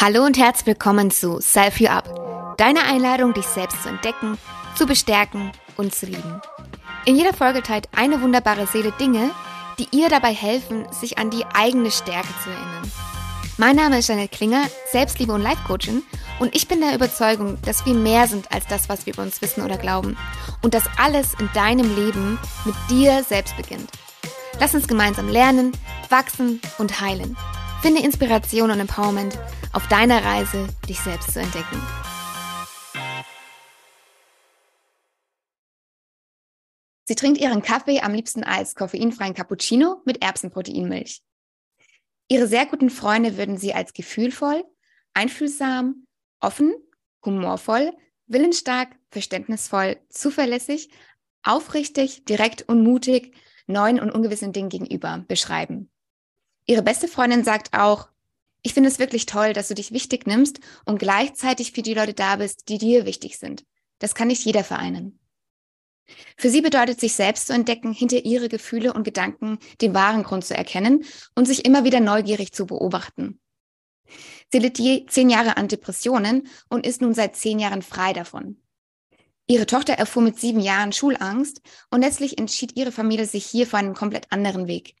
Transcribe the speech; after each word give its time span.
Hallo 0.00 0.24
und 0.24 0.38
herzlich 0.38 0.66
willkommen 0.68 1.10
zu 1.10 1.40
Self 1.40 1.80
You 1.80 1.88
Up, 1.88 2.54
deine 2.56 2.84
Einladung, 2.84 3.34
dich 3.34 3.46
selbst 3.46 3.82
zu 3.82 3.88
entdecken, 3.88 4.38
zu 4.76 4.86
bestärken 4.86 5.50
und 5.76 5.92
zu 5.92 6.06
lieben. 6.06 6.40
In 7.04 7.16
jeder 7.16 7.34
Folge 7.34 7.64
teilt 7.64 7.88
eine 7.96 8.22
wunderbare 8.22 8.68
Seele 8.68 8.92
Dinge, 8.92 9.32
die 9.76 9.88
ihr 9.90 10.08
dabei 10.08 10.32
helfen, 10.32 10.86
sich 10.92 11.18
an 11.18 11.30
die 11.30 11.44
eigene 11.52 11.90
Stärke 11.90 12.28
zu 12.44 12.48
erinnern. 12.48 12.92
Mein 13.56 13.74
Name 13.74 13.98
ist 13.98 14.08
Janet 14.08 14.30
Klinger, 14.30 14.62
Selbstliebe 14.92 15.32
und 15.32 15.42
Life 15.42 15.64
Coachin 15.66 16.04
und 16.38 16.54
ich 16.54 16.68
bin 16.68 16.80
der 16.80 16.94
Überzeugung, 16.94 17.58
dass 17.62 17.84
wir 17.84 17.94
mehr 17.94 18.28
sind 18.28 18.52
als 18.52 18.68
das, 18.68 18.88
was 18.88 19.04
wir 19.04 19.14
über 19.14 19.24
uns 19.24 19.42
wissen 19.42 19.64
oder 19.64 19.78
glauben 19.78 20.16
und 20.62 20.74
dass 20.74 20.84
alles 20.96 21.34
in 21.40 21.50
deinem 21.54 21.92
Leben 21.96 22.38
mit 22.64 22.76
dir 22.88 23.24
selbst 23.24 23.56
beginnt. 23.56 23.90
Lass 24.60 24.76
uns 24.76 24.86
gemeinsam 24.86 25.28
lernen, 25.28 25.72
wachsen 26.08 26.60
und 26.78 27.00
heilen. 27.00 27.36
Finde 27.82 28.00
Inspiration 28.02 28.70
und 28.70 28.78
Empowerment 28.78 29.36
auf 29.78 29.86
deiner 29.86 30.24
Reise, 30.24 30.66
dich 30.88 30.98
selbst 30.98 31.32
zu 31.32 31.38
entdecken. 31.38 31.80
Sie 37.04 37.14
trinkt 37.14 37.40
ihren 37.40 37.62
Kaffee 37.62 38.00
am 38.00 38.12
liebsten 38.12 38.42
als 38.42 38.74
koffeinfreien 38.74 39.34
Cappuccino 39.34 40.02
mit 40.04 40.20
Erbsenproteinmilch. 40.20 41.22
Ihre 42.26 42.48
sehr 42.48 42.66
guten 42.66 42.90
Freunde 42.90 43.36
würden 43.36 43.56
sie 43.56 43.72
als 43.72 43.92
gefühlvoll, 43.92 44.64
einfühlsam, 45.14 46.06
offen, 46.40 46.74
humorvoll, 47.24 47.92
willensstark, 48.26 48.96
verständnisvoll, 49.12 50.00
zuverlässig, 50.08 50.90
aufrichtig, 51.44 52.24
direkt 52.24 52.62
und 52.62 52.82
mutig 52.82 53.32
neuen 53.68 54.00
und 54.00 54.10
ungewissen 54.10 54.52
Dingen 54.52 54.70
gegenüber 54.70 55.24
beschreiben. 55.28 55.88
Ihre 56.66 56.82
beste 56.82 57.06
Freundin 57.06 57.44
sagt 57.44 57.78
auch, 57.78 58.08
ich 58.68 58.74
finde 58.74 58.90
es 58.90 58.98
wirklich 58.98 59.24
toll, 59.24 59.54
dass 59.54 59.68
du 59.68 59.74
dich 59.74 59.92
wichtig 59.92 60.26
nimmst 60.26 60.60
und 60.84 60.98
gleichzeitig 60.98 61.72
für 61.72 61.80
die 61.80 61.94
Leute 61.94 62.12
da 62.12 62.36
bist, 62.36 62.68
die 62.68 62.76
dir 62.76 63.06
wichtig 63.06 63.38
sind. 63.38 63.64
Das 63.98 64.14
kann 64.14 64.28
nicht 64.28 64.44
jeder 64.44 64.62
vereinen. 64.62 65.18
Für 66.36 66.50
sie 66.50 66.60
bedeutet 66.60 67.00
sich 67.00 67.14
selbst 67.14 67.46
zu 67.46 67.54
entdecken, 67.54 67.94
hinter 67.94 68.26
ihre 68.26 68.50
Gefühle 68.50 68.92
und 68.92 69.04
Gedanken 69.04 69.58
den 69.80 69.94
wahren 69.94 70.22
Grund 70.22 70.44
zu 70.44 70.54
erkennen 70.54 71.06
und 71.34 71.46
sich 71.46 71.64
immer 71.64 71.84
wieder 71.84 72.00
neugierig 72.00 72.52
zu 72.52 72.66
beobachten. 72.66 73.40
Sie 74.52 74.58
litt 74.58 74.78
je 74.78 75.06
zehn 75.06 75.30
Jahre 75.30 75.56
an 75.56 75.68
Depressionen 75.68 76.46
und 76.68 76.86
ist 76.86 77.00
nun 77.00 77.14
seit 77.14 77.36
zehn 77.36 77.58
Jahren 77.58 77.80
frei 77.80 78.12
davon. 78.12 78.60
Ihre 79.46 79.64
Tochter 79.64 79.94
erfuhr 79.94 80.22
mit 80.22 80.38
sieben 80.38 80.60
Jahren 80.60 80.92
Schulangst 80.92 81.62
und 81.90 82.02
letztlich 82.02 82.36
entschied 82.36 82.76
ihre 82.76 82.92
Familie 82.92 83.24
sich 83.24 83.46
hier 83.46 83.66
für 83.66 83.78
einen 83.78 83.94
komplett 83.94 84.30
anderen 84.30 84.66
Weg. 84.66 84.94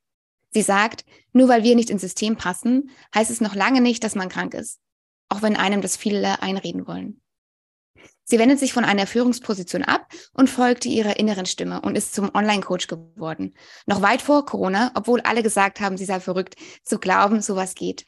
Sie 0.50 0.62
sagt, 0.62 1.04
nur 1.32 1.48
weil 1.48 1.62
wir 1.62 1.76
nicht 1.76 1.90
ins 1.90 2.02
System 2.02 2.36
passen, 2.36 2.90
heißt 3.14 3.30
es 3.30 3.40
noch 3.40 3.54
lange 3.54 3.80
nicht, 3.80 4.02
dass 4.02 4.14
man 4.14 4.28
krank 4.28 4.54
ist, 4.54 4.80
auch 5.28 5.42
wenn 5.42 5.56
einem 5.56 5.82
das 5.82 5.96
viele 5.96 6.42
einreden 6.42 6.86
wollen. 6.86 7.20
Sie 8.24 8.38
wendet 8.38 8.58
sich 8.58 8.74
von 8.74 8.84
einer 8.84 9.06
Führungsposition 9.06 9.82
ab 9.82 10.12
und 10.34 10.50
folgte 10.50 10.88
ihrer 10.88 11.18
inneren 11.18 11.46
Stimme 11.46 11.80
und 11.80 11.96
ist 11.96 12.14
zum 12.14 12.30
Online-Coach 12.34 12.86
geworden. 12.86 13.54
Noch 13.86 14.02
weit 14.02 14.20
vor 14.20 14.44
Corona, 14.44 14.92
obwohl 14.94 15.22
alle 15.22 15.42
gesagt 15.42 15.80
haben, 15.80 15.96
sie 15.96 16.04
sei 16.04 16.20
verrückt, 16.20 16.56
zu 16.84 16.98
glauben, 16.98 17.40
sowas 17.40 17.74
geht. 17.74 18.04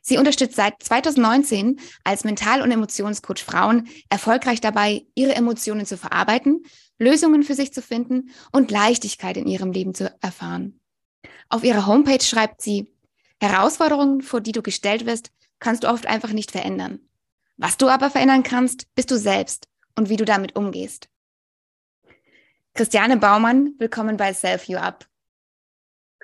Sie 0.00 0.16
unterstützt 0.16 0.56
seit 0.56 0.82
2019 0.82 1.78
als 2.04 2.24
Mental- 2.24 2.62
und 2.62 2.70
Emotionscoach 2.70 3.44
Frauen 3.44 3.88
erfolgreich 4.08 4.62
dabei, 4.62 5.04
ihre 5.14 5.34
Emotionen 5.34 5.84
zu 5.84 5.98
verarbeiten, 5.98 6.62
Lösungen 6.98 7.42
für 7.42 7.54
sich 7.54 7.74
zu 7.74 7.82
finden 7.82 8.30
und 8.50 8.70
Leichtigkeit 8.70 9.36
in 9.36 9.46
ihrem 9.46 9.72
Leben 9.72 9.92
zu 9.92 10.10
erfahren. 10.22 10.80
Auf 11.48 11.64
ihrer 11.64 11.86
Homepage 11.86 12.22
schreibt 12.22 12.62
sie, 12.62 12.92
Herausforderungen, 13.40 14.22
vor 14.22 14.40
die 14.40 14.52
du 14.52 14.62
gestellt 14.62 15.06
wirst, 15.06 15.30
kannst 15.60 15.84
du 15.84 15.88
oft 15.88 16.06
einfach 16.06 16.32
nicht 16.32 16.50
verändern. 16.50 17.00
Was 17.56 17.76
du 17.76 17.88
aber 17.88 18.10
verändern 18.10 18.42
kannst, 18.42 18.94
bist 18.94 19.10
du 19.10 19.18
selbst 19.18 19.68
und 19.96 20.08
wie 20.08 20.16
du 20.16 20.24
damit 20.24 20.56
umgehst. 20.56 21.08
Christiane 22.74 23.16
Baumann, 23.16 23.74
willkommen 23.78 24.16
bei 24.16 24.32
Self 24.32 24.64
You 24.64 24.78
Up. 24.78 25.06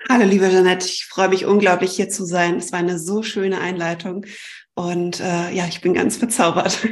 Hallo, 0.07 0.25
liebe 0.25 0.49
Jeanette, 0.49 0.85
ich 0.85 1.05
freue 1.05 1.29
mich 1.29 1.45
unglaublich 1.45 1.93
hier 1.95 2.09
zu 2.09 2.25
sein. 2.25 2.57
Es 2.57 2.71
war 2.71 2.79
eine 2.79 2.99
so 2.99 3.23
schöne 3.23 3.59
Einleitung 3.59 4.25
und 4.75 5.19
äh, 5.19 5.51
ja, 5.51 5.65
ich 5.67 5.81
bin 5.81 5.93
ganz 5.93 6.17
verzaubert. 6.17 6.87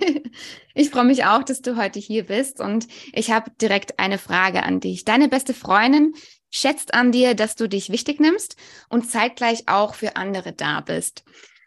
ich 0.74 0.90
freue 0.90 1.04
mich 1.04 1.24
auch, 1.24 1.42
dass 1.42 1.60
du 1.60 1.76
heute 1.76 1.98
hier 1.98 2.26
bist 2.26 2.60
und 2.60 2.86
ich 3.12 3.30
habe 3.30 3.50
direkt 3.60 3.98
eine 3.98 4.18
Frage 4.18 4.62
an 4.62 4.80
dich. 4.80 5.04
Deine 5.04 5.28
beste 5.28 5.54
Freundin 5.54 6.14
schätzt 6.52 6.94
an 6.94 7.10
dir, 7.10 7.34
dass 7.34 7.56
du 7.56 7.68
dich 7.68 7.90
wichtig 7.90 8.20
nimmst 8.20 8.56
und 8.88 9.10
zeitgleich 9.10 9.64
auch 9.66 9.94
für 9.94 10.14
andere 10.16 10.52
da 10.52 10.80
bist. 10.80 11.24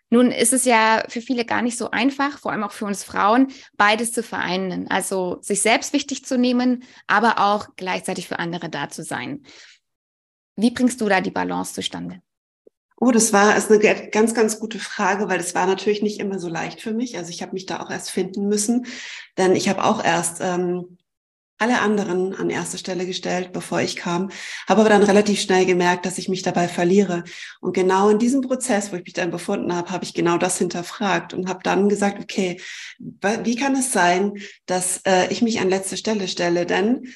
Nun 0.09 0.31
ist 0.31 0.53
es 0.53 0.63
ja 0.65 1.03
für 1.09 1.19
viele 1.19 1.43
gar 1.43 1.61
nicht 1.61 1.77
so 1.77 1.91
einfach, 1.91 2.37
vor 2.37 2.51
allem 2.51 2.63
auch 2.63 2.71
für 2.71 2.85
uns 2.85 3.03
Frauen, 3.03 3.47
beides 3.75 4.13
zu 4.13 4.23
vereinen. 4.23 4.87
Also 4.87 5.39
sich 5.41 5.61
selbst 5.61 5.91
wichtig 5.91 6.23
zu 6.25 6.37
nehmen, 6.37 6.83
aber 7.07 7.39
auch 7.39 7.69
gleichzeitig 7.75 8.27
für 8.27 8.39
andere 8.39 8.69
da 8.69 8.87
zu 8.87 9.03
sein. 9.03 9.43
Wie 10.55 10.71
bringst 10.71 11.01
du 11.01 11.09
da 11.09 11.19
die 11.19 11.31
Balance 11.31 11.73
zustande? 11.73 12.21
Oh, 12.97 13.11
das 13.11 13.33
war 13.33 13.57
ist 13.57 13.69
eine 13.69 14.09
ganz, 14.09 14.33
ganz 14.33 14.59
gute 14.59 14.79
Frage, 14.79 15.27
weil 15.27 15.37
das 15.37 15.53
war 15.53 15.65
natürlich 15.65 16.01
nicht 16.01 16.19
immer 16.19 16.39
so 16.39 16.47
leicht 16.47 16.81
für 16.81 16.93
mich. 16.93 17.17
Also 17.17 17.29
ich 17.29 17.41
habe 17.41 17.51
mich 17.51 17.65
da 17.65 17.81
auch 17.81 17.89
erst 17.89 18.09
finden 18.09 18.47
müssen, 18.47 18.85
denn 19.37 19.53
ich 19.55 19.67
habe 19.67 19.83
auch 19.83 20.01
erst 20.01 20.37
ähm, 20.39 20.97
alle 21.57 21.79
anderen 21.79 22.35
an 22.35 22.49
erste 22.49 22.77
Stelle 22.77 23.05
gestellt, 23.05 23.53
bevor 23.53 23.81
ich 23.81 23.95
kam, 23.95 24.29
habe 24.67 24.81
aber 24.81 24.89
dann 24.89 25.03
relativ 25.03 25.39
schnell 25.39 25.65
gemerkt, 25.65 26.05
dass 26.05 26.17
ich 26.17 26.27
mich 26.27 26.41
dabei 26.41 26.67
verliere. 26.67 27.23
Und 27.61 27.73
genau 27.73 28.09
in 28.09 28.19
diesem 28.19 28.41
Prozess, 28.41 28.91
wo 28.91 28.97
ich 28.97 29.05
mich 29.05 29.13
dann 29.13 29.31
befunden 29.31 29.73
habe, 29.73 29.89
habe 29.91 30.03
ich 30.03 30.13
genau 30.13 30.37
das 30.37 30.57
hinterfragt 30.57 31.33
und 31.33 31.47
habe 31.47 31.61
dann 31.63 31.87
gesagt, 31.87 32.21
okay, 32.21 32.59
wie 32.97 33.55
kann 33.55 33.75
es 33.75 33.93
sein, 33.93 34.33
dass 34.65 35.01
äh, 35.05 35.31
ich 35.31 35.41
mich 35.41 35.61
an 35.61 35.69
letzte 35.69 35.95
Stelle 35.97 36.27
stelle? 36.27 36.65
Denn 36.65 37.07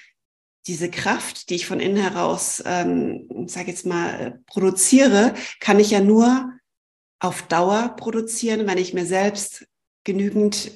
diese 0.68 0.90
Kraft, 0.90 1.50
die 1.50 1.56
ich 1.56 1.66
von 1.66 1.80
innen 1.80 1.98
heraus, 1.98 2.64
ähm, 2.66 3.46
sage 3.48 3.72
jetzt 3.72 3.86
mal, 3.86 4.20
äh, 4.20 4.32
produziere, 4.46 5.34
kann 5.60 5.80
ich 5.80 5.92
ja 5.92 6.00
nur 6.00 6.54
auf 7.20 7.42
Dauer 7.44 7.96
produzieren, 7.98 8.68
wenn 8.68 8.78
ich 8.78 8.94
mir 8.94 9.06
selbst 9.06 9.68
genügend 10.06 10.72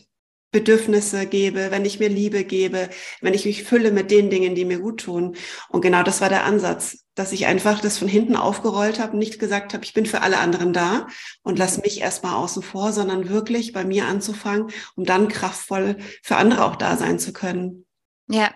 Bedürfnisse 0.53 1.25
gebe, 1.25 1.71
wenn 1.71 1.83
ich 1.83 1.99
mir 1.99 2.07
Liebe 2.07 2.45
gebe, 2.45 2.89
wenn 3.19 3.33
ich 3.33 3.43
mich 3.43 3.63
fülle 3.63 3.91
mit 3.91 4.11
den 4.11 4.29
Dingen, 4.29 4.55
die 4.55 4.63
mir 4.63 4.79
gut 4.79 5.01
tun. 5.01 5.35
Und 5.67 5.81
genau 5.81 6.03
das 6.03 6.21
war 6.21 6.29
der 6.29 6.45
Ansatz, 6.45 7.03
dass 7.15 7.33
ich 7.33 7.47
einfach 7.47 7.81
das 7.81 7.97
von 7.97 8.07
hinten 8.07 8.37
aufgerollt 8.37 8.99
habe 8.99 9.13
und 9.13 9.19
nicht 9.19 9.39
gesagt 9.39 9.73
habe, 9.73 9.83
ich 9.83 9.93
bin 9.93 10.05
für 10.05 10.21
alle 10.21 10.37
anderen 10.37 10.71
da 10.71 11.07
und 11.41 11.59
lass 11.59 11.81
mich 11.81 11.99
erstmal 11.99 12.35
außen 12.35 12.63
vor, 12.63 12.93
sondern 12.93 13.27
wirklich 13.27 13.73
bei 13.73 13.83
mir 13.83 14.05
anzufangen, 14.05 14.71
um 14.95 15.03
dann 15.03 15.27
kraftvoll 15.27 15.97
für 16.21 16.37
andere 16.37 16.63
auch 16.63 16.77
da 16.77 16.95
sein 16.95 17.19
zu 17.19 17.33
können. 17.33 17.85
Ja, 18.29 18.51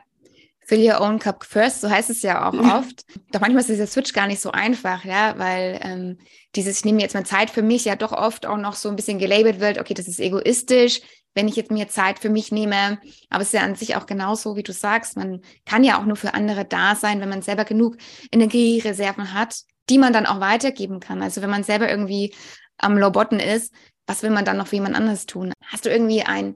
Fill 0.67 0.85
your 0.85 0.99
own 0.99 1.17
cup 1.17 1.45
first, 1.45 1.79
so 1.79 1.89
heißt 1.89 2.09
es 2.09 2.21
ja 2.23 2.45
auch 2.45 2.53
oft. 2.77 3.05
Doch 3.31 3.39
manchmal 3.39 3.61
ist 3.61 3.69
dieser 3.69 3.87
Switch 3.87 4.11
gar 4.11 4.27
nicht 4.27 4.41
so 4.41 4.51
einfach, 4.51 5.05
ja, 5.05 5.35
weil 5.37 5.79
ähm, 5.81 6.17
dieses, 6.55 6.79
ich 6.79 6.85
nehme 6.85 7.01
jetzt 7.01 7.13
mal 7.13 7.25
Zeit 7.25 7.49
für 7.49 7.61
mich, 7.61 7.85
ja 7.85 7.95
doch 7.95 8.11
oft 8.11 8.45
auch 8.45 8.57
noch 8.57 8.75
so 8.75 8.89
ein 8.89 8.97
bisschen 8.97 9.17
gelabelt 9.17 9.61
wird, 9.61 9.79
okay, 9.79 9.93
das 9.93 10.09
ist 10.09 10.19
egoistisch, 10.19 10.99
wenn 11.37 11.47
ich 11.47 11.55
jetzt 11.55 11.69
mir 11.69 11.87
Zeit 11.87 12.17
für 12.17 12.29
mich 12.29 12.51
nehme. 12.51 12.97
Aber 13.29 13.43
es 13.43 13.49
ist 13.49 13.53
ja 13.53 13.61
an 13.61 13.75
sich 13.75 13.95
auch 13.95 14.07
genauso, 14.07 14.55
wie 14.55 14.63
du 14.63 14.73
sagst, 14.73 15.15
man 15.17 15.41
kann 15.65 15.83
ja 15.83 16.01
auch 16.01 16.05
nur 16.05 16.15
für 16.15 16.33
andere 16.33 16.65
da 16.65 16.95
sein, 16.95 17.21
wenn 17.21 17.29
man 17.29 17.43
selber 17.43 17.63
genug 17.63 17.97
Energiereserven 18.31 19.35
hat, 19.35 19.61
die 19.87 19.99
man 19.99 20.13
dann 20.13 20.25
auch 20.25 20.39
weitergeben 20.39 20.99
kann. 20.99 21.21
Also 21.21 21.43
wenn 21.43 21.51
man 21.51 21.63
selber 21.63 21.89
irgendwie 21.89 22.33
am 22.79 22.97
Low 22.97 23.11
Bottom 23.11 23.37
ist, 23.37 23.71
was 24.07 24.23
will 24.23 24.31
man 24.31 24.45
dann 24.45 24.57
noch 24.57 24.65
für 24.65 24.77
jemand 24.77 24.95
anderes 24.95 25.27
tun? 25.27 25.53
Hast 25.63 25.85
du 25.85 25.91
irgendwie 25.91 26.23
einen 26.23 26.55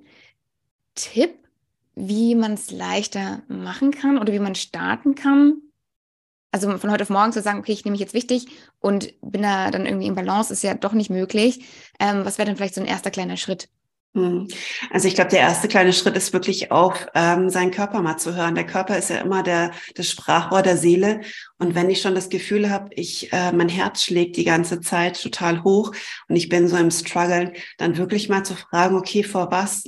Tipp, 0.96 1.36
wie 1.94 2.34
man 2.34 2.54
es 2.54 2.72
leichter 2.72 3.44
machen 3.48 3.92
kann 3.92 4.18
oder 4.18 4.34
wie 4.34 4.40
man 4.40 4.56
starten 4.56 5.14
kann? 5.14 5.62
Also 6.52 6.76
von 6.80 6.92
heute 6.92 7.04
auf 7.04 7.10
morgen 7.12 7.34
zu 7.34 7.42
sagen, 7.44 7.60
okay, 7.60 7.72
ich 7.72 7.86
nehme 7.86 7.94
mich 7.94 8.02
jetzt 8.02 8.16
wichtig 8.16 8.48
und 8.80 9.14
bin 9.22 9.44
da 9.44 9.70
dann 9.70 9.86
irgendwie 9.86 10.08
im 10.08 10.16
Balance, 10.16 10.52
ist 10.52 10.64
ja 10.64 10.74
doch 10.74 10.94
nicht 10.94 11.12
möglich. 11.12 11.66
Ähm, 12.00 12.26
was 12.26 12.40
wäre 12.40 12.48
denn 12.48 12.58
vielleicht 12.58 12.76
so 12.76 12.82
ein 12.82 12.88
erster 12.88 13.12
kleiner 13.12 13.38
Schritt? 13.38 13.70
Hm. 14.14 14.50
Also 14.90 15.08
ich 15.08 15.16
glaube, 15.16 15.30
der 15.30 15.40
erste 15.40 15.70
kleine 15.70 15.94
Schritt 15.94 16.18
ist 16.18 16.34
wirklich 16.34 16.70
auf 16.70 17.08
ähm, 17.16 17.50
seinen 17.50 17.72
Körper 17.72 18.02
mal 18.02 18.18
zu 18.18 18.36
hören. 18.36 18.56
Der 18.56 18.66
Körper 18.66 18.98
ist 18.98 19.10
ja 19.10 19.18
immer 19.18 19.42
der 19.42 19.72
das 19.96 20.10
Sprachrohr 20.10 20.62
der 20.62 20.76
Seele. 20.76 21.22
Und 21.58 21.76
wenn 21.76 21.90
ich 21.90 22.02
schon 22.02 22.14
das 22.14 22.28
Gefühl 22.28 22.70
habe, 22.70 22.90
ich 22.94 23.32
äh, 23.32 23.54
mein 23.54 23.70
Herz 23.70 24.04
schlägt 24.04 24.36
die 24.36 24.44
ganze 24.44 24.82
Zeit 24.82 25.22
total 25.22 25.64
hoch 25.64 25.94
und 26.28 26.36
ich 26.36 26.50
bin 26.50 26.68
so 26.68 26.76
im 26.76 26.92
Struggle, 26.92 27.54
dann 27.78 27.96
wirklich 27.96 28.28
mal 28.28 28.44
zu 28.44 28.54
fragen, 28.54 28.98
okay, 28.98 29.24
vor 29.24 29.50
was 29.50 29.86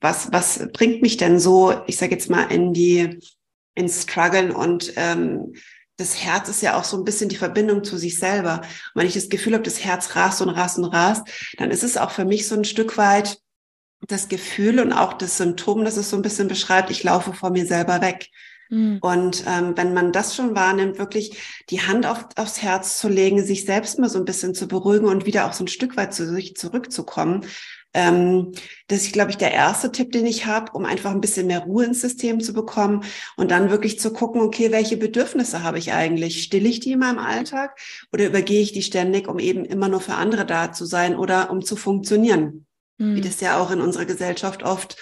was 0.00 0.28
was 0.30 0.68
bringt 0.72 1.02
mich 1.02 1.16
denn 1.16 1.40
so? 1.40 1.74
Ich 1.88 1.96
sage 1.96 2.12
jetzt 2.12 2.30
mal 2.30 2.44
in 2.44 2.72
die 2.72 3.18
ins 3.74 4.02
Struggle 4.02 4.54
und 4.54 4.92
ähm, 4.94 5.54
das 5.96 6.22
Herz 6.22 6.48
ist 6.48 6.62
ja 6.62 6.78
auch 6.78 6.84
so 6.84 6.96
ein 6.96 7.04
bisschen 7.04 7.30
die 7.30 7.36
Verbindung 7.36 7.82
zu 7.82 7.96
sich 7.96 8.18
selber. 8.18 8.60
Und 8.60 9.00
wenn 9.00 9.06
ich 9.06 9.14
das 9.14 9.28
Gefühl 9.28 9.54
habe, 9.54 9.64
das 9.64 9.82
Herz 9.82 10.14
rast 10.14 10.40
und 10.42 10.50
rast 10.50 10.78
und 10.78 10.84
rast, 10.84 11.26
dann 11.58 11.70
ist 11.70 11.82
es 11.82 11.96
auch 11.96 12.10
für 12.10 12.26
mich 12.26 12.46
so 12.46 12.54
ein 12.54 12.64
Stück 12.64 12.96
weit 12.98 13.40
das 14.06 14.28
Gefühl 14.28 14.80
und 14.80 14.92
auch 14.92 15.14
das 15.14 15.36
Symptom, 15.36 15.84
das 15.84 15.96
es 15.96 16.10
so 16.10 16.16
ein 16.16 16.22
bisschen 16.22 16.48
beschreibt, 16.48 16.90
ich 16.90 17.02
laufe 17.02 17.32
vor 17.32 17.50
mir 17.50 17.66
selber 17.66 18.00
weg. 18.00 18.28
Mhm. 18.68 18.98
Und 19.00 19.44
ähm, 19.46 19.76
wenn 19.76 19.94
man 19.94 20.12
das 20.12 20.34
schon 20.34 20.54
wahrnimmt, 20.54 20.98
wirklich 20.98 21.38
die 21.70 21.82
Hand 21.82 22.06
auf, 22.06 22.26
aufs 22.36 22.62
Herz 22.62 22.98
zu 22.98 23.08
legen, 23.08 23.44
sich 23.44 23.64
selbst 23.64 23.98
mal 23.98 24.08
so 24.08 24.18
ein 24.18 24.24
bisschen 24.24 24.54
zu 24.54 24.66
beruhigen 24.68 25.06
und 25.06 25.26
wieder 25.26 25.46
auch 25.46 25.52
so 25.52 25.64
ein 25.64 25.68
Stück 25.68 25.96
weit 25.96 26.14
zu 26.14 26.26
sich 26.26 26.56
zurückzukommen, 26.56 27.46
ähm, 27.94 28.52
das 28.88 29.02
ist, 29.02 29.12
glaube 29.14 29.30
ich, 29.30 29.38
der 29.38 29.52
erste 29.52 29.90
Tipp, 29.90 30.12
den 30.12 30.26
ich 30.26 30.44
habe, 30.44 30.72
um 30.72 30.84
einfach 30.84 31.12
ein 31.12 31.22
bisschen 31.22 31.46
mehr 31.46 31.60
Ruhe 31.60 31.86
ins 31.86 32.02
System 32.02 32.40
zu 32.40 32.52
bekommen 32.52 33.04
und 33.36 33.50
dann 33.50 33.70
wirklich 33.70 33.98
zu 33.98 34.12
gucken, 34.12 34.42
okay, 34.42 34.70
welche 34.70 34.98
Bedürfnisse 34.98 35.62
habe 35.62 35.78
ich 35.78 35.92
eigentlich? 35.92 36.42
Stille 36.42 36.68
ich 36.68 36.80
die 36.80 36.92
in 36.92 36.98
meinem 36.98 37.18
Alltag 37.18 37.78
oder 38.12 38.26
übergehe 38.26 38.60
ich 38.60 38.72
die 38.72 38.82
ständig, 38.82 39.28
um 39.28 39.38
eben 39.38 39.64
immer 39.64 39.88
nur 39.88 40.02
für 40.02 40.14
andere 40.14 40.44
da 40.44 40.72
zu 40.72 40.84
sein 40.84 41.16
oder 41.16 41.50
um 41.50 41.62
zu 41.64 41.74
funktionieren? 41.74 42.65
Mhm. 42.98 43.16
Wie 43.16 43.20
das 43.20 43.40
ja 43.40 43.58
auch 43.58 43.70
in 43.70 43.80
unserer 43.80 44.04
Gesellschaft 44.04 44.62
oft 44.62 44.96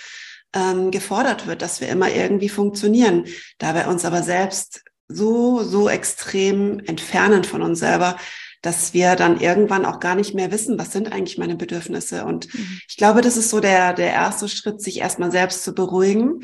ähm, 0.54 0.90
gefordert 0.90 1.46
wird, 1.46 1.62
dass 1.62 1.80
wir 1.80 1.88
immer 1.88 2.10
irgendwie 2.10 2.48
funktionieren, 2.48 3.24
dabei 3.58 3.86
uns 3.86 4.04
aber 4.04 4.22
selbst 4.22 4.82
so, 5.08 5.62
so 5.62 5.88
extrem 5.88 6.80
entfernen 6.80 7.44
von 7.44 7.62
uns 7.62 7.78
selber, 7.78 8.16
dass 8.62 8.94
wir 8.94 9.14
dann 9.14 9.40
irgendwann 9.40 9.84
auch 9.84 10.00
gar 10.00 10.14
nicht 10.14 10.34
mehr 10.34 10.50
wissen, 10.50 10.78
was 10.78 10.92
sind 10.92 11.12
eigentlich 11.12 11.36
meine 11.36 11.56
Bedürfnisse. 11.56 12.24
Und 12.24 12.52
mhm. 12.54 12.80
ich 12.88 12.96
glaube, 12.96 13.20
das 13.20 13.36
ist 13.36 13.50
so 13.50 13.60
der, 13.60 13.92
der 13.92 14.12
erste 14.12 14.48
Schritt, 14.48 14.80
sich 14.80 15.00
erstmal 15.00 15.30
selbst 15.30 15.64
zu 15.64 15.74
beruhigen 15.74 16.40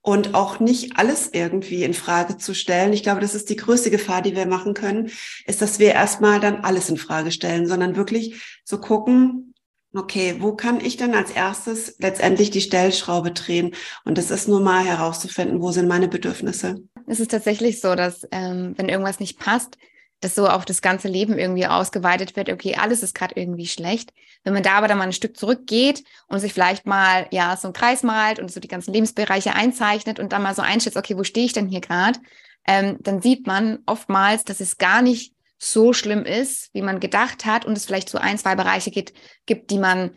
und 0.00 0.34
auch 0.34 0.60
nicht 0.60 0.96
alles 0.96 1.28
irgendwie 1.32 1.84
in 1.84 1.92
Frage 1.92 2.38
zu 2.38 2.54
stellen. 2.54 2.94
Ich 2.94 3.02
glaube, 3.02 3.20
das 3.20 3.34
ist 3.34 3.50
die 3.50 3.56
größte 3.56 3.90
Gefahr, 3.90 4.22
die 4.22 4.34
wir 4.34 4.46
machen 4.46 4.72
können, 4.72 5.10
ist, 5.44 5.60
dass 5.60 5.78
wir 5.78 5.92
erstmal 5.92 6.40
dann 6.40 6.64
alles 6.64 6.88
in 6.88 6.96
Frage 6.96 7.30
stellen, 7.30 7.66
sondern 7.66 7.96
wirklich 7.96 8.42
zu 8.64 8.80
gucken, 8.80 9.47
okay, 9.94 10.36
wo 10.38 10.54
kann 10.54 10.80
ich 10.84 10.96
denn 10.96 11.14
als 11.14 11.30
erstes 11.30 11.96
letztendlich 11.98 12.50
die 12.50 12.60
Stellschraube 12.60 13.32
drehen? 13.32 13.74
Und 14.04 14.18
das 14.18 14.30
ist 14.30 14.48
nur 14.48 14.60
mal 14.60 14.84
herauszufinden, 14.84 15.60
wo 15.60 15.70
sind 15.70 15.88
meine 15.88 16.08
Bedürfnisse. 16.08 16.76
Es 17.06 17.20
ist 17.20 17.30
tatsächlich 17.30 17.80
so, 17.80 17.94
dass 17.94 18.26
ähm, 18.30 18.74
wenn 18.76 18.88
irgendwas 18.88 19.20
nicht 19.20 19.38
passt, 19.38 19.78
das 20.20 20.34
so 20.34 20.48
auf 20.48 20.64
das 20.64 20.82
ganze 20.82 21.08
Leben 21.08 21.38
irgendwie 21.38 21.66
ausgeweitet 21.66 22.34
wird, 22.34 22.50
okay, 22.50 22.74
alles 22.74 23.02
ist 23.02 23.14
gerade 23.14 23.34
irgendwie 23.36 23.66
schlecht. 23.66 24.12
Wenn 24.42 24.52
man 24.52 24.62
da 24.62 24.72
aber 24.72 24.88
dann 24.88 24.98
mal 24.98 25.04
ein 25.04 25.12
Stück 25.12 25.36
zurückgeht 25.36 26.02
und 26.26 26.40
sich 26.40 26.52
vielleicht 26.52 26.86
mal 26.86 27.26
ja 27.30 27.56
so 27.56 27.68
einen 27.68 27.72
Kreis 27.72 28.02
malt 28.02 28.40
und 28.40 28.50
so 28.50 28.60
die 28.60 28.68
ganzen 28.68 28.92
Lebensbereiche 28.92 29.54
einzeichnet 29.54 30.18
und 30.18 30.32
dann 30.32 30.42
mal 30.42 30.54
so 30.54 30.62
einschätzt, 30.62 30.96
okay, 30.96 31.16
wo 31.16 31.24
stehe 31.24 31.46
ich 31.46 31.52
denn 31.52 31.68
hier 31.68 31.80
gerade, 31.80 32.18
ähm, 32.66 32.98
dann 33.00 33.22
sieht 33.22 33.46
man 33.46 33.78
oftmals, 33.86 34.44
dass 34.44 34.60
es 34.60 34.76
gar 34.76 35.02
nicht 35.02 35.32
so 35.58 35.92
schlimm 35.92 36.24
ist, 36.24 36.72
wie 36.72 36.82
man 36.82 37.00
gedacht 37.00 37.44
hat 37.44 37.64
und 37.64 37.76
es 37.76 37.84
vielleicht 37.84 38.08
so 38.08 38.18
ein, 38.18 38.38
zwei 38.38 38.54
Bereiche 38.54 38.90
gibt, 38.90 39.12
gibt, 39.46 39.70
die 39.70 39.78
man 39.78 40.12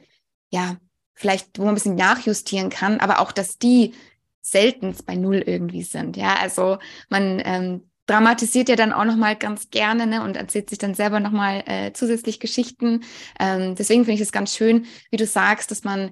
ja 0.49 0.77
vielleicht, 1.15 1.57
wo 1.57 1.63
man 1.63 1.71
ein 1.71 1.75
bisschen 1.75 1.95
nachjustieren 1.95 2.69
kann, 2.69 2.99
aber 2.99 3.19
auch, 3.19 3.31
dass 3.31 3.57
die 3.57 3.93
selten 4.41 4.95
bei 5.05 5.15
Null 5.15 5.37
irgendwie 5.37 5.83
sind. 5.83 6.17
Ja, 6.17 6.35
also 6.35 6.77
man 7.09 7.41
ähm, 7.45 7.89
dramatisiert 8.07 8.69
ja 8.69 8.75
dann 8.75 8.93
auch 8.93 9.05
nochmal 9.05 9.35
ganz 9.35 9.69
gerne 9.69 10.07
ne, 10.07 10.23
und 10.23 10.35
erzählt 10.35 10.69
sich 10.69 10.79
dann 10.79 10.95
selber 10.95 11.19
nochmal 11.19 11.63
äh, 11.65 11.93
zusätzlich 11.93 12.39
Geschichten. 12.39 13.03
Ähm, 13.39 13.75
deswegen 13.75 14.03
finde 14.03 14.15
ich 14.15 14.21
es 14.21 14.31
ganz 14.31 14.55
schön, 14.55 14.85
wie 15.11 15.17
du 15.17 15.25
sagst, 15.25 15.71
dass 15.71 15.83
man 15.83 16.11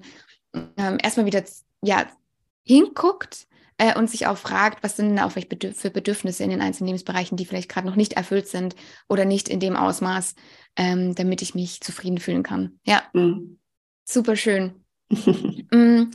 ähm, 0.76 0.98
erstmal 1.02 1.26
wieder 1.26 1.42
ja, 1.82 2.06
hinguckt 2.64 3.46
äh, 3.80 3.98
und 3.98 4.10
sich 4.10 4.26
auch 4.26 4.36
fragt, 4.36 4.82
was 4.82 4.96
sind 4.96 5.08
denn 5.08 5.18
auch 5.18 5.32
für 5.32 5.40
Bedürfnisse 5.90 6.44
in 6.44 6.50
den 6.50 6.60
einzelnen 6.60 6.88
Lebensbereichen, 6.88 7.38
die 7.38 7.46
vielleicht 7.46 7.70
gerade 7.70 7.86
noch 7.86 7.96
nicht 7.96 8.12
erfüllt 8.12 8.46
sind 8.46 8.76
oder 9.08 9.24
nicht 9.24 9.48
in 9.48 9.58
dem 9.58 9.74
Ausmaß, 9.74 10.34
ähm, 10.76 11.14
damit 11.14 11.40
ich 11.40 11.54
mich 11.54 11.80
zufrieden 11.80 12.18
fühlen 12.18 12.42
kann. 12.42 12.78
Ja, 12.84 13.02
mhm. 13.14 13.58
super 14.04 14.36
schön. 14.36 14.84
mm. 15.10 16.10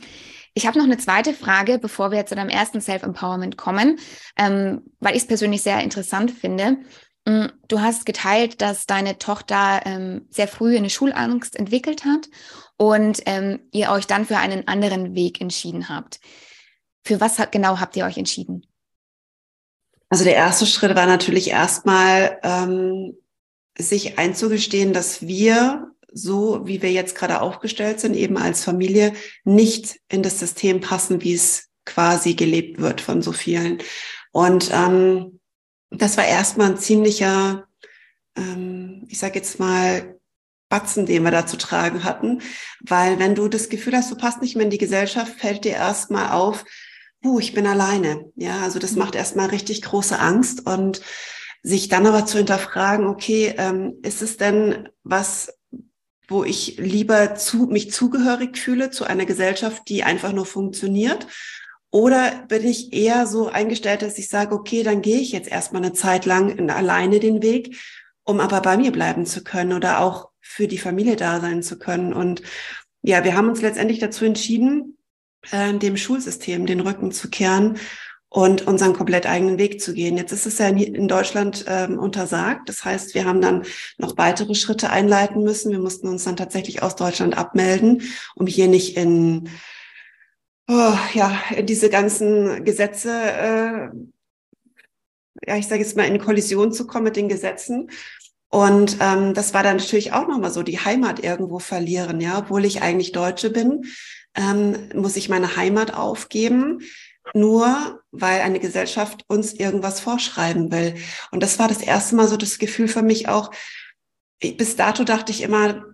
Ich 0.54 0.66
habe 0.66 0.78
noch 0.78 0.86
eine 0.86 0.96
zweite 0.96 1.34
Frage, 1.34 1.78
bevor 1.78 2.12
wir 2.12 2.24
zu 2.24 2.34
deinem 2.34 2.48
ersten 2.48 2.80
Self-Empowerment 2.80 3.58
kommen, 3.58 3.98
ähm, 4.38 4.84
weil 5.00 5.16
ich 5.16 5.22
es 5.22 5.28
persönlich 5.28 5.62
sehr 5.62 5.80
interessant 5.80 6.30
finde. 6.30 6.78
Mm, 7.26 7.46
du 7.68 7.80
hast 7.80 8.06
geteilt, 8.06 8.62
dass 8.62 8.86
deine 8.86 9.18
Tochter 9.18 9.82
ähm, 9.84 10.26
sehr 10.30 10.46
früh 10.46 10.76
eine 10.76 10.88
Schulangst 10.88 11.56
entwickelt 11.56 12.04
hat 12.04 12.28
und 12.76 13.22
ähm, 13.26 13.58
ihr 13.72 13.90
euch 13.90 14.06
dann 14.06 14.24
für 14.24 14.38
einen 14.38 14.68
anderen 14.68 15.16
Weg 15.16 15.40
entschieden 15.40 15.88
habt. 15.88 16.20
Für 17.06 17.20
was 17.20 17.36
genau 17.52 17.78
habt 17.78 17.96
ihr 17.96 18.04
euch 18.04 18.18
entschieden? 18.18 18.66
Also 20.08 20.24
der 20.24 20.34
erste 20.34 20.66
Schritt 20.66 20.96
war 20.96 21.06
natürlich 21.06 21.50
erstmal, 21.50 22.40
ähm, 22.42 23.16
sich 23.78 24.18
einzugestehen, 24.18 24.92
dass 24.92 25.22
wir 25.22 25.92
so, 26.12 26.66
wie 26.66 26.82
wir 26.82 26.90
jetzt 26.90 27.14
gerade 27.14 27.40
aufgestellt 27.42 28.00
sind, 28.00 28.16
eben 28.16 28.36
als 28.38 28.64
Familie, 28.64 29.12
nicht 29.44 30.00
in 30.08 30.24
das 30.24 30.40
System 30.40 30.80
passen, 30.80 31.22
wie 31.22 31.34
es 31.34 31.68
quasi 31.84 32.34
gelebt 32.34 32.80
wird 32.80 33.00
von 33.00 33.22
so 33.22 33.30
vielen. 33.30 33.78
Und 34.32 34.70
ähm, 34.72 35.38
das 35.90 36.16
war 36.16 36.26
erstmal 36.26 36.72
ein 36.72 36.78
ziemlicher, 36.78 37.68
ähm, 38.36 39.04
ich 39.08 39.18
sage 39.18 39.36
jetzt 39.36 39.60
mal, 39.60 40.16
Batzen, 40.68 41.06
den 41.06 41.22
wir 41.22 41.30
da 41.30 41.46
zu 41.46 41.56
tragen 41.56 42.02
hatten. 42.02 42.42
Weil 42.80 43.20
wenn 43.20 43.36
du 43.36 43.46
das 43.48 43.68
Gefühl 43.68 43.94
hast, 43.96 44.10
du 44.10 44.16
passt 44.16 44.42
nicht 44.42 44.56
mehr 44.56 44.64
in 44.64 44.70
die 44.70 44.78
Gesellschaft, 44.78 45.38
fällt 45.38 45.64
dir 45.64 45.74
erstmal 45.74 46.32
auf, 46.32 46.64
uh, 47.26 47.38
ich 47.38 47.52
bin 47.52 47.66
alleine. 47.66 48.30
Ja, 48.36 48.60
also 48.60 48.78
das 48.78 48.92
macht 48.92 49.14
erstmal 49.14 49.48
richtig 49.48 49.82
große 49.82 50.18
Angst 50.18 50.66
und 50.66 51.02
sich 51.62 51.88
dann 51.88 52.06
aber 52.06 52.26
zu 52.26 52.38
hinterfragen, 52.38 53.06
okay, 53.06 53.54
ähm, 53.58 53.96
ist 54.02 54.22
es 54.22 54.36
denn 54.36 54.88
was, 55.02 55.58
wo 56.28 56.44
ich 56.44 56.76
lieber 56.78 57.34
zu, 57.34 57.66
mich 57.66 57.92
zugehörig 57.92 58.56
fühle 58.56 58.90
zu 58.90 59.04
einer 59.04 59.26
Gesellschaft, 59.26 59.88
die 59.88 60.04
einfach 60.04 60.32
nur 60.32 60.46
funktioniert? 60.46 61.26
Oder 61.90 62.44
bin 62.48 62.64
ich 62.64 62.92
eher 62.92 63.26
so 63.26 63.48
eingestellt, 63.48 64.02
dass 64.02 64.18
ich 64.18 64.28
sage, 64.28 64.54
okay, 64.54 64.82
dann 64.82 65.02
gehe 65.02 65.18
ich 65.18 65.32
jetzt 65.32 65.48
erstmal 65.48 65.82
eine 65.82 65.92
Zeit 65.92 66.26
lang 66.26 66.70
alleine 66.70 67.20
den 67.20 67.42
Weg, 67.42 67.76
um 68.22 68.40
aber 68.40 68.60
bei 68.60 68.76
mir 68.76 68.92
bleiben 68.92 69.24
zu 69.24 69.42
können 69.42 69.72
oder 69.72 70.00
auch 70.00 70.30
für 70.40 70.68
die 70.68 70.78
Familie 70.78 71.16
da 71.16 71.40
sein 71.40 71.62
zu 71.62 71.78
können. 71.78 72.12
Und 72.12 72.42
ja, 73.02 73.24
wir 73.24 73.36
haben 73.36 73.48
uns 73.48 73.62
letztendlich 73.62 73.98
dazu 73.98 74.24
entschieden, 74.24 74.95
äh, 75.50 75.74
dem 75.74 75.96
Schulsystem 75.96 76.66
den 76.66 76.80
Rücken 76.80 77.12
zu 77.12 77.28
kehren 77.28 77.78
und 78.28 78.66
unseren 78.66 78.92
komplett 78.92 79.26
eigenen 79.26 79.58
Weg 79.58 79.80
zu 79.80 79.94
gehen. 79.94 80.16
Jetzt 80.16 80.32
ist 80.32 80.46
es 80.46 80.58
ja 80.58 80.68
in 80.68 81.08
Deutschland 81.08 81.64
ähm, 81.68 81.98
untersagt. 81.98 82.68
Das 82.68 82.84
heißt, 82.84 83.14
wir 83.14 83.24
haben 83.24 83.40
dann 83.40 83.62
noch 83.98 84.18
weitere 84.18 84.54
Schritte 84.54 84.90
einleiten 84.90 85.42
müssen. 85.42 85.70
Wir 85.70 85.78
mussten 85.78 86.08
uns 86.08 86.24
dann 86.24 86.36
tatsächlich 86.36 86.82
aus 86.82 86.96
Deutschland 86.96 87.38
abmelden, 87.38 88.02
um 88.34 88.46
hier 88.46 88.68
nicht 88.68 88.96
in, 88.96 89.48
oh, 90.68 90.98
ja, 91.14 91.40
in 91.56 91.66
diese 91.66 91.88
ganzen 91.88 92.64
Gesetze, 92.64 93.10
äh, 93.10 93.88
ja, 95.46 95.56
ich 95.56 95.68
sage 95.68 95.82
jetzt 95.82 95.96
mal, 95.96 96.04
in 96.04 96.18
Kollision 96.18 96.72
zu 96.72 96.86
kommen 96.86 97.04
mit 97.04 97.16
den 97.16 97.28
Gesetzen. 97.28 97.90
Und 98.48 98.98
ähm, 99.00 99.34
das 99.34 99.54
war 99.54 99.62
dann 99.62 99.76
natürlich 99.76 100.12
auch 100.12 100.28
nochmal 100.28 100.52
so, 100.52 100.62
die 100.62 100.78
Heimat 100.78 101.22
irgendwo 101.22 101.58
verlieren, 101.58 102.20
ja, 102.20 102.38
obwohl 102.38 102.64
ich 102.64 102.82
eigentlich 102.82 103.12
Deutsche 103.12 103.50
bin, 103.50 103.84
ähm, 104.36 104.90
muss 104.94 105.16
ich 105.16 105.28
meine 105.28 105.56
Heimat 105.56 105.94
aufgeben 105.94 106.80
nur 107.34 108.02
weil 108.12 108.40
eine 108.40 108.60
Gesellschaft 108.60 109.24
uns 109.28 109.52
irgendwas 109.52 110.00
vorschreiben 110.00 110.70
will. 110.70 110.94
Und 111.30 111.42
das 111.42 111.58
war 111.58 111.68
das 111.68 111.82
erste 111.82 112.16
Mal 112.16 112.28
so 112.28 112.36
das 112.36 112.58
Gefühl 112.58 112.88
für 112.88 113.02
mich 113.02 113.28
auch, 113.28 113.50
bis 114.40 114.76
dato 114.76 115.04
dachte 115.04 115.32
ich 115.32 115.42
immer, 115.42 115.84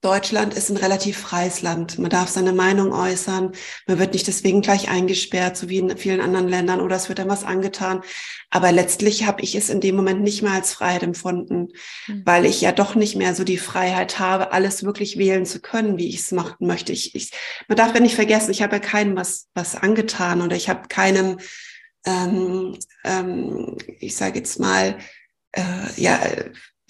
Deutschland 0.00 0.54
ist 0.54 0.70
ein 0.70 0.76
relativ 0.76 1.18
freies 1.18 1.60
Land. 1.60 1.98
Man 1.98 2.10
darf 2.10 2.28
seine 2.28 2.52
Meinung 2.52 2.92
äußern. 2.92 3.52
Man 3.88 3.98
wird 3.98 4.12
nicht 4.12 4.28
deswegen 4.28 4.60
gleich 4.60 4.88
eingesperrt, 4.88 5.56
so 5.56 5.68
wie 5.68 5.78
in 5.78 5.96
vielen 5.96 6.20
anderen 6.20 6.46
Ländern, 6.46 6.80
oder 6.80 6.94
es 6.94 7.08
wird 7.08 7.18
dann 7.18 7.28
was 7.28 7.42
angetan. 7.42 8.02
Aber 8.50 8.70
letztlich 8.70 9.26
habe 9.26 9.42
ich 9.42 9.56
es 9.56 9.70
in 9.70 9.80
dem 9.80 9.96
Moment 9.96 10.22
nicht 10.22 10.42
mehr 10.42 10.52
als 10.52 10.72
Freiheit 10.72 11.02
empfunden, 11.02 11.68
mhm. 12.06 12.22
weil 12.24 12.46
ich 12.46 12.60
ja 12.60 12.70
doch 12.70 12.94
nicht 12.94 13.16
mehr 13.16 13.34
so 13.34 13.42
die 13.42 13.58
Freiheit 13.58 14.20
habe, 14.20 14.52
alles 14.52 14.84
wirklich 14.84 15.18
wählen 15.18 15.44
zu 15.44 15.60
können, 15.60 15.98
wie 15.98 16.08
ich 16.08 16.20
es 16.20 16.30
machen 16.30 16.66
möchte. 16.66 16.92
Ich, 16.92 17.16
ich, 17.16 17.32
man 17.66 17.76
darf 17.76 17.92
ja 17.92 18.00
nicht 18.00 18.14
vergessen, 18.14 18.52
ich 18.52 18.62
habe 18.62 18.76
ja 18.76 18.80
keinem 18.80 19.16
was, 19.16 19.48
was 19.54 19.74
angetan 19.74 20.42
oder 20.42 20.54
ich 20.54 20.68
habe 20.68 20.86
keinem, 20.88 21.40
ähm, 22.06 22.78
ähm, 23.04 23.76
ich 23.98 24.14
sage 24.14 24.38
jetzt 24.38 24.60
mal, 24.60 24.96
äh, 25.52 25.62
ja, 25.96 26.20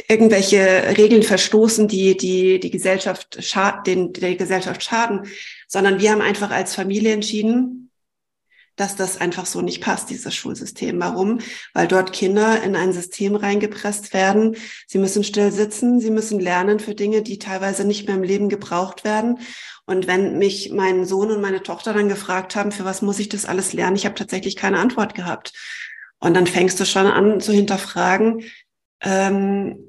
irgendwelche 0.07 0.97
Regeln 0.97 1.23
verstoßen, 1.23 1.89
die 1.89 2.17
die 2.17 2.61
die 2.61 2.71
Gesellschaft 2.71 3.43
schad, 3.43 3.87
den 3.87 4.13
der 4.13 4.37
Gesellschaft 4.37 4.83
schaden, 4.83 5.27
sondern 5.67 6.01
wir 6.01 6.13
haben 6.13 6.21
einfach 6.21 6.51
als 6.51 6.75
Familie 6.75 7.13
entschieden, 7.13 7.91
dass 8.79 8.95
das 8.95 9.21
einfach 9.21 9.45
so 9.45 9.61
nicht 9.61 9.83
passt, 9.83 10.09
dieses 10.09 10.35
Schulsystem. 10.35 11.01
Warum? 11.01 11.41
Weil 11.75 11.89
dort 11.89 12.13
Kinder 12.13 12.63
in 12.63 12.77
ein 12.77 12.93
System 12.93 13.35
reingepresst 13.35 14.15
werden. 14.15 14.57
Sie 14.87 14.99
müssen 14.99 15.25
still 15.25 15.51
sitzen, 15.51 16.01
sie 16.01 16.13
müssen 16.13 16.39
lernen 16.39 16.79
für 16.79 16.95
Dinge, 16.95 17.23
die 17.23 17.39
teilweise 17.39 17.85
nicht 17.85 18.07
mehr 18.07 18.17
im 18.17 18.23
Leben 18.23 18.49
gebraucht 18.49 19.05
werden. 19.05 19.41
Und 19.85 20.07
wenn 20.07 20.39
mich 20.39 20.71
mein 20.73 21.05
Sohn 21.07 21.31
und 21.31 21.41
meine 21.41 21.63
Tochter 21.63 21.93
dann 21.93 22.09
gefragt 22.09 22.55
haben, 22.55 22.73
für 22.73 22.85
was 22.85 23.03
muss 23.03 23.19
ich 23.19 23.29
das 23.29 23.47
alles 23.47 23.73
lernen, 23.73 23.97
ich 23.97 24.05
habe 24.05 24.15
tatsächlich 24.15 24.55
keine 24.55 24.79
Antwort 24.79 25.15
gehabt. 25.15 25.53
Und 26.21 26.35
dann 26.35 26.47
fängst 26.47 26.79
du 26.79 26.85
schon 26.85 27.07
an 27.07 27.41
zu 27.41 27.53
hinterfragen, 27.53 28.45
ähm, 29.01 29.88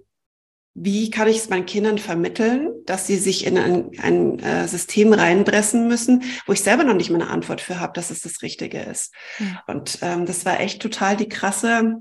wie 0.73 1.09
kann 1.09 1.27
ich 1.27 1.37
es 1.37 1.49
meinen 1.49 1.65
Kindern 1.65 1.97
vermitteln, 1.97 2.71
dass 2.85 3.07
sie 3.07 3.17
sich 3.17 3.45
in 3.45 3.57
ein, 3.57 3.91
ein 3.99 4.39
äh, 4.39 4.67
System 4.67 5.13
reinpressen 5.13 5.87
müssen, 5.87 6.23
wo 6.45 6.53
ich 6.53 6.61
selber 6.61 6.83
noch 6.83 6.93
nicht 6.93 7.09
mal 7.09 7.21
eine 7.21 7.31
Antwort 7.31 7.61
für 7.61 7.79
habe, 7.79 7.93
dass 7.93 8.11
es 8.11 8.21
das 8.21 8.41
Richtige 8.41 8.81
ist. 8.81 9.13
Ja. 9.39 9.63
Und 9.67 9.99
ähm, 10.01 10.25
das 10.25 10.45
war 10.45 10.59
echt 10.59 10.81
total 10.81 11.17
die 11.17 11.29
krasse 11.29 11.95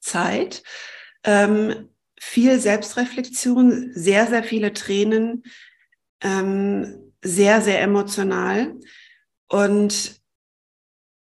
Zeit. 0.00 0.62
Ähm, 1.24 1.88
viel 2.20 2.58
Selbstreflexion, 2.60 3.92
sehr, 3.94 4.26
sehr 4.26 4.44
viele 4.44 4.72
Tränen, 4.72 5.44
ähm, 6.20 7.12
sehr, 7.22 7.62
sehr 7.62 7.80
emotional 7.80 8.74
und 9.48 10.20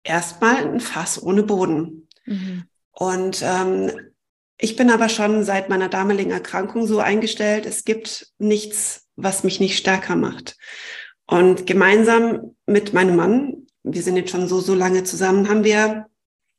erstmal 0.05 0.57
ein 0.69 0.81
Fass 0.81 1.23
ohne 1.23 1.43
Boden. 1.43 2.09
Mhm. 2.25 2.65
Und 2.93 3.43
ähm, 3.43 4.12
ich 4.59 4.77
bin 4.77 4.91
aber 4.91 5.09
schon 5.09 5.45
seit 5.45 5.69
meiner 5.69 5.89
damaligen 5.89 6.31
Erkrankung 6.31 6.87
so 6.87 7.01
eingestellt, 7.01 7.67
es 7.67 7.85
gibt 7.85 8.33
nichts, 8.39 9.09
was 9.17 9.45
mich 9.45 9.61
nicht 9.61 9.77
stärker 9.77 10.17
macht. 10.17 10.57
Und 11.27 11.67
gemeinsam 11.67 12.57
mit 12.67 12.93
meinem 12.93 13.17
Mann, 13.17 13.67
wir 13.83 14.03
sind 14.03 14.17
jetzt 14.17 14.31
schon 14.31 14.49
so, 14.49 14.61
so 14.61 14.75
lange 14.75 15.05
zusammen, 15.05 15.49
haben 15.49 15.65
wir 15.65 16.07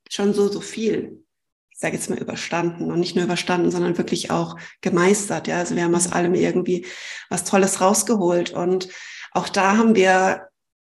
schon 0.10 0.34
so, 0.34 0.50
so 0.50 0.62
viel, 0.62 1.24
ich 1.70 1.80
sage 1.80 1.96
jetzt 1.96 2.10
mal 2.10 2.20
überstanden 2.20 2.92
und 2.92 3.00
nicht 3.00 3.16
nur 3.16 3.26
überstanden, 3.26 3.72
sondern 3.72 3.98
wirklich 3.98 4.32
auch 4.32 4.58
gemeistert. 4.82 5.48
Ja, 5.48 5.58
also 5.58 5.76
wir 5.76 5.84
haben 5.84 5.96
aus 5.96 6.12
allem 6.12 6.34
irgendwie 6.36 6.86
was 7.30 7.44
Tolles 7.44 7.82
rausgeholt. 7.82 8.52
Und 8.52 8.90
auch 9.32 9.50
da 9.50 9.78
haben 9.78 9.96
wir 9.96 10.50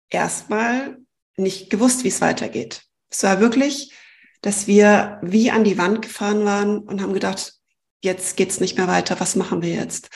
erstmal 0.09 0.97
nicht 1.37 1.69
gewusst, 1.69 2.03
wie 2.03 2.09
es 2.09 2.21
weitergeht. 2.21 2.83
Es 3.09 3.23
war 3.23 3.39
wirklich 3.39 3.93
dass 4.41 4.67
wir 4.67 5.19
wie 5.21 5.51
an 5.51 5.63
die 5.63 5.77
Wand 5.77 6.01
gefahren 6.01 6.45
waren 6.45 6.79
und 6.79 7.01
haben 7.01 7.13
gedacht, 7.13 7.53
jetzt 8.01 8.37
geht's 8.37 8.59
nicht 8.59 8.77
mehr 8.77 8.87
weiter, 8.87 9.19
was 9.19 9.35
machen 9.35 9.61
wir 9.61 9.73
jetzt? 9.73 10.09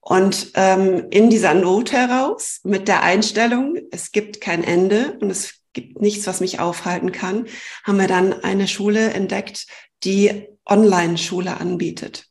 Und 0.00 0.50
ähm, 0.54 1.06
in 1.10 1.30
dieser 1.30 1.54
Not 1.54 1.92
heraus, 1.92 2.60
mit 2.64 2.88
der 2.88 3.02
Einstellung, 3.02 3.76
es 3.92 4.10
gibt 4.10 4.40
kein 4.40 4.64
Ende 4.64 5.16
und 5.20 5.30
es 5.30 5.54
gibt 5.72 6.00
nichts, 6.00 6.26
was 6.26 6.40
mich 6.40 6.58
aufhalten 6.58 7.12
kann, 7.12 7.46
haben 7.84 7.98
wir 7.98 8.08
dann 8.08 8.32
eine 8.42 8.66
Schule 8.66 9.12
entdeckt, 9.12 9.66
die 10.02 10.48
Online-Schule 10.66 11.58
anbietet. 11.58 12.26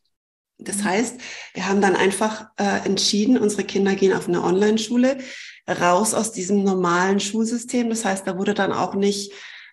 Das 0.57 0.77
mhm. 0.77 0.83
heißt, 0.83 1.15
wir 1.53 1.67
haben 1.67 1.81
dann 1.81 1.95
einfach 1.95 2.47
äh, 2.57 2.85
entschieden, 2.85 3.37
unsere 3.37 3.63
Kinder 3.63 3.95
gehen 3.95 4.13
auf 4.13 4.27
eine 4.27 4.43
Online-Schule, 4.43 5.19
raus 5.67 6.13
aus 6.13 6.31
diesem 6.31 6.63
normalen 6.63 7.19
Schulsystem. 7.19 7.89
Das 7.89 8.03
heißt, 8.03 8.27
da 8.27 8.37
wurde 8.37 8.53
dann 8.53 8.73
auch 8.73 8.95
nicht 8.95 9.31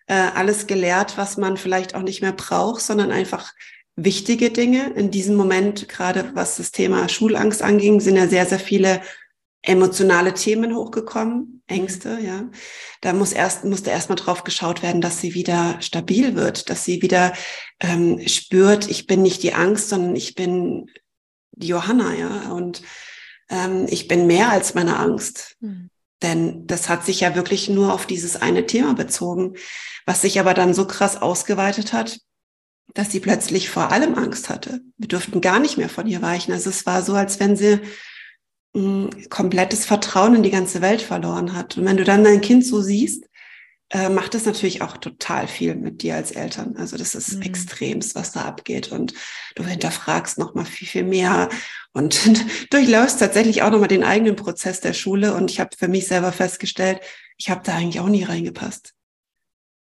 äh, 0.09 0.15
alles 0.35 0.67
gelehrt, 0.67 1.17
was 1.17 1.37
man 1.37 1.57
vielleicht 1.57 1.95
auch 1.95 2.03
nicht 2.03 2.23
mehr 2.23 2.33
braucht, 2.33 2.81
sondern 2.81 3.13
einfach 3.13 3.53
wichtige 3.95 4.51
Dinge. 4.51 4.91
In 4.95 5.11
diesem 5.11 5.37
Moment, 5.37 5.89
gerade 5.89 6.31
was 6.35 6.57
das 6.57 6.73
Thema 6.73 7.09
Schulangst 7.09 7.63
anging, 7.63 8.01
sind 8.01 8.17
ja 8.17 8.27
sehr, 8.27 8.47
sehr 8.47 8.59
viele 8.59 9.03
emotionale 9.63 10.35
Themen 10.35 10.75
hochgekommen, 10.75 11.63
Ängste, 11.67 12.19
ja. 12.23 12.49
Da 13.03 13.13
muss 13.13 13.33
erst, 13.33 13.65
musste 13.65 13.91
erstmal 13.91 14.17
drauf 14.17 14.45
geschaut 14.45 14.83
werden, 14.83 15.01
dass 15.01 15.21
sie 15.21 15.35
wieder 15.35 15.77
stabil 15.81 16.37
wird, 16.37 16.71
dass 16.71 16.85
sie 16.85 17.03
wieder 17.03 17.35
ähm, 17.81 18.27
spürt, 18.27 18.89
ich 18.89 19.07
bin 19.07 19.21
nicht 19.21 19.43
die 19.43 19.53
Angst, 19.53 19.91
sondern 19.91 20.17
ich 20.17 20.35
bin 20.35 20.87
die 21.53 21.69
Johanna, 21.69 22.15
ja. 22.15 22.51
Und 22.53 22.83
ähm, 23.51 23.87
ich 23.91 24.09
bin 24.09 24.27
mehr 24.27 24.49
als 24.49 24.75
meine 24.75 24.97
Angst. 24.97 25.57
Mhm. 25.61 25.91
Denn 26.23 26.67
das 26.67 26.89
hat 26.89 27.07
sich 27.07 27.21
ja 27.21 27.35
wirklich 27.35 27.69
nur 27.69 27.93
auf 27.93 28.07
dieses 28.07 28.37
eine 28.37 28.67
Thema 28.67 28.95
bezogen, 28.95 29.55
was 30.05 30.23
sich 30.23 30.41
aber 30.41 30.55
dann 30.55 30.75
so 30.75 30.87
krass 30.87 31.21
ausgeweitet 31.21 31.93
hat, 31.93 32.19
dass 32.95 33.13
sie 33.13 33.21
plötzlich 33.21 33.71
vor 33.71 33.93
allem 33.93 34.15
Angst 34.17 34.49
hatte. 34.49 34.81
Wir 34.97 35.09
durften 35.09 35.41
gar 35.41 35.61
nicht 35.61 35.79
mehr 35.79 35.89
von 35.89 36.07
ihr 36.07 36.23
weichen. 36.23 36.53
Also 36.53 36.71
es 36.71 36.87
war 36.87 37.03
so, 37.03 37.15
als 37.15 37.39
wenn 37.39 37.57
sie 37.57 37.81
ein 38.75 39.11
hm, 39.13 39.29
komplettes 39.29 39.85
Vertrauen 39.85 40.35
in 40.35 40.43
die 40.43 40.51
ganze 40.51 40.81
Welt 40.81 41.03
verloren 41.03 41.55
hat. 41.55 41.77
Und 41.77 41.85
wenn 41.85 41.97
du 41.97 42.05
dann 42.05 42.25
dein 42.25 42.41
Kind 42.41 42.67
so 42.67 42.81
siehst, 42.81 43.25
äh, 43.91 44.09
macht 44.11 44.35
das 44.35 44.45
natürlich 44.45 44.83
auch 44.83 44.99
total 44.99 45.49
viel 45.49 45.75
mit 45.75 46.03
dir 46.03 46.15
als 46.15 46.33
Eltern. 46.33 46.77
Also 46.77 46.97
das 46.97 47.15
ist 47.15 47.37
mhm. 47.37 47.43
extremst, 47.43 48.15
was 48.15 48.33
da 48.33 48.43
abgeht. 48.43 48.93
Und 48.93 49.15
du 49.55 49.65
hinterfragst 49.65 50.39
nochmal 50.39 50.67
viel, 50.67 50.89
viel 50.89 51.05
mehr 51.05 51.49
und 51.99 52.21
durchläufst 52.73 53.21
tatsächlich 53.21 53.63
auch 53.63 53.71
nochmal 53.71 53.89
den 53.89 54.05
eigenen 54.05 54.37
Prozess 54.37 54.81
der 54.81 54.95
Schule. 54.95 55.35
Und 55.35 55.51
ich 55.51 55.61
habe 55.61 55.71
für 55.77 55.89
mich 55.89 56.07
selber 56.07 56.33
festgestellt, 56.33 57.01
ich 57.37 57.51
habe 57.51 57.61
da 57.65 57.75
eigentlich 57.75 58.01
auch 58.01 58.09
nie 58.09 58.25
reingepasst 58.25 58.95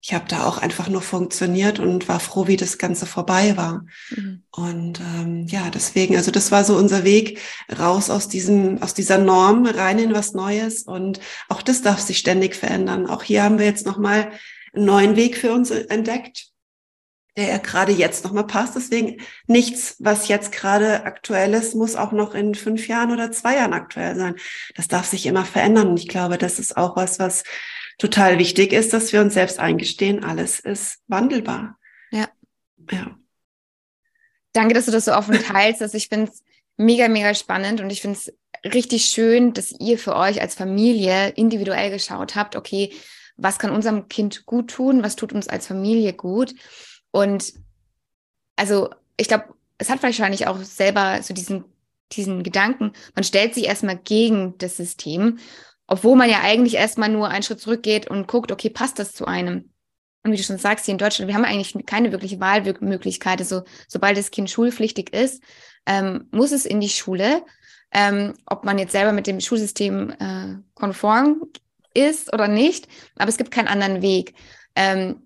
ich 0.05 0.13
habe 0.13 0.25
da 0.27 0.45
auch 0.45 0.57
einfach 0.57 0.89
nur 0.89 1.01
funktioniert 1.01 1.79
und 1.79 2.09
war 2.09 2.19
froh, 2.19 2.45
wie 2.47 2.57
das 2.57 2.77
Ganze 2.77 3.05
vorbei 3.05 3.55
war. 3.55 3.85
Mhm. 4.09 4.43
Und 4.51 4.99
ähm, 4.99 5.47
ja, 5.47 5.69
deswegen, 5.69 6.17
also 6.17 6.29
das 6.29 6.51
war 6.51 6.65
so 6.65 6.75
unser 6.75 7.05
Weg 7.05 7.39
raus 7.79 8.09
aus 8.09 8.27
diesem, 8.27 8.83
aus 8.83 8.93
dieser 8.93 9.17
Norm 9.17 9.65
rein 9.65 9.99
in 9.99 10.13
was 10.13 10.33
Neues. 10.33 10.83
Und 10.83 11.21
auch 11.47 11.61
das 11.61 11.83
darf 11.83 12.01
sich 12.01 12.17
ständig 12.17 12.53
verändern. 12.53 13.07
Auch 13.07 13.23
hier 13.23 13.43
haben 13.43 13.59
wir 13.59 13.65
jetzt 13.65 13.85
nochmal 13.85 14.33
einen 14.73 14.85
neuen 14.85 15.15
Weg 15.15 15.37
für 15.37 15.53
uns 15.53 15.71
entdeckt, 15.71 16.47
der 17.35 17.47
ja 17.47 17.57
gerade 17.57 17.91
jetzt 17.91 18.23
nochmal 18.23 18.45
passt. 18.45 18.75
Deswegen 18.75 19.21
nichts, 19.47 19.95
was 19.99 20.27
jetzt 20.27 20.51
gerade 20.51 21.03
aktuell 21.05 21.53
ist, 21.53 21.75
muss 21.75 21.95
auch 21.95 22.11
noch 22.11 22.35
in 22.35 22.55
fünf 22.55 22.87
Jahren 22.87 23.11
oder 23.11 23.31
zwei 23.31 23.55
Jahren 23.55 23.73
aktuell 23.73 24.15
sein. 24.15 24.35
Das 24.75 24.87
darf 24.87 25.05
sich 25.05 25.25
immer 25.25 25.45
verändern. 25.45 25.89
Und 25.89 25.99
ich 25.99 26.07
glaube, 26.07 26.37
das 26.37 26.59
ist 26.59 26.77
auch 26.77 26.95
was, 26.95 27.19
was 27.19 27.43
total 27.97 28.39
wichtig 28.39 28.73
ist, 28.73 28.93
dass 28.93 29.13
wir 29.13 29.21
uns 29.21 29.33
selbst 29.33 29.59
eingestehen, 29.59 30.23
alles 30.23 30.59
ist 30.59 30.99
wandelbar. 31.07 31.77
Ja. 32.11 32.27
Ja. 32.91 33.17
Danke, 34.53 34.73
dass 34.75 34.85
du 34.85 34.91
das 34.91 35.05
so 35.05 35.13
offen 35.13 35.39
teilst. 35.43 35.81
Also 35.81 35.97
ich 35.97 36.09
finde 36.09 36.31
es 36.31 36.43
mega, 36.77 37.07
mega 37.07 37.33
spannend 37.33 37.81
und 37.81 37.89
ich 37.89 38.01
finde 38.01 38.19
es 38.19 38.33
richtig 38.73 39.05
schön, 39.05 39.53
dass 39.53 39.73
ihr 39.79 39.97
für 39.97 40.15
euch 40.15 40.41
als 40.41 40.55
Familie 40.55 41.29
individuell 41.29 41.91
geschaut 41.91 42.35
habt, 42.35 42.55
okay, 42.55 42.93
was 43.35 43.57
kann 43.57 43.71
unserem 43.71 44.07
Kind 44.07 44.45
gut 44.45 44.69
tun, 44.69 45.03
was 45.03 45.15
tut 45.15 45.33
uns 45.33 45.47
als 45.47 45.67
Familie 45.67 46.13
gut. 46.13 46.53
Und 47.13 47.53
also 48.57 48.89
ich 49.15 49.29
glaube, 49.29 49.45
es 49.77 49.89
hat 49.89 50.03
wahrscheinlich 50.03 50.47
auch 50.47 50.61
selber 50.61 51.23
so 51.23 51.33
diesen, 51.33 51.63
diesen 52.11 52.43
Gedanken, 52.43 52.91
man 53.15 53.23
stellt 53.23 53.53
sich 53.53 53.65
erstmal 53.65 53.97
gegen 53.97 54.57
das 54.57 54.75
System 54.75 55.39
obwohl 55.87 56.15
man 56.15 56.29
ja 56.29 56.41
eigentlich 56.41 56.75
erstmal 56.75 57.09
nur 57.09 57.29
einen 57.29 57.43
Schritt 57.43 57.59
zurückgeht 57.59 58.07
und 58.07 58.27
guckt, 58.27 58.51
okay, 58.51 58.69
passt 58.69 58.99
das 58.99 59.13
zu 59.13 59.25
einem? 59.25 59.69
Und 60.23 60.31
wie 60.31 60.37
du 60.37 60.43
schon 60.43 60.57
sagst, 60.57 60.85
hier 60.85 60.93
in 60.93 60.97
Deutschland, 60.97 61.27
wir 61.27 61.35
haben 61.35 61.45
eigentlich 61.45 61.85
keine 61.85 62.11
wirkliche 62.11 62.39
Wahlmöglichkeit. 62.39 63.39
Also 63.39 63.63
sobald 63.87 64.17
das 64.17 64.31
Kind 64.31 64.49
schulpflichtig 64.49 65.13
ist, 65.13 65.43
ähm, 65.85 66.29
muss 66.31 66.53
es 66.53 66.65
in 66.65 66.79
die 66.79 66.89
Schule. 66.89 67.43
Ähm, 67.91 68.33
ob 68.47 68.63
man 68.63 68.79
jetzt 68.79 68.93
selber 68.93 69.11
mit 69.11 69.27
dem 69.27 69.39
Schulsystem 69.39 70.09
äh, 70.19 70.55
konform 70.73 71.43
ist 71.93 72.33
oder 72.33 72.47
nicht, 72.47 72.87
aber 73.17 73.29
es 73.29 73.37
gibt 73.37 73.51
keinen 73.51 73.67
anderen 73.67 74.01
Weg. 74.01 74.33
Ähm, 74.75 75.21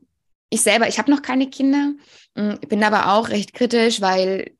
ich 0.49 0.61
selber, 0.61 0.87
ich 0.87 0.97
habe 0.97 1.11
noch 1.11 1.21
keine 1.21 1.49
Kinder, 1.49 1.93
hm, 2.35 2.59
bin 2.67 2.83
aber 2.83 3.13
auch 3.13 3.29
recht 3.29 3.53
kritisch, 3.53 4.01
weil 4.01 4.51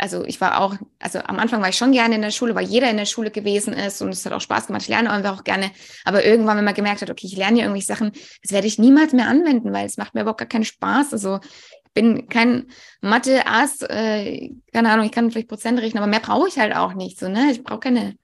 also 0.00 0.24
ich 0.24 0.40
war 0.40 0.60
auch, 0.60 0.76
also 1.00 1.18
am 1.18 1.40
Anfang 1.40 1.60
war 1.60 1.68
ich 1.68 1.76
schon 1.76 1.90
gerne 1.90 2.14
in 2.14 2.22
der 2.22 2.30
Schule, 2.30 2.54
weil 2.54 2.66
jeder 2.66 2.88
in 2.88 2.96
der 2.96 3.04
Schule 3.04 3.32
gewesen 3.32 3.72
ist 3.72 4.00
und 4.00 4.10
es 4.10 4.24
hat 4.24 4.32
auch 4.32 4.40
Spaß 4.40 4.68
gemacht. 4.68 4.82
Ich 4.82 4.88
lerne 4.88 5.10
einfach 5.10 5.40
auch 5.40 5.44
gerne. 5.44 5.72
Aber 6.04 6.24
irgendwann, 6.24 6.56
wenn 6.56 6.64
man 6.64 6.74
gemerkt 6.74 7.02
hat, 7.02 7.10
okay, 7.10 7.26
ich 7.26 7.36
lerne 7.36 7.56
hier 7.56 7.64
irgendwelche 7.64 7.88
Sachen, 7.88 8.12
das 8.42 8.52
werde 8.52 8.68
ich 8.68 8.78
niemals 8.78 9.12
mehr 9.12 9.26
anwenden, 9.26 9.72
weil 9.72 9.86
es 9.86 9.96
macht 9.96 10.14
mir 10.14 10.20
überhaupt 10.20 10.38
gar 10.38 10.48
keinen 10.48 10.64
Spaß. 10.64 11.12
Also 11.12 11.40
ich 11.42 11.92
bin 11.94 12.28
kein 12.28 12.68
Mathe-Ass, 13.00 13.82
äh, 13.82 14.50
keine 14.72 14.90
Ahnung, 14.90 15.04
ich 15.04 15.12
kann 15.12 15.32
vielleicht 15.32 15.48
Prozent 15.48 15.80
rechnen, 15.80 16.00
aber 16.00 16.10
mehr 16.10 16.20
brauche 16.20 16.46
ich 16.46 16.58
halt 16.60 16.76
auch 16.76 16.94
nicht. 16.94 17.18
So, 17.18 17.28
ne? 17.28 17.50
Ich 17.50 17.64
brauche 17.64 17.80
keine 17.80 18.14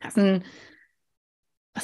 krassen 0.00 0.44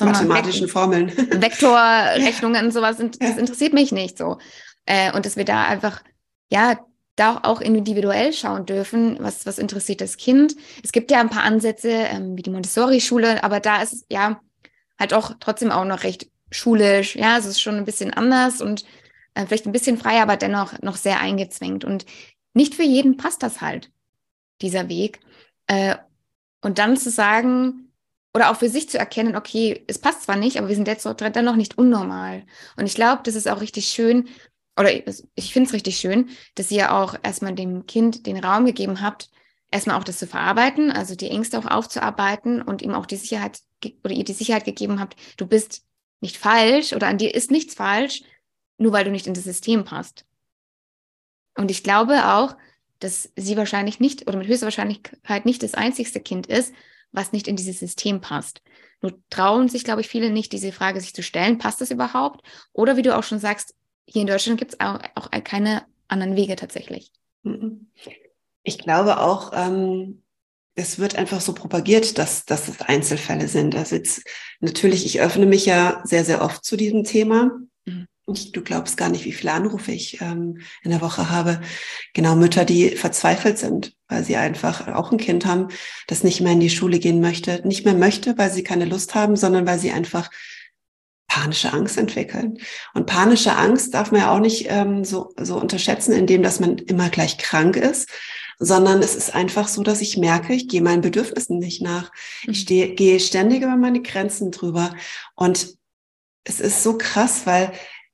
mathematischen 0.01 0.69
Formeln. 0.69 1.09
Vektorrechnungen 1.17 2.67
und 2.67 2.73
sowas, 2.73 2.97
das 2.99 3.37
interessiert 3.37 3.73
mich 3.73 3.93
nicht 3.93 4.19
so. 4.19 4.39
Äh, 4.87 5.13
und 5.13 5.27
dass 5.27 5.37
wir 5.37 5.45
da 5.45 5.65
einfach, 5.65 6.03
ja, 6.51 6.79
da 7.17 7.41
auch 7.43 7.61
individuell 7.61 8.33
schauen 8.33 8.65
dürfen, 8.65 9.19
was, 9.21 9.45
was 9.45 9.59
interessiert 9.59 10.01
das 10.01 10.17
Kind. 10.17 10.57
Es 10.83 10.93
gibt 10.93 11.11
ja 11.11 11.21
ein 11.21 11.31
paar 11.31 11.45
Ansätze, 11.45 11.91
ähm, 11.91 12.37
wie 12.37 12.43
die 12.43 12.51
Montessori-Schule, 12.51 13.45
aber 13.45 13.61
da 13.61 13.83
ist 13.83 13.93
es 13.93 14.07
ja 14.09 14.41
halt 14.99 15.13
auch 15.13 15.33
trotzdem 15.39 15.71
auch 15.71 15.85
noch 15.85 16.05
recht 16.05 16.29
schulisch. 16.51 17.17
Ja, 17.17 17.37
es 17.37 17.47
ist 17.47 17.61
schon 17.61 17.77
ein 17.77 17.85
bisschen 17.85 18.13
anders 18.13 18.63
und 18.63 18.85
äh, 19.35 19.47
vielleicht 19.47 19.67
ein 19.67 19.73
bisschen 19.73 19.99
freier, 19.99 20.23
aber 20.23 20.37
dennoch 20.37 20.81
noch 20.81 20.97
sehr 20.97 21.21
eingezwängt. 21.21 21.85
Und 21.85 22.07
nicht 22.55 22.75
für 22.75 22.83
jeden 22.83 23.17
passt 23.17 23.43
das 23.43 23.61
halt, 23.61 23.91
dieser 24.61 24.89
Weg. 24.89 25.21
Äh, 25.67 25.97
und 26.63 26.79
dann 26.79 26.97
zu 26.97 27.11
sagen, 27.11 27.92
oder 28.35 28.51
auch 28.51 28.57
für 28.57 28.69
sich 28.69 28.89
zu 28.89 28.99
erkennen, 28.99 29.37
okay, 29.37 29.85
es 29.87 29.99
passt 29.99 30.23
zwar 30.23 30.37
nicht, 30.37 30.57
aber 30.57 30.69
wir 30.69 30.75
sind 30.75 30.89
jetzt 30.89 31.05
noch 31.05 31.57
nicht 31.57 31.77
unnormal. 31.77 32.45
Und 32.77 32.87
ich 32.87 32.95
glaube, 32.95 33.23
das 33.25 33.35
ist 33.35 33.49
auch 33.49 33.61
richtig 33.61 33.89
schön, 33.89 34.29
oder 34.79 34.91
ich 35.35 35.53
finde 35.53 35.69
es 35.69 35.75
richtig 35.75 35.99
schön, 35.99 36.31
dass 36.55 36.71
ihr 36.71 36.95
auch 36.95 37.15
erstmal 37.23 37.55
dem 37.55 37.87
Kind 37.87 38.27
den 38.27 38.43
Raum 38.43 38.65
gegeben 38.65 39.03
habt, 39.03 39.31
erstmal 39.71 39.99
auch 39.99 40.05
das 40.05 40.19
zu 40.19 40.27
verarbeiten, 40.27 40.91
also 40.91 41.15
die 41.15 41.29
Ängste 41.29 41.59
auch 41.59 41.67
aufzuarbeiten 41.67 42.63
und 42.63 42.83
ihm 42.83 42.95
auch 42.95 43.07
die 43.07 43.17
Sicherheit 43.17 43.61
oder 44.05 44.15
ihr 44.15 44.25
die 44.25 44.33
Sicherheit 44.33 44.65
gegeben 44.65 45.01
habt, 45.01 45.17
du 45.37 45.47
bist 45.47 45.85
nicht 46.21 46.37
falsch 46.37 46.93
oder 46.93 47.09
an 47.09 47.19
dir 47.19 47.35
ist 47.35 47.51
nichts 47.51 47.75
falsch, 47.75 48.23
nur 48.79 48.93
weil 48.93 49.05
du 49.05 49.11
nicht 49.11 49.27
in 49.27 49.35
das 49.35 49.45
System 49.45 49.85
passt. 49.85 50.25
Und 51.57 51.71
ich 51.71 51.83
glaube 51.83 52.33
auch, 52.33 52.57
dass 52.99 53.31
sie 53.37 53.57
wahrscheinlich 53.57 54.01
nicht 54.01 54.29
oder 54.29 54.39
mit 54.39 54.47
höchster 54.47 54.67
Wahrscheinlichkeit 54.67 55.45
nicht 55.45 55.63
das 55.63 55.75
einzigste 55.75 56.21
Kind 56.21 56.47
ist, 56.47 56.73
was 57.13 57.33
nicht 57.33 57.49
in 57.49 57.57
dieses 57.57 57.79
System 57.79 58.21
passt. 58.21 58.63
Nur 59.01 59.19
trauen 59.31 59.69
sich, 59.69 59.85
glaube 59.85 60.01
ich, 60.01 60.09
viele 60.09 60.31
nicht, 60.31 60.53
diese 60.53 60.73
Frage 60.73 61.01
sich 61.01 61.15
zu 61.15 61.23
stellen, 61.23 61.59
passt 61.59 61.81
das 61.81 61.91
überhaupt? 61.91 62.43
Oder 62.73 62.97
wie 62.97 63.03
du 63.03 63.17
auch 63.17 63.25
schon 63.25 63.39
sagst, 63.39 63.75
hier 64.07 64.23
in 64.23 64.29
Deutschland 64.29 64.59
gibt 64.59 64.75
es 64.75 64.81
auch, 64.81 64.99
auch, 65.15 65.31
keine 65.45 65.85
anderen 66.09 66.37
Wege 66.37 66.57
tatsächlich. 66.57 67.13
Mhm. 67.43 67.89
Ich 68.63 68.79
glaube 68.79 69.21
auch, 69.21 69.53
ähm, 69.55 70.23
es 70.75 70.99
wird 70.99 71.17
einfach 71.17 71.41
so 71.41 71.53
propagiert, 71.53 72.17
dass, 72.19 72.45
dass 72.45 72.69
es 72.69 72.81
Einzelfälle 72.81 73.49
sind. 73.49 73.75
Also 73.75 73.97
jetzt 73.97 74.23
natürlich, 74.61 75.05
ich 75.05 75.21
öffne 75.21 75.47
mich 75.47 75.67
ja 75.67 76.01
sehr, 76.05 76.25
sehr 76.25 76.43
oft 76.43 76.65
zu 76.65 76.77
diesem 76.77 77.05
Thema. 77.05 77.51
Ich, 78.27 78.53
du 78.53 78.63
glaubst 78.63 78.97
gar 78.97 79.09
nicht, 79.09 79.25
wie 79.25 79.33
viele 79.33 79.53
Anrufe 79.53 79.93
ich 79.93 80.21
ähm, 80.21 80.61
in 80.83 80.91
der 80.91 81.01
Woche 81.01 81.29
habe. 81.31 81.61
Genau, 82.15 82.37
Mütter, 82.37 82.65
die 82.65 82.91
verzweifelt 82.91 83.59
sind, 83.59 83.95
weil 84.09 84.25
sie 84.25 84.37
einfach 84.37 84.89
auch 84.89 85.11
ein 85.11 85.19
Kind 85.19 85.45
haben, 85.45 85.69
das 86.07 86.23
nicht 86.23 86.41
mehr 86.41 86.53
in 86.53 86.61
die 86.61 86.71
Schule 86.71 87.01
gehen 87.01 87.21
möchte, 87.21 87.67
nicht 87.67 87.85
mehr 87.85 87.95
möchte, 87.95 88.39
weil 88.39 88.51
sie 88.51 88.63
keine 88.63 88.85
Lust 88.85 89.15
haben, 89.15 89.35
sondern 89.37 89.67
weil 89.67 89.79
sie 89.79 89.91
einfach 89.91 90.31
panische 91.27 91.73
Angst 91.73 91.97
entwickeln. 91.97 92.59
Und 92.93 93.07
panische 93.07 93.57
Angst 93.57 93.95
darf 93.95 94.13
man 94.13 94.21
ja 94.21 94.35
auch 94.35 94.39
nicht 94.39 94.67
ähm, 94.69 95.03
so, 95.03 95.33
so 95.41 95.59
unterschätzen, 95.59 96.13
indem 96.13 96.43
dass 96.43 96.61
man 96.61 96.77
immer 96.77 97.09
gleich 97.09 97.39
krank 97.39 97.77
ist, 97.77 98.11
sondern 98.59 99.03
es 99.03 99.15
ist 99.15 99.35
einfach 99.35 99.67
so, 99.67 99.83
dass 99.83 100.03
ich 100.03 100.19
merke, 100.19 100.53
ich 100.53 100.69
gehe 100.69 100.83
meinen 100.83 101.01
Bedürfnissen 101.01 101.59
nicht 101.59 101.83
nach. 101.83 102.13
Ich 102.43 102.49
mhm. 102.49 102.55
stehe, 102.55 102.95
gehe 102.95 103.19
ständig 103.19 103.63
über 103.63 103.77
meine 103.77 104.03
Grenzen 104.03 104.51
drüber. 104.51 104.95
Und 105.35 105.75
es 106.45 106.61
ist 106.61 106.83
so 106.83 106.99
krass, 106.99 107.43
weil 107.47 107.73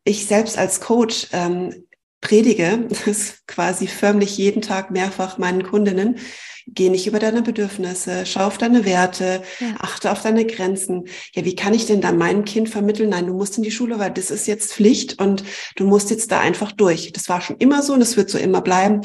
ich 0.09 0.27
selbst 0.27 0.59
als 0.59 0.81
Coach 0.81 1.29
ähm, 1.33 1.85
predige, 2.21 2.89
das 3.07 3.43
quasi 3.47 3.87
förmlich 3.87 4.37
jeden 4.37 4.63
Tag 4.63 4.91
mehrfach 4.91 5.39
meinen 5.39 5.63
Kundinnen, 5.63 6.19
geh 6.67 6.91
nicht 6.91 7.07
über 7.07 7.19
deine 7.19 7.43
Bedürfnisse, 7.43 8.27
schau 8.27 8.47
auf 8.47 8.59
deine 8.59 8.85
Werte, 8.85 9.43
ja. 9.61 9.77
achte 9.79 10.13
auf 10.13 10.23
deine 10.23 10.45
Grenzen. 10.45 11.09
Ja, 11.35 11.45
wie 11.45 11.55
kann 11.55 11.73
ich 11.73 11.87
denn 11.87 12.01
da 12.01 12.13
meinem 12.13 12.45
Kind 12.45 12.69
vermitteln? 12.69 13.11
Nein, 13.11 13.27
du 13.27 13.33
musst 13.33 13.57
in 13.57 13.63
die 13.63 13.71
Schule, 13.71 13.99
weil 13.99 14.11
das 14.11 14.31
ist 14.31 14.47
jetzt 14.47 14.75
Pflicht 14.75 15.21
und 15.21 15.45
du 15.77 15.87
musst 15.87 16.11
jetzt 16.11 16.31
da 16.31 16.41
einfach 16.41 16.73
durch. 16.73 17.13
Das 17.13 17.29
war 17.29 17.41
schon 17.41 17.57
immer 17.57 17.83
so 17.83 17.95
und 17.95 18.03
es 18.03 18.17
wird 18.17 18.29
so 18.29 18.39
immer 18.39 18.61
bleiben. 18.61 19.01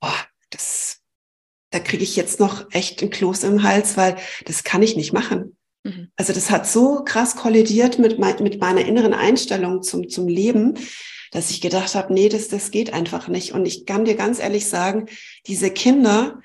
Boah, 0.00 0.14
das, 0.50 0.98
da 1.70 1.78
kriege 1.78 2.02
ich 2.02 2.16
jetzt 2.16 2.40
noch 2.40 2.66
echt 2.72 3.02
ein 3.02 3.10
Kloß 3.10 3.44
im 3.44 3.62
Hals, 3.62 3.96
weil 3.96 4.16
das 4.44 4.62
kann 4.62 4.82
ich 4.82 4.96
nicht 4.96 5.14
machen. 5.14 5.56
Mhm. 5.84 6.10
Also 6.16 6.32
das 6.32 6.50
hat 6.50 6.66
so 6.66 7.02
krass 7.04 7.36
kollidiert 7.36 7.98
mit, 7.98 8.18
mein, 8.18 8.42
mit 8.42 8.60
meiner 8.60 8.84
inneren 8.84 9.14
Einstellung 9.14 9.82
zum, 9.82 10.08
zum 10.08 10.28
Leben, 10.28 10.78
dass 11.32 11.50
ich 11.50 11.60
gedacht 11.60 11.94
habe, 11.94 12.12
nee, 12.12 12.28
das, 12.28 12.48
das 12.48 12.70
geht 12.70 12.92
einfach 12.92 13.28
nicht. 13.28 13.52
Und 13.52 13.66
ich 13.66 13.86
kann 13.86 14.04
dir 14.04 14.14
ganz 14.14 14.38
ehrlich 14.38 14.66
sagen, 14.66 15.06
diese 15.46 15.70
Kinder, 15.70 16.40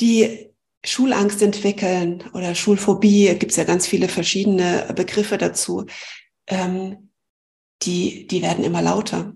die 0.00 0.50
Schulangst 0.84 1.42
entwickeln 1.42 2.24
oder 2.32 2.54
Schulphobie, 2.54 3.34
gibt 3.38 3.50
es 3.50 3.56
ja 3.56 3.64
ganz 3.64 3.86
viele 3.86 4.08
verschiedene 4.08 4.92
Begriffe 4.94 5.36
dazu, 5.36 5.86
ähm, 6.46 7.10
die, 7.82 8.26
die 8.26 8.42
werden 8.42 8.64
immer 8.64 8.82
lauter, 8.82 9.34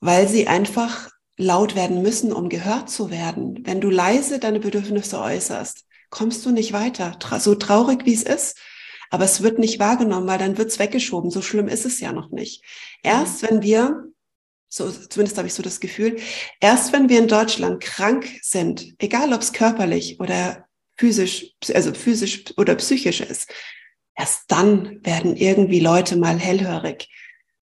weil 0.00 0.28
sie 0.28 0.46
einfach 0.46 1.10
laut 1.36 1.74
werden 1.74 2.02
müssen, 2.02 2.32
um 2.32 2.48
gehört 2.48 2.90
zu 2.90 3.10
werden. 3.10 3.64
Wenn 3.64 3.80
du 3.80 3.90
leise 3.90 4.38
deine 4.38 4.60
Bedürfnisse 4.60 5.20
äußerst, 5.20 5.84
kommst 6.10 6.44
du 6.46 6.50
nicht 6.50 6.72
weiter. 6.72 7.18
So 7.38 7.54
traurig 7.54 8.04
wie 8.04 8.14
es 8.14 8.22
ist, 8.22 8.58
aber 9.10 9.24
es 9.24 9.42
wird 9.42 9.58
nicht 9.58 9.78
wahrgenommen, 9.78 10.26
weil 10.26 10.38
dann 10.38 10.58
wird 10.58 10.70
es 10.70 10.78
weggeschoben. 10.78 11.30
So 11.30 11.42
schlimm 11.42 11.68
ist 11.68 11.86
es 11.86 12.00
ja 12.00 12.12
noch 12.12 12.30
nicht. 12.30 12.62
Erst 13.02 13.42
wenn 13.42 13.62
wir, 13.62 14.04
so 14.68 14.90
zumindest 14.90 15.38
habe 15.38 15.48
ich 15.48 15.54
so 15.54 15.62
das 15.62 15.80
Gefühl, 15.80 16.18
erst 16.60 16.92
wenn 16.92 17.08
wir 17.08 17.18
in 17.18 17.28
Deutschland 17.28 17.80
krank 17.80 18.28
sind, 18.42 18.94
egal 18.98 19.32
ob 19.32 19.40
es 19.40 19.52
körperlich 19.52 20.20
oder 20.20 20.66
physisch, 20.96 21.54
also 21.72 21.94
physisch 21.94 22.44
oder 22.56 22.74
psychisch 22.74 23.20
ist, 23.20 23.50
erst 24.14 24.50
dann 24.50 25.04
werden 25.04 25.36
irgendwie 25.36 25.80
Leute 25.80 26.16
mal 26.16 26.38
hellhörig 26.38 27.08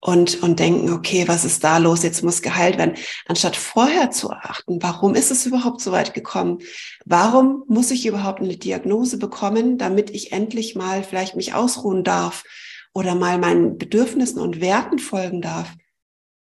und, 0.02 0.42
und 0.44 0.60
denken, 0.60 0.94
okay, 0.94 1.28
was 1.28 1.44
ist 1.44 1.64
da 1.64 1.78
los? 1.78 2.04
Jetzt 2.04 2.24
muss 2.24 2.42
geheilt 2.42 2.78
werden. 2.78 2.96
Anstatt 3.28 3.56
vorher 3.56 4.12
zu 4.12 4.32
achten, 4.32 4.82
warum 4.82 5.14
ist 5.14 5.30
es 5.30 5.46
überhaupt 5.46 5.82
so 5.82 5.92
weit 5.92 6.14
gekommen? 6.14 6.60
Warum 7.06 7.64
muss 7.68 7.92
ich 7.92 8.06
überhaupt 8.06 8.40
eine 8.40 8.56
Diagnose 8.56 9.18
bekommen, 9.18 9.78
damit 9.78 10.10
ich 10.12 10.32
endlich 10.32 10.76
mal 10.76 11.04
vielleicht 11.04 11.36
mich 11.36 11.54
ausruhen 11.54 12.04
darf 12.04 12.44
oder 12.94 13.16
mal 13.16 13.38
meinen 13.38 13.78
Bedürfnissen 13.78 14.40
und 14.40 14.62
Werten 14.62 15.00
folgen 15.00 15.42
darf? 15.42 15.74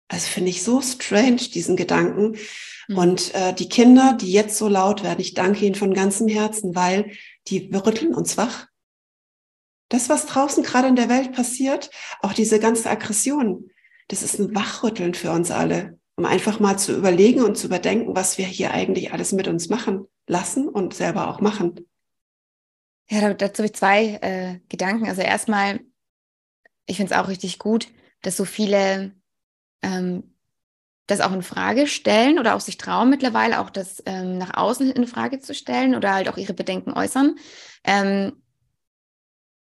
Also 0.08 0.26
finde 0.26 0.50
ich 0.50 0.64
so 0.64 0.80
strange, 0.80 1.36
diesen 1.36 1.76
Gedanken. 1.76 2.36
Mhm. 2.88 2.98
Und 2.98 3.34
äh, 3.34 3.54
die 3.54 3.68
Kinder, 3.68 4.16
die 4.20 4.32
jetzt 4.32 4.58
so 4.58 4.68
laut 4.68 5.04
werden, 5.04 5.20
ich 5.20 5.34
danke 5.34 5.64
ihnen 5.64 5.76
von 5.76 5.94
ganzem 5.94 6.26
Herzen, 6.26 6.74
weil 6.74 7.12
die 7.46 7.70
rütteln 7.72 8.14
uns 8.14 8.36
wach 8.36 8.66
das, 9.88 10.08
was 10.08 10.26
draußen 10.26 10.62
gerade 10.62 10.88
in 10.88 10.96
der 10.96 11.08
Welt 11.08 11.32
passiert, 11.32 11.90
auch 12.20 12.32
diese 12.32 12.58
ganze 12.58 12.90
Aggression, 12.90 13.70
das 14.08 14.22
ist 14.22 14.38
ein 14.38 14.54
Wachrütteln 14.54 15.14
für 15.14 15.30
uns 15.30 15.50
alle, 15.50 15.98
um 16.16 16.24
einfach 16.24 16.60
mal 16.60 16.78
zu 16.78 16.96
überlegen 16.96 17.42
und 17.42 17.56
zu 17.56 17.66
überdenken, 17.66 18.14
was 18.14 18.38
wir 18.38 18.46
hier 18.46 18.72
eigentlich 18.72 19.12
alles 19.12 19.32
mit 19.32 19.48
uns 19.48 19.68
machen 19.68 20.06
lassen 20.26 20.68
und 20.68 20.94
selber 20.94 21.28
auch 21.28 21.40
machen. 21.40 21.86
Ja, 23.10 23.34
dazu 23.34 23.58
habe 23.58 23.66
ich 23.66 23.74
zwei 23.74 24.18
äh, 24.22 24.60
Gedanken. 24.68 25.06
Also 25.08 25.22
erstmal, 25.22 25.80
ich 26.86 26.96
finde 26.96 27.12
es 27.12 27.18
auch 27.18 27.28
richtig 27.28 27.58
gut, 27.58 27.88
dass 28.22 28.36
so 28.36 28.44
viele 28.44 29.14
ähm, 29.82 30.34
das 31.06 31.20
auch 31.20 31.32
in 31.32 31.42
Frage 31.42 31.86
stellen 31.86 32.38
oder 32.38 32.54
auch 32.54 32.60
sich 32.60 32.78
trauen 32.78 33.10
mittlerweile 33.10 33.60
auch 33.60 33.68
das 33.68 34.02
ähm, 34.06 34.38
nach 34.38 34.56
außen 34.56 34.90
in 34.90 35.06
Frage 35.06 35.38
zu 35.38 35.54
stellen 35.54 35.94
oder 35.94 36.14
halt 36.14 36.28
auch 36.28 36.38
ihre 36.38 36.54
Bedenken 36.54 36.92
äußern. 36.92 37.36
Ähm, 37.84 38.42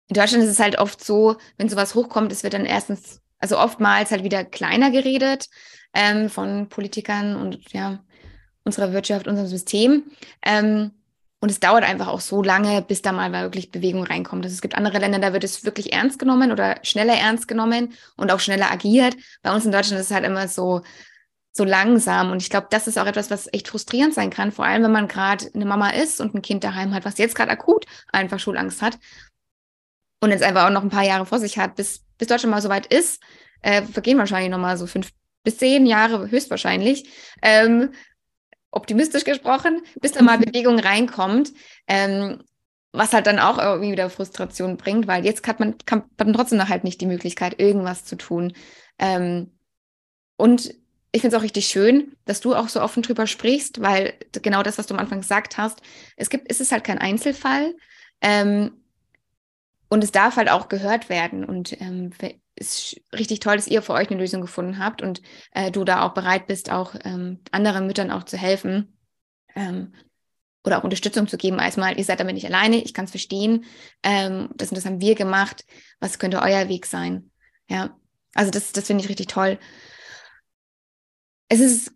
in 0.08 0.14
Deutschland 0.14 0.42
ist 0.42 0.50
es 0.50 0.58
halt 0.58 0.78
oft 0.78 1.04
so, 1.04 1.36
wenn 1.58 1.68
sowas 1.68 1.94
hochkommt, 1.94 2.32
es 2.32 2.42
wird 2.42 2.54
dann 2.54 2.64
erstens, 2.64 3.20
also 3.38 3.58
oftmals 3.58 4.10
halt 4.10 4.24
wieder 4.24 4.44
kleiner 4.44 4.90
geredet 4.90 5.46
ähm, 5.94 6.30
von 6.30 6.68
Politikern 6.68 7.36
und 7.36 7.72
ja, 7.72 8.00
unserer 8.64 8.92
Wirtschaft, 8.92 9.28
unserem 9.28 9.48
System. 9.48 10.04
Ähm, 10.42 10.92
und 11.40 11.50
es 11.50 11.60
dauert 11.60 11.84
einfach 11.84 12.08
auch 12.08 12.20
so 12.20 12.42
lange, 12.42 12.82
bis 12.82 13.00
da 13.00 13.12
mal 13.12 13.30
wirklich 13.32 13.70
Bewegung 13.70 14.02
reinkommt. 14.02 14.44
Also 14.44 14.54
es 14.54 14.60
gibt 14.60 14.74
andere 14.74 14.98
Länder, 14.98 15.20
da 15.20 15.32
wird 15.32 15.44
es 15.44 15.64
wirklich 15.64 15.92
ernst 15.92 16.18
genommen 16.18 16.50
oder 16.50 16.76
schneller 16.82 17.14
ernst 17.14 17.46
genommen 17.46 17.92
und 18.16 18.32
auch 18.32 18.40
schneller 18.40 18.72
agiert. 18.72 19.14
Bei 19.42 19.54
uns 19.54 19.64
in 19.64 19.70
Deutschland 19.70 20.00
ist 20.00 20.10
es 20.10 20.14
halt 20.14 20.24
immer 20.24 20.48
so, 20.48 20.80
so 21.52 21.62
langsam. 21.62 22.32
Und 22.32 22.42
ich 22.42 22.50
glaube, 22.50 22.66
das 22.70 22.88
ist 22.88 22.98
auch 22.98 23.06
etwas, 23.06 23.30
was 23.30 23.52
echt 23.52 23.68
frustrierend 23.68 24.14
sein 24.14 24.30
kann, 24.30 24.50
vor 24.50 24.64
allem 24.64 24.82
wenn 24.82 24.90
man 24.90 25.06
gerade 25.06 25.48
eine 25.54 25.64
Mama 25.64 25.90
ist 25.90 26.20
und 26.20 26.34
ein 26.34 26.42
Kind 26.42 26.64
daheim 26.64 26.92
hat, 26.92 27.04
was 27.04 27.18
jetzt 27.18 27.36
gerade 27.36 27.52
akut 27.52 27.84
einfach 28.10 28.40
Schulangst 28.40 28.82
hat 28.82 28.98
und 30.20 30.30
jetzt 30.30 30.42
einfach 30.42 30.66
auch 30.66 30.70
noch 30.70 30.82
ein 30.82 30.90
paar 30.90 31.04
Jahre 31.04 31.26
vor 31.26 31.38
sich 31.38 31.58
hat, 31.58 31.76
bis, 31.76 32.04
bis 32.18 32.28
Deutschland 32.28 32.50
mal 32.50 32.62
so 32.62 32.68
weit 32.68 32.86
ist, 32.86 33.22
äh, 33.62 33.82
vergehen 33.82 34.18
wahrscheinlich 34.18 34.50
noch 34.50 34.58
mal 34.58 34.76
so 34.76 34.86
fünf 34.86 35.10
bis 35.44 35.58
zehn 35.58 35.86
Jahre 35.86 36.30
höchstwahrscheinlich. 36.30 37.08
Ähm, 37.42 37.92
optimistisch 38.70 39.24
gesprochen, 39.24 39.80
bis 40.00 40.12
da 40.12 40.22
mal 40.22 40.38
Bewegung 40.38 40.78
reinkommt. 40.78 41.52
Ähm, 41.86 42.42
was 42.92 43.12
halt 43.12 43.26
dann 43.26 43.38
auch 43.38 43.58
irgendwie 43.58 43.92
wieder 43.92 44.10
Frustration 44.10 44.76
bringt, 44.76 45.06
weil 45.06 45.24
jetzt 45.24 45.46
hat 45.46 45.60
man, 45.60 45.76
kann 45.84 46.04
man 46.18 46.32
trotzdem 46.32 46.58
noch 46.58 46.68
halt 46.68 46.84
nicht 46.84 47.00
die 47.00 47.06
Möglichkeit, 47.06 47.60
irgendwas 47.60 48.04
zu 48.04 48.16
tun. 48.16 48.54
Ähm, 48.98 49.52
und 50.36 50.74
ich 51.12 51.20
finde 51.20 51.36
es 51.36 51.40
auch 51.40 51.44
richtig 51.44 51.66
schön, 51.66 52.16
dass 52.24 52.40
du 52.40 52.54
auch 52.54 52.68
so 52.68 52.80
offen 52.80 53.02
drüber 53.02 53.26
sprichst, 53.26 53.80
weil 53.82 54.14
genau 54.32 54.62
das, 54.62 54.78
was 54.78 54.86
du 54.86 54.94
am 54.94 55.00
Anfang 55.00 55.20
gesagt 55.20 55.58
hast, 55.58 55.80
es 56.16 56.30
gibt, 56.30 56.50
es 56.50 56.60
ist 56.60 56.72
halt 56.72 56.84
kein 56.84 56.98
Einzelfall. 56.98 57.74
Ähm, 58.20 58.77
und 59.88 60.04
es 60.04 60.12
darf 60.12 60.36
halt 60.36 60.50
auch 60.50 60.68
gehört 60.68 61.08
werden. 61.08 61.44
Und 61.44 61.80
ähm, 61.80 62.10
ist 62.56 63.00
richtig 63.12 63.40
toll, 63.40 63.56
dass 63.56 63.68
ihr 63.68 63.82
für 63.82 63.92
euch 63.92 64.10
eine 64.10 64.20
Lösung 64.20 64.40
gefunden 64.40 64.78
habt 64.78 65.02
und 65.02 65.22
äh, 65.52 65.70
du 65.70 65.84
da 65.84 66.02
auch 66.02 66.14
bereit 66.14 66.46
bist, 66.46 66.70
auch 66.70 66.94
ähm, 67.04 67.40
anderen 67.52 67.86
Müttern 67.86 68.10
auch 68.10 68.24
zu 68.24 68.36
helfen 68.36 68.98
ähm, 69.54 69.94
oder 70.64 70.78
auch 70.78 70.84
Unterstützung 70.84 71.28
zu 71.28 71.36
geben. 71.36 71.58
Erstmal, 71.58 71.96
ihr 71.96 72.04
seid 72.04 72.20
damit 72.20 72.34
nicht 72.34 72.46
alleine, 72.46 72.82
ich 72.82 72.94
kann 72.94 73.06
es 73.06 73.12
verstehen. 73.12 73.64
Ähm, 74.02 74.50
das 74.56 74.70
und 74.70 74.76
das 74.76 74.84
haben 74.84 75.00
wir 75.00 75.14
gemacht. 75.14 75.64
Was 76.00 76.18
könnte 76.18 76.42
euer 76.42 76.68
Weg 76.68 76.86
sein? 76.86 77.30
Ja, 77.68 77.96
also 78.34 78.50
das, 78.50 78.72
das 78.72 78.86
finde 78.86 79.04
ich 79.04 79.08
richtig 79.10 79.28
toll. 79.28 79.58
Es 81.48 81.60
ist, 81.60 81.92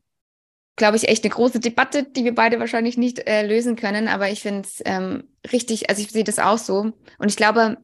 glaube 0.76 0.96
ich, 0.96 1.08
echt 1.08 1.24
eine 1.24 1.32
große 1.32 1.60
Debatte, 1.60 2.04
die 2.04 2.24
wir 2.24 2.34
beide 2.34 2.58
wahrscheinlich 2.58 2.96
nicht 2.96 3.26
äh, 3.28 3.46
lösen 3.46 3.76
können, 3.76 4.08
aber 4.08 4.30
ich 4.30 4.40
finde 4.40 4.62
es 4.62 4.82
ähm, 4.84 5.24
richtig, 5.52 5.90
also 5.90 6.02
ich 6.02 6.10
sehe 6.10 6.24
das 6.24 6.38
auch 6.38 6.58
so. 6.58 6.92
Und 7.18 7.28
ich 7.28 7.36
glaube, 7.36 7.76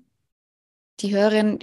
die 1.00 1.14
Hörerin, 1.14 1.58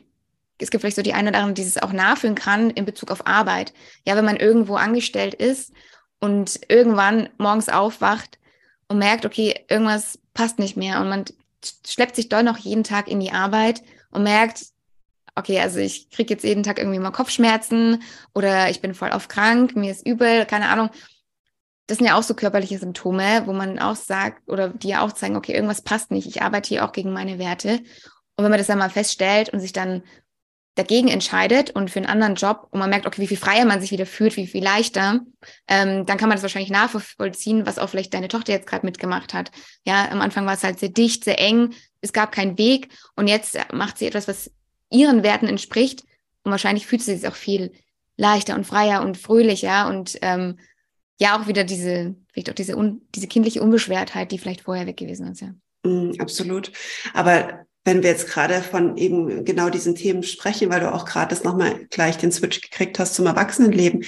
es 0.60 0.70
gibt 0.70 0.82
vielleicht 0.82 0.96
so 0.96 1.02
die 1.02 1.14
eine 1.14 1.30
oder 1.30 1.40
andere, 1.40 1.54
die 1.54 1.64
es 1.64 1.82
auch 1.82 1.92
nachfühlen 1.92 2.36
kann 2.36 2.70
in 2.70 2.86
Bezug 2.86 3.12
auf 3.12 3.28
Arbeit. 3.28 3.74
Ja, 4.06 4.16
wenn 4.16 4.26
man 4.26 4.38
irgendwo 4.38 4.76
angestellt 4.76 5.34
ist 5.34 5.74
und 6.20 6.62
irgendwann 6.70 7.30
morgens 7.38 7.70
aufwacht 7.70 8.40
und 8.88 9.00
merkt, 9.00 9.26
okay, 9.26 9.66
irgendwas 9.68 10.20
passt 10.34 10.60
nicht 10.60 10.78
mehr 10.78 11.02
und 11.02 11.10
man 11.10 11.26
schleppt 11.88 12.16
sich 12.16 12.30
doch 12.30 12.44
noch 12.44 12.58
jeden 12.58 12.84
Tag 12.84 13.08
in 13.08 13.20
die 13.20 13.32
Arbeit 13.32 13.82
und 14.12 14.24
merkt, 14.24 14.62
okay, 15.36 15.60
also 15.60 15.80
ich 15.80 16.10
kriege 16.10 16.34
jetzt 16.34 16.44
jeden 16.44 16.64
Tag 16.64 16.80
irgendwie 16.80 17.00
mal 17.00 17.12
Kopfschmerzen 17.12 18.02
oder 18.34 18.70
ich 18.70 18.82
bin 18.82 18.94
voll 18.94 19.12
auf 19.12 19.28
krank, 19.28 19.76
mir 19.76 19.92
ist 19.92 20.06
übel, 20.08 20.46
keine 20.46 20.70
Ahnung. 20.70 20.90
Das 21.88 21.98
sind 22.00 22.08
ja 22.08 22.18
auch 22.18 22.24
so 22.24 22.34
körperliche 22.34 22.80
Symptome, 22.80 23.44
wo 23.46 23.54
man 23.54 23.80
auch 23.80 23.96
sagt, 23.96 24.50
oder 24.50 24.70
die 24.70 24.90
ja 24.90 25.02
auch 25.02 25.12
zeigen, 25.12 25.36
okay, 25.36 25.54
irgendwas 25.54 25.82
passt 25.82 26.12
nicht, 26.12 26.28
ich 26.28 26.42
arbeite 26.42 26.70
hier 26.70 26.86
auch 26.86 26.92
gegen 26.92 27.14
meine 27.14 27.38
Werte. 27.38 27.80
Und 28.38 28.44
wenn 28.44 28.50
man 28.50 28.58
das 28.58 28.68
dann 28.68 28.80
mal 28.80 28.90
feststellt 28.90 29.50
und 29.50 29.60
sich 29.60 29.72
dann 29.72 30.04
dagegen 30.76 31.08
entscheidet 31.08 31.72
und 31.72 31.90
für 31.90 32.00
einen 32.00 32.10
anderen 32.10 32.36
Job 32.36 32.68
und 32.72 32.80
man 32.80 32.90
merkt, 32.90 33.06
okay, 33.06 33.22
wie 33.22 33.28
viel 33.28 33.38
freier 33.38 33.66
man 33.66 33.80
sich 33.80 33.92
wieder 33.92 34.06
fühlt, 34.06 34.36
wie 34.36 34.48
viel 34.48 34.64
leichter, 34.64 35.22
ähm, 35.70 36.06
dann 36.06 36.18
kann 36.18 36.28
man 36.28 36.36
das 36.36 36.44
wahrscheinlich 36.44 36.72
nachvollziehen, 36.72 37.66
was 37.66 37.80
auch 37.80 37.90
vielleicht 37.90 38.14
deine 38.14 38.28
Tochter 38.28 38.52
jetzt 38.52 38.68
gerade 38.68 38.86
mitgemacht 38.86 39.34
hat. 39.34 39.52
Ja, 39.86 40.10
am 40.12 40.20
Anfang 40.20 40.46
war 40.46 40.54
es 40.54 40.64
halt 40.64 40.80
sehr 40.80 40.90
dicht, 40.90 41.24
sehr 41.24 41.40
eng, 41.40 41.74
es 42.02 42.12
gab 42.12 42.34
keinen 42.34 42.58
Weg 42.58 42.90
und 43.16 43.28
jetzt 43.28 43.58
macht 43.72 43.98
sie 43.98 44.08
etwas, 44.08 44.28
was 44.28 44.52
ihren 44.90 45.24
Werten 45.24 45.48
entspricht 45.48 46.04
und 46.44 46.52
wahrscheinlich 46.52 46.88
fühlt 46.88 47.02
sie 47.02 47.16
sich 47.16 47.28
auch 47.28 47.36
viel 47.36 47.72
leichter 48.18 48.56
und 48.56 48.66
freier 48.66 49.02
und 49.02 49.18
fröhlicher 49.18 49.88
und 49.88 50.18
ähm, 50.22 50.58
ja 51.20 51.40
auch 51.40 51.48
wieder 51.48 51.64
diese, 51.64 52.16
vielleicht 52.32 52.50
auch 52.50 52.56
diese, 52.56 52.76
un, 52.76 53.02
diese 53.16 53.28
kindliche 53.28 53.62
Unbeschwertheit, 53.62 54.32
die 54.32 54.38
vielleicht 54.38 54.62
vorher 54.62 54.86
weg 54.88 54.98
gewesen 54.98 55.28
ist, 55.28 55.42
ja. 55.42 55.54
Mm, 55.84 56.14
absolut. 56.20 56.72
Aber 57.14 57.66
wenn 57.86 58.02
wir 58.02 58.10
jetzt 58.10 58.28
gerade 58.28 58.62
von 58.62 58.98
eben 58.98 59.46
genau 59.46 59.70
diesen 59.70 59.96
Themen 59.96 60.24
sprechen, 60.24 60.70
weil 60.70 60.80
du 60.80 60.94
auch 60.94 61.06
gerade 61.06 61.30
das 61.30 61.44
nochmal 61.44 61.86
gleich 61.92 62.18
den 62.18 62.32
Switch 62.32 62.60
gekriegt 62.62 62.98
hast 62.98 63.14
zum 63.14 63.28
Erwachsenenleben. 63.28 64.04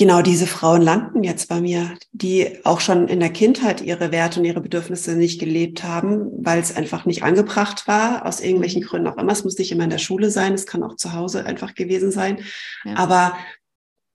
Genau 0.00 0.22
diese 0.22 0.46
Frauen 0.46 0.80
landen 0.80 1.24
jetzt 1.24 1.48
bei 1.48 1.60
mir, 1.60 1.98
die 2.12 2.64
auch 2.64 2.80
schon 2.80 3.08
in 3.08 3.18
der 3.18 3.30
Kindheit 3.30 3.80
ihre 3.80 4.12
Werte 4.12 4.38
und 4.38 4.46
ihre 4.46 4.60
Bedürfnisse 4.60 5.16
nicht 5.16 5.40
gelebt 5.40 5.82
haben, 5.82 6.30
weil 6.38 6.60
es 6.60 6.74
einfach 6.74 7.04
nicht 7.04 7.24
angebracht 7.24 7.88
war, 7.88 8.24
aus 8.24 8.40
irgendwelchen 8.40 8.82
Gründen 8.82 9.08
auch 9.08 9.18
immer. 9.18 9.32
Es 9.32 9.42
muss 9.42 9.58
nicht 9.58 9.72
immer 9.72 9.84
in 9.84 9.90
der 9.90 9.98
Schule 9.98 10.30
sein, 10.30 10.54
es 10.54 10.66
kann 10.66 10.84
auch 10.84 10.94
zu 10.94 11.14
Hause 11.14 11.44
einfach 11.46 11.74
gewesen 11.74 12.12
sein. 12.12 12.38
Ja. 12.84 12.94
Aber 12.94 13.36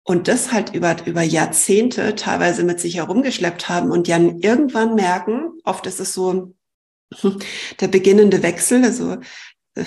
und 0.03 0.27
das 0.27 0.51
halt 0.51 0.73
über, 0.73 0.95
über 1.05 1.21
Jahrzehnte 1.21 2.15
teilweise 2.15 2.63
mit 2.63 2.79
sich 2.79 2.97
herumgeschleppt 2.97 3.69
haben 3.69 3.91
und 3.91 4.09
dann 4.09 4.39
irgendwann 4.39 4.95
merken, 4.95 5.51
oft 5.63 5.85
ist 5.87 5.99
es 5.99 6.13
so 6.13 6.53
der 7.79 7.87
beginnende 7.87 8.43
Wechsel, 8.43 8.83
also 8.83 9.17
äh, 9.75 9.85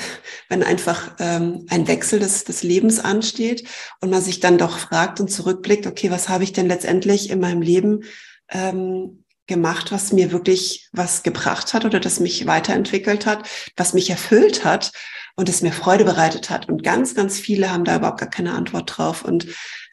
wenn 0.49 0.63
einfach 0.63 1.17
ähm, 1.19 1.67
ein 1.69 1.87
Wechsel 1.89 2.19
des, 2.19 2.45
des 2.45 2.63
Lebens 2.63 2.99
ansteht 2.99 3.69
und 4.01 4.11
man 4.11 4.23
sich 4.23 4.41
dann 4.41 4.59
doch 4.59 4.79
fragt 4.79 5.21
und 5.21 5.31
zurückblickt, 5.31 5.87
okay, 5.87 6.11
was 6.11 6.29
habe 6.29 6.45
ich 6.45 6.53
denn 6.53 6.69
letztendlich 6.69 7.31
in 7.31 7.41
meinem 7.41 7.63
Leben 7.63 8.05
ähm, 8.49 9.25
gemacht, 9.47 9.93
was 9.93 10.13
mir 10.13 10.33
wirklich 10.33 10.89
was 10.93 11.23
gebracht 11.23 11.73
hat 11.75 11.85
oder 11.85 12.01
das 12.01 12.21
mich 12.21 12.47
weiterentwickelt 12.47 13.27
hat, 13.27 13.49
was 13.77 13.95
mich 13.95 14.11
erfüllt 14.11 14.65
hat 14.65 14.93
und 15.37 15.49
es 15.49 15.63
mir 15.63 15.73
Freude 15.73 16.05
bereitet 16.05 16.51
hat. 16.51 16.69
Und 16.69 16.83
ganz, 16.83 17.15
ganz 17.15 17.39
viele 17.39 17.71
haben 17.71 17.85
da 17.85 17.97
überhaupt 17.97 18.21
gar 18.21 18.31
keine 18.31 18.55
Antwort 18.55 18.97
drauf 18.97 19.25
und 19.25 19.47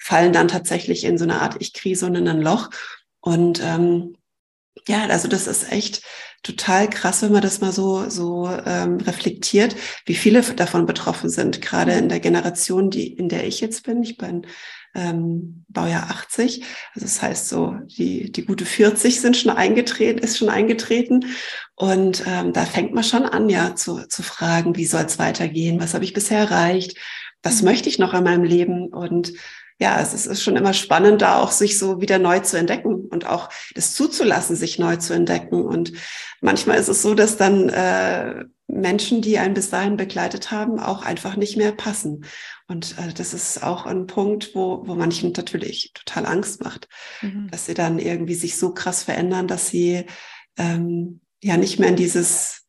fallen 0.04 0.34
dann 0.34 0.50
tatsächlich 0.50 1.06
in 1.06 1.18
so 1.18 1.24
eine 1.24 1.42
Art 1.42 1.56
Ich-Krise 1.60 2.06
und 2.06 2.16
in 2.16 2.28
ein 2.28 2.42
Loch. 2.42 2.70
Und 3.22 3.62
ähm, 3.64 4.18
ja, 4.86 5.06
also 5.08 5.30
das 5.30 5.48
ist 5.48 5.72
echt 5.72 6.02
total 6.44 6.90
krass, 6.90 7.22
wenn 7.22 7.32
man 7.32 7.42
das 7.42 7.62
mal 7.62 7.72
so, 7.72 8.10
so 8.10 8.50
ähm, 8.66 8.98
reflektiert, 8.98 9.78
wie 10.06 10.16
viele 10.16 10.42
davon 10.42 10.86
betroffen 10.86 11.30
sind, 11.30 11.62
gerade 11.62 11.94
in 11.94 12.10
der 12.10 12.20
Generation, 12.20 12.90
die, 12.90 13.14
in 13.14 13.30
der 13.30 13.48
ich 13.48 13.62
jetzt 13.62 13.86
bin. 13.86 14.04
Ich 14.04 14.18
bin 14.18 14.46
ähm, 14.94 15.64
Baujahr 15.70 16.10
80. 16.10 16.66
Also 16.94 17.06
das 17.06 17.22
heißt 17.22 17.48
so, 17.48 17.78
die, 17.86 18.30
die 18.30 18.46
gute 18.46 18.66
40 18.66 19.22
sind 19.22 19.38
schon 19.38 19.52
eingetreten, 19.52 20.20
ist 20.20 20.38
schon 20.38 20.50
eingetreten. 20.50 21.28
Und 21.76 22.26
ähm, 22.28 22.52
da 22.52 22.66
fängt 22.66 22.94
man 22.94 23.06
schon 23.06 23.24
an, 23.24 23.48
ja, 23.48 23.74
zu, 23.76 24.06
zu 24.10 24.22
fragen, 24.22 24.76
wie 24.76 24.86
soll 24.86 25.06
es 25.06 25.18
weitergehen? 25.18 25.80
Was 25.80 25.94
habe 25.94 26.04
ich 26.04 26.12
bisher 26.12 26.40
erreicht? 26.40 26.98
Was 27.42 27.62
mhm. 27.62 27.70
möchte 27.70 27.88
ich 27.88 28.00
noch 28.00 28.14
in 28.14 28.26
meinem 28.26 28.44
Leben? 28.44 28.90
Und 28.90 29.32
ja, 29.84 30.00
es 30.00 30.14
ist, 30.14 30.42
schon 30.42 30.56
immer 30.56 30.74
spannend, 30.74 31.22
da 31.22 31.42
auch 31.42 31.52
sich 31.52 31.78
so 31.78 32.00
wieder 32.00 32.18
neu 32.18 32.40
zu 32.40 32.58
entdecken 32.58 33.06
und 33.10 33.28
auch 33.28 33.50
das 33.76 33.94
zuzulassen, 33.94 34.56
sich 34.56 34.80
neu 34.80 34.96
zu 34.96 35.14
entdecken. 35.14 35.62
Und 35.62 35.92
manchmal 36.40 36.78
ist 36.78 36.88
es 36.88 37.02
so, 37.02 37.14
dass 37.14 37.36
dann 37.36 37.68
äh, 37.68 38.46
Menschen, 38.68 39.22
die 39.22 39.38
einen 39.40 39.54
bis 39.54 39.72
dahin 39.72 39.98
begleitet 39.98 40.52
haben, 40.52 40.80
auch 40.80 41.04
einfach 41.04 41.36
nicht 41.36 41.58
mehr 41.58 41.74
passen. 41.74 42.24
Und 42.70 42.98
äh, 42.98 43.14
das 43.14 43.34
ist 43.34 43.62
auch 43.62 43.86
ein 43.86 44.08
Punkt, 44.08 44.56
wo, 44.56 44.88
wo 44.88 44.96
manchen 44.96 45.34
natürlich 45.34 45.92
total 45.94 46.28
Angst 46.28 46.64
macht, 46.64 46.88
mhm. 47.22 47.50
dass 47.52 47.66
sie 47.66 47.74
dann 47.74 48.00
irgendwie 48.00 48.36
sich 48.36 48.56
so 48.56 48.74
krass 48.74 49.04
verändern, 49.04 49.50
dass 49.50 49.68
sie 49.68 50.06
ähm, 50.58 51.20
ja 51.42 51.58
nicht 51.58 51.78
mehr 51.78 51.90
in 51.90 51.98
dieses 51.98 52.63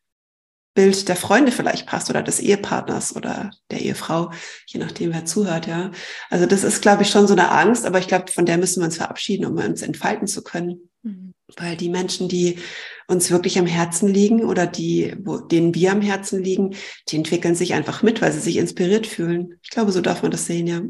Bild 0.74 1.08
der 1.08 1.16
Freunde 1.16 1.52
vielleicht 1.52 1.86
passt 1.86 2.10
oder 2.10 2.22
des 2.22 2.40
Ehepartners 2.40 3.14
oder 3.14 3.50
der 3.70 3.80
Ehefrau, 3.80 4.32
je 4.66 4.80
nachdem, 4.80 5.12
wer 5.12 5.24
zuhört, 5.24 5.66
ja. 5.66 5.92
Also 6.30 6.46
das 6.46 6.64
ist, 6.64 6.82
glaube 6.82 7.02
ich, 7.02 7.10
schon 7.10 7.26
so 7.26 7.34
eine 7.34 7.50
Angst, 7.50 7.86
aber 7.86 8.00
ich 8.00 8.08
glaube, 8.08 8.30
von 8.30 8.44
der 8.44 8.58
müssen 8.58 8.80
wir 8.80 8.86
uns 8.86 8.96
verabschieden, 8.96 9.46
um 9.46 9.56
uns 9.56 9.82
entfalten 9.82 10.26
zu 10.26 10.42
können. 10.42 10.90
Mhm. 11.02 11.32
Weil 11.56 11.76
die 11.76 11.90
Menschen, 11.90 12.28
die 12.28 12.58
uns 13.06 13.30
wirklich 13.30 13.58
am 13.58 13.66
Herzen 13.66 14.08
liegen 14.08 14.44
oder 14.44 14.66
die, 14.66 15.14
wo, 15.22 15.38
denen 15.38 15.74
wir 15.74 15.92
am 15.92 16.00
Herzen 16.00 16.42
liegen, 16.42 16.74
die 17.08 17.16
entwickeln 17.16 17.54
sich 17.54 17.74
einfach 17.74 18.02
mit, 18.02 18.20
weil 18.20 18.32
sie 18.32 18.40
sich 18.40 18.56
inspiriert 18.56 19.06
fühlen. 19.06 19.58
Ich 19.62 19.70
glaube, 19.70 19.92
so 19.92 20.00
darf 20.00 20.22
man 20.22 20.32
das 20.32 20.46
sehen, 20.46 20.66
ja. 20.66 20.80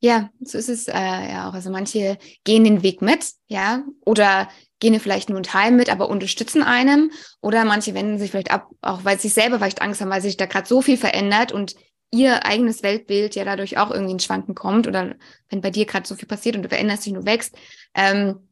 Ja, 0.00 0.30
so 0.40 0.58
ist 0.58 0.68
es 0.68 0.88
äh, 0.88 0.92
ja 0.92 1.48
auch. 1.48 1.54
Also 1.54 1.70
manche 1.70 2.18
gehen 2.44 2.64
den 2.64 2.82
Weg 2.82 3.00
mit, 3.00 3.32
ja, 3.48 3.82
oder 4.04 4.48
gehen 4.78 4.98
vielleicht 5.00 5.30
nur 5.30 5.38
ein 5.38 5.44
Teil 5.44 5.72
mit, 5.72 5.90
aber 5.90 6.08
unterstützen 6.08 6.62
einem. 6.62 7.10
Oder 7.40 7.64
manche 7.64 7.94
wenden 7.94 8.18
sich 8.18 8.30
vielleicht 8.30 8.50
ab, 8.50 8.68
auch 8.82 9.04
weil 9.04 9.16
sie 9.16 9.28
sich 9.28 9.34
selber 9.34 9.58
vielleicht 9.58 9.82
Angst 9.82 10.00
haben, 10.00 10.10
weil 10.10 10.20
sich 10.20 10.36
da 10.36 10.46
gerade 10.46 10.68
so 10.68 10.82
viel 10.82 10.96
verändert 10.96 11.52
und 11.52 11.74
ihr 12.10 12.44
eigenes 12.46 12.82
Weltbild 12.82 13.34
ja 13.34 13.44
dadurch 13.44 13.78
auch 13.78 13.90
irgendwie 13.90 14.12
ins 14.12 14.24
Schwanken 14.24 14.54
kommt. 14.54 14.86
Oder 14.86 15.14
wenn 15.48 15.60
bei 15.60 15.70
dir 15.70 15.86
gerade 15.86 16.06
so 16.06 16.14
viel 16.14 16.28
passiert 16.28 16.56
und 16.56 16.62
du 16.62 16.68
veränderst 16.68 17.06
dich, 17.06 17.12
nur 17.12 17.26
wächst, 17.26 17.56
ähm, 17.94 18.48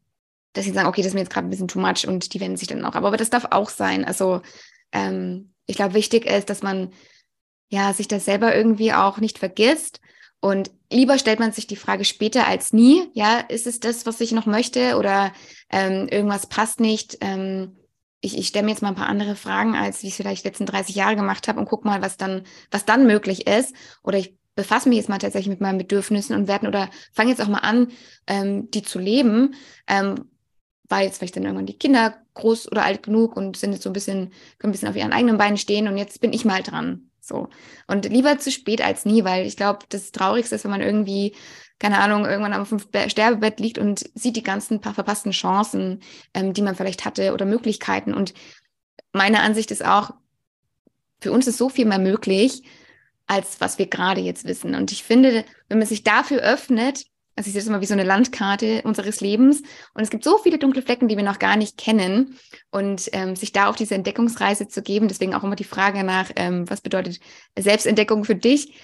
dass 0.54 0.64
sie 0.64 0.72
sagen, 0.72 0.88
okay, 0.88 1.02
das 1.02 1.08
ist 1.08 1.14
mir 1.14 1.20
jetzt 1.20 1.32
gerade 1.32 1.46
ein 1.46 1.50
bisschen 1.50 1.68
too 1.68 1.80
much 1.80 2.06
und 2.06 2.32
die 2.32 2.40
wenden 2.40 2.56
sich 2.56 2.68
dann 2.68 2.84
auch 2.84 2.94
ab. 2.94 3.04
Aber 3.04 3.16
das 3.16 3.30
darf 3.30 3.46
auch 3.50 3.68
sein. 3.68 4.04
Also 4.04 4.40
ähm, 4.92 5.52
ich 5.66 5.76
glaube, 5.76 5.94
wichtig 5.94 6.26
ist, 6.26 6.48
dass 6.48 6.62
man 6.62 6.92
ja 7.68 7.92
sich 7.92 8.08
das 8.08 8.24
selber 8.24 8.54
irgendwie 8.54 8.92
auch 8.92 9.18
nicht 9.18 9.38
vergisst 9.38 10.00
und 10.44 10.70
lieber 10.92 11.16
stellt 11.16 11.40
man 11.40 11.52
sich 11.52 11.66
die 11.66 11.74
Frage 11.74 12.04
später 12.04 12.46
als 12.46 12.74
nie, 12.74 13.08
ja, 13.14 13.38
ist 13.38 13.66
es 13.66 13.80
das, 13.80 14.04
was 14.04 14.20
ich 14.20 14.32
noch 14.32 14.44
möchte 14.44 14.98
oder 14.98 15.32
ähm, 15.70 16.06
irgendwas 16.10 16.46
passt 16.46 16.80
nicht? 16.80 17.16
Ähm, 17.22 17.78
ich, 18.20 18.36
ich 18.36 18.48
stelle 18.48 18.66
mir 18.66 18.72
jetzt 18.72 18.82
mal 18.82 18.88
ein 18.88 18.94
paar 18.94 19.08
andere 19.08 19.36
Fragen, 19.36 19.74
als 19.74 20.02
wie 20.02 20.08
ich 20.08 20.12
es 20.12 20.16
vielleicht 20.18 20.44
die 20.44 20.48
letzten 20.48 20.66
30 20.66 20.96
Jahre 20.96 21.16
gemacht 21.16 21.48
habe 21.48 21.58
und 21.58 21.66
guck 21.66 21.86
mal, 21.86 22.02
was 22.02 22.18
dann, 22.18 22.42
was 22.70 22.84
dann 22.84 23.06
möglich 23.06 23.46
ist. 23.46 23.74
Oder 24.02 24.18
ich 24.18 24.36
befasse 24.54 24.90
mich 24.90 24.98
jetzt 24.98 25.08
mal 25.08 25.16
tatsächlich 25.16 25.48
mit 25.48 25.62
meinen 25.62 25.78
Bedürfnissen 25.78 26.36
und 26.36 26.46
Werten 26.46 26.66
oder 26.66 26.90
fange 27.14 27.30
jetzt 27.30 27.40
auch 27.40 27.48
mal 27.48 27.60
an, 27.60 27.88
ähm, 28.26 28.70
die 28.70 28.82
zu 28.82 28.98
leben, 28.98 29.54
ähm, 29.86 30.26
weil 30.90 31.06
jetzt 31.06 31.16
vielleicht 31.16 31.36
dann 31.36 31.44
irgendwann 31.44 31.64
die 31.64 31.78
Kinder 31.78 32.18
groß 32.34 32.70
oder 32.70 32.84
alt 32.84 33.02
genug 33.02 33.34
und 33.34 33.56
sind 33.56 33.72
jetzt 33.72 33.84
so 33.84 33.88
ein 33.88 33.94
bisschen, 33.94 34.30
können 34.58 34.68
ein 34.68 34.72
bisschen 34.72 34.90
auf 34.90 34.96
ihren 34.96 35.14
eigenen 35.14 35.38
Beinen 35.38 35.56
stehen 35.56 35.88
und 35.88 35.96
jetzt 35.96 36.20
bin 36.20 36.34
ich 36.34 36.44
mal 36.44 36.62
dran. 36.62 37.08
So. 37.26 37.48
Und 37.86 38.06
lieber 38.06 38.38
zu 38.38 38.50
spät 38.50 38.82
als 38.82 39.06
nie, 39.06 39.24
weil 39.24 39.46
ich 39.46 39.56
glaube, 39.56 39.80
das 39.88 40.12
Traurigste 40.12 40.54
ist, 40.54 40.64
wenn 40.64 40.70
man 40.70 40.82
irgendwie, 40.82 41.34
keine 41.78 41.98
Ahnung, 41.98 42.26
irgendwann 42.26 42.52
am 42.52 42.66
Sterbebett 43.08 43.60
liegt 43.60 43.78
und 43.78 44.04
sieht 44.14 44.36
die 44.36 44.42
ganzen 44.42 44.80
paar 44.80 44.94
verpassten 44.94 45.32
Chancen, 45.32 46.00
ähm, 46.34 46.52
die 46.52 46.62
man 46.62 46.74
vielleicht 46.74 47.04
hatte 47.04 47.32
oder 47.32 47.46
Möglichkeiten. 47.46 48.12
Und 48.12 48.34
meine 49.12 49.40
Ansicht 49.40 49.70
ist 49.70 49.84
auch, 49.84 50.10
für 51.20 51.32
uns 51.32 51.46
ist 51.46 51.56
so 51.56 51.70
viel 51.70 51.86
mehr 51.86 51.98
möglich, 51.98 52.62
als 53.26 53.60
was 53.60 53.78
wir 53.78 53.86
gerade 53.86 54.20
jetzt 54.20 54.44
wissen. 54.44 54.74
Und 54.74 54.92
ich 54.92 55.02
finde, 55.02 55.44
wenn 55.68 55.78
man 55.78 55.86
sich 55.86 56.02
dafür 56.02 56.42
öffnet, 56.42 57.06
also 57.36 57.48
ich 57.48 57.52
sehe 57.52 57.62
das 57.62 57.68
immer 57.68 57.80
wie 57.80 57.86
so 57.86 57.94
eine 57.94 58.04
Landkarte 58.04 58.82
unseres 58.82 59.20
Lebens. 59.20 59.62
Und 59.94 60.02
es 60.02 60.10
gibt 60.10 60.24
so 60.24 60.38
viele 60.38 60.58
dunkle 60.58 60.82
Flecken, 60.82 61.08
die 61.08 61.16
wir 61.16 61.24
noch 61.24 61.38
gar 61.38 61.56
nicht 61.56 61.76
kennen. 61.76 62.38
Und 62.70 63.08
ähm, 63.12 63.34
sich 63.34 63.52
da 63.52 63.68
auf 63.68 63.76
diese 63.76 63.94
Entdeckungsreise 63.94 64.68
zu 64.68 64.82
geben, 64.82 65.08
deswegen 65.08 65.34
auch 65.34 65.42
immer 65.42 65.56
die 65.56 65.64
Frage 65.64 66.04
nach, 66.04 66.30
ähm, 66.36 66.68
was 66.70 66.80
bedeutet 66.80 67.18
Selbstentdeckung 67.58 68.24
für 68.24 68.36
dich, 68.36 68.74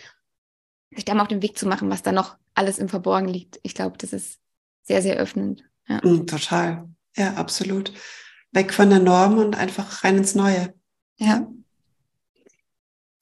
sich 0.91 1.05
da 1.05 1.15
mal 1.15 1.23
auf 1.23 1.29
den 1.29 1.43
Weg 1.43 1.57
zu 1.57 1.69
machen, 1.69 1.91
was 1.91 2.03
da 2.03 2.11
noch 2.11 2.37
alles 2.55 2.79
im 2.79 2.89
Verborgen 2.89 3.29
liegt. 3.29 3.61
Ich 3.63 3.75
glaube, 3.75 3.97
das 3.99 4.13
ist 4.13 4.41
sehr, 4.83 5.03
sehr 5.03 5.17
öffnend. 5.17 5.65
Ja. 5.87 6.01
Mm, 6.05 6.27
total. 6.27 6.89
Ja, 7.17 7.35
absolut. 7.35 7.93
Weg 8.51 8.75
von 8.75 8.91
der 8.91 8.99
Norm 8.99 9.39
und 9.39 9.57
einfach 9.57 10.03
rein 10.03 10.17
ins 10.17 10.35
Neue. 10.35 10.75
Ja 11.19 11.47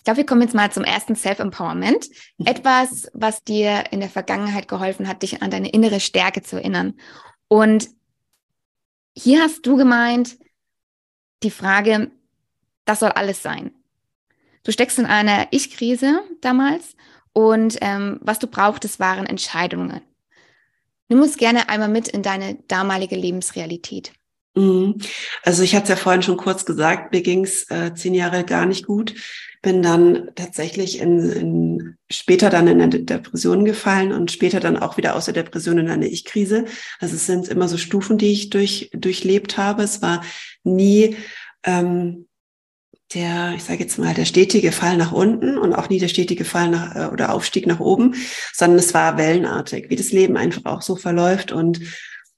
glaube, 0.04 0.18
wir 0.18 0.26
kommen 0.26 0.42
jetzt 0.42 0.54
mal 0.54 0.72
zum 0.72 0.84
ersten 0.84 1.16
Self-Empowerment. 1.16 2.08
Mhm. 2.38 2.46
Etwas, 2.46 3.10
was 3.12 3.44
dir 3.44 3.84
in 3.90 4.00
der 4.00 4.08
Vergangenheit 4.08 4.68
geholfen 4.68 5.08
hat, 5.08 5.22
dich 5.22 5.42
an 5.42 5.50
deine 5.50 5.70
innere 5.70 6.00
Stärke 6.00 6.42
zu 6.42 6.56
erinnern. 6.56 6.94
Und 7.48 7.88
hier 9.14 9.42
hast 9.42 9.66
du 9.66 9.76
gemeint, 9.76 10.38
die 11.42 11.50
Frage, 11.50 12.10
das 12.84 13.00
soll 13.00 13.10
alles 13.10 13.42
sein. 13.42 13.72
Du 14.64 14.72
steckst 14.72 14.98
in 14.98 15.06
einer 15.06 15.48
Ich-Krise 15.50 16.20
damals 16.40 16.96
und 17.32 17.78
ähm, 17.80 18.18
was 18.20 18.38
du 18.38 18.46
brauchtest, 18.46 19.00
waren 19.00 19.26
Entscheidungen. 19.26 20.00
Nimm 21.08 21.22
uns 21.22 21.36
gerne 21.36 21.68
einmal 21.68 21.88
mit 21.88 22.08
in 22.08 22.22
deine 22.22 22.56
damalige 22.68 23.16
Lebensrealität. 23.16 24.12
Mhm. 24.54 24.96
Also 25.42 25.62
ich 25.62 25.74
hatte 25.74 25.84
es 25.84 25.88
ja 25.90 25.96
vorhin 25.96 26.22
schon 26.22 26.36
kurz 26.36 26.64
gesagt, 26.64 27.12
mir 27.12 27.22
ging 27.22 27.44
es 27.44 27.70
äh, 27.70 27.94
zehn 27.94 28.14
Jahre 28.14 28.44
gar 28.44 28.66
nicht 28.66 28.86
gut. 28.86 29.14
Bin 29.60 29.82
dann 29.82 30.30
tatsächlich 30.34 31.00
in, 31.00 31.30
in 31.30 31.96
später 32.10 32.48
dann 32.50 32.68
in 32.68 32.80
eine 32.80 33.00
Depression 33.00 33.64
gefallen 33.64 34.12
und 34.12 34.30
später 34.30 34.60
dann 34.60 34.76
auch 34.76 34.96
wieder 34.96 35.16
aus 35.16 35.24
der 35.24 35.34
Depression 35.34 35.78
in 35.78 35.90
eine 35.90 36.08
Ich-Krise. 36.08 36.64
Also 37.00 37.16
es 37.16 37.26
sind 37.26 37.48
immer 37.48 37.68
so 37.68 37.76
Stufen, 37.76 38.18
die 38.18 38.32
ich 38.32 38.50
durch, 38.50 38.90
durchlebt 38.92 39.56
habe. 39.58 39.82
Es 39.82 40.00
war 40.00 40.22
nie 40.62 41.16
ähm, 41.64 42.28
der, 43.14 43.54
ich 43.56 43.64
sage 43.64 43.82
jetzt 43.82 43.98
mal, 43.98 44.14
der 44.14 44.26
stetige 44.26 44.70
Fall 44.70 44.96
nach 44.96 45.12
unten 45.12 45.56
und 45.56 45.72
auch 45.72 45.88
nie 45.88 45.98
der 45.98 46.08
stetige 46.08 46.44
Fall 46.44 46.68
nach 46.68 46.94
äh, 46.94 47.12
oder 47.12 47.32
Aufstieg 47.32 47.66
nach 47.66 47.80
oben, 47.80 48.14
sondern 48.52 48.78
es 48.78 48.92
war 48.92 49.16
wellenartig, 49.16 49.88
wie 49.88 49.96
das 49.96 50.12
Leben 50.12 50.36
einfach 50.36 50.64
auch 50.66 50.82
so 50.82 50.94
verläuft. 50.94 51.50
Und 51.52 51.80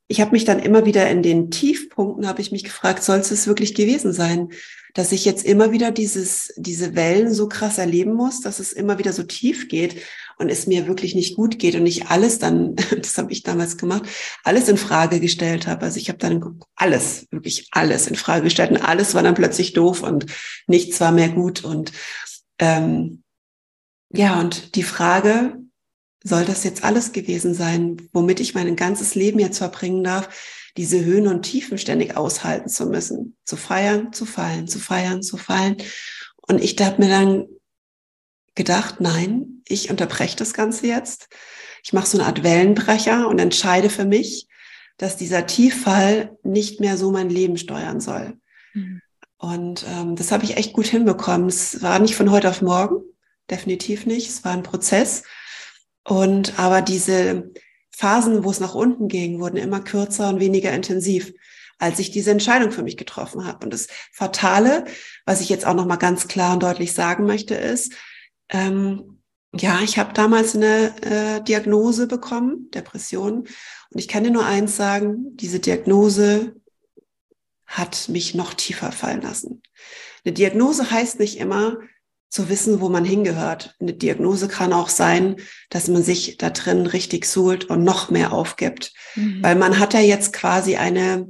ich 0.06 0.20
habe 0.20 0.32
mich 0.32 0.44
dann 0.44 0.60
immer 0.60 0.86
wieder 0.86 1.08
in 1.10 1.22
den 1.22 1.50
Tiefpunkten, 1.50 2.26
habe 2.26 2.40
ich 2.40 2.52
mich 2.52 2.64
gefragt, 2.64 3.02
soll 3.02 3.18
es 3.18 3.46
wirklich 3.46 3.74
gewesen 3.74 4.12
sein, 4.12 4.50
dass 4.94 5.12
ich 5.12 5.24
jetzt 5.24 5.44
immer 5.44 5.72
wieder 5.72 5.90
dieses, 5.90 6.52
diese 6.56 6.94
Wellen 6.94 7.32
so 7.32 7.48
krass 7.48 7.78
erleben 7.78 8.12
muss, 8.12 8.40
dass 8.40 8.58
es 8.58 8.72
immer 8.72 8.98
wieder 8.98 9.12
so 9.12 9.22
tief 9.22 9.68
geht 9.68 10.02
und 10.38 10.48
es 10.48 10.66
mir 10.66 10.86
wirklich 10.86 11.14
nicht 11.14 11.36
gut 11.36 11.58
geht 11.58 11.74
und 11.74 11.86
ich 11.86 12.06
alles 12.06 12.38
dann, 12.38 12.74
das 12.96 13.18
habe 13.18 13.32
ich 13.32 13.42
damals 13.42 13.76
gemacht, 13.76 14.04
alles 14.44 14.68
in 14.68 14.76
Frage 14.76 15.20
gestellt 15.20 15.66
habe. 15.66 15.82
Also 15.82 15.98
ich 15.98 16.08
habe 16.08 16.18
dann 16.18 16.60
alles, 16.74 17.26
wirklich 17.30 17.68
alles 17.72 18.06
in 18.06 18.16
Frage 18.16 18.44
gestellt 18.44 18.70
und 18.70 18.78
alles 18.78 19.14
war 19.14 19.22
dann 19.22 19.34
plötzlich 19.34 19.72
doof 19.72 20.02
und 20.02 20.26
nichts 20.66 21.00
war 21.00 21.12
mehr 21.12 21.28
gut 21.28 21.64
und 21.64 21.92
ähm, 22.58 23.22
ja 24.12 24.40
und 24.40 24.74
die 24.74 24.82
Frage, 24.82 25.56
soll 26.22 26.44
das 26.44 26.64
jetzt 26.64 26.84
alles 26.84 27.12
gewesen 27.12 27.54
sein, 27.54 28.08
womit 28.12 28.40
ich 28.40 28.54
mein 28.54 28.76
ganzes 28.76 29.14
Leben 29.14 29.38
jetzt 29.38 29.58
verbringen 29.58 30.04
darf, 30.04 30.28
diese 30.76 31.04
Höhen 31.04 31.26
und 31.26 31.42
Tiefen 31.42 31.78
ständig 31.78 32.16
aushalten 32.16 32.68
zu 32.68 32.86
müssen, 32.86 33.36
zu 33.44 33.56
feiern, 33.56 34.12
zu 34.12 34.24
fallen, 34.24 34.68
zu 34.68 34.78
feiern, 34.78 35.22
zu 35.22 35.36
fallen. 35.36 35.76
Und 36.36 36.62
ich 36.62 36.76
habe 36.80 37.02
mir 37.02 37.08
dann 37.08 37.46
gedacht, 38.54 39.00
nein, 39.00 39.62
ich 39.66 39.90
unterbreche 39.90 40.36
das 40.36 40.54
Ganze 40.54 40.86
jetzt. 40.86 41.28
Ich 41.82 41.92
mache 41.92 42.06
so 42.06 42.18
eine 42.18 42.26
Art 42.26 42.42
Wellenbrecher 42.42 43.28
und 43.28 43.38
entscheide 43.38 43.90
für 43.90 44.04
mich, 44.04 44.48
dass 44.96 45.16
dieser 45.16 45.46
Tieffall 45.46 46.36
nicht 46.42 46.80
mehr 46.80 46.98
so 46.98 47.10
mein 47.10 47.30
Leben 47.30 47.56
steuern 47.56 48.00
soll. 48.00 48.36
Mhm. 48.74 49.00
Und 49.38 49.86
ähm, 49.88 50.16
das 50.16 50.32
habe 50.32 50.44
ich 50.44 50.58
echt 50.58 50.74
gut 50.74 50.86
hinbekommen. 50.86 51.48
Es 51.48 51.80
war 51.82 51.98
nicht 51.98 52.14
von 52.14 52.30
heute 52.30 52.50
auf 52.50 52.60
morgen, 52.60 53.02
definitiv 53.50 54.04
nicht. 54.04 54.28
Es 54.28 54.44
war 54.44 54.52
ein 54.52 54.62
Prozess. 54.62 55.22
Und 56.04 56.58
aber 56.58 56.82
diese 56.82 57.50
Phasen, 57.90 58.44
wo 58.44 58.50
es 58.50 58.60
nach 58.60 58.74
unten 58.74 59.08
ging, 59.08 59.40
wurden 59.40 59.56
immer 59.56 59.80
kürzer 59.80 60.28
und 60.28 60.40
weniger 60.40 60.72
intensiv, 60.72 61.32
als 61.78 61.98
ich 61.98 62.10
diese 62.10 62.30
Entscheidung 62.30 62.72
für 62.72 62.82
mich 62.82 62.96
getroffen 62.96 63.46
habe. 63.46 63.64
Und 63.64 63.72
das 63.72 63.88
Fatale, 64.12 64.84
was 65.26 65.40
ich 65.40 65.48
jetzt 65.48 65.66
auch 65.66 65.74
noch 65.74 65.86
mal 65.86 65.96
ganz 65.96 66.28
klar 66.28 66.54
und 66.54 66.62
deutlich 66.62 66.92
sagen 66.92 67.24
möchte, 67.24 67.54
ist, 67.54 67.94
ähm, 68.48 69.20
ja, 69.52 69.80
ich 69.82 69.98
habe 69.98 70.12
damals 70.12 70.54
eine 70.54 70.94
äh, 71.02 71.42
Diagnose 71.42 72.06
bekommen, 72.06 72.70
Depression. 72.70 73.40
Und 73.40 73.98
ich 73.98 74.06
kann 74.06 74.22
dir 74.22 74.30
nur 74.30 74.46
eins 74.46 74.76
sagen, 74.76 75.36
diese 75.36 75.58
Diagnose 75.58 76.54
hat 77.66 78.08
mich 78.08 78.34
noch 78.34 78.54
tiefer 78.54 78.92
fallen 78.92 79.22
lassen. 79.22 79.62
Eine 80.24 80.34
Diagnose 80.34 80.90
heißt 80.90 81.18
nicht 81.18 81.38
immer 81.38 81.78
zu 82.30 82.48
wissen, 82.48 82.80
wo 82.80 82.88
man 82.88 83.04
hingehört. 83.04 83.76
Eine 83.80 83.92
Diagnose 83.92 84.48
kann 84.48 84.72
auch 84.72 84.88
sein, 84.88 85.36
dass 85.68 85.88
man 85.88 86.02
sich 86.02 86.38
da 86.38 86.50
drin 86.50 86.86
richtig 86.86 87.26
suhlt 87.26 87.64
und 87.66 87.84
noch 87.84 88.10
mehr 88.10 88.32
aufgibt. 88.32 88.92
Mhm. 89.16 89.42
Weil 89.42 89.56
man 89.56 89.78
hat 89.78 89.94
ja 89.94 90.00
jetzt 90.00 90.32
quasi 90.32 90.76
eine 90.76 91.28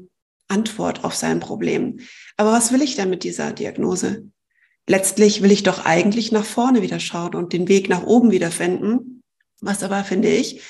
Antwort 0.49 1.05
auf 1.05 1.15
sein 1.15 1.41
Problem. 1.41 2.01
Aber 2.37 2.53
was 2.53 2.73
will 2.73 2.83
ich 2.83 2.97
denn 2.97 3.11
mit 3.11 3.25
dieser 3.25 3.53
Diagnose? 3.53 4.31
letztlich 4.91 5.41
will 5.41 5.53
ich 5.53 5.63
doch 5.63 5.85
eigentlich 5.85 6.33
nach 6.33 6.45
vorne 6.45 6.83
wieder 6.83 6.99
schauen 6.99 7.37
und 7.37 7.53
den 7.53 7.69
Weg 7.69 7.89
nach 7.89 8.03
oben 8.03 8.33
wiederfinden. 8.33 9.23
Was 9.61 9.83
aber, 9.83 10.03
finde 10.05 10.29
ich, 10.29 10.63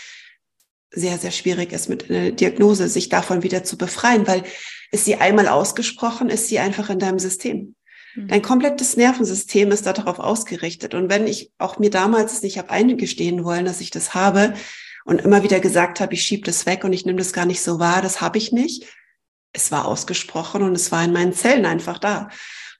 sehr, 0.91 1.17
sehr 1.19 1.31
schwierig 1.31 1.73
ist 1.73 1.89
mit 1.89 2.11
einer 2.11 2.31
Diagnose, 2.31 2.89
sich 2.89 3.09
davon 3.09 3.43
wieder 3.43 3.65
zu 3.65 3.79
befreien, 3.79 4.27
weil 4.27 4.45
ist 4.93 5.05
sie 5.05 5.17
einmal 5.17 5.49
ausgesprochen, 5.49 6.29
ist 6.29 6.49
sie 6.49 6.59
einfach 6.59 6.91
in 6.91 6.99
deinem 6.99 7.19
System. 7.19 7.77
Mhm. 8.15 8.29
Dein 8.29 8.43
komplettes 8.43 8.97
Nervensystem 8.97 9.71
ist 9.71 9.87
darauf 9.87 10.19
ausgerichtet. 10.19 10.95
Und 10.95 11.09
wenn 11.09 11.27
ich 11.27 11.53
auch 11.59 11.79
mir 11.79 11.91
damals 11.91 12.43
nicht 12.43 12.59
habe 12.59 12.71
eingestehen 12.71 13.45
wollen, 13.45 13.65
dass 13.65 13.81
ich 13.81 13.91
das 13.91 14.15
habe 14.15 14.55
und 15.05 15.21
immer 15.21 15.43
wieder 15.43 15.61
gesagt 15.61 16.01
habe, 16.01 16.15
ich 16.15 16.23
schiebe 16.23 16.45
das 16.45 16.67
weg 16.67 16.85
und 16.85 16.93
ich 16.93 17.05
nehme 17.05 17.19
das 17.19 17.33
gar 17.33 17.47
nicht 17.47 17.63
so 17.63 17.79
wahr, 17.79 18.03
das 18.03 18.21
habe 18.21 18.39
ich 18.39 18.53
nicht. 18.53 18.87
Es 19.53 19.73
war 19.73 19.87
ausgesprochen 19.87 20.63
und 20.63 20.75
es 20.75 20.93
war 20.93 21.05
in 21.05 21.13
meinen 21.13 21.33
Zellen 21.33 21.67
einfach 21.67 21.99
da. 21.99 22.29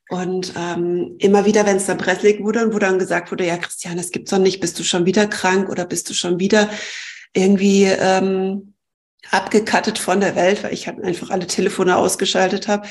Und 0.09 0.55
ähm, 0.57 1.15
immer 1.19 1.47
wieder, 1.47 1.67
wenn 1.67 1.77
es 1.77 1.87
dann 1.87 1.97
brenzlig 1.97 2.41
wurde 2.43 2.65
und 2.65 2.75
wo 2.75 2.79
dann 2.81 2.99
gesagt 2.99 3.31
wurde, 3.31 3.47
ja, 3.47 3.57
Christian, 3.57 3.97
das 3.97 4.11
gibt's 4.11 4.31
doch 4.31 4.39
nicht, 4.39 4.61
bist 4.61 4.79
du 4.79 4.83
schon 4.83 5.07
wieder 5.07 5.29
krank 5.29 5.69
oder 5.69 5.85
bist 5.85 6.11
du 6.11 6.15
schon 6.15 6.41
wieder 6.41 6.69
irgendwie 7.33 7.85
ähm, 7.85 8.75
abgekattet 9.31 9.99
von 9.99 10.21
der 10.21 10.35
Welt, 10.35 10.65
weil 10.65 10.73
ich 10.73 10.89
halt 10.89 11.03
einfach 11.05 11.31
alle 11.31 11.47
Telefone 11.47 11.97
ausgeschaltet 11.97 12.67
habe, 12.67 12.89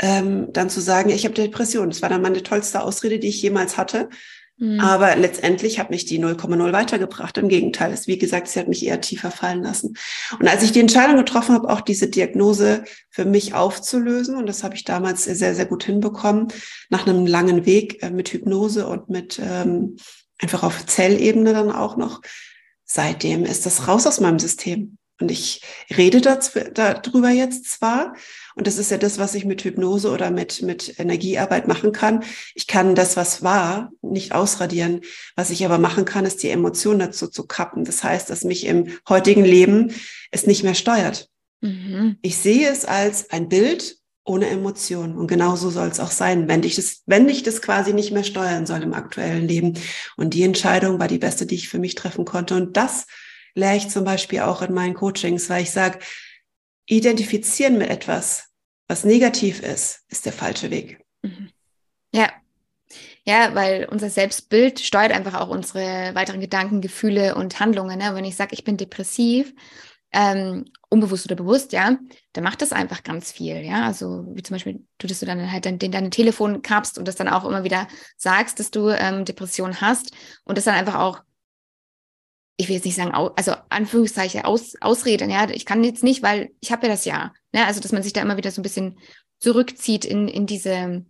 ähm, 0.00 0.52
dann 0.52 0.70
zu 0.70 0.80
sagen, 0.80 1.10
ich 1.10 1.24
habe 1.24 1.34
Depression. 1.34 1.90
Das 1.90 2.02
war 2.02 2.08
dann 2.08 2.22
meine 2.22 2.42
tollste 2.42 2.82
Ausrede, 2.82 3.18
die 3.18 3.28
ich 3.28 3.42
jemals 3.42 3.76
hatte. 3.76 4.08
Mhm. 4.56 4.80
Aber 4.80 5.16
letztendlich 5.16 5.78
hat 5.78 5.90
mich 5.90 6.04
die 6.04 6.18
0,0 6.18 6.72
weitergebracht. 6.72 7.36
Im 7.38 7.48
Gegenteil, 7.48 7.92
es, 7.92 8.06
wie 8.06 8.18
gesagt, 8.18 8.48
sie 8.48 8.60
hat 8.60 8.68
mich 8.68 8.84
eher 8.84 9.00
tiefer 9.00 9.30
fallen 9.30 9.62
lassen. 9.62 9.96
Und 10.38 10.48
als 10.48 10.62
ich 10.62 10.72
die 10.72 10.80
Entscheidung 10.80 11.16
getroffen 11.16 11.54
habe, 11.54 11.68
auch 11.70 11.80
diese 11.80 12.08
Diagnose 12.08 12.84
für 13.10 13.24
mich 13.24 13.54
aufzulösen, 13.54 14.36
und 14.36 14.46
das 14.46 14.62
habe 14.62 14.74
ich 14.74 14.84
damals 14.84 15.24
sehr, 15.24 15.54
sehr 15.54 15.66
gut 15.66 15.84
hinbekommen, 15.84 16.48
nach 16.88 17.06
einem 17.06 17.26
langen 17.26 17.66
Weg 17.66 18.02
äh, 18.02 18.10
mit 18.10 18.30
Hypnose 18.30 18.86
und 18.86 19.08
mit 19.10 19.40
ähm, 19.42 19.96
einfach 20.38 20.62
auf 20.62 20.84
Zellebene 20.86 21.52
dann 21.52 21.70
auch 21.70 21.96
noch, 21.96 22.20
seitdem 22.84 23.44
ist 23.44 23.66
das 23.66 23.88
raus 23.88 24.06
aus 24.06 24.20
meinem 24.20 24.38
System. 24.38 24.98
Und 25.20 25.30
ich 25.30 25.62
rede 25.94 26.20
darüber 26.20 27.28
jetzt 27.30 27.66
zwar, 27.66 28.14
und 28.54 28.66
das 28.66 28.78
ist 28.78 28.90
ja 28.90 28.98
das, 28.98 29.18
was 29.18 29.34
ich 29.34 29.44
mit 29.44 29.62
Hypnose 29.62 30.10
oder 30.10 30.30
mit, 30.30 30.62
mit 30.62 30.98
Energiearbeit 30.98 31.68
machen 31.68 31.92
kann. 31.92 32.24
Ich 32.54 32.66
kann 32.66 32.94
das, 32.94 33.16
was 33.16 33.42
war, 33.42 33.92
nicht 34.02 34.32
ausradieren. 34.32 35.02
Was 35.36 35.50
ich 35.50 35.64
aber 35.64 35.78
machen 35.78 36.04
kann, 36.04 36.26
ist 36.26 36.42
die 36.42 36.50
Emotionen 36.50 37.00
dazu 37.00 37.28
zu 37.28 37.46
kappen. 37.46 37.84
Das 37.84 38.02
heißt, 38.02 38.28
dass 38.30 38.44
mich 38.44 38.66
im 38.66 38.88
heutigen 39.08 39.44
Leben 39.44 39.92
es 40.30 40.46
nicht 40.46 40.62
mehr 40.62 40.74
steuert. 40.74 41.28
Mhm. 41.60 42.16
Ich 42.22 42.38
sehe 42.38 42.68
es 42.68 42.84
als 42.84 43.30
ein 43.30 43.48
Bild 43.48 43.96
ohne 44.24 44.48
Emotionen. 44.48 45.16
Und 45.16 45.28
genauso 45.28 45.70
soll 45.70 45.88
es 45.88 46.00
auch 46.00 46.10
sein, 46.10 46.48
wenn 46.48 46.62
ich 46.62 46.76
das, 46.76 47.02
wenn 47.06 47.28
ich 47.28 47.42
das 47.42 47.62
quasi 47.62 47.92
nicht 47.92 48.12
mehr 48.12 48.24
steuern 48.24 48.66
soll 48.66 48.82
im 48.82 48.94
aktuellen 48.94 49.46
Leben. 49.46 49.74
Und 50.16 50.34
die 50.34 50.42
Entscheidung 50.42 50.98
war 50.98 51.08
die 51.08 51.18
beste, 51.18 51.46
die 51.46 51.56
ich 51.56 51.68
für 51.68 51.78
mich 51.78 51.94
treffen 51.94 52.24
konnte. 52.24 52.54
Und 52.54 52.76
das 52.76 53.06
lehre 53.54 53.76
ich 53.76 53.88
zum 53.88 54.04
Beispiel 54.04 54.40
auch 54.40 54.62
in 54.62 54.72
meinen 54.72 54.94
Coachings, 54.94 55.48
weil 55.50 55.62
ich 55.62 55.70
sage, 55.70 55.98
identifizieren 56.90 57.78
mit 57.78 57.88
etwas, 57.88 58.48
was 58.88 59.04
negativ 59.04 59.62
ist, 59.62 60.02
ist 60.08 60.26
der 60.26 60.32
falsche 60.32 60.70
Weg. 60.70 61.00
Mhm. 61.22 61.50
Ja. 62.12 62.28
Ja, 63.24 63.54
weil 63.54 63.86
unser 63.90 64.10
Selbstbild 64.10 64.80
steuert 64.80 65.12
einfach 65.12 65.34
auch 65.40 65.48
unsere 65.48 66.14
weiteren 66.14 66.40
Gedanken, 66.40 66.80
Gefühle 66.80 67.36
und 67.36 67.60
Handlungen. 67.60 67.98
Ne? 67.98 68.14
Wenn 68.14 68.24
ich 68.24 68.34
sage, 68.34 68.54
ich 68.54 68.64
bin 68.64 68.76
depressiv, 68.76 69.54
ähm, 70.12 70.64
unbewusst 70.88 71.26
oder 71.26 71.36
bewusst, 71.36 71.72
ja, 71.72 71.98
dann 72.32 72.44
macht 72.44 72.62
das 72.62 72.72
einfach 72.72 73.04
ganz 73.04 73.30
viel, 73.30 73.60
ja. 73.60 73.86
Also 73.86 74.26
wie 74.30 74.42
zum 74.42 74.54
Beispiel, 74.54 74.84
du, 74.98 75.06
dass 75.06 75.20
du 75.20 75.26
dann 75.26 75.52
halt 75.52 75.64
den, 75.66 75.78
dein 75.78 76.10
Telefon 76.10 76.62
kapst 76.62 76.98
und 76.98 77.06
das 77.06 77.14
dann 77.14 77.28
auch 77.28 77.44
immer 77.44 77.62
wieder 77.62 77.86
sagst, 78.16 78.58
dass 78.58 78.72
du 78.72 78.88
ähm, 78.88 79.24
Depression 79.24 79.80
hast 79.80 80.12
und 80.44 80.58
das 80.58 80.64
dann 80.64 80.74
einfach 80.74 80.96
auch 80.96 81.20
ich 82.60 82.68
will 82.68 82.76
jetzt 82.76 82.84
nicht 82.84 82.96
sagen, 82.96 83.12
also 83.12 83.54
Anführungszeichen 83.70 84.44
aus, 84.44 84.74
Ausreden, 84.82 85.30
ja, 85.30 85.48
ich 85.48 85.64
kann 85.64 85.82
jetzt 85.82 86.04
nicht, 86.04 86.22
weil 86.22 86.50
ich 86.60 86.70
habe 86.70 86.86
ja 86.86 86.92
das 86.92 87.06
ja. 87.06 87.32
Ne? 87.52 87.64
Also, 87.64 87.80
dass 87.80 87.90
man 87.90 88.02
sich 88.02 88.12
da 88.12 88.20
immer 88.20 88.36
wieder 88.36 88.50
so 88.50 88.60
ein 88.60 88.62
bisschen 88.62 88.98
zurückzieht 89.38 90.04
in, 90.04 90.28
in 90.28 90.46
diese, 90.46 91.06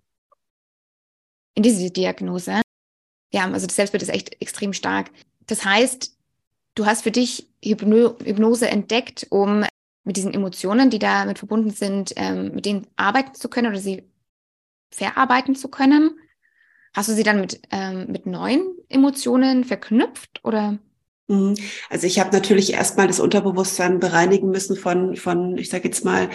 in 1.55 1.63
diese 1.63 1.91
Diagnose. 1.91 2.63
Ja, 3.33 3.51
also 3.51 3.67
das 3.67 3.75
Selbstbild 3.75 4.03
ist 4.05 4.11
echt 4.11 4.41
extrem 4.41 4.73
stark. 4.73 5.11
Das 5.49 5.65
heißt, 5.65 6.17
du 6.77 6.87
hast 6.87 7.03
für 7.03 7.11
dich 7.11 7.51
Hypno 7.65 8.17
Hypnose 8.23 8.69
entdeckt, 8.69 9.27
um 9.31 9.65
mit 10.05 10.17
diesen 10.17 10.33
Emotionen, 10.33 10.89
die 10.89 11.01
damit 11.01 11.39
verbunden 11.39 11.71
sind, 11.71 12.13
ähm, 12.15 12.55
mit 12.55 12.65
denen 12.65 12.87
arbeiten 12.95 13.35
zu 13.35 13.49
können 13.49 13.69
oder 13.69 13.81
sie 13.81 14.09
verarbeiten 14.93 15.57
zu 15.57 15.69
können. 15.69 16.17
Hast 16.95 17.09
du 17.09 17.13
sie 17.13 17.25
dann 17.25 17.41
mit, 17.41 17.61
ähm, 17.73 18.07
mit 18.07 18.27
neuen 18.27 18.77
Emotionen 18.89 19.65
verknüpft 19.65 20.45
oder? 20.45 20.79
Mhm. 21.31 21.55
Also 21.89 22.09
ich 22.09 22.19
habe 22.19 22.31
natürlich 22.33 22.73
erstmal 22.73 23.07
das 23.07 23.21
Unterbewusstsein 23.21 24.01
bereinigen 24.01 24.51
müssen 24.51 24.77
von, 24.77 25.15
von 25.17 25.57
ich 25.57 25.71
sage 25.71 25.85
jetzt 25.85 26.05
mal, 26.05 26.29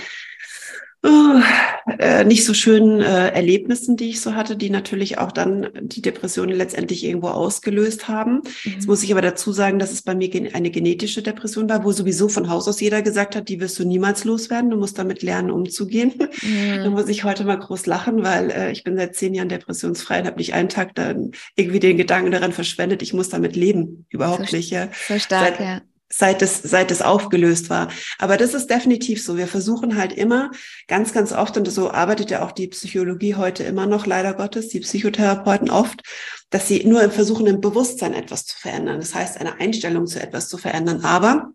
äh, 2.00 2.24
nicht 2.24 2.46
so 2.46 2.54
schönen 2.54 3.02
äh, 3.02 3.30
Erlebnissen, 3.30 3.96
die 3.96 4.10
ich 4.10 4.22
so 4.22 4.36
hatte, 4.36 4.56
die 4.56 4.70
natürlich 4.70 5.18
auch 5.18 5.32
dann 5.32 5.70
die 5.82 6.02
Depression 6.02 6.50
letztendlich 6.50 7.04
irgendwo 7.04 7.28
ausgelöst 7.28 8.08
haben. 8.08 8.42
Mhm. 8.64 8.72
Jetzt 8.72 8.88
muss 8.88 9.04
ich 9.04 9.12
aber 9.12 9.22
dazu 9.22 9.52
sagen, 9.52 9.80
dass 9.80 9.92
es 9.92 10.02
bei 10.02 10.16
mir 10.16 10.30
eine 10.54 10.72
genetische 10.72 11.22
Depression 11.22 11.70
war, 11.70 11.84
wo 11.84 11.92
sowieso 11.92 12.28
von 12.28 12.50
Haus 12.50 12.68
aus 12.68 12.80
jeder 12.80 13.02
gesagt 13.02 13.36
hat, 13.36 13.50
die 13.50 13.60
wirst 13.60 13.78
du 13.80 13.86
niemals 13.86 14.24
loswerden, 14.24 14.70
du 14.70 14.78
musst 14.78 14.98
damit 14.98 15.22
lernen, 15.22 15.52
umzugehen. 15.52 16.14
Mhm. 16.42 16.84
da 16.84 16.90
muss 16.90 17.08
ich 17.08 17.24
heute 17.24 17.46
mal 17.46 17.60
groß 17.60 17.86
lachen, 17.86 18.24
weil 18.24 18.52
äh, 18.52 18.72
ich 18.72 18.84
bin 18.84 18.96
seit 18.98 19.16
zehn 19.16 19.34
Jahren 19.34 19.50
depressionsfrei 19.50 20.20
und 20.20 20.28
habe 20.28 20.38
nicht 20.38 20.54
einen 20.54 20.70
Tag 20.70 20.96
dann 20.96 21.32
irgendwie 21.56 21.80
den 21.80 21.98
Gedanken 21.98 22.32
daran 22.32 22.52
verschwendet, 22.52 23.02
ich 23.02 23.14
muss 23.14 23.30
damit 23.30 23.56
leben. 23.56 24.06
Überhaupt 24.10 24.50
so, 24.50 24.56
nicht. 24.56 24.72
Ja. 24.72 24.90
So 25.08 25.20
stark, 25.20 25.58
seit, 25.58 25.60
ja 25.60 25.82
seit 26.18 26.42
es, 26.42 26.62
seit 26.62 26.92
es 26.92 27.02
aufgelöst 27.02 27.70
war. 27.70 27.90
Aber 28.20 28.38
das 28.38 28.54
ist 28.54 28.70
definitiv 28.70 29.24
so. 29.24 29.38
Wir 29.38 29.48
versuchen 29.48 29.98
halt 29.98 30.14
immer 30.14 30.52
ganz, 30.88 31.14
ganz 31.14 31.32
oft, 31.32 31.58
und 31.58 31.70
so 31.70 31.92
arbeitet 31.92 32.32
ja 32.32 32.44
auch 32.44 32.52
die 32.52 32.68
Psychologie 32.68 33.36
heute 33.36 33.64
immer 33.64 33.86
noch, 33.86 34.06
leider 34.06 34.34
Gottes, 34.34 34.70
die 34.70 34.80
Psychotherapeuten 34.80 35.70
oft, 35.70 36.02
dass 36.50 36.68
sie 36.68 36.86
nur 36.86 37.10
versuchen, 37.10 37.48
im 37.48 37.60
Bewusstsein 37.62 38.14
etwas 38.14 38.46
zu 38.46 38.58
verändern. 38.58 39.00
Das 39.00 39.14
heißt, 39.14 39.40
eine 39.40 39.60
Einstellung 39.60 40.08
zu 40.08 40.22
etwas 40.22 40.48
zu 40.48 40.58
verändern. 40.58 41.04
Aber 41.04 41.50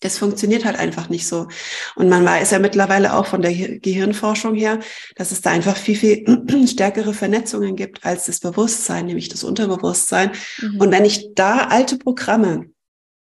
das 0.00 0.18
funktioniert 0.18 0.64
halt 0.64 0.78
einfach 0.78 1.08
nicht 1.08 1.26
so. 1.26 1.48
Und 1.96 2.08
man 2.08 2.24
weiß 2.24 2.52
ja 2.52 2.60
mittlerweile 2.60 3.14
auch 3.14 3.26
von 3.26 3.42
der 3.42 3.52
Gehirnforschung 3.52 4.54
her, 4.54 4.78
dass 5.16 5.32
es 5.32 5.40
da 5.40 5.50
einfach 5.50 5.76
viel, 5.76 5.96
viel 5.96 6.66
stärkere 6.68 7.12
Vernetzungen 7.12 7.76
gibt 7.76 8.06
als 8.06 8.26
das 8.26 8.40
Bewusstsein, 8.40 9.06
nämlich 9.06 9.28
das 9.28 9.44
Unterbewusstsein. 9.44 10.30
Mhm. 10.60 10.80
Und 10.80 10.92
wenn 10.92 11.04
ich 11.04 11.34
da 11.34 11.66
alte 11.66 11.98
Programme 11.98 12.70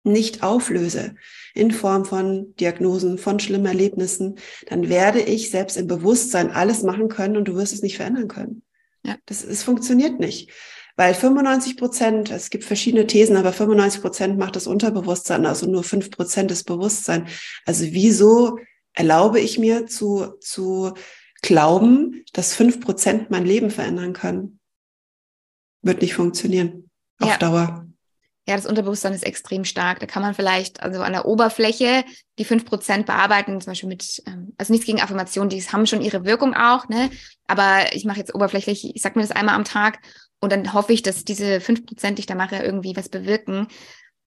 nicht 0.06 0.42
auflöse 0.42 1.14
in 1.54 1.70
Form 1.70 2.04
von 2.04 2.54
Diagnosen, 2.56 3.18
von 3.18 3.40
schlimmen 3.40 3.66
Erlebnissen, 3.66 4.38
dann 4.68 4.88
werde 4.88 5.20
ich 5.20 5.50
selbst 5.50 5.76
im 5.76 5.86
Bewusstsein 5.86 6.50
alles 6.50 6.82
machen 6.82 7.08
können 7.08 7.36
und 7.36 7.48
du 7.48 7.54
wirst 7.54 7.72
es 7.72 7.82
nicht 7.82 7.96
verändern 7.96 8.28
können. 8.28 8.62
Ja. 9.04 9.16
Das, 9.26 9.44
es 9.44 9.62
funktioniert 9.62 10.18
nicht. 10.18 10.50
Weil 10.96 11.14
95 11.14 11.76
Prozent, 11.76 12.30
es 12.30 12.48
gibt 12.48 12.64
verschiedene 12.64 13.06
Thesen, 13.06 13.36
aber 13.36 13.52
95 13.52 14.00
Prozent 14.00 14.38
macht 14.38 14.56
das 14.56 14.66
Unterbewusstsein, 14.66 15.44
also 15.44 15.66
nur 15.66 15.84
fünf 15.84 16.10
Prozent 16.10 16.50
des 16.50 16.64
Bewusstsein. 16.64 17.28
Also 17.66 17.84
wieso 17.90 18.58
erlaube 18.94 19.40
ich 19.40 19.58
mir 19.58 19.86
zu, 19.86 20.34
zu 20.40 20.94
glauben, 21.42 22.24
dass 22.32 22.54
fünf 22.54 22.80
Prozent 22.80 23.30
mein 23.30 23.44
Leben 23.44 23.70
verändern 23.70 24.14
können? 24.14 24.58
Wird 25.82 26.00
nicht 26.00 26.14
funktionieren. 26.14 26.90
Auf 27.20 27.28
ja. 27.28 27.38
Dauer. 27.38 27.86
Ja, 28.48 28.54
das 28.54 28.66
Unterbewusstsein 28.66 29.12
ist 29.12 29.24
extrem 29.24 29.64
stark. 29.64 29.98
Da 29.98 30.06
kann 30.06 30.22
man 30.22 30.34
vielleicht 30.34 30.80
also 30.80 31.02
an 31.02 31.12
der 31.12 31.26
Oberfläche 31.26 32.04
die 32.38 32.44
fünf 32.44 32.64
Prozent 32.64 33.06
bearbeiten, 33.06 33.60
zum 33.60 33.72
Beispiel 33.72 33.88
mit, 33.88 34.22
ähm, 34.26 34.52
also 34.56 34.72
nichts 34.72 34.86
gegen 34.86 35.00
Affirmationen, 35.00 35.50
die 35.50 35.60
haben 35.60 35.86
schon 35.86 36.00
ihre 36.00 36.24
Wirkung 36.24 36.54
auch, 36.54 36.88
ne? 36.88 37.10
Aber 37.48 37.92
ich 37.92 38.04
mache 38.04 38.18
jetzt 38.18 38.34
oberflächlich, 38.34 38.94
ich 38.94 39.02
sag 39.02 39.16
mir 39.16 39.22
das 39.22 39.32
einmal 39.32 39.56
am 39.56 39.64
Tag 39.64 39.98
und 40.40 40.52
dann 40.52 40.72
hoffe 40.72 40.92
ich, 40.92 41.02
dass 41.02 41.24
diese 41.24 41.60
fünf 41.60 41.86
Prozent, 41.86 42.18
die 42.18 42.20
ich 42.20 42.26
da 42.26 42.36
mache, 42.36 42.56
irgendwie 42.56 42.96
was 42.96 43.08
bewirken. 43.08 43.66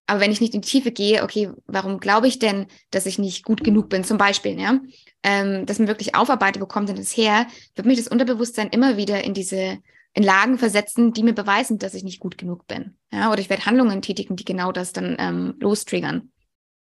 Aber 0.06 0.20
wenn 0.20 0.32
ich 0.32 0.40
nicht 0.40 0.54
in 0.54 0.60
die 0.60 0.68
Tiefe 0.68 0.90
gehe, 0.90 1.22
okay, 1.22 1.50
warum 1.66 1.98
glaube 1.98 2.26
ich 2.26 2.38
denn, 2.38 2.66
dass 2.90 3.06
ich 3.06 3.18
nicht 3.18 3.44
gut 3.44 3.64
genug 3.64 3.88
bin, 3.88 4.04
zum 4.04 4.18
Beispiel, 4.18 4.60
ja? 4.60 4.80
Ähm, 5.22 5.64
dass 5.64 5.78
man 5.78 5.88
wirklich 5.88 6.14
aufarbeitet, 6.14 6.60
wo 6.60 6.66
kommt 6.66 6.90
denn 6.90 6.96
das 6.96 7.16
her, 7.16 7.46
wird 7.74 7.86
mich 7.86 7.98
das 7.98 8.08
Unterbewusstsein 8.08 8.68
immer 8.68 8.98
wieder 8.98 9.24
in 9.24 9.32
diese 9.32 9.78
in 10.12 10.22
Lagen 10.22 10.58
versetzen, 10.58 11.12
die 11.12 11.22
mir 11.22 11.34
beweisen, 11.34 11.78
dass 11.78 11.94
ich 11.94 12.02
nicht 12.02 12.20
gut 12.20 12.36
genug 12.36 12.66
bin. 12.66 12.96
Ja, 13.12 13.30
oder 13.30 13.40
ich 13.40 13.50
werde 13.50 13.66
Handlungen 13.66 14.02
tätigen, 14.02 14.36
die 14.36 14.44
genau 14.44 14.72
das 14.72 14.92
dann 14.92 15.16
ähm, 15.18 15.54
lostriggern. 15.60 16.32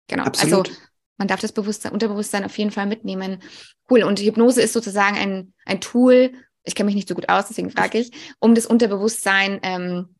Genau. 0.07 0.23
Absolut. 0.23 0.69
Also 0.69 0.79
man 1.17 1.27
darf 1.27 1.41
das 1.41 1.51
Bewusstsein, 1.51 1.91
Unterbewusstsein 1.91 2.45
auf 2.45 2.57
jeden 2.57 2.71
Fall 2.71 2.87
mitnehmen. 2.87 3.43
Cool. 3.89 4.03
Und 4.03 4.19
Hypnose 4.19 4.61
ist 4.61 4.73
sozusagen 4.73 5.17
ein, 5.17 5.53
ein 5.65 5.81
Tool, 5.81 6.31
ich 6.63 6.75
kenne 6.75 6.87
mich 6.87 6.95
nicht 6.95 7.07
so 7.07 7.15
gut 7.15 7.29
aus, 7.29 7.47
deswegen 7.47 7.71
frage 7.71 7.99
ich, 7.99 8.11
um 8.39 8.55
das 8.55 8.65
Unterbewusstsein 8.65 9.59
ähm, 9.63 10.15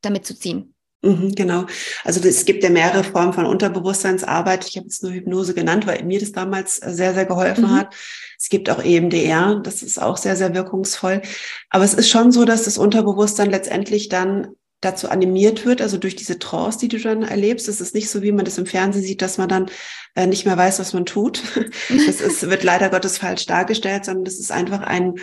damit 0.00 0.26
zu 0.26 0.34
ziehen. 0.34 0.74
Mhm, 1.02 1.34
genau. 1.34 1.64
Also 2.04 2.20
es 2.20 2.44
gibt 2.44 2.62
ja 2.62 2.68
mehrere 2.68 3.04
Formen 3.04 3.32
von 3.32 3.46
Unterbewusstseinsarbeit. 3.46 4.66
Ich 4.68 4.76
habe 4.76 4.86
jetzt 4.86 5.02
nur 5.02 5.12
Hypnose 5.12 5.54
genannt, 5.54 5.86
weil 5.86 6.04
mir 6.04 6.20
das 6.20 6.32
damals 6.32 6.76
sehr, 6.76 7.14
sehr 7.14 7.24
geholfen 7.24 7.64
mhm. 7.64 7.76
hat. 7.76 7.94
Es 8.38 8.50
gibt 8.50 8.68
auch 8.68 8.82
EMDR, 8.82 9.60
das 9.64 9.82
ist 9.82 10.00
auch 10.00 10.18
sehr, 10.18 10.36
sehr 10.36 10.54
wirkungsvoll. 10.54 11.22
Aber 11.70 11.84
es 11.84 11.94
ist 11.94 12.10
schon 12.10 12.32
so, 12.32 12.44
dass 12.44 12.64
das 12.64 12.76
Unterbewusstsein 12.76 13.50
letztendlich 13.50 14.08
dann 14.10 14.48
dazu 14.82 15.10
animiert 15.10 15.66
wird, 15.66 15.82
also 15.82 15.98
durch 15.98 16.16
diese 16.16 16.38
Trance, 16.38 16.78
die 16.78 16.88
du 16.88 16.98
dann 16.98 17.22
erlebst. 17.22 17.68
Es 17.68 17.80
ist 17.80 17.94
nicht 17.94 18.08
so, 18.08 18.22
wie 18.22 18.32
man 18.32 18.46
das 18.46 18.58
im 18.58 18.66
Fernsehen 18.66 19.04
sieht, 19.04 19.20
dass 19.20 19.36
man 19.36 19.48
dann 19.48 19.70
äh, 20.14 20.26
nicht 20.26 20.46
mehr 20.46 20.56
weiß, 20.56 20.78
was 20.80 20.92
man 20.92 21.06
tut. 21.06 21.42
Das 21.88 22.20
ist, 22.20 22.48
wird 22.48 22.62
leider 22.62 22.88
Gottes 22.88 23.18
falsch 23.18 23.46
dargestellt, 23.46 24.04
sondern 24.04 24.24
das 24.24 24.38
ist 24.38 24.52
einfach 24.52 24.80
ein, 24.80 25.14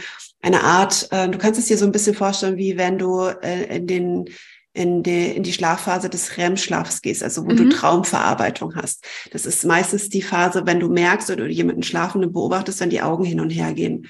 eine 0.41 0.63
Art, 0.63 1.07
äh, 1.11 1.27
du 1.27 1.37
kannst 1.37 1.59
es 1.59 1.67
dir 1.67 1.77
so 1.77 1.85
ein 1.85 1.91
bisschen 1.91 2.15
vorstellen, 2.15 2.57
wie 2.57 2.77
wenn 2.77 2.97
du 2.97 3.25
äh, 3.25 3.75
in 3.75 3.87
den 3.87 4.25
in 4.73 5.01
die, 5.03 5.31
in 5.31 5.43
die 5.43 5.53
Schlafphase 5.53 6.09
des 6.09 6.37
REM-Schlafs 6.37 7.01
gehst, 7.01 7.23
also 7.23 7.45
wo 7.45 7.51
mhm. 7.51 7.57
du 7.57 7.69
Traumverarbeitung 7.69 8.75
hast. 8.75 9.03
Das 9.31 9.45
ist 9.45 9.65
meistens 9.65 10.09
die 10.09 10.21
Phase, 10.21 10.65
wenn 10.65 10.79
du 10.79 10.89
merkst 10.89 11.29
oder 11.31 11.45
du 11.45 11.51
jemanden 11.51 11.83
Schlafenden 11.83 12.31
beobachtest, 12.31 12.79
wenn 12.79 12.91
die 12.91 13.01
Augen 13.01 13.23
hin 13.23 13.39
und 13.39 13.49
her 13.49 13.73
gehen. 13.73 14.07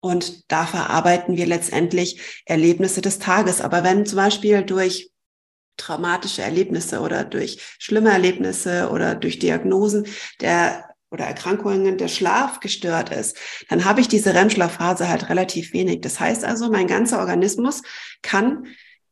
Und 0.00 0.50
da 0.50 0.64
verarbeiten 0.64 1.36
wir 1.36 1.46
letztendlich 1.46 2.42
Erlebnisse 2.46 3.02
des 3.02 3.18
Tages. 3.18 3.60
Aber 3.60 3.84
wenn 3.84 4.06
zum 4.06 4.16
Beispiel 4.16 4.62
durch 4.62 5.10
traumatische 5.76 6.42
Erlebnisse 6.42 7.00
oder 7.00 7.24
durch 7.24 7.76
schlimme 7.78 8.10
Erlebnisse 8.10 8.90
oder 8.90 9.14
durch 9.14 9.38
Diagnosen 9.38 10.06
der 10.40 10.86
oder 11.10 11.24
Erkrankungen 11.24 11.98
der 11.98 12.08
Schlaf 12.08 12.60
gestört 12.60 13.10
ist, 13.10 13.36
dann 13.68 13.84
habe 13.84 14.00
ich 14.00 14.06
diese 14.06 14.32
REM-Schlafphase 14.32 15.08
halt 15.08 15.28
relativ 15.28 15.72
wenig. 15.72 16.02
Das 16.02 16.20
heißt 16.20 16.44
also, 16.44 16.70
mein 16.70 16.86
ganzer 16.86 17.18
Organismus 17.18 17.82
kann 18.22 18.66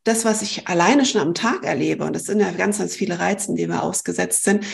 das, 0.09 0.25
was 0.25 0.43
ich 0.43 0.67
alleine 0.67 1.05
schon 1.05 1.21
am 1.21 1.35
Tag 1.35 1.65
erlebe, 1.65 2.05
und 2.05 2.17
das 2.17 2.25
sind 2.25 2.41
ja 2.41 2.51
ganz, 2.51 2.79
ganz 2.79 2.97
viele 2.97 3.19
Reizen, 3.21 3.55
die 3.55 3.69
wir 3.69 3.83
ausgesetzt 3.83 4.45
sind, 4.45 4.65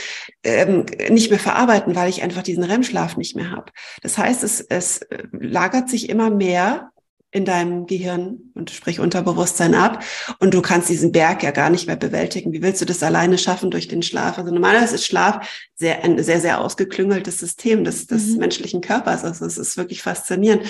ähm, 0.43 0.87
nicht 1.11 1.31
mehr 1.31 1.39
verarbeiten, 1.39 1.95
weil 1.95 2.09
ich 2.09 2.23
einfach 2.23 2.43
diesen 2.43 2.65
REM-Schlaf 2.65 3.17
nicht 3.17 3.37
mehr 3.37 3.51
habe. 3.51 3.73
Das 4.03 4.17
heißt, 4.17 4.45
es, 4.45 4.61
es 4.61 5.01
lagert 5.33 5.91
sich 5.91 6.09
immer 6.09 6.31
mehr 6.31 6.91
in 7.35 7.45
deinem 7.45 7.87
Gehirn 7.87 8.53
und 8.55 8.71
sprich 8.71 9.01
Unterbewusstsein 9.01 9.75
ab 9.75 10.05
und 10.39 10.55
du 10.55 10.63
kannst 10.63 10.89
diesen 10.89 11.11
Berg 11.11 11.43
ja 11.43 11.51
gar 11.51 11.69
nicht 11.69 11.89
mehr 11.89 11.97
bewältigen. 11.97 12.53
Wie 12.53 12.63
willst 12.63 12.81
du 12.81 12.85
das 12.85 13.03
alleine 13.03 13.39
schaffen 13.39 13.73
durch 13.73 13.89
den 13.89 14.03
Schlaf? 14.03 14.39
Also 14.39 14.53
normalerweise 14.53 14.95
ist 14.95 15.05
Schlaf 15.05 15.45
sehr, 15.75 16.05
ein 16.05 16.23
sehr, 16.23 16.41
sehr 16.41 16.61
ausgeklüngeltes 16.61 17.41
System 17.41 17.83
des, 17.83 18.07
des 18.07 18.29
mhm. 18.29 18.39
menschlichen 18.39 18.81
Körpers. 18.81 19.25
Also 19.25 19.47
es 19.47 19.59
ist 19.59 19.77
wirklich 19.77 20.01
faszinierend. 20.01 20.63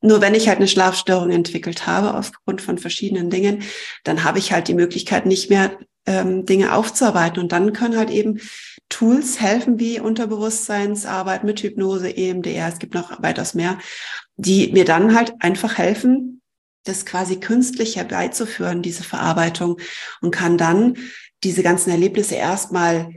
Nur 0.00 0.20
wenn 0.20 0.36
ich 0.36 0.46
halt 0.46 0.58
eine 0.58 0.68
Schlafstörung 0.68 1.30
entwickelt 1.30 1.88
habe 1.88 2.14
aufgrund 2.14 2.62
von 2.62 2.78
verschiedenen 2.78 3.28
Dingen, 3.28 3.64
dann 4.04 4.22
habe 4.22 4.38
ich 4.38 4.52
halt 4.52 4.68
die 4.68 4.74
Möglichkeit 4.74 5.26
nicht 5.26 5.50
mehr 5.50 5.76
ähm, 6.06 6.46
Dinge 6.46 6.72
aufzuarbeiten 6.72 7.42
und 7.42 7.50
dann 7.50 7.72
können 7.72 7.96
halt 7.96 8.10
eben 8.10 8.38
Tools 8.92 9.40
helfen 9.40 9.80
wie 9.80 10.00
Unterbewusstseinsarbeit 10.00 11.44
mit 11.44 11.62
Hypnose, 11.62 12.14
EMDR, 12.14 12.68
es 12.68 12.78
gibt 12.78 12.92
noch 12.92 13.22
weitaus 13.22 13.54
mehr, 13.54 13.78
die 14.36 14.70
mir 14.72 14.84
dann 14.84 15.14
halt 15.14 15.32
einfach 15.40 15.78
helfen, 15.78 16.42
das 16.84 17.06
quasi 17.06 17.40
künstlich 17.40 17.96
herbeizuführen, 17.96 18.82
diese 18.82 19.02
Verarbeitung 19.02 19.78
und 20.20 20.30
kann 20.30 20.58
dann 20.58 20.98
diese 21.42 21.62
ganzen 21.62 21.88
Erlebnisse 21.88 22.34
erstmal 22.34 23.08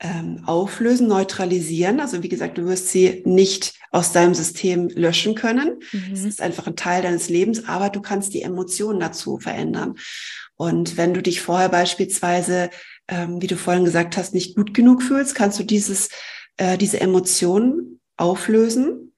ähm, 0.00 0.42
auflösen, 0.44 1.06
neutralisieren. 1.06 2.00
Also 2.00 2.24
wie 2.24 2.28
gesagt, 2.28 2.58
du 2.58 2.64
wirst 2.66 2.88
sie 2.88 3.22
nicht 3.24 3.74
aus 3.92 4.10
deinem 4.10 4.34
System 4.34 4.88
löschen 4.88 5.36
können. 5.36 5.78
Mhm. 5.92 6.12
Es 6.12 6.24
ist 6.24 6.42
einfach 6.42 6.66
ein 6.66 6.74
Teil 6.74 7.02
deines 7.02 7.28
Lebens, 7.28 7.68
aber 7.68 7.90
du 7.90 8.00
kannst 8.00 8.34
die 8.34 8.42
Emotionen 8.42 8.98
dazu 8.98 9.38
verändern. 9.38 9.94
Und 10.56 10.96
wenn 10.96 11.14
du 11.14 11.22
dich 11.22 11.40
vorher 11.40 11.68
beispielsweise 11.68 12.70
ähm, 13.12 13.42
wie 13.42 13.46
du 13.46 13.56
vorhin 13.56 13.84
gesagt 13.84 14.16
hast, 14.16 14.32
nicht 14.32 14.56
gut 14.56 14.72
genug 14.72 15.02
fühlst, 15.02 15.34
kannst 15.34 15.58
du 15.58 15.64
dieses, 15.64 16.08
äh, 16.56 16.78
diese 16.78 17.00
Emotionen 17.00 18.00
auflösen 18.16 19.12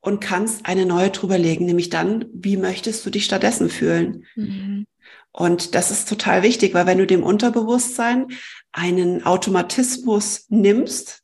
und 0.00 0.20
kannst 0.20 0.66
eine 0.66 0.84
neue 0.84 1.10
drüber 1.10 1.38
legen, 1.38 1.64
nämlich 1.64 1.88
dann, 1.88 2.26
wie 2.32 2.58
möchtest 2.58 3.04
du 3.06 3.10
dich 3.10 3.24
stattdessen 3.24 3.70
fühlen? 3.70 4.24
Mhm. 4.36 4.84
Und 5.32 5.74
das 5.74 5.90
ist 5.90 6.08
total 6.08 6.42
wichtig, 6.42 6.74
weil 6.74 6.86
wenn 6.86 6.98
du 6.98 7.06
dem 7.06 7.22
Unterbewusstsein 7.22 8.26
einen 8.72 9.24
Automatismus 9.24 10.44
nimmst, 10.48 11.22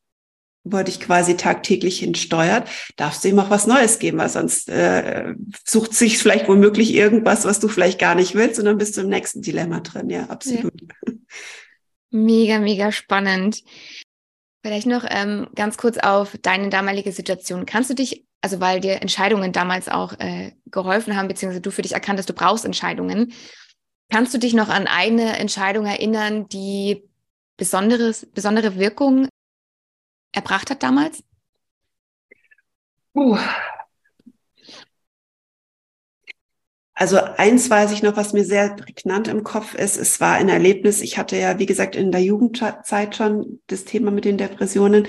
wo 0.62 0.78
er 0.78 0.84
dich 0.84 1.00
quasi 1.00 1.36
tagtäglich 1.36 1.98
hinsteuert, 1.98 2.70
darfst 2.96 3.22
du 3.22 3.28
ihm 3.28 3.38
auch 3.38 3.50
was 3.50 3.66
Neues 3.66 3.98
geben, 3.98 4.16
weil 4.16 4.30
sonst 4.30 4.70
äh, 4.70 5.34
sucht 5.62 5.92
sich 5.92 6.16
vielleicht 6.16 6.48
womöglich 6.48 6.94
irgendwas, 6.94 7.44
was 7.44 7.60
du 7.60 7.68
vielleicht 7.68 7.98
gar 7.98 8.14
nicht 8.14 8.34
willst, 8.34 8.58
und 8.58 8.64
dann 8.64 8.78
bist 8.78 8.96
du 8.96 9.02
im 9.02 9.10
nächsten 9.10 9.42
Dilemma 9.42 9.80
drin. 9.80 10.08
Ja, 10.08 10.24
absolut. 10.30 10.80
Ja. 10.80 11.12
Mega, 12.14 12.60
mega 12.60 12.92
spannend. 12.92 13.64
Vielleicht 14.62 14.86
noch 14.86 15.04
ähm, 15.08 15.48
ganz 15.56 15.76
kurz 15.76 15.98
auf 15.98 16.38
deine 16.40 16.68
damalige 16.68 17.10
Situation. 17.10 17.66
Kannst 17.66 17.90
du 17.90 17.94
dich, 17.94 18.24
also 18.40 18.60
weil 18.60 18.78
dir 18.78 19.02
Entscheidungen 19.02 19.50
damals 19.50 19.88
auch 19.88 20.12
äh, 20.20 20.52
geholfen 20.66 21.16
haben, 21.16 21.26
beziehungsweise 21.26 21.60
du 21.60 21.72
für 21.72 21.82
dich 21.82 21.90
erkannt 21.90 22.20
hast, 22.20 22.28
du 22.28 22.32
brauchst 22.32 22.64
Entscheidungen, 22.64 23.32
kannst 24.12 24.32
du 24.32 24.38
dich 24.38 24.54
noch 24.54 24.68
an 24.68 24.86
eine 24.86 25.38
Entscheidung 25.38 25.86
erinnern, 25.86 26.48
die 26.48 27.02
besonderes, 27.56 28.24
besondere 28.30 28.76
Wirkung 28.76 29.28
erbracht 30.30 30.70
hat 30.70 30.84
damals? 30.84 31.24
Uh, 33.12 33.38
Also 36.96 37.18
eins 37.18 37.68
weiß 37.68 37.90
ich 37.90 38.04
noch, 38.04 38.16
was 38.16 38.32
mir 38.32 38.44
sehr 38.44 38.76
prägnant 38.76 39.26
im 39.26 39.42
Kopf 39.42 39.74
ist. 39.74 39.96
Es 39.96 40.20
war 40.20 40.34
ein 40.34 40.48
Erlebnis. 40.48 41.00
Ich 41.00 41.18
hatte 41.18 41.36
ja, 41.36 41.58
wie 41.58 41.66
gesagt, 41.66 41.96
in 41.96 42.12
der 42.12 42.22
Jugendzeit 42.22 43.16
schon 43.16 43.60
das 43.66 43.84
Thema 43.84 44.12
mit 44.12 44.24
den 44.24 44.38
Depressionen 44.38 45.08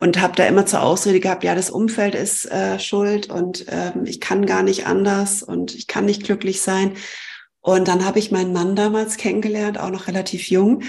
und 0.00 0.20
habe 0.22 0.34
da 0.34 0.46
immer 0.46 0.64
zur 0.64 0.82
Ausrede 0.82 1.20
gehabt, 1.20 1.44
ja, 1.44 1.54
das 1.54 1.68
Umfeld 1.68 2.14
ist 2.14 2.50
äh, 2.50 2.78
schuld 2.78 3.28
und 3.28 3.66
ähm, 3.68 4.06
ich 4.06 4.20
kann 4.20 4.46
gar 4.46 4.62
nicht 4.62 4.86
anders 4.86 5.42
und 5.42 5.74
ich 5.74 5.86
kann 5.86 6.06
nicht 6.06 6.24
glücklich 6.24 6.62
sein. 6.62 6.92
Und 7.60 7.88
dann 7.88 8.06
habe 8.06 8.18
ich 8.18 8.30
meinen 8.30 8.54
Mann 8.54 8.74
damals 8.74 9.18
kennengelernt, 9.18 9.78
auch 9.78 9.90
noch 9.90 10.06
relativ 10.06 10.48
jung. 10.48 10.84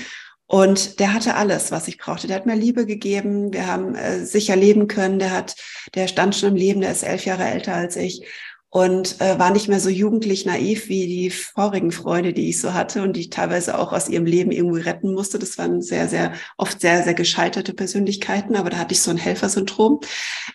Und 0.46 1.02
der 1.02 1.14
hatte 1.14 1.36
alles, 1.36 1.72
was 1.72 1.90
ich 1.90 1.98
brauchte. 1.98 2.28
Der 2.28 2.38
hat 2.38 2.46
mir 2.46 2.56
Liebe 2.56 2.86
gegeben. 2.86 3.52
Wir 3.52 3.68
haben 3.68 3.96
äh, 3.96 4.26
sicher 4.26 4.56
leben 4.56 4.88
können. 4.88 5.20
Der 5.20 5.32
hat, 5.32 5.56
der 5.94 6.08
stand 6.08 6.36
schon 6.36 6.52
im 6.52 6.56
Leben. 6.56 6.80
Der 6.80 6.92
ist 6.92 7.04
elf 7.04 7.26
Jahre 7.26 7.44
älter 7.44 7.74
als 7.74 7.98
ich 7.98 8.26
und 8.70 9.22
äh, 9.22 9.40
war 9.40 9.52
nicht 9.52 9.70
mehr 9.70 9.80
so 9.80 9.90
jugendlich 9.90 10.46
naiv 10.46 10.90
wie 10.90 11.08
die 11.08 11.30
vorigen 11.30 11.92
Freunde, 11.92 12.34
die 12.34 12.50
ich 12.50 12.60
so 12.60 12.74
hatte 12.74 13.02
und 13.02 13.14
die 13.14 13.22
ich 13.22 13.30
teilweise 13.30 13.78
auch 13.80 13.94
aus 13.94 14.10
ihrem 14.10 14.26
Leben 14.26 14.52
irgendwie 14.52 14.82
retten 14.82 15.14
musste. 15.14 15.40
Das 15.40 15.58
waren 15.58 15.82
sehr, 15.82 16.10
sehr 16.10 16.34
oft 16.58 16.82
sehr, 16.82 17.04
sehr 17.04 17.14
gescheiterte 17.14 17.74
Persönlichkeiten, 17.74 18.56
aber 18.56 18.70
da 18.70 18.78
hatte 18.78 18.94
ich 18.94 19.02
so 19.02 19.10
ein 19.10 19.18
Helfersyndrom. 19.18 20.02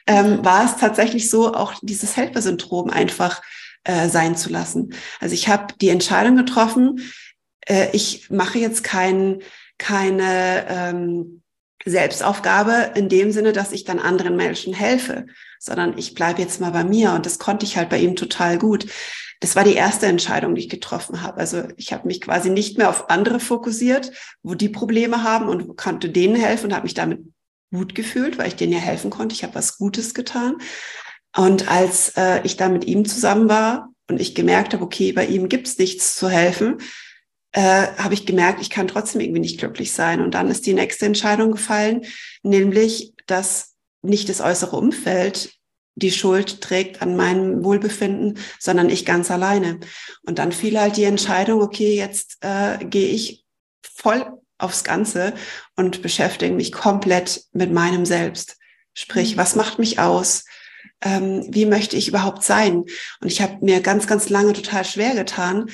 Ähm, 0.06 0.44
war 0.44 0.64
es 0.66 0.76
tatsächlich 0.76 1.30
so, 1.30 1.54
auch 1.54 1.74
dieses 1.80 2.16
Helfersyndrom 2.16 2.90
einfach 2.90 3.42
äh, 3.84 4.08
sein 4.08 4.36
zu 4.36 4.50
lassen. 4.50 4.94
Also 5.20 5.34
ich 5.34 5.48
habe 5.48 5.74
die 5.80 5.88
Entscheidung 5.88 6.36
getroffen, 6.36 7.00
äh, 7.66 7.88
ich 7.92 8.28
mache 8.30 8.58
jetzt 8.58 8.84
kein, 8.84 9.38
keine 9.78 10.66
ähm, 10.68 11.42
Selbstaufgabe 11.84 12.92
in 12.94 13.08
dem 13.08 13.32
Sinne, 13.32 13.52
dass 13.52 13.72
ich 13.72 13.84
dann 13.84 13.98
anderen 13.98 14.36
Menschen 14.36 14.74
helfe, 14.74 15.26
sondern 15.62 15.96
ich 15.96 16.14
bleibe 16.14 16.42
jetzt 16.42 16.60
mal 16.60 16.72
bei 16.72 16.82
mir 16.82 17.12
und 17.12 17.24
das 17.24 17.38
konnte 17.38 17.64
ich 17.64 17.76
halt 17.76 17.88
bei 17.88 17.98
ihm 17.98 18.16
total 18.16 18.58
gut. 18.58 18.86
Das 19.38 19.54
war 19.54 19.62
die 19.62 19.74
erste 19.74 20.06
Entscheidung, 20.06 20.56
die 20.56 20.62
ich 20.62 20.68
getroffen 20.68 21.22
habe. 21.22 21.38
Also 21.38 21.62
ich 21.76 21.92
habe 21.92 22.08
mich 22.08 22.20
quasi 22.20 22.50
nicht 22.50 22.78
mehr 22.78 22.90
auf 22.90 23.10
andere 23.10 23.38
fokussiert, 23.38 24.10
wo 24.42 24.54
die 24.54 24.68
Probleme 24.68 25.22
haben 25.22 25.48
und 25.48 25.76
konnte 25.76 26.08
denen 26.08 26.34
helfen 26.34 26.66
und 26.66 26.74
habe 26.74 26.82
mich 26.82 26.94
damit 26.94 27.20
gut 27.72 27.94
gefühlt, 27.94 28.38
weil 28.38 28.48
ich 28.48 28.56
denen 28.56 28.72
ja 28.72 28.80
helfen 28.80 29.10
konnte. 29.10 29.36
Ich 29.36 29.44
habe 29.44 29.54
was 29.54 29.78
Gutes 29.78 30.14
getan. 30.14 30.56
Und 31.36 31.70
als 31.70 32.12
äh, 32.16 32.40
ich 32.42 32.56
da 32.56 32.68
mit 32.68 32.84
ihm 32.84 33.04
zusammen 33.04 33.48
war 33.48 33.88
und 34.10 34.20
ich 34.20 34.34
gemerkt 34.34 34.74
habe, 34.74 34.84
okay, 34.84 35.12
bei 35.12 35.26
ihm 35.26 35.48
gibt's 35.48 35.78
nichts 35.78 36.16
zu 36.16 36.28
helfen, 36.28 36.78
äh, 37.52 37.86
habe 37.98 38.14
ich 38.14 38.26
gemerkt, 38.26 38.60
ich 38.60 38.70
kann 38.70 38.88
trotzdem 38.88 39.20
irgendwie 39.20 39.40
nicht 39.40 39.60
glücklich 39.60 39.92
sein. 39.92 40.22
Und 40.22 40.34
dann 40.34 40.50
ist 40.50 40.66
die 40.66 40.74
nächste 40.74 41.06
Entscheidung 41.06 41.52
gefallen, 41.52 42.04
nämlich, 42.42 43.14
dass 43.26 43.71
nicht 44.02 44.28
das 44.28 44.40
äußere 44.40 44.76
Umfeld 44.76 45.54
die 45.94 46.10
Schuld 46.10 46.60
trägt 46.60 47.02
an 47.02 47.16
meinem 47.16 47.64
Wohlbefinden, 47.64 48.38
sondern 48.58 48.88
ich 48.88 49.04
ganz 49.04 49.30
alleine. 49.30 49.80
Und 50.22 50.38
dann 50.38 50.52
fiel 50.52 50.80
halt 50.80 50.96
die 50.96 51.04
Entscheidung, 51.04 51.60
okay, 51.60 51.94
jetzt 51.96 52.38
äh, 52.40 52.82
gehe 52.84 53.08
ich 53.08 53.44
voll 53.82 54.26
aufs 54.58 54.84
Ganze 54.84 55.34
und 55.76 56.02
beschäftige 56.02 56.54
mich 56.54 56.72
komplett 56.72 57.44
mit 57.52 57.72
meinem 57.72 58.06
Selbst. 58.06 58.56
Sprich, 58.94 59.34
mhm. 59.34 59.40
was 59.40 59.54
macht 59.54 59.78
mich 59.78 59.98
aus? 59.98 60.44
Ähm, 61.02 61.46
wie 61.50 61.66
möchte 61.66 61.96
ich 61.96 62.08
überhaupt 62.08 62.42
sein? 62.42 62.84
Und 63.20 63.26
ich 63.26 63.42
habe 63.42 63.58
mir 63.60 63.80
ganz, 63.80 64.06
ganz 64.06 64.28
lange 64.28 64.52
total 64.52 64.84
schwer 64.84 65.14
getan, 65.14 65.68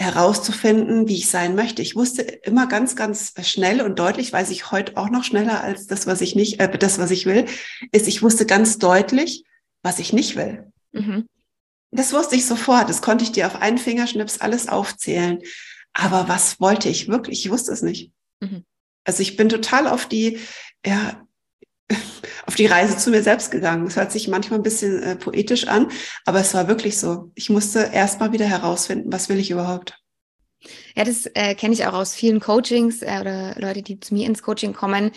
herauszufinden, 0.00 1.08
wie 1.08 1.16
ich 1.16 1.28
sein 1.28 1.54
möchte. 1.54 1.82
Ich 1.82 1.94
wusste 1.94 2.22
immer 2.22 2.66
ganz, 2.66 2.96
ganz 2.96 3.34
schnell 3.42 3.82
und 3.82 3.98
deutlich, 3.98 4.32
weiß 4.32 4.48
ich 4.48 4.70
heute 4.70 4.96
auch 4.96 5.10
noch 5.10 5.24
schneller 5.24 5.62
als 5.62 5.86
das, 5.86 6.06
was 6.06 6.22
ich 6.22 6.34
nicht, 6.34 6.58
äh, 6.58 6.78
das, 6.78 6.98
was 6.98 7.10
ich 7.10 7.26
will, 7.26 7.44
ist, 7.92 8.08
ich 8.08 8.22
wusste 8.22 8.46
ganz 8.46 8.78
deutlich, 8.78 9.44
was 9.82 9.98
ich 9.98 10.14
nicht 10.14 10.36
will. 10.36 10.72
Mhm. 10.92 11.26
Das 11.90 12.14
wusste 12.14 12.34
ich 12.34 12.46
sofort. 12.46 12.88
Das 12.88 13.02
konnte 13.02 13.24
ich 13.24 13.32
dir 13.32 13.46
auf 13.46 13.56
einen 13.56 13.76
Fingerschnips 13.76 14.40
alles 14.40 14.68
aufzählen. 14.68 15.40
Aber 15.92 16.28
was 16.28 16.60
wollte 16.60 16.88
ich 16.88 17.08
wirklich? 17.08 17.44
Ich 17.44 17.50
wusste 17.50 17.72
es 17.72 17.82
nicht. 17.82 18.10
Mhm. 18.40 18.64
Also 19.04 19.20
ich 19.20 19.36
bin 19.36 19.50
total 19.50 19.86
auf 19.86 20.06
die, 20.06 20.38
ja, 20.86 21.26
auf 22.46 22.54
die 22.54 22.66
Reise 22.66 22.96
zu 22.96 23.10
mir 23.10 23.22
selbst 23.22 23.50
gegangen. 23.50 23.86
Es 23.86 23.96
hört 23.96 24.12
sich 24.12 24.28
manchmal 24.28 24.60
ein 24.60 24.62
bisschen 24.62 25.02
äh, 25.02 25.16
poetisch 25.16 25.68
an, 25.68 25.90
aber 26.24 26.40
es 26.40 26.54
war 26.54 26.68
wirklich 26.68 26.98
so. 26.98 27.30
Ich 27.34 27.50
musste 27.50 27.90
erst 27.92 28.20
mal 28.20 28.32
wieder 28.32 28.46
herausfinden, 28.46 29.12
was 29.12 29.28
will 29.28 29.38
ich 29.38 29.50
überhaupt. 29.50 29.94
Ja, 30.94 31.04
das 31.04 31.26
äh, 31.34 31.54
kenne 31.54 31.74
ich 31.74 31.86
auch 31.86 31.94
aus 31.94 32.14
vielen 32.14 32.40
Coachings 32.40 33.02
äh, 33.02 33.18
oder 33.20 33.54
Leute, 33.58 33.82
die 33.82 34.00
zu 34.00 34.14
mir 34.14 34.26
ins 34.26 34.42
Coaching 34.42 34.74
kommen. 34.74 35.12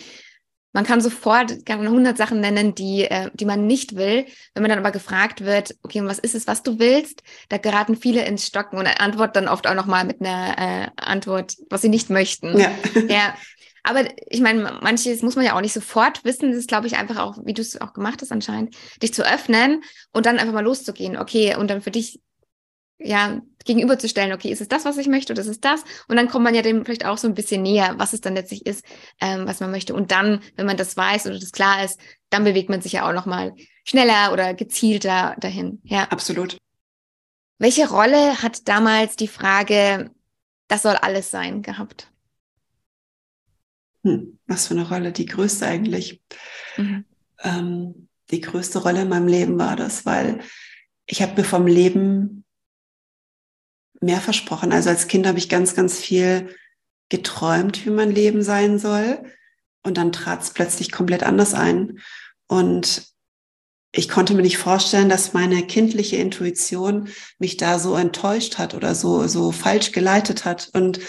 Man 0.72 0.84
kann 0.84 1.00
sofort 1.00 1.64
gerne 1.66 1.84
100 1.84 2.16
Sachen 2.16 2.40
nennen, 2.40 2.74
die, 2.74 3.04
äh, 3.04 3.30
die 3.32 3.44
man 3.44 3.66
nicht 3.66 3.94
will. 3.94 4.26
Wenn 4.54 4.62
man 4.62 4.70
dann 4.70 4.80
aber 4.80 4.90
gefragt 4.90 5.44
wird, 5.44 5.76
okay, 5.82 6.02
was 6.04 6.18
ist 6.18 6.34
es, 6.34 6.48
was 6.48 6.64
du 6.64 6.80
willst? 6.80 7.22
Da 7.48 7.58
geraten 7.58 7.96
viele 7.96 8.24
ins 8.24 8.46
Stocken 8.46 8.78
und 8.78 8.86
antworten 8.86 9.34
dann 9.34 9.48
oft 9.48 9.68
auch 9.68 9.74
nochmal 9.74 10.04
mit 10.04 10.20
einer 10.20 10.58
äh, 10.58 10.88
Antwort, 10.96 11.54
was 11.70 11.82
sie 11.82 11.88
nicht 11.88 12.10
möchten. 12.10 12.58
Ja. 12.58 12.70
ja. 13.08 13.34
Aber 13.84 14.08
ich 14.28 14.40
meine, 14.40 14.78
manches 14.82 15.22
muss 15.22 15.36
man 15.36 15.44
ja 15.44 15.54
auch 15.54 15.60
nicht 15.60 15.74
sofort 15.74 16.24
wissen. 16.24 16.50
Das 16.50 16.58
ist, 16.58 16.68
glaube 16.68 16.86
ich, 16.86 16.96
einfach 16.96 17.18
auch, 17.18 17.38
wie 17.44 17.52
du 17.52 17.60
es 17.60 17.80
auch 17.80 17.92
gemacht 17.92 18.22
hast 18.22 18.32
anscheinend, 18.32 18.74
dich 19.02 19.12
zu 19.12 19.22
öffnen 19.22 19.84
und 20.12 20.26
dann 20.26 20.38
einfach 20.38 20.54
mal 20.54 20.64
loszugehen. 20.64 21.18
Okay, 21.18 21.54
und 21.54 21.68
dann 21.68 21.82
für 21.82 21.90
dich 21.90 22.20
ja 22.98 23.42
gegenüberzustellen, 23.64 24.32
okay, 24.32 24.50
ist 24.50 24.62
es 24.62 24.68
das, 24.68 24.86
was 24.86 24.96
ich 24.96 25.06
möchte 25.06 25.32
oder 25.32 25.42
ist 25.42 25.48
es 25.48 25.60
das? 25.60 25.84
Und 26.08 26.16
dann 26.16 26.28
kommt 26.28 26.44
man 26.44 26.54
ja 26.54 26.62
dem 26.62 26.84
vielleicht 26.84 27.04
auch 27.04 27.18
so 27.18 27.28
ein 27.28 27.34
bisschen 27.34 27.62
näher, 27.62 27.94
was 27.98 28.14
es 28.14 28.22
dann 28.22 28.34
letztlich 28.34 28.64
ist, 28.66 28.84
ähm, 29.20 29.46
was 29.46 29.60
man 29.60 29.70
möchte. 29.70 29.94
Und 29.94 30.10
dann, 30.10 30.40
wenn 30.56 30.66
man 30.66 30.78
das 30.78 30.96
weiß 30.96 31.26
oder 31.26 31.38
das 31.38 31.52
klar 31.52 31.84
ist, 31.84 32.00
dann 32.30 32.44
bewegt 32.44 32.70
man 32.70 32.80
sich 32.80 32.92
ja 32.92 33.08
auch 33.08 33.12
nochmal 33.12 33.54
schneller 33.84 34.32
oder 34.32 34.54
gezielter 34.54 35.36
dahin. 35.38 35.80
Ja, 35.84 36.04
absolut. 36.04 36.56
Welche 37.58 37.88
Rolle 37.88 38.42
hat 38.42 38.66
damals 38.66 39.16
die 39.16 39.28
Frage, 39.28 40.10
das 40.68 40.82
soll 40.82 40.96
alles 40.96 41.30
sein, 41.30 41.62
gehabt? 41.62 42.10
Hm, 44.04 44.38
was 44.46 44.68
für 44.68 44.74
eine 44.74 44.88
Rolle, 44.88 45.12
die 45.12 45.26
größte 45.26 45.66
eigentlich. 45.66 46.22
Mhm. 46.76 47.04
Ähm, 47.42 48.08
die 48.30 48.40
größte 48.40 48.78
Rolle 48.78 49.02
in 49.02 49.08
meinem 49.08 49.28
Leben 49.28 49.58
war 49.58 49.76
das, 49.76 50.06
weil 50.06 50.40
ich 51.06 51.22
habe 51.22 51.40
mir 51.40 51.44
vom 51.44 51.66
Leben 51.66 52.44
mehr 54.00 54.20
versprochen. 54.20 54.72
Also 54.72 54.90
als 54.90 55.08
Kind 55.08 55.26
habe 55.26 55.38
ich 55.38 55.48
ganz, 55.48 55.74
ganz 55.74 55.98
viel 55.98 56.54
geträumt, 57.08 57.84
wie 57.84 57.90
mein 57.90 58.10
Leben 58.10 58.42
sein 58.42 58.78
soll. 58.78 59.24
Und 59.82 59.98
dann 59.98 60.12
trat 60.12 60.42
es 60.42 60.50
plötzlich 60.50 60.92
komplett 60.92 61.22
anders 61.22 61.54
ein. 61.54 62.00
Und 62.46 63.06
ich 63.92 64.08
konnte 64.08 64.34
mir 64.34 64.42
nicht 64.42 64.58
vorstellen, 64.58 65.08
dass 65.08 65.34
meine 65.34 65.66
kindliche 65.66 66.16
Intuition 66.16 67.08
mich 67.38 67.56
da 67.56 67.78
so 67.78 67.94
enttäuscht 67.94 68.58
hat 68.58 68.74
oder 68.74 68.94
so, 68.94 69.28
so 69.28 69.52
falsch 69.52 69.92
geleitet 69.92 70.44
hat. 70.44 70.70
Und 70.72 71.00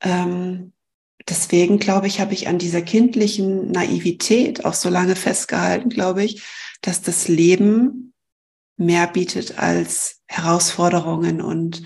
ähm, 0.00 0.72
deswegen, 1.28 1.78
glaube 1.78 2.06
ich, 2.06 2.20
habe 2.20 2.34
ich 2.34 2.48
an 2.48 2.58
dieser 2.58 2.82
kindlichen 2.82 3.70
Naivität 3.70 4.64
auch 4.64 4.74
so 4.74 4.88
lange 4.88 5.16
festgehalten, 5.16 5.88
glaube 5.88 6.24
ich, 6.24 6.42
dass 6.80 7.02
das 7.02 7.28
Leben 7.28 8.12
mehr 8.76 9.06
bietet 9.06 9.58
als 9.58 10.22
Herausforderungen 10.26 11.40
und 11.40 11.82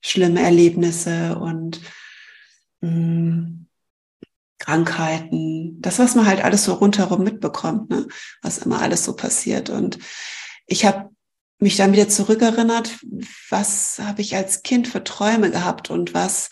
schlimme 0.00 0.42
Erlebnisse 0.42 1.38
und 1.38 1.80
mh, 2.80 2.90
mm, 2.90 3.66
Krankheiten, 4.58 5.80
das, 5.80 5.98
was 5.98 6.14
man 6.14 6.26
halt 6.26 6.44
alles 6.44 6.64
so 6.64 6.74
rundherum 6.74 7.24
mitbekommt, 7.24 7.90
ne? 7.90 8.06
was 8.42 8.58
immer 8.58 8.80
alles 8.80 9.04
so 9.04 9.16
passiert. 9.16 9.70
Und 9.70 9.98
ich 10.66 10.84
habe 10.84 11.10
mich 11.58 11.76
dann 11.76 11.92
wieder 11.92 12.08
zurückerinnert, 12.08 12.96
was 13.50 13.98
habe 13.98 14.20
ich 14.20 14.36
als 14.36 14.62
Kind 14.62 14.86
für 14.86 15.02
Träume 15.02 15.50
gehabt 15.50 15.90
und 15.90 16.14
was 16.14 16.50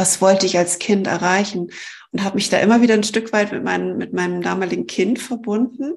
was 0.00 0.22
wollte 0.22 0.46
ich 0.46 0.56
als 0.56 0.78
Kind 0.78 1.06
erreichen 1.06 1.70
und 2.10 2.24
habe 2.24 2.36
mich 2.36 2.48
da 2.48 2.58
immer 2.58 2.80
wieder 2.80 2.94
ein 2.94 3.04
Stück 3.04 3.34
weit 3.34 3.52
mit, 3.52 3.62
meinem 3.62 3.98
mit 3.98 4.14
meinem 4.14 4.40
damaligen 4.40 4.86
Kind 4.86 5.18
verbunden, 5.18 5.92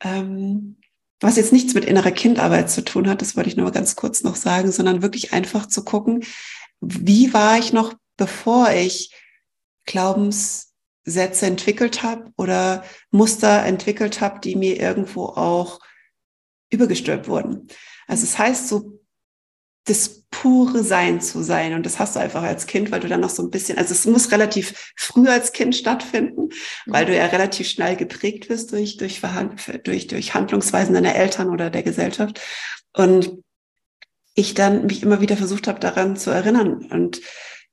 ähm, 0.00 0.78
was 1.20 1.36
jetzt 1.36 1.52
nichts 1.52 1.74
mit 1.74 1.84
innerer 1.84 2.10
Kindarbeit 2.10 2.70
zu 2.70 2.82
tun 2.82 3.06
hat, 3.06 3.20
das 3.20 3.36
wollte 3.36 3.50
ich 3.50 3.56
nur 3.56 3.70
ganz 3.70 3.96
kurz 3.96 4.22
noch 4.22 4.36
sagen, 4.36 4.72
sondern 4.72 5.02
wirklich 5.02 5.34
einfach 5.34 5.66
zu 5.66 5.84
gucken, 5.84 6.24
wie 6.80 7.34
war 7.34 7.58
ich 7.58 7.74
noch, 7.74 7.92
bevor 8.16 8.70
ich 8.70 9.14
Glaubenssätze 9.84 11.44
entwickelt 11.44 12.02
habe 12.02 12.32
oder 12.38 12.82
Muster 13.10 13.62
entwickelt 13.66 14.22
habe, 14.22 14.40
die 14.40 14.56
mir 14.56 14.80
irgendwo 14.80 15.26
auch 15.26 15.80
übergestülpt 16.70 17.28
wurden. 17.28 17.68
Also 18.06 18.24
es 18.24 18.32
das 18.32 18.38
heißt, 18.38 18.68
so 18.68 19.00
das 19.84 20.24
pure 20.30 20.82
Sein 20.82 21.20
zu 21.20 21.42
sein. 21.42 21.74
Und 21.74 21.86
das 21.86 21.98
hast 21.98 22.16
du 22.16 22.20
einfach 22.20 22.42
als 22.42 22.66
Kind, 22.66 22.90
weil 22.90 23.00
du 23.00 23.08
dann 23.08 23.20
noch 23.20 23.30
so 23.30 23.42
ein 23.42 23.50
bisschen, 23.50 23.78
also 23.78 23.92
es 23.92 24.06
muss 24.06 24.32
relativ 24.32 24.92
früh 24.96 25.28
als 25.28 25.52
Kind 25.52 25.76
stattfinden, 25.76 26.48
weil 26.86 27.06
du 27.06 27.14
ja 27.14 27.26
relativ 27.26 27.68
schnell 27.68 27.96
geprägt 27.96 28.48
wirst 28.48 28.72
durch, 28.72 28.96
durch, 28.96 29.20
durch, 29.84 30.06
durch 30.06 30.34
Handlungsweisen 30.34 30.94
deiner 30.94 31.14
Eltern 31.14 31.50
oder 31.50 31.70
der 31.70 31.82
Gesellschaft. 31.82 32.40
Und 32.94 33.42
ich 34.34 34.54
dann 34.54 34.86
mich 34.86 35.02
immer 35.02 35.20
wieder 35.20 35.36
versucht 35.36 35.68
habe, 35.68 35.80
daran 35.80 36.16
zu 36.16 36.30
erinnern. 36.30 36.86
Und 36.90 37.20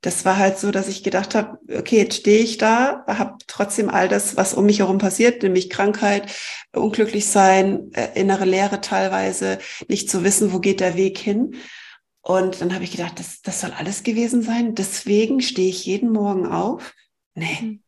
das 0.01 0.26
war 0.26 0.38
halt 0.38 0.57
so, 0.57 0.72
dass 0.72 0.88
ich 0.88 1.03
gedacht 1.03 1.36
habe, 1.36 1.59
okay, 1.76 1.97
jetzt 1.97 2.18
stehe 2.18 2.43
ich 2.43 2.57
da, 2.57 3.03
habe 3.07 3.36
trotzdem 3.47 3.89
all 3.89 4.07
das, 4.07 4.36
was 4.36 4.53
um 4.53 4.66
mich 4.66 4.80
herum 4.80 4.97
passiert, 4.97 5.43
nämlich 5.43 5.70
Krankheit, 5.70 6.32
unglücklich 6.74 7.28
sein, 7.28 7.91
äh, 7.93 8.20
innere 8.20 8.45
Leere 8.45 8.82
teilweise, 8.82 9.59
nicht 9.88 10.09
zu 10.09 10.24
wissen, 10.24 10.53
wo 10.53 10.59
geht 10.59 10.80
der 10.80 10.95
Weg 10.95 11.18
hin. 11.18 11.55
Und 12.22 12.61
dann 12.61 12.74
habe 12.74 12.84
ich 12.84 12.91
gedacht, 12.91 13.19
das, 13.19 13.41
das 13.41 13.61
soll 13.61 13.72
alles 13.72 14.03
gewesen 14.03 14.43
sein. 14.43 14.76
Deswegen 14.76 15.41
stehe 15.41 15.69
ich 15.69 15.86
jeden 15.86 16.11
Morgen 16.11 16.45
auf. 16.45 16.93
Nee. 17.34 17.57
Mhm. 17.61 17.84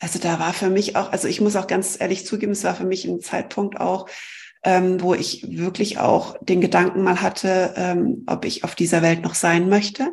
Also 0.00 0.18
da 0.18 0.38
war 0.38 0.52
für 0.52 0.70
mich 0.70 0.96
auch, 0.96 1.10
also 1.10 1.26
ich 1.26 1.40
muss 1.40 1.56
auch 1.56 1.66
ganz 1.66 2.00
ehrlich 2.00 2.24
zugeben, 2.24 2.52
es 2.52 2.64
war 2.64 2.74
für 2.74 2.86
mich 2.86 3.04
ein 3.04 3.20
Zeitpunkt 3.20 3.80
auch, 3.80 4.08
ähm, 4.64 5.00
wo 5.00 5.14
ich 5.14 5.44
wirklich 5.50 5.98
auch 5.98 6.36
den 6.40 6.60
Gedanken 6.60 7.02
mal 7.02 7.20
hatte, 7.20 7.74
ähm, 7.76 8.24
ob 8.26 8.44
ich 8.44 8.64
auf 8.64 8.74
dieser 8.74 9.02
Welt 9.02 9.22
noch 9.22 9.34
sein 9.34 9.68
möchte. 9.68 10.12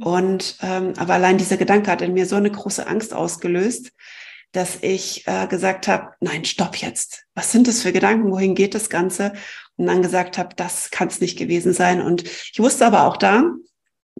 Und 0.00 0.58
ähm, 0.62 0.92
aber 0.96 1.14
allein 1.14 1.38
dieser 1.38 1.56
Gedanke 1.56 1.90
hat 1.90 2.02
in 2.02 2.12
mir 2.12 2.26
so 2.26 2.36
eine 2.36 2.50
große 2.50 2.86
Angst 2.86 3.14
ausgelöst, 3.14 3.92
dass 4.52 4.78
ich 4.82 5.26
äh, 5.26 5.46
gesagt 5.46 5.88
habe, 5.88 6.14
nein, 6.20 6.44
stopp 6.44 6.76
jetzt. 6.76 7.24
Was 7.34 7.52
sind 7.52 7.68
das 7.68 7.82
für 7.82 7.92
Gedanken? 7.92 8.30
Wohin 8.30 8.54
geht 8.54 8.74
das 8.74 8.90
Ganze? 8.90 9.32
Und 9.76 9.86
dann 9.86 10.02
gesagt 10.02 10.38
habe, 10.38 10.54
das 10.56 10.90
kann 10.90 11.08
es 11.08 11.20
nicht 11.20 11.38
gewesen 11.38 11.72
sein. 11.72 12.00
Und 12.00 12.24
ich 12.24 12.58
wusste 12.58 12.86
aber 12.86 13.04
auch 13.04 13.16
da, 13.16 13.44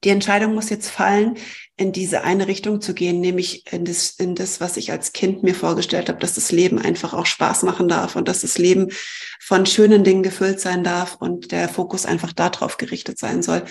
die 0.04 0.10
Entscheidung 0.10 0.54
muss 0.54 0.68
jetzt 0.68 0.90
fallen, 0.90 1.38
in 1.76 1.92
diese 1.92 2.22
eine 2.22 2.46
Richtung 2.46 2.80
zu 2.80 2.92
gehen, 2.92 3.20
nämlich 3.20 3.70
in 3.72 3.84
das, 3.84 4.10
in 4.10 4.34
das, 4.34 4.60
was 4.60 4.76
ich 4.76 4.92
als 4.92 5.12
Kind 5.12 5.42
mir 5.42 5.54
vorgestellt 5.54 6.08
habe, 6.08 6.18
dass 6.18 6.34
das 6.34 6.52
Leben 6.52 6.78
einfach 6.78 7.14
auch 7.14 7.26
Spaß 7.26 7.62
machen 7.62 7.88
darf 7.88 8.14
und 8.16 8.28
dass 8.28 8.42
das 8.42 8.58
Leben 8.58 8.88
von 9.40 9.64
schönen 9.64 10.04
Dingen 10.04 10.22
gefüllt 10.22 10.60
sein 10.60 10.84
darf 10.84 11.16
und 11.16 11.50
der 11.50 11.68
Fokus 11.68 12.04
einfach 12.04 12.32
darauf 12.32 12.76
gerichtet 12.76 13.18
sein 13.18 13.42
soll. 13.42 13.64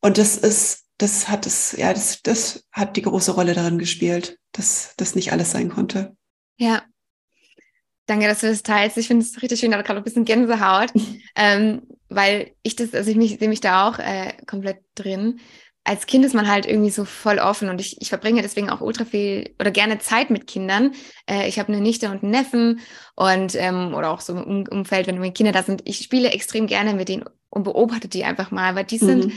Und 0.00 0.18
das 0.18 0.36
ist, 0.36 0.84
das 0.98 1.28
hat 1.28 1.46
es, 1.46 1.72
ja, 1.72 1.92
das, 1.92 2.22
das 2.22 2.64
hat 2.70 2.96
die 2.96 3.02
große 3.02 3.32
Rolle 3.32 3.54
darin 3.54 3.78
gespielt, 3.78 4.38
dass 4.52 4.94
das 4.96 5.16
nicht 5.16 5.32
alles 5.32 5.50
sein 5.50 5.70
konnte. 5.70 6.16
Ja. 6.56 6.82
Danke, 8.06 8.26
dass 8.26 8.40
du 8.40 8.48
das 8.48 8.62
teilst. 8.62 8.98
Ich 8.98 9.06
finde 9.06 9.24
es 9.24 9.42
richtig 9.42 9.60
schön, 9.60 9.70
da 9.70 9.80
gerade 9.82 10.00
ein 10.00 10.04
bisschen 10.04 10.24
Gänsehaut, 10.24 10.92
ähm, 11.36 11.82
weil 12.08 12.52
ich 12.62 12.76
das, 12.76 12.94
also 12.94 13.10
ich 13.10 13.16
mich, 13.16 13.38
sehe 13.38 13.48
mich 13.48 13.60
da 13.60 13.88
auch 13.88 13.98
äh, 13.98 14.32
komplett 14.46 14.78
drin 14.94 15.40
als 15.84 16.06
Kind 16.06 16.24
ist 16.24 16.34
man 16.34 16.48
halt 16.48 16.64
irgendwie 16.64 16.90
so 16.90 17.04
voll 17.04 17.38
offen 17.38 17.68
und 17.68 17.78
ich, 17.80 18.00
ich 18.00 18.08
verbringe 18.08 18.40
deswegen 18.40 18.70
auch 18.70 18.80
ultra 18.80 19.04
viel 19.04 19.54
oder 19.60 19.70
gerne 19.70 19.98
Zeit 19.98 20.30
mit 20.30 20.46
Kindern. 20.46 20.92
Äh, 21.28 21.46
ich 21.46 21.58
habe 21.58 21.72
eine 21.72 21.82
Nichte 21.82 22.10
und 22.10 22.22
einen 22.22 22.32
Neffen 22.32 22.80
und 23.14 23.54
ähm, 23.54 23.94
oder 23.94 24.10
auch 24.10 24.20
so 24.20 24.34
im 24.34 24.66
Umfeld, 24.66 25.06
wenn 25.06 25.18
meine 25.18 25.32
Kinder 25.32 25.52
da 25.52 25.62
sind. 25.62 25.82
Ich 25.84 25.98
spiele 25.98 26.30
extrem 26.30 26.66
gerne 26.66 26.94
mit 26.94 27.10
denen 27.10 27.24
und 27.50 27.64
beobachte 27.64 28.08
die 28.08 28.24
einfach 28.24 28.50
mal, 28.50 28.74
weil 28.74 28.84
die 28.84 29.02
mhm. 29.02 29.06
sind 29.06 29.32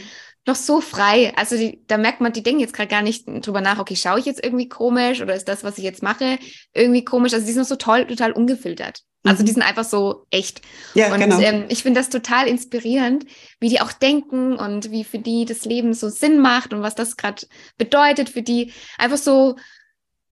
noch 0.48 0.56
so 0.56 0.82
frei. 0.82 1.34
Also 1.36 1.58
die, 1.58 1.84
da 1.88 1.98
merkt 1.98 2.22
man, 2.22 2.34
die 2.34 2.44
denken 2.44 2.60
jetzt 2.60 2.74
gerade 2.74 2.90
gar 2.90 3.02
nicht 3.02 3.26
drüber 3.28 3.62
nach, 3.62 3.80
okay, 3.80 3.96
schaue 3.96 4.20
ich 4.20 4.26
jetzt 4.26 4.44
irgendwie 4.44 4.70
komisch 4.70 5.22
oder 5.22 5.36
ist 5.36 5.48
das, 5.48 5.64
was 5.64 5.78
ich 5.78 5.84
jetzt 5.84 6.04
mache, 6.04 6.40
irgendwie 6.74 7.04
komisch. 7.04 7.34
Also 7.34 7.46
die 7.46 7.52
sind 7.52 7.62
noch 7.62 7.70
so 7.70 7.76
toll, 7.76 8.06
total 8.08 8.32
ungefiltert. 8.32 9.04
Also 9.24 9.44
die 9.44 9.52
mhm. 9.52 9.56
sind 9.56 9.64
einfach 9.64 9.84
so 9.84 10.26
echt. 10.30 10.62
Ja, 10.94 11.14
und 11.14 11.20
genau. 11.20 11.40
ähm, 11.40 11.66
ich 11.70 11.84
finde 11.84 12.00
das 12.00 12.10
total 12.10 12.48
inspirierend, 12.48 13.26
wie 13.60 13.70
die 13.70 13.82
auch 13.82 13.92
denken 13.92 14.56
und 14.56 14.92
wie 14.92 15.04
für 15.04 15.20
die 15.20 15.46
das 15.46 15.66
Leben 15.66 15.94
so 15.94 16.10
Sinn 16.10 16.40
macht 16.40 16.74
und 16.74 16.82
was 16.82 16.96
das 16.96 17.18
gerade 17.18 17.46
bedeutet 17.78 18.30
für 18.30 18.42
die. 18.42 18.72
Einfach 18.98 19.18
so, 19.18 19.56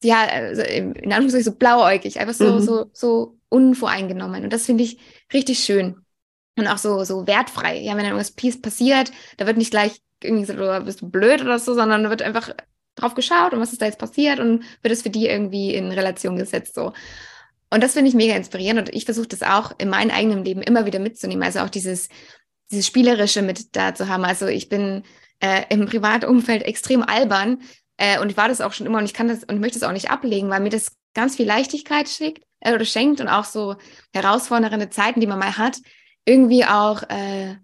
ja, 0.02 0.26
also 0.26 0.62
in 0.62 1.12
Anführungszeichen 1.12 1.52
so 1.52 1.58
blauäugig, 1.58 2.18
einfach 2.20 2.34
so, 2.34 2.54
mhm. 2.54 2.60
so, 2.60 2.90
so 2.92 3.38
unvoreingenommen. 3.48 4.44
Und 4.44 4.52
das 4.52 4.66
finde 4.66 4.84
ich 4.84 4.98
richtig 5.32 5.58
schön. 5.60 5.96
Und 6.58 6.66
auch 6.66 6.78
so, 6.78 7.04
so 7.04 7.26
wertfrei. 7.26 7.78
Ja, 7.78 7.92
wenn 7.92 8.04
dann 8.04 8.18
irgendwas 8.18 8.60
passiert, 8.60 9.12
da 9.36 9.46
wird 9.46 9.56
nicht 9.56 9.70
gleich 9.70 10.00
irgendwie 10.22 10.44
so, 10.44 10.54
du 10.54 10.84
bist 10.84 11.00
du 11.00 11.08
blöd 11.08 11.40
oder 11.40 11.58
so, 11.58 11.74
sondern 11.74 12.02
da 12.02 12.10
wird 12.10 12.22
einfach 12.22 12.50
drauf 12.96 13.14
geschaut 13.14 13.52
und 13.52 13.60
was 13.60 13.72
ist 13.72 13.80
da 13.80 13.86
jetzt 13.86 13.98
passiert 13.98 14.40
und 14.40 14.64
wird 14.82 14.92
es 14.92 15.02
für 15.02 15.10
die 15.10 15.26
irgendwie 15.26 15.74
in 15.74 15.92
Relation 15.92 16.36
gesetzt 16.36 16.74
so. 16.74 16.92
Und 17.70 17.82
das 17.82 17.92
finde 17.92 18.08
ich 18.08 18.14
mega 18.14 18.34
inspirierend 18.34 18.80
und 18.80 18.94
ich 18.94 19.04
versuche 19.04 19.28
das 19.28 19.42
auch 19.42 19.72
in 19.78 19.90
meinem 19.90 20.10
eigenen 20.10 20.44
Leben 20.44 20.62
immer 20.62 20.86
wieder 20.86 20.98
mitzunehmen. 20.98 21.42
Also 21.42 21.60
auch 21.60 21.68
dieses, 21.68 22.08
dieses 22.70 22.86
Spielerische 22.86 23.42
mit 23.42 23.76
da 23.76 23.94
zu 23.94 24.08
haben. 24.08 24.24
Also 24.24 24.46
ich 24.46 24.68
bin 24.68 25.02
äh, 25.40 25.64
im 25.68 25.86
Privatumfeld 25.86 26.62
extrem 26.62 27.02
albern 27.02 27.62
äh, 27.98 28.18
und 28.18 28.30
ich 28.30 28.36
war 28.36 28.48
das 28.48 28.60
auch 28.60 28.72
schon 28.72 28.86
immer 28.86 28.98
und 28.98 29.04
ich 29.04 29.14
kann 29.14 29.28
das 29.28 29.44
und 29.44 29.60
möchte 29.60 29.78
es 29.78 29.84
auch 29.84 29.92
nicht 29.92 30.10
ablegen, 30.10 30.50
weil 30.50 30.60
mir 30.60 30.70
das 30.70 30.96
ganz 31.14 31.36
viel 31.36 31.46
Leichtigkeit 31.46 32.08
schickt 32.08 32.44
äh, 32.60 32.74
oder 32.74 32.84
schenkt 32.84 33.20
und 33.20 33.28
auch 33.28 33.44
so 33.44 33.76
herausfordernde 34.14 34.90
Zeiten, 34.90 35.20
die 35.20 35.26
man 35.26 35.38
mal 35.38 35.58
hat, 35.58 35.78
irgendwie 36.24 36.64
auch 36.64 37.02
äh, 37.08 37.56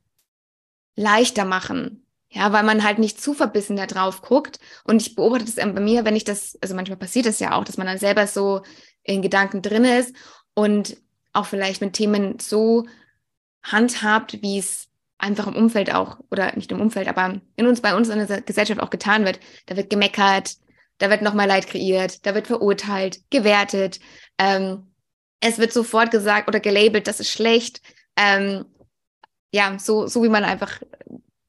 leichter 0.96 1.44
machen. 1.44 2.06
Ja, 2.28 2.52
weil 2.52 2.64
man 2.64 2.82
halt 2.82 2.98
nicht 2.98 3.20
zu 3.20 3.32
verbissen 3.32 3.76
da 3.76 3.86
drauf 3.86 4.20
guckt. 4.20 4.58
Und 4.82 5.00
ich 5.00 5.14
beobachte 5.14 5.44
das 5.44 5.54
bei 5.54 5.80
mir, 5.80 6.04
wenn 6.04 6.16
ich 6.16 6.24
das, 6.24 6.58
also 6.60 6.74
manchmal 6.74 6.98
passiert 6.98 7.26
das 7.26 7.38
ja 7.38 7.52
auch, 7.52 7.64
dass 7.64 7.76
man 7.76 7.86
dann 7.86 7.98
selber 7.98 8.26
so 8.26 8.62
in 9.04 9.22
Gedanken 9.22 9.62
drin 9.62 9.84
ist 9.84 10.16
und 10.54 10.96
auch 11.32 11.46
vielleicht 11.46 11.80
mit 11.80 11.92
Themen 11.92 12.38
so 12.40 12.86
handhabt, 13.62 14.42
wie 14.42 14.58
es 14.58 14.88
einfach 15.18 15.46
im 15.46 15.56
Umfeld 15.56 15.94
auch, 15.94 16.18
oder 16.30 16.54
nicht 16.56 16.72
im 16.72 16.80
Umfeld, 16.80 17.08
aber 17.08 17.40
in 17.56 17.66
uns, 17.66 17.80
bei 17.80 17.94
uns 17.94 18.08
in 18.08 18.26
der 18.26 18.42
Gesellschaft 18.42 18.80
auch 18.80 18.90
getan 18.90 19.24
wird. 19.24 19.40
Da 19.66 19.76
wird 19.76 19.90
gemeckert, 19.90 20.56
da 20.98 21.10
wird 21.10 21.22
nochmal 21.22 21.48
Leid 21.48 21.66
kreiert, 21.66 22.26
da 22.26 22.34
wird 22.34 22.46
verurteilt, 22.46 23.20
gewertet. 23.30 24.00
Ähm, 24.38 24.92
es 25.40 25.58
wird 25.58 25.72
sofort 25.72 26.10
gesagt 26.10 26.48
oder 26.48 26.60
gelabelt, 26.60 27.06
das 27.06 27.20
ist 27.20 27.30
schlecht. 27.30 27.80
Ähm, 28.16 28.64
ja, 29.52 29.78
so, 29.78 30.06
so 30.06 30.22
wie 30.22 30.28
man 30.28 30.44
einfach, 30.44 30.80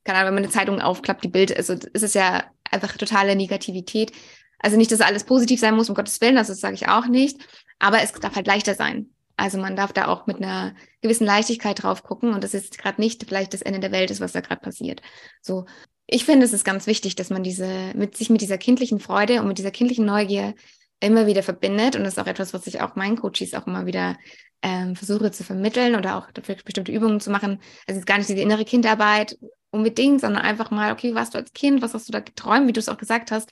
keine 0.03 0.19
Ahnung, 0.19 0.27
wenn 0.27 0.35
man 0.35 0.43
eine 0.43 0.53
Zeitung 0.53 0.81
aufklappt, 0.81 1.23
die 1.23 1.29
Bild, 1.29 1.55
also 1.55 1.73
ist 1.73 2.03
es 2.03 2.13
ja 2.13 2.43
einfach 2.69 2.95
totale 2.97 3.35
Negativität. 3.35 4.11
Also 4.59 4.77
nicht, 4.77 4.91
dass 4.91 5.01
alles 5.01 5.23
positiv 5.23 5.59
sein 5.59 5.75
muss, 5.75 5.89
um 5.89 5.95
Gottes 5.95 6.21
Willen, 6.21 6.35
das 6.35 6.47
sage 6.47 6.75
ich 6.75 6.87
auch 6.87 7.07
nicht. 7.07 7.39
Aber 7.79 8.01
es 8.01 8.11
darf 8.13 8.35
halt 8.35 8.47
leichter 8.47 8.75
sein. 8.75 9.09
Also 9.37 9.57
man 9.57 9.75
darf 9.75 9.91
da 9.91 10.07
auch 10.07 10.27
mit 10.27 10.37
einer 10.37 10.75
gewissen 11.01 11.25
Leichtigkeit 11.25 11.83
drauf 11.83 12.03
gucken 12.03 12.33
und 12.33 12.43
das 12.43 12.53
ist 12.53 12.77
gerade 12.77 13.01
nicht 13.01 13.25
vielleicht 13.25 13.53
das 13.53 13.61
Ende 13.61 13.79
der 13.79 13.91
Welt 13.91 14.11
ist, 14.11 14.21
was 14.21 14.31
da 14.31 14.39
gerade 14.39 14.61
passiert. 14.61 15.01
So, 15.41 15.65
ich 16.07 16.23
finde, 16.23 16.45
es 16.45 16.53
ist 16.53 16.63
ganz 16.63 16.87
wichtig, 16.87 17.15
dass 17.15 17.29
man 17.29 17.43
diese 17.43 17.91
mit 17.95 18.15
sich 18.15 18.29
mit 18.29 18.41
dieser 18.41 18.57
kindlichen 18.57 18.99
Freude 18.99 19.41
und 19.41 19.47
mit 19.47 19.57
dieser 19.57 19.71
kindlichen 19.71 20.05
Neugier 20.05 20.53
immer 21.01 21.27
wieder 21.27 21.43
verbindet 21.43 21.97
und 21.97 22.03
das 22.03 22.13
ist 22.13 22.19
auch 22.19 22.27
etwas, 22.27 22.53
was 22.53 22.65
ich 22.67 22.81
auch 22.81 22.95
meinen 22.95 23.17
Coaches 23.17 23.53
auch 23.53 23.67
immer 23.67 23.85
wieder 23.85 24.17
ähm, 24.65 24.95
versuche 24.95 25.31
zu 25.31 25.43
vermitteln 25.43 25.95
oder 25.95 26.17
auch 26.17 26.31
dafür 26.31 26.55
bestimmte 26.65 26.91
Übungen 26.91 27.19
zu 27.19 27.29
machen. 27.29 27.59
Also 27.87 27.99
ist 27.99 28.07
gar 28.07 28.17
nicht 28.17 28.29
diese 28.29 28.41
innere 28.41 28.65
Kindarbeit 28.65 29.37
unbedingt, 29.69 30.21
sondern 30.21 30.41
einfach 30.41 30.71
mal, 30.71 30.91
okay, 30.91 31.13
warst 31.15 31.33
du 31.33 31.37
als 31.37 31.53
Kind, 31.53 31.81
was 31.81 31.93
hast 31.93 32.07
du 32.07 32.11
da 32.11 32.19
geträumt, 32.19 32.67
wie 32.67 32.73
du 32.73 32.79
es 32.79 32.89
auch 32.89 32.97
gesagt 32.97 33.31
hast 33.31 33.51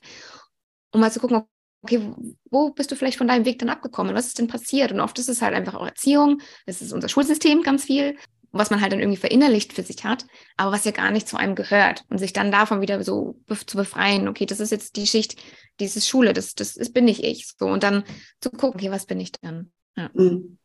um 0.94 1.00
mal 1.00 1.12
zu 1.12 1.20
gucken, 1.20 1.42
okay, 1.82 2.14
wo 2.50 2.70
bist 2.70 2.90
du 2.90 2.96
vielleicht 2.96 3.18
von 3.18 3.28
deinem 3.28 3.44
Weg 3.44 3.58
dann 3.58 3.68
abgekommen? 3.68 4.14
Was 4.14 4.28
ist 4.28 4.38
denn 4.38 4.46
passiert? 4.46 4.92
Und 4.92 5.00
oft 5.00 5.18
ist 5.18 5.28
es 5.28 5.42
halt 5.42 5.54
einfach 5.54 5.74
auch 5.74 5.84
Erziehung, 5.84 6.40
das 6.66 6.80
ist 6.80 6.92
unser 6.92 7.08
Schulsystem 7.08 7.62
ganz 7.62 7.84
viel, 7.84 8.16
was 8.52 8.70
man 8.70 8.80
halt 8.80 8.92
dann 8.92 9.00
irgendwie 9.00 9.18
verinnerlicht 9.18 9.72
für 9.72 9.82
sich 9.82 10.04
hat, 10.04 10.24
aber 10.56 10.70
was 10.70 10.84
ja 10.84 10.92
gar 10.92 11.10
nicht 11.10 11.28
zu 11.28 11.36
einem 11.36 11.56
gehört 11.56 12.04
und 12.08 12.18
sich 12.18 12.32
dann 12.32 12.52
davon 12.52 12.80
wieder 12.80 13.02
so 13.02 13.36
zu 13.66 13.76
befreien, 13.76 14.28
okay, 14.28 14.46
das 14.46 14.60
ist 14.60 14.70
jetzt 14.70 14.94
die 14.94 15.08
Schicht, 15.08 15.36
dieses 15.80 16.08
Schule, 16.08 16.32
das, 16.32 16.54
das 16.54 16.76
ist, 16.76 16.94
bin 16.94 17.04
nicht 17.04 17.24
ich. 17.24 17.52
So, 17.58 17.66
und 17.66 17.82
dann 17.82 18.04
zu 18.40 18.50
gucken, 18.50 18.78
okay, 18.80 18.92
was 18.92 19.06
bin 19.06 19.18
ich 19.18 19.32
dann? 19.32 19.72
Ja, 19.96 20.08
mhm. 20.14 20.58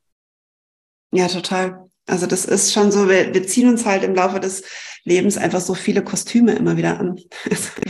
Ja 1.12 1.28
total. 1.28 1.90
Also 2.06 2.26
das 2.26 2.46
ist 2.46 2.74
schon 2.74 2.92
so, 2.92 3.08
wir, 3.08 3.34
wir 3.34 3.46
ziehen 3.46 3.70
uns 3.70 3.86
halt 3.86 4.04
im 4.04 4.16
Laufe 4.16 4.40
des 4.40 4.64
Lebens 5.04 5.38
einfach 5.38 5.62
so 5.62 5.76
viele 5.76 6.04
Kostüme 6.04 6.54
immer 6.54 6.76
wieder 6.76 7.00
an. 7.00 7.20
Mhm 7.46 7.90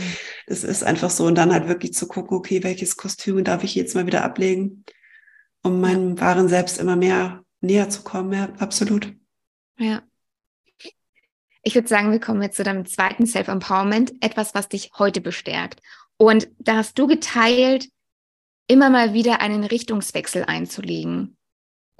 es 0.50 0.64
ist 0.64 0.82
einfach 0.82 1.10
so. 1.10 1.26
Und 1.26 1.36
dann 1.36 1.52
halt 1.52 1.68
wirklich 1.68 1.94
zu 1.94 2.08
gucken, 2.08 2.36
okay, 2.36 2.62
welches 2.64 2.96
Kostüm 2.96 3.42
darf 3.44 3.62
ich 3.62 3.74
jetzt 3.74 3.94
mal 3.94 4.06
wieder 4.06 4.24
ablegen, 4.24 4.84
um 5.62 5.80
meinem 5.80 6.20
wahren 6.20 6.48
Selbst 6.48 6.78
immer 6.78 6.96
mehr 6.96 7.44
näher 7.60 7.88
zu 7.88 8.02
kommen. 8.02 8.32
Ja, 8.32 8.48
absolut. 8.58 9.14
Ja. 9.78 10.02
Ich 11.62 11.74
würde 11.74 11.88
sagen, 11.88 12.10
wir 12.10 12.20
kommen 12.20 12.42
jetzt 12.42 12.56
zu 12.56 12.64
deinem 12.64 12.86
zweiten 12.86 13.26
Self-Empowerment, 13.26 14.14
etwas, 14.20 14.54
was 14.54 14.68
dich 14.68 14.90
heute 14.98 15.20
bestärkt. 15.20 15.80
Und 16.16 16.48
da 16.58 16.76
hast 16.76 16.98
du 16.98 17.06
geteilt, 17.06 17.88
immer 18.66 18.90
mal 18.90 19.14
wieder 19.14 19.40
einen 19.40 19.62
Richtungswechsel 19.64 20.44
einzulegen. 20.44 21.36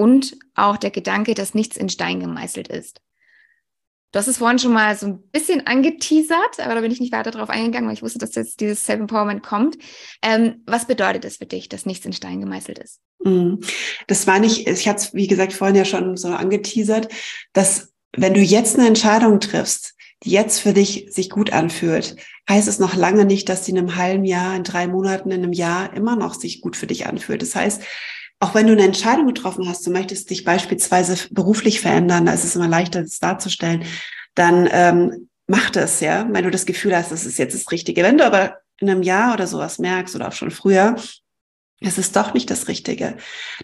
Und 0.01 0.39
auch 0.55 0.79
der 0.79 0.91
Gedanke, 0.91 1.35
dass 1.35 1.53
nichts 1.53 1.77
in 1.77 1.91
Stein 1.91 2.21
gemeißelt 2.21 2.69
ist. 2.69 3.03
Du 4.13 4.19
hast 4.19 4.29
es 4.29 4.39
vorhin 4.39 4.59
schon 4.59 4.73
mal 4.73 4.97
so 4.97 5.07
ein 5.07 5.23
bisschen 5.31 5.67
angeteasert, 5.67 6.59
aber 6.59 6.75
da 6.75 6.81
bin 6.81 6.91
ich 6.91 7.01
nicht 7.01 7.13
weiter 7.13 7.31
drauf 7.31 7.51
eingegangen, 7.51 7.87
weil 7.87 7.97
ich 7.97 8.03
wusste, 8.03 8.19
dass 8.19 8.35
jetzt 8.35 8.61
dieses 8.61 8.83
Self-Empowerment 8.87 9.43
kommt. 9.43 9.77
Ähm, 10.23 10.63
was 10.65 10.87
bedeutet 10.87 11.27
es 11.27 11.37
für 11.37 11.45
dich, 11.45 11.69
dass 11.69 11.85
nichts 11.85 12.07
in 12.07 12.15
Stein 12.15 12.41
gemeißelt 12.41 12.79
ist? 12.79 13.01
Mhm. 13.23 13.61
Das 14.07 14.27
war 14.27 14.39
nicht, 14.39 14.67
ich 14.67 14.89
hatte 14.89 15.01
es, 15.01 15.13
wie 15.13 15.27
gesagt, 15.27 15.53
vorhin 15.53 15.77
ja 15.77 15.85
schon 15.85 16.17
so 16.17 16.29
angeteasert, 16.29 17.13
dass 17.53 17.93
wenn 18.17 18.33
du 18.33 18.41
jetzt 18.41 18.79
eine 18.79 18.89
Entscheidung 18.89 19.39
triffst, 19.39 19.97
die 20.23 20.31
jetzt 20.31 20.61
für 20.61 20.73
dich 20.73 21.09
sich 21.11 21.29
gut 21.29 21.53
anfühlt, 21.53 22.17
heißt 22.49 22.69
es 22.69 22.79
noch 22.79 22.95
lange 22.95 23.27
nicht, 23.27 23.51
dass 23.51 23.67
sie 23.67 23.73
in 23.73 23.79
einem 23.79 23.97
halben 23.97 24.25
Jahr, 24.25 24.57
in 24.57 24.65
drei 24.65 24.87
Monaten, 24.87 25.31
in 25.31 25.43
einem 25.43 25.53
Jahr 25.53 25.93
immer 25.93 26.17
noch 26.17 26.33
sich 26.33 26.63
gut 26.63 26.75
für 26.75 26.87
dich 26.87 27.07
anfühlt. 27.07 27.43
Das 27.43 27.55
heißt, 27.55 27.83
auch 28.41 28.55
wenn 28.55 28.67
du 28.67 28.73
eine 28.73 28.85
Entscheidung 28.85 29.27
getroffen 29.27 29.69
hast, 29.69 29.87
du 29.87 29.91
möchtest 29.91 30.31
dich 30.31 30.45
beispielsweise 30.45 31.17
beruflich 31.31 31.81
verändern, 31.81 32.27
da 32.27 32.33
ist 32.33 32.45
es 32.45 32.57
immer 32.57 32.69
leichter, 32.69 33.03
das 33.03 33.19
darzustellen, 33.19 33.85
dann 34.35 34.69
ähm, 34.73 35.29
mach 35.47 35.69
das, 35.71 36.01
ja, 36.01 36.27
wenn 36.31 36.45
du 36.45 36.51
das 36.51 36.65
Gefühl 36.65 36.97
hast, 36.97 37.13
das 37.13 37.27
ist 37.27 37.39
jetzt 37.39 37.55
das 37.55 37.71
Richtige. 37.71 38.03
Wenn 38.03 38.19
du 38.19 38.25
aber 38.25 38.57
in 38.79 38.89
einem 38.89 39.03
Jahr 39.03 39.35
oder 39.35 39.47
sowas 39.47 39.79
merkst 39.79 40.17
oder 40.17 40.29
auch 40.29 40.33
schon 40.33 40.51
früher, 40.51 40.97
es 41.81 41.99
ist 41.99 42.17
doch 42.17 42.33
nicht 42.33 42.51
das 42.51 42.69
Richtige, 42.69 43.17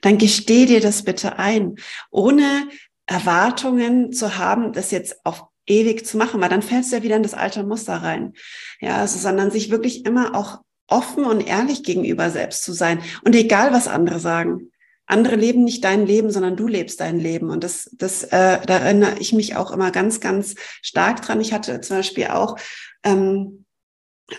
dann 0.03 0.18
gesteh 0.18 0.66
dir 0.66 0.81
das 0.81 1.05
bitte 1.05 1.39
ein, 1.39 1.77
ohne 2.11 2.68
Erwartungen 3.07 4.12
zu 4.12 4.37
haben, 4.37 4.72
das 4.72 4.91
jetzt 4.91 5.24
auf 5.24 5.45
ewig 5.66 6.07
zu 6.07 6.16
machen, 6.16 6.41
weil 6.41 6.49
dann 6.49 6.62
fällst 6.62 6.93
du 6.93 6.97
ja 6.97 7.03
wieder 7.03 7.16
in 7.16 7.22
das 7.22 7.35
alte 7.35 7.64
Muster 7.64 7.95
rein. 7.95 8.35
Ja, 8.81 8.99
also, 8.99 9.18
sondern 9.18 9.51
sich 9.51 9.70
wirklich 9.70 10.05
immer 10.05 10.35
auch 10.35 10.61
offen 10.89 11.24
und 11.24 11.47
ehrlich 11.47 11.82
gegenüber 11.82 12.30
selbst 12.30 12.64
zu 12.64 12.72
sein. 12.72 13.01
Und 13.24 13.34
egal, 13.34 13.72
was 13.72 13.89
andere 13.89 14.20
sagen. 14.20 14.70
Andere 15.09 15.37
leben 15.37 15.62
nicht 15.62 15.84
dein 15.84 16.05
Leben, 16.05 16.30
sondern 16.30 16.57
du 16.57 16.66
lebst 16.66 17.01
dein 17.01 17.20
Leben. 17.20 17.51
Und 17.51 17.62
das, 17.62 17.91
das, 17.93 18.24
äh, 18.24 18.59
da 18.66 18.78
erinnere 18.78 19.18
ich 19.20 19.32
mich 19.32 19.55
auch 19.55 19.70
immer 19.70 19.93
ganz, 19.93 20.20
ganz 20.20 20.57
stark 20.82 21.22
dran. 21.22 21.41
Ich 21.41 21.53
hatte 21.53 21.80
zum 21.80 21.99
Beispiel 21.99 22.26
auch 22.26 22.57
ähm, 23.05 23.64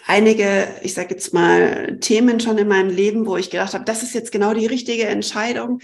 einige, 0.06 0.68
ich 0.84 0.94
sage 0.94 1.12
jetzt 1.12 1.34
mal, 1.34 1.98
Themen 2.02 2.42
schon 2.42 2.58
in 2.58 2.68
meinem 2.68 2.90
Leben, 2.90 3.26
wo 3.26 3.38
ich 3.38 3.50
gedacht 3.50 3.74
habe, 3.74 3.86
das 3.86 4.04
ist 4.04 4.14
jetzt 4.14 4.34
genau 4.34 4.54
die 4.54 4.66
richtige 4.66 5.06
Entscheidung. 5.06 5.80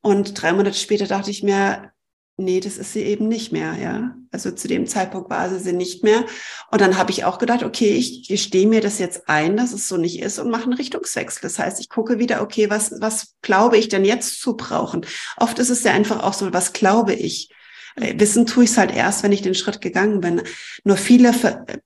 Und 0.00 0.40
drei 0.40 0.52
Monate 0.52 0.76
später 0.76 1.06
dachte 1.06 1.30
ich 1.30 1.44
mir, 1.44 1.92
nee, 2.36 2.60
das 2.60 2.76
ist 2.76 2.92
sie 2.92 3.02
eben 3.02 3.28
nicht 3.28 3.52
mehr, 3.52 3.74
ja. 3.74 4.14
Also 4.30 4.50
zu 4.50 4.68
dem 4.68 4.86
Zeitpunkt 4.86 5.30
war 5.30 5.48
sie 5.48 5.58
sie 5.58 5.72
nicht 5.72 6.04
mehr. 6.04 6.24
Und 6.70 6.80
dann 6.80 6.98
habe 6.98 7.10
ich 7.10 7.24
auch 7.24 7.38
gedacht, 7.38 7.62
okay, 7.62 7.94
ich 7.94 8.28
gestehe 8.28 8.66
mir 8.66 8.80
das 8.80 8.98
jetzt 8.98 9.28
ein, 9.28 9.56
dass 9.56 9.72
es 9.72 9.88
so 9.88 9.96
nicht 9.96 10.20
ist 10.20 10.38
und 10.38 10.50
mache 10.50 10.64
einen 10.64 10.74
Richtungswechsel. 10.74 11.40
Das 11.42 11.58
heißt, 11.58 11.80
ich 11.80 11.88
gucke 11.88 12.18
wieder, 12.18 12.42
okay, 12.42 12.68
was, 12.68 12.92
was 13.00 13.34
glaube 13.40 13.78
ich 13.78 13.88
denn 13.88 14.04
jetzt 14.04 14.40
zu 14.40 14.56
brauchen? 14.56 15.06
Oft 15.38 15.58
ist 15.58 15.70
es 15.70 15.82
ja 15.84 15.92
einfach 15.92 16.22
auch 16.22 16.34
so, 16.34 16.52
was 16.52 16.72
glaube 16.72 17.14
ich? 17.14 17.50
Äh, 17.96 18.18
wissen 18.18 18.46
tue 18.46 18.64
ich 18.64 18.70
es 18.70 18.78
halt 18.78 18.94
erst, 18.94 19.22
wenn 19.22 19.32
ich 19.32 19.42
den 19.42 19.54
Schritt 19.54 19.80
gegangen 19.80 20.20
bin. 20.20 20.42
Nur 20.84 20.98
viele 20.98 21.32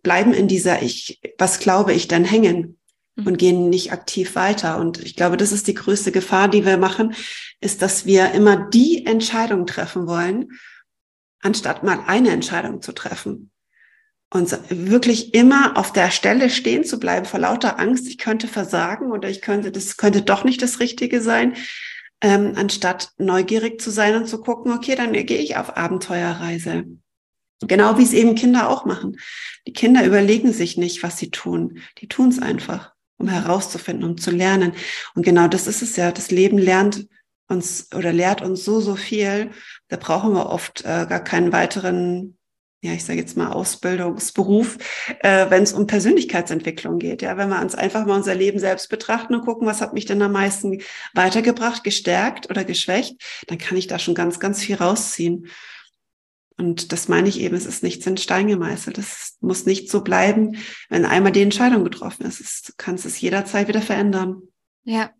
bleiben 0.02 0.34
in 0.34 0.48
dieser 0.48 0.82
Ich, 0.82 1.20
was 1.38 1.60
glaube 1.60 1.92
ich 1.92 2.08
denn 2.08 2.24
hängen. 2.24 2.79
Und 3.26 3.38
gehen 3.38 3.70
nicht 3.70 3.92
aktiv 3.92 4.34
weiter. 4.34 4.78
Und 4.78 5.00
ich 5.02 5.16
glaube, 5.16 5.36
das 5.36 5.52
ist 5.52 5.66
die 5.66 5.74
größte 5.74 6.12
Gefahr, 6.12 6.48
die 6.48 6.64
wir 6.64 6.78
machen, 6.78 7.14
ist, 7.60 7.82
dass 7.82 8.06
wir 8.06 8.32
immer 8.32 8.56
die 8.56 9.06
Entscheidung 9.06 9.66
treffen 9.66 10.06
wollen, 10.06 10.48
anstatt 11.40 11.82
mal 11.82 12.00
eine 12.06 12.30
Entscheidung 12.30 12.82
zu 12.82 12.92
treffen. 12.92 13.50
Und 14.32 14.56
wirklich 14.70 15.34
immer 15.34 15.76
auf 15.76 15.92
der 15.92 16.12
Stelle 16.12 16.50
stehen 16.50 16.84
zu 16.84 17.00
bleiben 17.00 17.26
vor 17.26 17.40
lauter 17.40 17.80
Angst, 17.80 18.06
ich 18.06 18.16
könnte 18.16 18.46
versagen 18.46 19.10
oder 19.10 19.28
ich 19.28 19.42
könnte, 19.42 19.72
das 19.72 19.96
könnte 19.96 20.22
doch 20.22 20.44
nicht 20.44 20.62
das 20.62 20.78
Richtige 20.78 21.20
sein, 21.20 21.56
ähm, 22.20 22.52
anstatt 22.54 23.12
neugierig 23.18 23.80
zu 23.80 23.90
sein 23.90 24.14
und 24.14 24.28
zu 24.28 24.40
gucken, 24.40 24.72
okay, 24.72 24.94
dann 24.94 25.12
gehe 25.12 25.38
ich 25.38 25.56
auf 25.56 25.76
Abenteuerreise. 25.76 26.84
Genau 27.62 27.98
wie 27.98 28.04
es 28.04 28.12
eben 28.12 28.36
Kinder 28.36 28.68
auch 28.70 28.84
machen. 28.84 29.18
Die 29.66 29.72
Kinder 29.72 30.04
überlegen 30.04 30.52
sich 30.52 30.76
nicht, 30.76 31.02
was 31.02 31.18
sie 31.18 31.30
tun. 31.30 31.80
Die 31.98 32.08
tun 32.08 32.28
es 32.28 32.38
einfach, 32.38 32.92
um 33.20 33.28
herauszufinden, 33.28 34.08
um 34.08 34.18
zu 34.18 34.30
lernen. 34.30 34.72
Und 35.14 35.24
genau 35.24 35.48
das 35.48 35.66
ist 35.66 35.82
es 35.82 35.96
ja. 35.96 36.10
Das 36.10 36.30
Leben 36.30 36.58
lernt 36.58 37.06
uns 37.48 37.88
oder 37.94 38.12
lehrt 38.12 38.42
uns 38.42 38.64
so, 38.64 38.80
so 38.80 38.96
viel. 38.96 39.50
Da 39.88 39.96
brauchen 39.96 40.32
wir 40.32 40.50
oft 40.50 40.80
äh, 40.82 41.06
gar 41.06 41.22
keinen 41.22 41.52
weiteren 41.52 42.36
ja, 42.82 42.92
ich 42.92 43.04
sage 43.04 43.18
jetzt 43.18 43.36
mal 43.36 43.52
Ausbildungsberuf, 43.52 44.78
äh, 45.22 45.50
wenn 45.50 45.62
es 45.62 45.74
um 45.74 45.86
Persönlichkeitsentwicklung 45.86 46.98
geht. 46.98 47.20
Ja, 47.20 47.36
wenn 47.36 47.50
wir 47.50 47.60
uns 47.60 47.74
einfach 47.74 48.06
mal 48.06 48.16
unser 48.16 48.34
Leben 48.34 48.58
selbst 48.58 48.88
betrachten 48.88 49.34
und 49.34 49.44
gucken, 49.44 49.66
was 49.66 49.82
hat 49.82 49.92
mich 49.92 50.06
denn 50.06 50.22
am 50.22 50.32
meisten 50.32 50.80
weitergebracht, 51.12 51.84
gestärkt 51.84 52.48
oder 52.48 52.64
geschwächt, 52.64 53.20
dann 53.48 53.58
kann 53.58 53.76
ich 53.76 53.86
da 53.86 53.98
schon 53.98 54.14
ganz, 54.14 54.40
ganz 54.40 54.62
viel 54.62 54.76
rausziehen. 54.76 55.48
Und 56.60 56.92
das 56.92 57.08
meine 57.08 57.28
ich 57.28 57.40
eben, 57.40 57.56
es 57.56 57.66
ist 57.66 57.82
nichts 57.82 58.06
in 58.06 58.16
Stein 58.16 58.48
gemeißelt. 58.48 58.98
Es 58.98 59.36
muss 59.40 59.66
nicht 59.66 59.90
so 59.90 60.02
bleiben, 60.02 60.56
wenn 60.88 61.04
einmal 61.04 61.32
die 61.32 61.42
Entscheidung 61.42 61.84
getroffen 61.84 62.26
ist. 62.26 62.40
Es, 62.40 62.62
du 62.62 62.72
kannst 62.76 63.06
es 63.06 63.20
jederzeit 63.20 63.68
wieder 63.68 63.82
verändern. 63.82 64.42
Ja. 64.84 65.10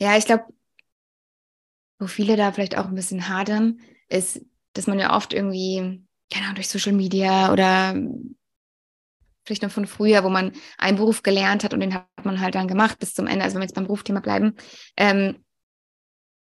Ja, 0.00 0.16
ich 0.16 0.26
glaube, 0.26 0.44
wo 1.98 2.06
viele 2.06 2.36
da 2.36 2.52
vielleicht 2.52 2.76
auch 2.76 2.86
ein 2.86 2.94
bisschen 2.94 3.28
hadern, 3.28 3.80
ist, 4.08 4.40
dass 4.74 4.86
man 4.86 4.98
ja 4.98 5.16
oft 5.16 5.32
irgendwie 5.32 6.06
keine 6.30 6.46
Ahnung, 6.46 6.56
durch 6.56 6.68
Social 6.68 6.92
Media 6.92 7.52
oder 7.52 7.94
vielleicht 9.44 9.62
noch 9.62 9.70
von 9.70 9.86
früher, 9.86 10.24
wo 10.24 10.28
man 10.28 10.52
einen 10.76 10.98
Beruf 10.98 11.22
gelernt 11.22 11.64
hat 11.64 11.72
und 11.72 11.80
den 11.80 11.94
hat 11.94 12.06
man 12.24 12.40
halt 12.40 12.54
dann 12.54 12.68
gemacht 12.68 12.98
bis 12.98 13.14
zum 13.14 13.26
Ende, 13.26 13.44
also 13.44 13.54
wenn 13.54 13.62
wir 13.62 13.66
jetzt 13.66 13.74
beim 13.74 13.84
Berufsthema 13.84 14.20
bleiben, 14.20 14.54
ähm, 14.96 15.42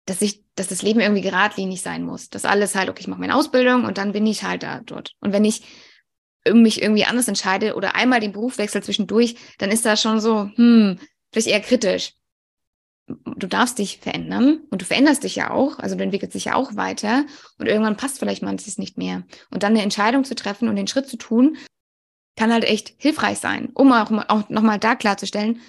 dass 0.06 0.22
ich, 0.22 0.42
dass 0.58 0.68
das 0.68 0.82
Leben 0.82 1.00
irgendwie 1.00 1.22
geradlinig 1.22 1.82
sein 1.82 2.04
muss. 2.04 2.30
Dass 2.30 2.44
alles 2.44 2.74
halt, 2.74 2.88
okay, 2.88 3.00
ich 3.00 3.08
mache 3.08 3.20
meine 3.20 3.36
Ausbildung 3.36 3.84
und 3.84 3.98
dann 3.98 4.12
bin 4.12 4.26
ich 4.26 4.42
halt 4.42 4.62
da 4.62 4.80
dort. 4.80 5.14
Und 5.20 5.32
wenn 5.32 5.44
ich 5.44 5.62
mich 6.50 6.80
irgendwie 6.80 7.04
anders 7.04 7.28
entscheide 7.28 7.74
oder 7.74 7.94
einmal 7.94 8.20
den 8.20 8.32
Beruf 8.32 8.58
wechsle 8.58 8.80
zwischendurch, 8.80 9.36
dann 9.58 9.70
ist 9.70 9.84
das 9.84 10.00
schon 10.00 10.20
so, 10.20 10.50
hm, 10.54 10.98
vielleicht 11.30 11.48
eher 11.48 11.60
kritisch 11.60 12.14
du 13.08 13.46
darfst 13.46 13.78
dich 13.78 13.98
verändern 13.98 14.60
und 14.70 14.82
du 14.82 14.86
veränderst 14.86 15.24
dich 15.24 15.36
ja 15.36 15.50
auch, 15.50 15.78
also 15.78 15.96
du 15.96 16.02
entwickelst 16.02 16.34
dich 16.34 16.46
ja 16.46 16.54
auch 16.54 16.76
weiter 16.76 17.24
und 17.58 17.66
irgendwann 17.66 17.96
passt 17.96 18.18
vielleicht 18.18 18.42
manches 18.42 18.78
nicht 18.78 18.98
mehr. 18.98 19.24
Und 19.50 19.62
dann 19.62 19.72
eine 19.72 19.82
Entscheidung 19.82 20.24
zu 20.24 20.34
treffen 20.34 20.68
und 20.68 20.76
den 20.76 20.86
Schritt 20.86 21.08
zu 21.08 21.16
tun, 21.16 21.56
kann 22.36 22.52
halt 22.52 22.64
echt 22.64 22.94
hilfreich 22.98 23.38
sein, 23.38 23.70
um 23.74 23.92
auch, 23.92 24.10
auch 24.28 24.48
nochmal 24.48 24.78
da 24.78 24.94
klarzustellen, 24.94 25.60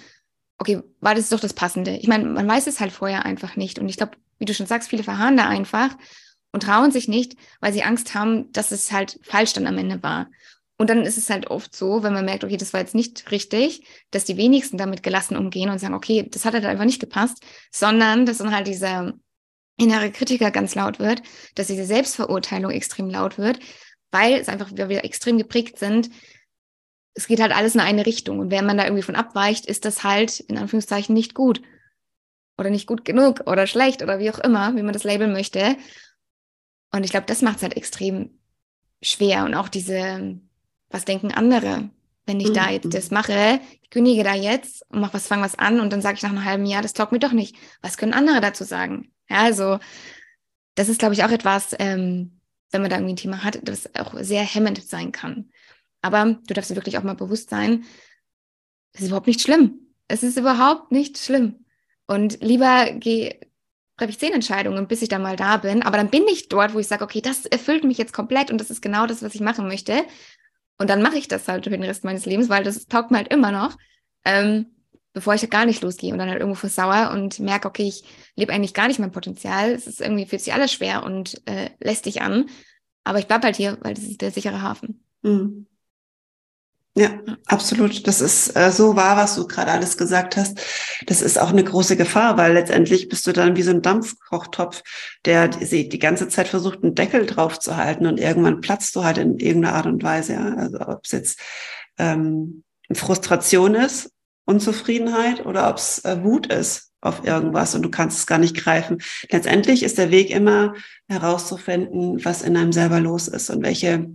okay, 0.58 0.82
war 1.00 1.14
das 1.14 1.30
doch 1.30 1.40
das 1.40 1.54
Passende? 1.54 1.96
Ich 1.96 2.06
meine, 2.06 2.24
man 2.24 2.46
weiß 2.46 2.66
es 2.66 2.80
halt 2.80 2.92
vorher 2.92 3.24
einfach 3.24 3.56
nicht. 3.56 3.78
Und 3.78 3.88
ich 3.88 3.96
glaube, 3.96 4.12
wie 4.40 4.46
du 4.46 4.54
schon 4.54 4.66
sagst, 4.66 4.90
viele 4.90 5.04
verharren 5.04 5.36
da 5.36 5.48
einfach 5.48 5.96
und 6.50 6.64
trauen 6.64 6.90
sich 6.90 7.06
nicht, 7.06 7.36
weil 7.60 7.72
sie 7.72 7.84
Angst 7.84 8.14
haben, 8.14 8.50
dass 8.50 8.72
es 8.72 8.90
halt 8.90 9.20
falsch 9.22 9.52
dann 9.52 9.68
am 9.68 9.78
Ende 9.78 10.02
war. 10.02 10.28
Und 10.78 10.88
dann 10.88 11.02
ist 11.02 11.18
es 11.18 11.28
halt 11.28 11.48
oft 11.48 11.76
so, 11.76 12.02
wenn 12.02 12.14
man 12.14 12.24
merkt, 12.24 12.42
okay, 12.42 12.56
das 12.56 12.72
war 12.72 12.80
jetzt 12.80 12.94
nicht 12.94 13.30
richtig, 13.30 13.86
dass 14.10 14.24
die 14.24 14.38
wenigsten 14.38 14.78
damit 14.78 15.02
gelassen 15.02 15.36
umgehen 15.36 15.68
und 15.68 15.78
sagen, 15.78 15.94
okay, 15.94 16.26
das 16.28 16.46
hat 16.46 16.54
halt 16.54 16.64
einfach 16.64 16.86
nicht 16.86 17.00
gepasst, 17.00 17.44
sondern 17.70 18.24
dass 18.24 18.38
dann 18.38 18.54
halt 18.54 18.66
dieser 18.66 19.12
innere 19.76 20.10
Kritiker 20.10 20.50
ganz 20.50 20.74
laut 20.74 20.98
wird, 20.98 21.22
dass 21.54 21.66
diese 21.66 21.84
Selbstverurteilung 21.84 22.70
extrem 22.70 23.10
laut 23.10 23.36
wird, 23.36 23.60
weil 24.10 24.34
es 24.34 24.48
einfach, 24.48 24.70
weil 24.74 24.88
wir 24.88 25.04
extrem 25.04 25.36
geprägt 25.36 25.78
sind, 25.78 26.10
es 27.14 27.26
geht 27.26 27.40
halt 27.40 27.52
alles 27.52 27.74
in 27.74 27.80
eine 27.80 28.06
Richtung. 28.06 28.38
Und 28.38 28.50
wenn 28.50 28.64
man 28.64 28.78
da 28.78 28.84
irgendwie 28.84 29.02
von 29.02 29.16
abweicht, 29.16 29.66
ist 29.66 29.84
das 29.84 30.02
halt 30.02 30.40
in 30.40 30.56
Anführungszeichen 30.56 31.14
nicht 31.14 31.34
gut. 31.34 31.60
Oder 32.60 32.70
nicht 32.70 32.86
gut 32.86 33.06
genug 33.06 33.40
oder 33.46 33.66
schlecht 33.66 34.02
oder 34.02 34.18
wie 34.18 34.30
auch 34.30 34.38
immer, 34.38 34.76
wie 34.76 34.82
man 34.82 34.92
das 34.92 35.04
labeln 35.04 35.32
möchte. 35.32 35.76
Und 36.92 37.04
ich 37.04 37.10
glaube, 37.10 37.26
das 37.26 37.40
macht 37.40 37.56
es 37.56 37.62
halt 37.62 37.76
extrem 37.76 38.38
schwer. 39.00 39.44
Und 39.44 39.54
auch 39.54 39.68
diese, 39.68 40.38
was 40.90 41.06
denken 41.06 41.32
andere, 41.32 41.88
wenn 42.26 42.38
ich 42.38 42.50
mhm. 42.50 42.54
da 42.54 42.70
jetzt 42.70 42.92
das 42.92 43.10
mache, 43.10 43.60
ich 43.80 43.88
kündige 43.90 44.24
da 44.24 44.34
jetzt 44.34 44.84
und 44.90 45.00
mach 45.00 45.14
was, 45.14 45.26
fang 45.26 45.40
was 45.40 45.58
an 45.58 45.80
und 45.80 45.90
dann 45.90 46.02
sage 46.02 46.16
ich 46.16 46.22
nach 46.22 46.30
einem 46.30 46.44
halben 46.44 46.66
Jahr, 46.66 46.82
das 46.82 46.92
taugt 46.92 47.12
mir 47.12 47.18
doch 47.18 47.32
nicht. 47.32 47.56
Was 47.80 47.96
können 47.96 48.12
andere 48.12 48.40
dazu 48.42 48.64
sagen? 48.64 49.10
Ja, 49.30 49.38
also 49.38 49.78
das 50.74 50.88
ist, 50.88 50.98
glaube 50.98 51.14
ich, 51.14 51.24
auch 51.24 51.30
etwas, 51.30 51.74
ähm, 51.78 52.40
wenn 52.70 52.82
man 52.82 52.90
da 52.90 52.96
irgendwie 52.96 53.14
ein 53.14 53.16
Thema 53.16 53.42
hat, 53.42 53.58
das 53.62 53.94
auch 53.96 54.14
sehr 54.20 54.42
hemmend 54.42 54.82
sein 54.86 55.12
kann. 55.12 55.50
Aber 56.02 56.38
du 56.46 56.54
darfst 56.54 56.70
dir 56.70 56.76
wirklich 56.76 56.98
auch 56.98 57.02
mal 57.02 57.14
bewusst 57.14 57.50
sein, 57.50 57.84
es 58.92 59.00
ist 59.00 59.08
überhaupt 59.08 59.26
nicht 59.26 59.40
schlimm. 59.40 59.92
Es 60.08 60.22
ist 60.22 60.36
überhaupt 60.36 60.92
nicht 60.92 61.18
schlimm. 61.18 61.64
Und 62.10 62.42
lieber 62.42 62.90
geh, 62.94 63.38
treffe 63.96 64.10
ich 64.10 64.18
zehn 64.18 64.32
Entscheidungen, 64.32 64.88
bis 64.88 65.00
ich 65.00 65.08
dann 65.08 65.22
mal 65.22 65.36
da 65.36 65.58
bin. 65.58 65.84
Aber 65.84 65.96
dann 65.96 66.10
bin 66.10 66.24
ich 66.26 66.48
dort, 66.48 66.74
wo 66.74 66.80
ich 66.80 66.88
sage, 66.88 67.04
okay, 67.04 67.20
das 67.20 67.46
erfüllt 67.46 67.84
mich 67.84 67.98
jetzt 67.98 68.12
komplett 68.12 68.50
und 68.50 68.60
das 68.60 68.68
ist 68.68 68.82
genau 68.82 69.06
das, 69.06 69.22
was 69.22 69.36
ich 69.36 69.40
machen 69.40 69.68
möchte. 69.68 70.04
Und 70.76 70.90
dann 70.90 71.02
mache 71.02 71.18
ich 71.18 71.28
das 71.28 71.46
halt 71.46 71.62
für 71.62 71.70
den 71.70 71.84
Rest 71.84 72.02
meines 72.02 72.26
Lebens, 72.26 72.48
weil 72.48 72.64
das 72.64 72.88
taugt 72.88 73.12
mir 73.12 73.18
halt 73.18 73.32
immer 73.32 73.52
noch, 73.52 73.78
ähm, 74.24 74.66
bevor 75.12 75.34
ich 75.34 75.42
halt 75.42 75.52
gar 75.52 75.66
nicht 75.66 75.82
losgehe 75.82 76.12
und 76.12 76.18
dann 76.18 76.28
halt 76.28 76.40
irgendwo 76.40 76.58
versauer 76.58 77.12
und 77.12 77.38
merke, 77.38 77.68
okay, 77.68 77.86
ich 77.86 78.02
lebe 78.34 78.52
eigentlich 78.52 78.74
gar 78.74 78.88
nicht 78.88 78.98
mein 78.98 79.12
Potenzial. 79.12 79.70
Es 79.70 79.86
ist 79.86 80.00
irgendwie, 80.00 80.26
fühlt 80.26 80.42
sich 80.42 80.52
alles 80.52 80.72
schwer 80.72 81.04
und 81.04 81.40
äh, 81.46 81.70
lästig 81.78 82.22
an. 82.22 82.46
Aber 83.04 83.20
ich 83.20 83.28
bleibe 83.28 83.44
halt 83.44 83.54
hier, 83.54 83.78
weil 83.82 83.94
das 83.94 84.02
ist 84.02 84.20
der 84.20 84.32
sichere 84.32 84.62
Hafen. 84.62 85.04
Mhm. 85.22 85.68
Ja, 86.96 87.20
absolut. 87.46 88.06
Das 88.08 88.20
ist 88.20 88.56
äh, 88.56 88.72
so 88.72 88.96
wahr, 88.96 89.16
was 89.16 89.36
du 89.36 89.46
gerade 89.46 89.70
alles 89.70 89.96
gesagt 89.96 90.36
hast. 90.36 90.60
Das 91.06 91.22
ist 91.22 91.38
auch 91.38 91.50
eine 91.50 91.62
große 91.62 91.96
Gefahr, 91.96 92.36
weil 92.36 92.52
letztendlich 92.52 93.08
bist 93.08 93.26
du 93.26 93.32
dann 93.32 93.56
wie 93.56 93.62
so 93.62 93.70
ein 93.70 93.82
Dampfkochtopf, 93.82 94.82
der 95.24 95.48
die, 95.48 95.88
die 95.88 95.98
ganze 96.00 96.28
Zeit 96.28 96.48
versucht, 96.48 96.82
einen 96.82 96.96
Deckel 96.96 97.26
drauf 97.26 97.60
zu 97.60 97.76
halten 97.76 98.06
und 98.06 98.18
irgendwann 98.18 98.60
platzt 98.60 98.96
du 98.96 99.04
halt 99.04 99.18
in 99.18 99.38
irgendeiner 99.38 99.76
Art 99.76 99.86
und 99.86 100.02
Weise. 100.02 100.32
Ja? 100.32 100.54
Also 100.54 100.80
ob 100.80 101.04
es 101.04 101.12
jetzt 101.12 101.40
ähm, 101.96 102.64
Frustration 102.92 103.76
ist, 103.76 104.10
Unzufriedenheit 104.44 105.46
oder 105.46 105.70
ob 105.70 105.76
es 105.76 106.04
äh, 106.04 106.24
Wut 106.24 106.52
ist 106.52 106.90
auf 107.00 107.24
irgendwas 107.24 107.76
und 107.76 107.82
du 107.82 107.90
kannst 107.90 108.18
es 108.18 108.26
gar 108.26 108.38
nicht 108.38 108.56
greifen. 108.56 108.98
Letztendlich 109.30 109.84
ist 109.84 109.96
der 109.96 110.10
Weg 110.10 110.30
immer 110.30 110.74
herauszufinden, 111.08 112.22
was 112.24 112.42
in 112.42 112.56
einem 112.56 112.72
selber 112.72 112.98
los 112.98 113.28
ist 113.28 113.48
und 113.48 113.62
welche 113.64 114.10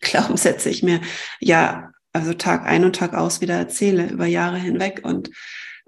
Glaubenssätze 0.00 0.70
ich 0.70 0.82
mir 0.82 1.00
ja 1.40 1.90
also 2.16 2.34
Tag 2.34 2.66
ein 2.66 2.84
und 2.84 2.96
Tag 2.96 3.14
aus 3.14 3.40
wieder 3.40 3.54
erzähle, 3.54 4.08
über 4.08 4.26
Jahre 4.26 4.58
hinweg 4.58 5.00
und 5.04 5.30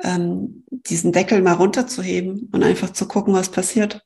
ähm, 0.03 0.65
diesen 0.71 1.13
Deckel 1.13 1.43
mal 1.43 1.55
runterzuheben 1.55 2.49
und 2.53 2.63
einfach 2.63 2.91
zu 2.91 3.09
gucken, 3.09 3.35
was 3.35 3.51
passiert. 3.51 4.03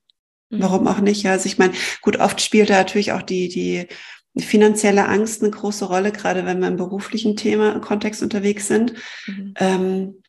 Mhm. 0.50 0.62
Warum 0.62 0.86
auch 0.86 1.00
nicht? 1.00 1.22
Ja, 1.22 1.32
also 1.32 1.46
ich 1.46 1.58
meine, 1.58 1.74
gut, 2.00 2.18
oft 2.18 2.40
spielt 2.40 2.70
da 2.70 2.74
natürlich 2.74 3.12
auch 3.12 3.22
die, 3.22 3.48
die, 3.48 3.88
die 4.34 4.42
finanzielle 4.42 5.06
Angst 5.06 5.42
eine 5.42 5.50
große 5.50 5.84
Rolle, 5.84 6.12
gerade 6.12 6.46
wenn 6.46 6.60
wir 6.60 6.68
im 6.68 6.76
beruflichen 6.76 7.36
Thema, 7.36 7.72
im 7.72 7.80
Kontext 7.80 8.22
unterwegs 8.22 8.68
sind. 8.68 8.94
Mhm. 9.26 9.54
Ähm, 9.58 10.22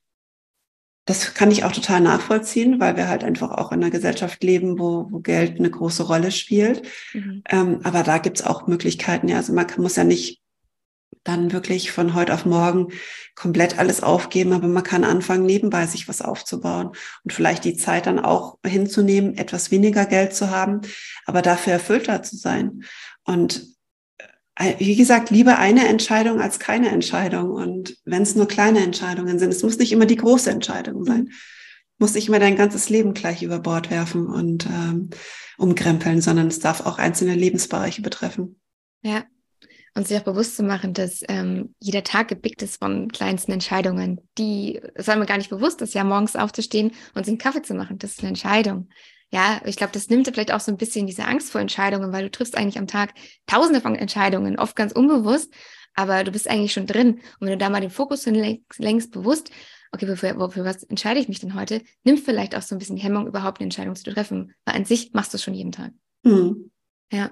das 1.06 1.34
kann 1.34 1.52
ich 1.52 1.66
auch 1.66 1.74
total 1.74 2.00
nachvollziehen, 2.00 2.80
weil 2.80 2.96
wir 2.96 3.10
halt 3.10 3.26
einfach 3.26 3.52
auch 3.52 3.74
in 3.74 3.82
einer 3.82 3.92
Gesellschaft 3.92 4.42
leben, 4.42 4.80
wo, 4.80 5.08
wo 5.10 5.20
Geld 5.20 5.60
eine 5.60 5.70
große 5.70 6.04
Rolle 6.04 6.32
spielt. 6.32 6.84
Mhm. 7.14 7.44
Ähm, 7.50 7.80
aber 7.84 8.04
da 8.04 8.20
gibt's 8.20 8.42
auch 8.42 8.68
Möglichkeiten. 8.68 9.28
Ja, 9.28 9.38
also 9.38 9.52
man 9.52 9.68
kann, 9.68 9.82
muss 9.82 9.98
ja 9.98 10.06
nicht 10.06 10.43
dann 11.24 11.52
wirklich 11.52 11.92
von 11.92 12.14
heute 12.14 12.34
auf 12.34 12.46
morgen 12.46 12.90
komplett 13.36 13.80
alles 13.80 14.04
aufgeben, 14.04 14.54
aber 14.54 14.68
man 14.68 14.84
kann 14.84 15.04
anfangen, 15.04 15.46
nebenbei 15.46 15.88
sich 15.88 16.08
was 16.08 16.22
aufzubauen 16.22 16.92
und 17.24 17.34
vielleicht 17.34 17.64
die 17.64 17.76
Zeit 17.76 18.06
dann 18.06 18.20
auch 18.20 18.58
hinzunehmen, 18.66 19.38
etwas 19.38 19.72
weniger 19.72 20.06
Geld 20.06 20.36
zu 20.36 20.50
haben, 20.50 20.82
aber 21.26 21.42
dafür 21.42 21.74
erfüllter 21.74 22.24
zu 22.24 22.36
sein. 22.36 22.84
Und 23.24 23.74
äh, 24.56 24.76
wie 24.80 24.96
gesagt, 24.96 25.30
lieber 25.30 25.58
eine 25.58 25.88
Entscheidung 25.88 26.40
als 26.40 26.60
keine 26.60 26.90
Entscheidung. 26.90 27.52
Und 27.52 27.98
wenn 28.06 28.22
es 28.22 28.36
nur 28.36 28.48
kleine 28.48 28.84
Entscheidungen 28.84 29.40
sind, 29.40 29.50
es 29.50 29.64
muss 29.64 29.78
nicht 29.78 29.92
immer 29.92 30.06
die 30.06 30.18
große 30.18 30.52
Entscheidung 30.52 31.04
sein. 31.06 31.32
Muss 31.98 32.14
nicht 32.14 32.28
immer 32.28 32.40
dein 32.40 32.56
ganzes 32.56 32.90
Leben 32.90 33.14
gleich 33.14 33.44
über 33.44 33.60
Bord 33.60 33.90
werfen 33.90 34.28
und 34.28 34.66
ähm, 34.66 35.10
umkrempeln, 35.58 36.22
sondern 36.22 36.48
es 36.48 36.60
darf 36.60 36.82
auch 36.86 36.98
einzelne 36.98 37.36
Lebensbereiche 37.36 38.02
betreffen. 38.02 38.60
Ja, 39.02 39.24
und 39.96 40.08
sich 40.08 40.18
auch 40.18 40.24
bewusst 40.24 40.56
zu 40.56 40.64
machen, 40.64 40.94
dass 40.94 41.22
ähm, 41.28 41.76
jeder 41.80 42.04
Tag 42.04 42.28
gepickt 42.28 42.62
ist 42.62 42.78
von 42.80 43.12
kleinsten 43.12 43.52
Entscheidungen, 43.52 44.22
die, 44.38 44.82
es 44.96 45.08
war 45.08 45.16
mir 45.16 45.26
gar 45.26 45.38
nicht 45.38 45.50
bewusst, 45.50 45.82
dass 45.82 45.94
ja 45.94 46.04
morgens 46.04 46.36
aufzustehen 46.36 46.92
und 47.14 47.26
sich 47.26 47.34
einen 47.34 47.38
Kaffee 47.38 47.62
zu 47.62 47.74
machen, 47.74 48.00
das 48.00 48.12
ist 48.12 48.20
eine 48.20 48.30
Entscheidung. 48.30 48.90
Ja, 49.32 49.62
ich 49.66 49.78
glaube, 49.78 49.94
das 49.94 50.10
nimmt 50.10 50.28
vielleicht 50.28 50.54
auch 50.54 50.60
so 50.60 50.72
ein 50.72 50.78
bisschen 50.78 51.08
diese 51.08 51.26
Angst 51.26 51.52
vor 51.52 51.60
Entscheidungen, 51.60 52.14
weil 52.14 52.24
du 52.24 52.32
triffst 52.32 52.56
eigentlich 52.56 52.78
am 52.78 52.88
Tag 52.88 53.14
tausende 53.48 53.82
von 53.82 53.96
Entscheidungen, 53.96 54.60
oft 54.60 54.76
ganz 54.76 54.92
unbewusst, 54.92 55.52
aber 55.96 56.24
du 56.24 56.32
bist 56.32 56.48
eigentlich 56.48 56.74
schon 56.74 56.86
drin. 56.86 57.16
Und 57.40 57.48
wenn 57.48 57.50
du 57.50 57.58
da 57.58 57.70
mal 57.70 57.82
den 57.82 57.90
Fokus 57.90 58.24
hinlenkst, 58.24 58.80
längst 58.80 59.12
bewusst, 59.12 59.50
okay, 59.92 60.08
wofür, 60.08 60.40
wofür 60.40 60.66
was 60.66 60.84
entscheide 60.84 61.20
ich 61.20 61.30
mich 61.30 61.40
denn 61.40 61.56
heute, 61.56 61.82
nimm 62.04 62.18
vielleicht 62.18 62.56
auch 62.56 62.62
so 62.62 62.76
ein 62.76 62.80
bisschen 62.80 62.96
die 62.96 63.04
Hemmung, 63.04 63.28
überhaupt 63.28 63.60
eine 63.60 63.66
Entscheidung 63.66 63.96
zu 63.96 64.12
treffen, 64.12 64.54
weil 64.66 64.76
an 64.76 64.86
sich 64.86 65.14
machst 65.14 65.34
du 65.34 65.38
es 65.38 65.44
schon 65.44 65.54
jeden 65.54 65.72
Tag. 65.72 65.94
Mhm. 66.24 66.72
Ja. 67.12 67.32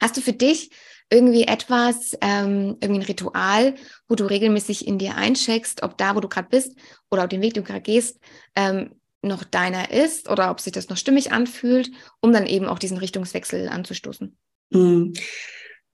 Hast 0.00 0.16
du 0.16 0.20
für 0.20 0.32
dich 0.32 0.70
irgendwie 1.10 1.44
etwas, 1.44 2.16
ähm, 2.20 2.76
irgendwie 2.80 3.00
ein 3.00 3.06
Ritual, 3.06 3.74
wo 4.08 4.14
du 4.14 4.24
regelmäßig 4.24 4.86
in 4.86 4.98
dir 4.98 5.16
eincheckst, 5.16 5.82
ob 5.82 5.98
da, 5.98 6.14
wo 6.14 6.20
du 6.20 6.28
gerade 6.28 6.48
bist 6.48 6.76
oder 7.10 7.24
auf 7.24 7.28
den 7.28 7.42
Weg, 7.42 7.54
den 7.54 7.64
du 7.64 7.68
gerade 7.68 7.82
gehst, 7.82 8.20
ähm, 8.54 8.94
noch 9.22 9.44
deiner 9.44 9.90
ist 9.90 10.30
oder 10.30 10.50
ob 10.50 10.60
sich 10.60 10.72
das 10.72 10.88
noch 10.88 10.96
stimmig 10.96 11.32
anfühlt, 11.32 11.90
um 12.20 12.32
dann 12.32 12.46
eben 12.46 12.66
auch 12.66 12.78
diesen 12.78 12.96
Richtungswechsel 12.96 13.68
anzustoßen? 13.68 14.36
Mhm. 14.70 15.12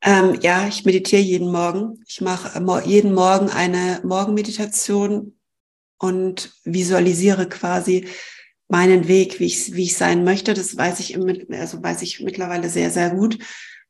Ähm, 0.02 0.38
ja, 0.42 0.68
ich 0.68 0.84
meditiere 0.84 1.22
jeden 1.22 1.50
Morgen. 1.50 2.04
Ich 2.06 2.20
mache 2.20 2.58
äh, 2.58 2.88
jeden 2.88 3.14
Morgen 3.14 3.48
eine 3.48 4.00
Morgenmeditation 4.04 5.36
und 5.98 6.52
visualisiere 6.64 7.48
quasi 7.48 8.06
meinen 8.68 9.08
Weg, 9.08 9.40
wie 9.40 9.46
ich, 9.46 9.74
wie 9.74 9.84
ich 9.84 9.96
sein 9.96 10.22
möchte. 10.22 10.54
Das 10.54 10.76
weiß 10.76 11.00
ich, 11.00 11.14
im, 11.14 11.46
also 11.50 11.82
weiß 11.82 12.02
ich 12.02 12.20
mittlerweile 12.20 12.68
sehr, 12.68 12.90
sehr 12.90 13.10
gut. 13.10 13.38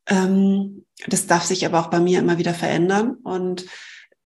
Ähm, 0.08 0.85
das 1.06 1.26
darf 1.26 1.44
sich 1.44 1.66
aber 1.66 1.80
auch 1.80 1.88
bei 1.88 2.00
mir 2.00 2.18
immer 2.18 2.38
wieder 2.38 2.54
verändern 2.54 3.16
und 3.22 3.66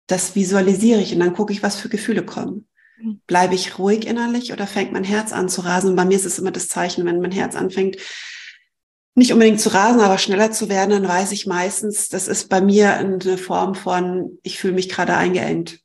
das 0.07 0.35
visualisiere 0.35 1.01
ich 1.01 1.13
und 1.13 1.19
dann 1.19 1.33
gucke 1.33 1.53
ich, 1.53 1.63
was 1.63 1.75
für 1.75 1.89
Gefühle 1.89 2.23
kommen. 2.23 2.67
Mhm. 2.99 3.21
Bleibe 3.27 3.55
ich 3.55 3.77
ruhig 3.77 4.07
innerlich 4.07 4.53
oder 4.53 4.67
fängt 4.67 4.93
mein 4.93 5.03
Herz 5.03 5.33
an 5.33 5.49
zu 5.49 5.61
rasen? 5.61 5.91
Und 5.91 5.95
bei 5.95 6.05
mir 6.05 6.15
ist 6.15 6.25
es 6.25 6.39
immer 6.39 6.51
das 6.51 6.67
Zeichen, 6.67 7.05
wenn 7.05 7.21
mein 7.21 7.31
Herz 7.31 7.55
anfängt, 7.55 7.97
nicht 9.15 9.33
unbedingt 9.33 9.59
zu 9.59 9.73
rasen, 9.73 9.99
aber 9.99 10.19
schneller 10.19 10.51
zu 10.51 10.69
werden, 10.69 10.91
dann 10.91 11.07
weiß 11.07 11.31
ich 11.31 11.47
meistens, 11.47 12.07
das 12.07 12.27
ist 12.27 12.49
bei 12.49 12.61
mir 12.61 12.93
eine 12.93 13.37
Form 13.37 13.73
von, 13.73 14.37
ich 14.43 14.59
fühle 14.59 14.73
mich 14.73 14.89
gerade 14.89 15.15
eingeengt. 15.17 15.79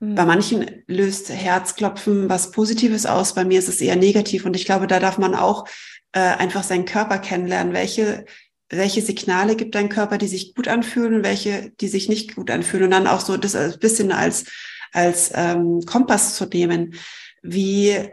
Mhm. 0.00 0.16
Bei 0.16 0.24
manchen 0.24 0.82
löst 0.86 1.30
Herzklopfen 1.30 2.28
was 2.28 2.50
Positives 2.50 3.06
aus, 3.06 3.34
bei 3.34 3.44
mir 3.44 3.58
ist 3.58 3.68
es 3.68 3.80
eher 3.80 3.96
negativ. 3.96 4.44
Und 4.44 4.56
ich 4.56 4.64
glaube, 4.64 4.88
da 4.88 4.98
darf 4.98 5.16
man 5.16 5.34
auch 5.34 5.66
äh, 6.12 6.18
einfach 6.18 6.64
seinen 6.64 6.86
Körper 6.86 7.18
kennenlernen. 7.18 7.72
Welche 7.72 8.26
welche 8.68 9.02
Signale 9.02 9.56
gibt 9.56 9.74
dein 9.74 9.88
Körper, 9.88 10.18
die 10.18 10.28
sich 10.28 10.54
gut 10.54 10.68
anfühlen 10.68 11.16
und 11.16 11.24
welche, 11.24 11.72
die 11.80 11.88
sich 11.88 12.08
nicht 12.08 12.34
gut 12.34 12.50
anfühlen. 12.50 12.84
Und 12.84 12.90
dann 12.90 13.06
auch 13.06 13.20
so 13.20 13.36
das 13.36 13.54
ein 13.54 13.78
bisschen 13.78 14.12
als, 14.12 14.46
als 14.92 15.30
ähm, 15.34 15.82
Kompass 15.86 16.34
zu 16.34 16.46
nehmen. 16.46 16.94
Wie, 17.42 18.08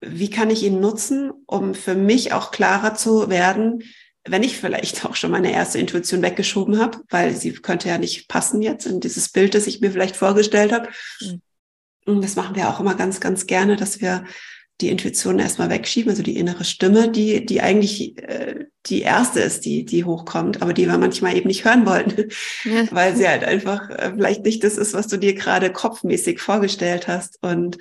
wie 0.00 0.30
kann 0.30 0.50
ich 0.50 0.64
ihn 0.64 0.80
nutzen, 0.80 1.30
um 1.46 1.74
für 1.74 1.94
mich 1.94 2.32
auch 2.32 2.50
klarer 2.50 2.94
zu 2.94 3.30
werden, 3.30 3.84
wenn 4.26 4.42
ich 4.42 4.58
vielleicht 4.58 5.04
auch 5.06 5.14
schon 5.14 5.30
meine 5.30 5.52
erste 5.52 5.78
Intuition 5.78 6.22
weggeschoben 6.22 6.78
habe, 6.78 6.98
weil 7.08 7.34
sie 7.36 7.52
könnte 7.52 7.88
ja 7.88 7.98
nicht 7.98 8.28
passen 8.28 8.62
jetzt 8.62 8.86
in 8.86 9.00
dieses 9.00 9.30
Bild, 9.30 9.54
das 9.54 9.66
ich 9.66 9.80
mir 9.80 9.92
vielleicht 9.92 10.16
vorgestellt 10.16 10.72
habe. 10.72 10.88
Mhm. 11.20 11.42
Und 12.06 12.24
das 12.24 12.34
machen 12.34 12.56
wir 12.56 12.68
auch 12.68 12.80
immer 12.80 12.94
ganz, 12.94 13.20
ganz 13.20 13.46
gerne, 13.46 13.76
dass 13.76 14.00
wir 14.00 14.24
die 14.80 14.88
Intuition 14.88 15.38
erstmal 15.38 15.70
wegschieben, 15.70 16.10
also 16.10 16.22
die 16.22 16.36
innere 16.36 16.64
Stimme, 16.64 17.10
die, 17.10 17.44
die 17.44 17.60
eigentlich 17.60 18.18
äh, 18.18 18.66
die 18.86 19.02
erste 19.02 19.40
ist, 19.40 19.64
die, 19.64 19.84
die 19.84 20.04
hochkommt, 20.04 20.62
aber 20.62 20.72
die 20.72 20.86
wir 20.86 20.96
manchmal 20.96 21.36
eben 21.36 21.48
nicht 21.48 21.64
hören 21.64 21.86
wollten, 21.86 22.30
ja. 22.64 22.84
weil 22.90 23.16
sie 23.16 23.28
halt 23.28 23.44
einfach 23.44 23.90
äh, 23.90 24.12
vielleicht 24.14 24.44
nicht 24.44 24.64
das 24.64 24.76
ist, 24.76 24.94
was 24.94 25.06
du 25.06 25.18
dir 25.18 25.34
gerade 25.34 25.72
kopfmäßig 25.72 26.40
vorgestellt 26.40 27.08
hast. 27.08 27.38
Und 27.42 27.78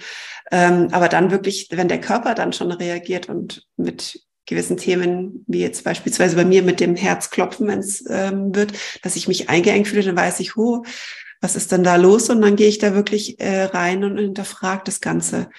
ähm, 0.51 0.89
aber 0.91 1.07
dann 1.07 1.31
wirklich, 1.31 1.67
wenn 1.71 1.87
der 1.87 2.01
Körper 2.01 2.35
dann 2.35 2.53
schon 2.53 2.71
reagiert 2.71 3.29
und 3.29 3.65
mit 3.77 4.21
gewissen 4.45 4.77
Themen, 4.77 5.45
wie 5.47 5.61
jetzt 5.61 5.83
beispielsweise 5.83 6.35
bei 6.35 6.43
mir 6.43 6.63
mit 6.63 6.79
dem 6.79 6.95
Herzklopfen, 6.95 7.67
wenn 7.67 7.79
es 7.79 8.03
ähm, 8.09 8.53
wird, 8.55 8.73
dass 9.03 9.15
ich 9.15 9.27
mich 9.27 9.47
eingeengt 9.47 9.87
fühle, 9.87 10.03
dann 10.03 10.17
weiß 10.17 10.39
ich, 10.39 10.57
oh, 10.57 10.83
was 11.39 11.55
ist 11.55 11.71
denn 11.71 11.83
da 11.83 11.95
los? 11.95 12.29
Und 12.29 12.41
dann 12.41 12.55
gehe 12.55 12.67
ich 12.67 12.79
da 12.79 12.93
wirklich 12.93 13.39
äh, 13.39 13.65
rein 13.65 14.03
und 14.03 14.17
hinterfrage 14.17 14.81
das 14.85 14.99
Ganze 15.01 15.49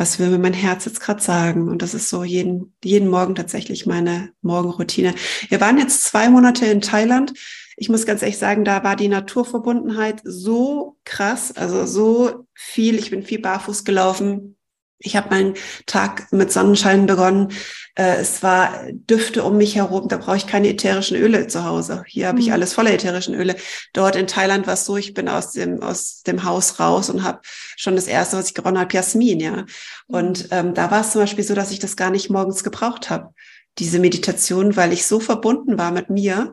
was 0.00 0.18
will 0.18 0.30
mir 0.30 0.38
mein 0.38 0.54
Herz 0.54 0.86
jetzt 0.86 1.00
gerade 1.00 1.20
sagen? 1.20 1.68
Und 1.68 1.82
das 1.82 1.92
ist 1.92 2.08
so 2.08 2.24
jeden, 2.24 2.72
jeden 2.82 3.06
Morgen 3.06 3.34
tatsächlich 3.34 3.84
meine 3.84 4.32
Morgenroutine. 4.40 5.14
Wir 5.50 5.60
waren 5.60 5.76
jetzt 5.76 6.04
zwei 6.04 6.30
Monate 6.30 6.64
in 6.64 6.80
Thailand. 6.80 7.34
Ich 7.76 7.90
muss 7.90 8.06
ganz 8.06 8.22
ehrlich 8.22 8.38
sagen, 8.38 8.64
da 8.64 8.82
war 8.82 8.96
die 8.96 9.08
Naturverbundenheit 9.08 10.22
so 10.24 10.96
krass, 11.04 11.54
also 11.54 11.84
so 11.84 12.46
viel. 12.54 12.94
Ich 12.94 13.10
bin 13.10 13.22
viel 13.22 13.40
barfuß 13.40 13.84
gelaufen. 13.84 14.56
Ich 15.02 15.16
habe 15.16 15.30
meinen 15.30 15.54
Tag 15.86 16.30
mit 16.30 16.52
Sonnenschein 16.52 17.06
begonnen. 17.06 17.52
Äh, 17.94 18.16
es 18.16 18.42
war 18.42 18.84
Düfte 18.92 19.42
um 19.44 19.56
mich 19.56 19.76
herum. 19.76 20.08
Da 20.08 20.18
brauche 20.18 20.36
ich 20.36 20.46
keine 20.46 20.68
ätherischen 20.68 21.16
Öle 21.16 21.46
zu 21.46 21.64
Hause. 21.64 22.04
Hier 22.06 22.28
habe 22.28 22.38
ich 22.38 22.48
mhm. 22.48 22.52
alles 22.52 22.74
voller 22.74 22.92
ätherischen 22.92 23.34
Öle. 23.34 23.56
Dort 23.94 24.14
in 24.14 24.26
Thailand 24.26 24.66
war 24.66 24.74
es 24.74 24.84
so, 24.84 24.98
ich 24.98 25.14
bin 25.14 25.28
aus 25.28 25.52
dem, 25.52 25.82
aus 25.82 26.22
dem 26.22 26.44
Haus 26.44 26.78
raus 26.78 27.08
und 27.08 27.22
habe 27.22 27.40
schon 27.76 27.96
das 27.96 28.06
erste, 28.06 28.36
was 28.36 28.48
ich 28.48 28.54
geronnen 28.54 28.78
habe, 28.78 28.92
Jasmin, 28.92 29.40
ja. 29.40 29.52
Mhm. 29.52 29.66
Und 30.06 30.48
ähm, 30.50 30.74
da 30.74 30.90
war 30.90 31.00
es 31.00 31.12
zum 31.12 31.22
Beispiel 31.22 31.44
so, 31.44 31.54
dass 31.54 31.72
ich 31.72 31.78
das 31.78 31.96
gar 31.96 32.10
nicht 32.10 32.28
morgens 32.28 32.62
gebraucht 32.62 33.08
habe, 33.08 33.32
diese 33.78 33.98
Meditation, 34.00 34.76
weil 34.76 34.92
ich 34.92 35.06
so 35.06 35.18
verbunden 35.18 35.78
war 35.78 35.92
mit 35.92 36.10
mir, 36.10 36.52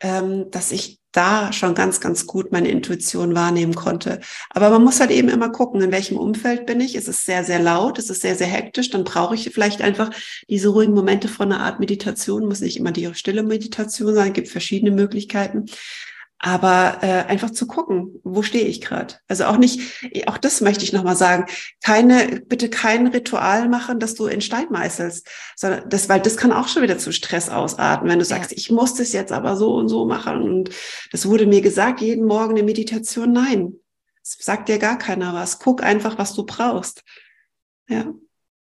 ähm, 0.00 0.50
dass 0.50 0.72
ich 0.72 1.00
da 1.14 1.52
schon 1.52 1.74
ganz, 1.74 2.00
ganz 2.00 2.26
gut 2.26 2.50
meine 2.52 2.68
Intuition 2.68 3.34
wahrnehmen 3.34 3.74
konnte. 3.74 4.20
Aber 4.50 4.68
man 4.70 4.82
muss 4.82 5.00
halt 5.00 5.10
eben 5.10 5.28
immer 5.28 5.50
gucken, 5.50 5.80
in 5.80 5.92
welchem 5.92 6.18
Umfeld 6.18 6.66
bin 6.66 6.80
ich. 6.80 6.96
Ist 6.96 7.08
es 7.08 7.24
sehr, 7.24 7.44
sehr 7.44 7.60
laut? 7.60 7.98
Ist 7.98 8.10
es 8.10 8.20
sehr, 8.20 8.34
sehr 8.34 8.48
hektisch? 8.48 8.90
Dann 8.90 9.04
brauche 9.04 9.34
ich 9.34 9.50
vielleicht 9.52 9.80
einfach 9.80 10.10
diese 10.50 10.68
ruhigen 10.68 10.92
Momente 10.92 11.28
von 11.28 11.52
einer 11.52 11.62
Art 11.62 11.78
Meditation. 11.78 12.46
Muss 12.46 12.60
nicht 12.60 12.76
immer 12.76 12.90
die 12.90 13.14
stille 13.14 13.44
Meditation 13.44 14.14
sein. 14.14 14.28
Es 14.28 14.34
gibt 14.34 14.48
verschiedene 14.48 14.90
Möglichkeiten. 14.90 15.66
Aber 16.46 16.98
äh, 17.00 17.24
einfach 17.24 17.52
zu 17.52 17.66
gucken, 17.66 18.20
wo 18.22 18.42
stehe 18.42 18.66
ich 18.66 18.82
gerade. 18.82 19.14
Also 19.28 19.46
auch 19.46 19.56
nicht, 19.56 19.80
auch 20.26 20.36
das 20.36 20.60
möchte 20.60 20.84
ich 20.84 20.92
nochmal 20.92 21.16
sagen, 21.16 21.46
keine, 21.82 22.42
bitte 22.46 22.68
kein 22.68 23.06
Ritual 23.06 23.66
machen, 23.70 23.98
dass 23.98 24.14
du 24.14 24.26
in 24.26 24.42
Stein 24.42 24.66
meißelst, 24.68 25.26
sondern 25.56 25.88
das, 25.88 26.10
weil 26.10 26.20
das 26.20 26.36
kann 26.36 26.52
auch 26.52 26.68
schon 26.68 26.82
wieder 26.82 26.98
zu 26.98 27.12
Stress 27.12 27.48
ausarten, 27.48 28.10
wenn 28.10 28.18
du 28.18 28.26
sagst, 28.26 28.50
ja. 28.50 28.58
ich 28.58 28.70
muss 28.70 28.92
das 28.92 29.14
jetzt 29.14 29.32
aber 29.32 29.56
so 29.56 29.74
und 29.74 29.88
so 29.88 30.04
machen. 30.04 30.42
Und 30.42 30.70
das 31.12 31.24
wurde 31.24 31.46
mir 31.46 31.62
gesagt, 31.62 32.02
jeden 32.02 32.26
Morgen 32.26 32.50
eine 32.50 32.62
Meditation. 32.62 33.32
Nein, 33.32 33.76
das 34.20 34.36
sagt 34.38 34.68
dir 34.68 34.78
gar 34.78 34.98
keiner 34.98 35.32
was. 35.32 35.60
Guck 35.60 35.82
einfach, 35.82 36.18
was 36.18 36.34
du 36.34 36.44
brauchst. 36.44 37.04
Ja. 37.88 38.12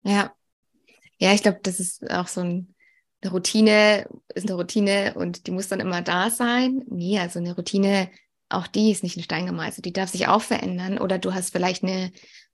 Ja. 0.04 0.34
Ja, 1.18 1.34
ich 1.34 1.44
glaube, 1.44 1.62
das 1.64 1.80
ist 1.80 2.12
auch 2.12 2.28
so 2.28 2.42
ein 2.42 2.76
eine 3.22 3.32
Routine 3.32 4.08
ist 4.34 4.48
eine 4.48 4.56
Routine 4.56 5.14
und 5.16 5.48
die 5.48 5.52
muss 5.52 5.68
dann 5.68 5.80
immer 5.80 6.02
da 6.02 6.30
sein. 6.30 6.84
Nee, 6.88 7.20
also 7.20 7.40
eine 7.40 7.56
Routine, 7.56 8.10
auch 8.48 8.68
die 8.68 8.92
ist 8.92 9.04
nicht 9.04 9.18
in 9.18 9.24
Stein 9.24 9.46
gemeißelt, 9.46 9.86
die 9.86 9.94
darf 9.94 10.10
sich 10.10 10.28
auch 10.28 10.42
verändern. 10.42 10.98
Oder 10.98 11.20
du 11.20 11.34
hast 11.34 11.52
vielleicht 11.52 11.84
eine 11.84 12.12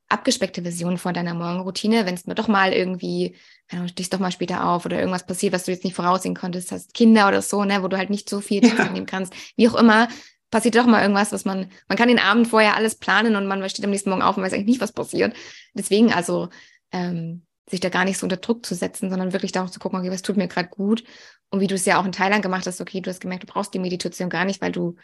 abgespeckte 0.07 0.61
Version 0.61 0.97
von 0.97 1.13
deiner 1.13 1.34
Morgenroutine, 1.34 2.05
wenn 2.05 2.16
es 2.16 2.26
nur 2.26 2.36
doch 2.36 2.47
mal 2.47 2.74
irgendwie, 2.74 3.36
du 3.72 3.88
stehst 3.88 4.13
doch 4.13 4.20
mal 4.20 4.32
später 4.32 4.68
auf 4.68 4.86
oder 4.86 4.99
irgendwas 4.99 5.26
passiert, 5.26 5.53
was 5.53 5.66
du 5.66 5.72
jetzt 5.72 5.84
nicht 5.84 5.95
voraussehen 5.95 6.36
konntest, 6.36 6.72
hast 6.72 6.93
Kinder 6.93 7.28
oder 7.28 7.41
so, 7.41 7.63
ne, 7.63 7.82
wo 7.82 7.88
du 7.88 7.97
halt 7.97 8.09
nicht 8.09 8.30
so 8.30 8.39
viel 8.39 8.66
ja. 8.66 8.89
nehmen 8.91 9.05
kannst. 9.07 9.34
Wie 9.55 9.68
auch 9.68 9.76
immer, 9.76 10.07
passiert 10.51 10.76
doch 10.76 10.86
mal 10.86 11.01
irgendwas, 11.01 11.32
was 11.32 11.45
man, 11.45 11.72
man 11.88 11.97
kann 11.97 12.07
den 12.07 12.20
Abend 12.20 12.47
vorher 12.47 12.76
alles 12.76 12.95
planen 12.95 13.36
und 13.36 13.47
man 13.47 13.68
steht 13.70 13.86
am 13.86 13.91
nächsten 13.91 14.09
Morgen 14.09 14.22
auf 14.22 14.38
und 14.38 14.43
weiß 14.43 14.53
eigentlich 14.53 14.68
nicht, 14.68 14.82
was 14.82 14.93
passiert. 14.93 15.36
Deswegen 15.74 16.13
also, 16.13 16.49
ähm, 16.91 17.45
sich 17.70 17.80
da 17.80 17.89
gar 17.89 18.05
nicht 18.05 18.18
so 18.18 18.26
unter 18.26 18.38
Druck 18.38 18.66
zu 18.66 18.76
setzen, 18.76 19.09
sondern 19.09 19.34
wirklich 19.34 19.51
darauf 19.51 19.72
zu 19.72 19.80
gucken, 19.80 19.99
okay, 19.99 20.11
was 20.11 20.22
tut 20.22 20.38
mir 20.38 20.47
gerade 20.47 20.70
gut? 20.70 21.03
Und 21.49 21.59
wie 21.59 21.68
du 21.68 21.76
es 21.76 21.86
ja 21.86 21.99
auch 21.99 22.05
in 22.05 22.11
Thailand 22.11 22.43
gemacht 22.43 22.68
hast, 22.68 22.82
okay, 22.82 23.01
du 23.01 23.09
hast 23.09 23.22
gemerkt, 23.22 23.43
du 23.43 23.47
brauchst 23.47 23.74
die 23.74 23.80
Meditation 23.80 24.30
gar 24.30 24.45
nicht, 24.45 24.61
weil 24.61 24.72
du 24.72 24.95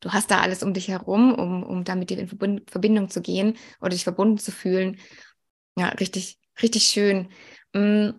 du 0.00 0.12
hast 0.12 0.30
da 0.30 0.40
alles 0.40 0.62
um 0.62 0.74
dich 0.74 0.88
herum, 0.88 1.34
um, 1.34 1.62
um 1.62 1.84
da 1.84 1.94
mit 1.94 2.10
dir 2.10 2.18
in 2.18 2.28
Verbindung 2.28 3.08
zu 3.08 3.20
gehen 3.20 3.56
oder 3.80 3.90
dich 3.90 4.04
verbunden 4.04 4.38
zu 4.38 4.52
fühlen. 4.52 4.98
Ja, 5.76 5.88
richtig, 5.88 6.38
richtig 6.62 6.84
schön. 6.84 7.28
Mm, 7.72 8.10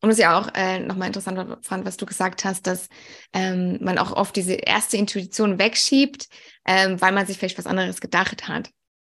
und 0.00 0.10
was 0.10 0.18
ich 0.18 0.26
auch 0.26 0.48
äh, 0.54 0.80
nochmal 0.80 1.08
interessant 1.08 1.64
fand, 1.64 1.84
was 1.86 1.96
du 1.96 2.06
gesagt 2.06 2.44
hast, 2.44 2.66
dass 2.66 2.88
ähm, 3.32 3.78
man 3.82 3.98
auch 3.98 4.12
oft 4.12 4.34
diese 4.34 4.54
erste 4.54 4.96
Intuition 4.96 5.60
wegschiebt, 5.60 6.28
ähm, 6.66 7.00
weil 7.00 7.12
man 7.12 7.26
sich 7.26 7.38
vielleicht 7.38 7.58
was 7.58 7.68
anderes 7.68 8.00
gedacht 8.00 8.48
hat. 8.48 8.70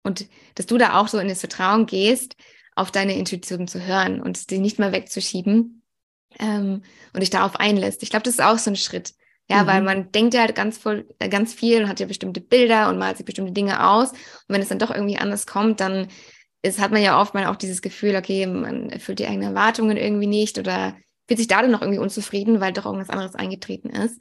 Und 0.03 0.27
dass 0.53 0.67
du 0.67 0.77
da 0.77 0.99
auch 0.99 1.07
so 1.07 1.17
in 1.17 1.27
das 1.27 1.39
Vertrauen 1.39 1.87
gehst, 1.87 2.35
auf 2.75 2.91
deine 2.91 3.17
Intuition 3.17 3.67
zu 3.67 3.85
hören 3.85 4.21
und 4.21 4.49
die 4.49 4.59
nicht 4.59 4.79
mehr 4.79 4.91
wegzuschieben 4.91 5.81
ähm, 6.39 6.83
und 7.13 7.19
dich 7.21 7.29
darauf 7.29 7.55
einlässt. 7.55 8.03
Ich 8.03 8.09
glaube, 8.09 8.23
das 8.23 8.35
ist 8.35 8.43
auch 8.43 8.57
so 8.57 8.71
ein 8.71 8.75
Schritt. 8.75 9.13
Ja, 9.49 9.63
mhm. 9.63 9.67
weil 9.67 9.81
man 9.83 10.11
denkt 10.11 10.33
ja 10.33 10.41
halt 10.41 10.55
ganz 10.55 10.77
voll, 10.77 11.07
äh, 11.19 11.29
ganz 11.29 11.53
viel 11.53 11.83
und 11.83 11.89
hat 11.89 11.99
ja 11.99 12.07
bestimmte 12.07 12.41
Bilder 12.41 12.89
und 12.89 12.97
malt 12.97 13.17
sich 13.17 13.25
bestimmte 13.25 13.53
Dinge 13.53 13.87
aus. 13.87 14.11
Und 14.11 14.19
wenn 14.49 14.61
es 14.61 14.69
dann 14.69 14.79
doch 14.79 14.89
irgendwie 14.89 15.17
anders 15.17 15.45
kommt, 15.45 15.79
dann 15.79 16.07
ist, 16.63 16.79
hat 16.79 16.91
man 16.91 17.03
ja 17.03 17.21
oft 17.21 17.33
mal 17.33 17.45
auch 17.45 17.55
dieses 17.55 17.81
Gefühl, 17.81 18.15
okay, 18.15 18.47
man 18.47 18.89
erfüllt 18.89 19.19
die 19.19 19.27
eigenen 19.27 19.49
Erwartungen 19.49 19.97
irgendwie 19.97 20.27
nicht 20.27 20.57
oder 20.57 20.97
fühlt 21.27 21.37
sich 21.37 21.47
dadurch 21.47 21.71
noch 21.71 21.81
irgendwie 21.81 21.99
unzufrieden, 21.99 22.59
weil 22.59 22.73
doch 22.73 22.85
irgendwas 22.85 23.09
anderes 23.09 23.35
eingetreten 23.35 23.89
ist. 23.89 24.19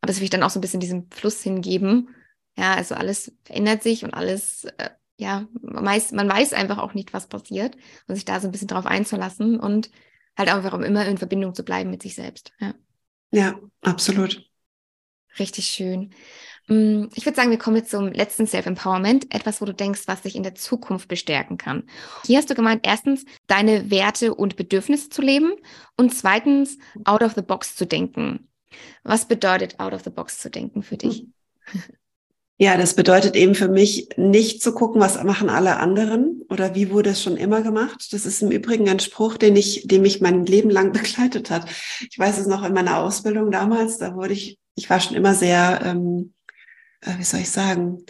Aber 0.00 0.08
das 0.08 0.18
will 0.18 0.24
ich 0.24 0.30
dann 0.30 0.42
auch 0.42 0.50
so 0.50 0.58
ein 0.58 0.62
bisschen 0.62 0.80
diesem 0.80 1.10
Fluss 1.10 1.42
hingeben. 1.42 2.14
Ja, 2.56 2.74
also 2.74 2.94
alles 2.94 3.32
verändert 3.44 3.82
sich 3.82 4.04
und 4.04 4.14
alles, 4.14 4.64
äh, 4.78 4.90
ja, 5.16 5.46
man 5.60 5.84
weiß, 5.84 6.12
man 6.12 6.28
weiß 6.28 6.52
einfach 6.52 6.78
auch 6.78 6.94
nicht, 6.94 7.12
was 7.12 7.28
passiert 7.28 7.76
und 8.06 8.14
sich 8.14 8.24
da 8.24 8.40
so 8.40 8.48
ein 8.48 8.52
bisschen 8.52 8.68
drauf 8.68 8.86
einzulassen 8.86 9.60
und 9.60 9.90
halt 10.36 10.48
einfach 10.48 10.72
um 10.72 10.82
immer 10.82 11.06
in 11.06 11.18
Verbindung 11.18 11.54
zu 11.54 11.64
bleiben 11.64 11.90
mit 11.90 12.02
sich 12.02 12.14
selbst. 12.14 12.52
Ja, 12.58 12.74
ja 13.30 13.60
absolut. 13.82 14.48
Richtig 15.38 15.66
schön. 15.68 16.10
Mm, 16.68 17.06
ich 17.14 17.24
würde 17.24 17.36
sagen, 17.36 17.50
wir 17.50 17.58
kommen 17.58 17.76
jetzt 17.76 17.90
zum 17.90 18.12
letzten 18.12 18.46
Self-Empowerment, 18.46 19.34
etwas, 19.34 19.60
wo 19.60 19.64
du 19.64 19.74
denkst, 19.74 20.02
was 20.06 20.22
dich 20.22 20.36
in 20.36 20.42
der 20.42 20.54
Zukunft 20.54 21.08
bestärken 21.08 21.58
kann. 21.58 21.84
Hier 22.26 22.38
hast 22.38 22.50
du 22.50 22.54
gemeint, 22.54 22.86
erstens, 22.86 23.24
deine 23.46 23.90
Werte 23.90 24.34
und 24.34 24.56
Bedürfnisse 24.56 25.08
zu 25.08 25.22
leben 25.22 25.52
und 25.96 26.14
zweitens, 26.14 26.78
out 27.04 27.22
of 27.22 27.34
the 27.34 27.42
box 27.42 27.76
zu 27.76 27.86
denken. 27.86 28.48
Was 29.02 29.26
bedeutet 29.26 29.80
out 29.80 29.92
of 29.92 30.02
the 30.04 30.10
box 30.10 30.38
zu 30.38 30.50
denken 30.50 30.82
für 30.82 30.96
dich? 30.96 31.26
Ja, 32.62 32.76
das 32.76 32.94
bedeutet 32.94 33.34
eben 33.34 33.56
für 33.56 33.66
mich 33.66 34.10
nicht 34.16 34.62
zu 34.62 34.72
gucken, 34.72 35.00
was 35.00 35.20
machen 35.24 35.50
alle 35.50 35.78
anderen 35.78 36.42
oder 36.48 36.76
wie 36.76 36.90
wurde 36.90 37.10
es 37.10 37.20
schon 37.20 37.36
immer 37.36 37.60
gemacht. 37.60 38.12
Das 38.12 38.24
ist 38.24 38.40
im 38.40 38.52
Übrigen 38.52 38.88
ein 38.88 39.00
Spruch, 39.00 39.36
den 39.36 39.56
ich, 39.56 39.88
den 39.88 40.02
mich 40.02 40.20
mein 40.20 40.46
Leben 40.46 40.70
lang 40.70 40.92
begleitet 40.92 41.50
hat. 41.50 41.68
Ich 42.08 42.16
weiß 42.16 42.38
es 42.38 42.46
noch 42.46 42.62
in 42.62 42.72
meiner 42.72 42.98
Ausbildung 42.98 43.50
damals, 43.50 43.98
da 43.98 44.14
wurde 44.14 44.34
ich, 44.34 44.60
ich 44.76 44.88
war 44.88 45.00
schon 45.00 45.16
immer 45.16 45.34
sehr 45.34 45.80
ähm, 45.84 46.34
äh, 47.00 47.18
wie 47.18 47.24
soll 47.24 47.40
ich 47.40 47.50
sagen, 47.50 48.04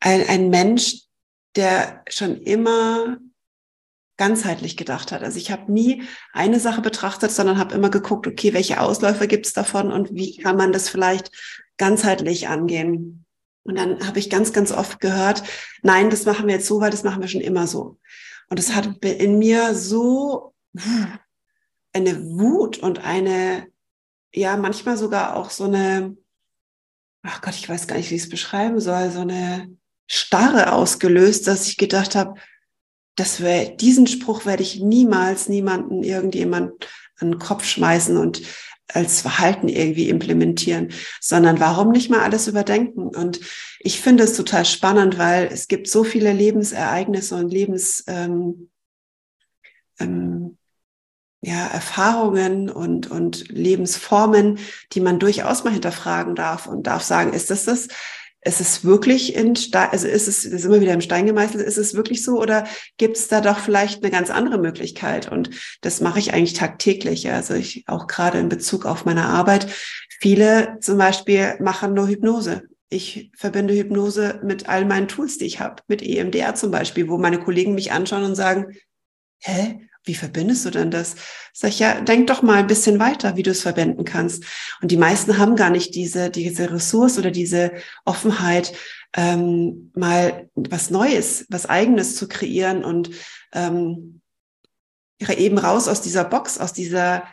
ein, 0.00 0.26
ein 0.28 0.48
Mensch, 0.48 1.02
der 1.54 2.04
schon 2.08 2.40
immer 2.40 3.18
ganzheitlich 4.16 4.78
gedacht 4.78 5.12
hat. 5.12 5.22
Also 5.22 5.36
ich 5.36 5.50
habe 5.50 5.70
nie 5.70 6.04
eine 6.32 6.58
Sache 6.58 6.80
betrachtet, 6.80 7.32
sondern 7.32 7.58
habe 7.58 7.74
immer 7.74 7.90
geguckt, 7.90 8.26
okay, 8.26 8.54
welche 8.54 8.80
Ausläufer 8.80 9.26
gibt 9.26 9.44
es 9.44 9.52
davon 9.52 9.92
und 9.92 10.14
wie 10.14 10.38
kann 10.38 10.56
man 10.56 10.72
das 10.72 10.88
vielleicht 10.88 11.30
ganzheitlich 11.76 12.48
angehen. 12.48 13.23
Und 13.64 13.76
dann 13.76 14.06
habe 14.06 14.18
ich 14.18 14.30
ganz, 14.30 14.52
ganz 14.52 14.70
oft 14.70 15.00
gehört, 15.00 15.42
nein, 15.82 16.10
das 16.10 16.26
machen 16.26 16.46
wir 16.46 16.54
jetzt 16.54 16.66
so, 16.66 16.80
weil 16.80 16.90
das 16.90 17.02
machen 17.02 17.20
wir 17.20 17.28
schon 17.28 17.40
immer 17.40 17.66
so. 17.66 17.98
Und 18.48 18.58
es 18.58 18.74
hat 18.74 19.02
in 19.04 19.38
mir 19.38 19.74
so 19.74 20.54
eine 21.92 22.22
Wut 22.24 22.78
und 22.78 22.98
eine, 23.04 23.66
ja, 24.32 24.56
manchmal 24.56 24.96
sogar 24.96 25.36
auch 25.36 25.50
so 25.50 25.64
eine, 25.64 26.16
ach 27.22 27.40
Gott, 27.40 27.54
ich 27.54 27.68
weiß 27.68 27.86
gar 27.86 27.96
nicht, 27.96 28.10
wie 28.10 28.16
ich 28.16 28.24
es 28.24 28.28
beschreiben 28.28 28.80
soll, 28.80 29.10
so 29.10 29.20
eine 29.20 29.74
Starre 30.06 30.72
ausgelöst, 30.72 31.46
dass 31.46 31.66
ich 31.66 31.78
gedacht 31.78 32.14
habe, 32.14 32.38
das 33.16 33.40
wär, 33.40 33.70
diesen 33.70 34.06
Spruch 34.06 34.44
werde 34.44 34.62
ich 34.62 34.80
niemals 34.80 35.48
niemanden 35.48 36.02
irgendjemand 36.02 36.88
an 37.18 37.32
den 37.32 37.38
Kopf 37.38 37.64
schmeißen 37.64 38.16
und 38.16 38.42
als 38.92 39.22
Verhalten 39.22 39.68
irgendwie 39.68 40.08
implementieren, 40.08 40.92
sondern 41.20 41.60
warum 41.60 41.90
nicht 41.90 42.10
mal 42.10 42.20
alles 42.20 42.48
überdenken? 42.48 43.08
Und 43.08 43.40
ich 43.80 44.00
finde 44.00 44.24
es 44.24 44.36
total 44.36 44.64
spannend, 44.64 45.18
weil 45.18 45.48
es 45.52 45.68
gibt 45.68 45.88
so 45.88 46.04
viele 46.04 46.32
Lebensereignisse 46.32 47.36
und 47.36 47.50
Lebens, 47.50 48.04
ähm, 48.06 48.70
ähm, 49.98 50.58
ja, 51.40 51.66
Erfahrungen 51.66 52.70
und, 52.70 53.10
und 53.10 53.48
Lebensformen, 53.48 54.58
die 54.92 55.00
man 55.00 55.18
durchaus 55.18 55.62
mal 55.62 55.72
hinterfragen 55.72 56.34
darf 56.34 56.66
und 56.66 56.86
darf 56.86 57.02
sagen, 57.02 57.34
ist 57.34 57.50
das 57.50 57.64
das? 57.64 57.88
Ist 58.44 58.60
es 58.60 58.84
wirklich 58.84 59.34
in 59.34 59.56
Stein, 59.56 59.88
also 59.90 60.06
ist 60.06 60.28
es, 60.28 60.44
ist 60.44 60.64
immer 60.64 60.80
wieder 60.80 60.92
im 60.92 61.00
Stein 61.00 61.24
gemeißelt, 61.24 61.64
ist 61.66 61.78
es 61.78 61.94
wirklich 61.94 62.22
so 62.22 62.40
oder 62.40 62.66
gibt 62.98 63.16
es 63.16 63.28
da 63.28 63.40
doch 63.40 63.58
vielleicht 63.58 64.02
eine 64.02 64.10
ganz 64.10 64.30
andere 64.30 64.58
Möglichkeit? 64.58 65.32
Und 65.32 65.50
das 65.80 66.00
mache 66.00 66.18
ich 66.18 66.34
eigentlich 66.34 66.52
tagtäglich. 66.52 67.30
Also 67.30 67.54
ich 67.54 67.84
auch 67.86 68.06
gerade 68.06 68.38
in 68.38 68.50
Bezug 68.50 68.84
auf 68.84 69.06
meine 69.06 69.24
Arbeit. 69.24 69.66
Viele 70.20 70.76
zum 70.80 70.98
Beispiel 70.98 71.56
machen 71.60 71.94
nur 71.94 72.06
Hypnose. 72.06 72.62
Ich 72.90 73.30
verbinde 73.34 73.74
Hypnose 73.74 74.40
mit 74.44 74.68
all 74.68 74.84
meinen 74.84 75.08
Tools, 75.08 75.38
die 75.38 75.46
ich 75.46 75.60
habe, 75.60 75.82
mit 75.88 76.02
EMDR 76.02 76.54
zum 76.54 76.70
Beispiel, 76.70 77.08
wo 77.08 77.18
meine 77.18 77.40
Kollegen 77.40 77.74
mich 77.74 77.92
anschauen 77.92 78.24
und 78.24 78.34
sagen, 78.34 78.76
hä, 79.40 79.80
wie 80.04 80.14
verbindest 80.14 80.64
du 80.66 80.70
denn 80.70 80.90
das? 80.90 81.16
Sag 81.52 81.70
ich, 81.70 81.78
ja, 81.78 82.00
denk 82.00 82.26
doch 82.26 82.42
mal 82.42 82.58
ein 82.58 82.66
bisschen 82.66 82.98
weiter, 82.98 83.36
wie 83.36 83.42
du 83.42 83.50
es 83.50 83.62
verbinden 83.62 84.04
kannst. 84.04 84.44
Und 84.80 84.90
die 84.90 84.96
meisten 84.96 85.38
haben 85.38 85.56
gar 85.56 85.70
nicht 85.70 85.94
diese, 85.94 86.30
diese 86.30 86.70
Ressource 86.70 87.18
oder 87.18 87.30
diese 87.30 87.72
Offenheit, 88.04 88.74
ähm, 89.16 89.90
mal 89.94 90.50
was 90.54 90.90
Neues, 90.90 91.46
was 91.48 91.66
Eigenes 91.66 92.16
zu 92.16 92.28
kreieren 92.28 92.84
und 92.84 93.10
ähm, 93.52 94.20
eben 95.20 95.58
raus 95.58 95.88
aus 95.88 96.02
dieser 96.02 96.24
Box, 96.24 96.58
aus 96.58 96.72
dieser, 96.72 97.24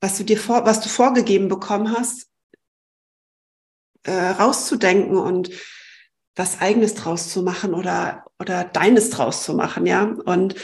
was 0.00 0.18
du 0.18 0.24
dir 0.24 0.38
vor, 0.38 0.66
was 0.66 0.80
du 0.80 0.88
vorgegeben 0.88 1.48
bekommen 1.48 1.96
hast, 1.96 2.28
äh, 4.02 4.12
rauszudenken 4.12 5.16
und 5.16 5.50
was 6.36 6.60
Eigenes 6.60 6.94
draus 6.94 7.28
zu 7.28 7.42
machen 7.42 7.74
oder, 7.74 8.24
oder 8.40 8.64
deines 8.64 9.10
draus 9.10 9.44
zu 9.44 9.54
machen, 9.54 9.86
ja. 9.86 10.04
Und 10.24 10.56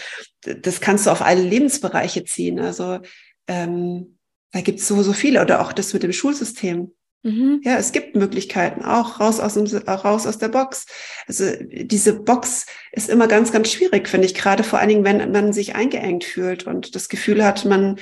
das 0.43 0.81
kannst 0.81 1.07
du 1.07 1.11
auf 1.11 1.23
alle 1.23 1.43
Lebensbereiche 1.43 2.25
ziehen. 2.25 2.59
Also 2.59 3.01
ähm, 3.47 4.19
da 4.53 4.61
gibt 4.61 4.81
es 4.81 4.89
so, 4.89 5.03
so 5.03 5.13
viele. 5.13 5.43
Oder 5.43 5.61
auch 5.61 5.73
das 5.73 5.93
mit 5.93 6.03
dem 6.03 6.13
Schulsystem. 6.13 6.93
Mhm. 7.23 7.61
Ja, 7.65 7.77
es 7.77 7.93
gibt 7.93 8.17
Möglichkeiten, 8.17 8.83
auch 8.83 9.21
raus 9.21 9.41
aus, 9.41 9.55
dem, 9.55 9.67
raus 9.67 10.27
aus 10.27 10.39
der 10.39 10.49
Box. 10.49 10.87
Also 11.27 11.45
diese 11.61 12.15
Box 12.15 12.67
ist 12.93 13.11
immer 13.11 13.29
ganz, 13.29 13.53
ganz 13.53 13.71
schwierig, 13.71 14.09
finde 14.09 14.27
ich, 14.27 14.35
gerade 14.35 14.65
vor 14.65 14.79
allen 14.79 14.89
Dingen, 14.89 15.05
wenn 15.05 15.31
man 15.31 15.53
sich 15.53 15.75
eingeengt 15.75 16.25
fühlt 16.25 16.67
und 16.67 16.95
das 16.95 17.11
Gefühl 17.11 17.45
hat, 17.45 17.67
man 17.67 17.99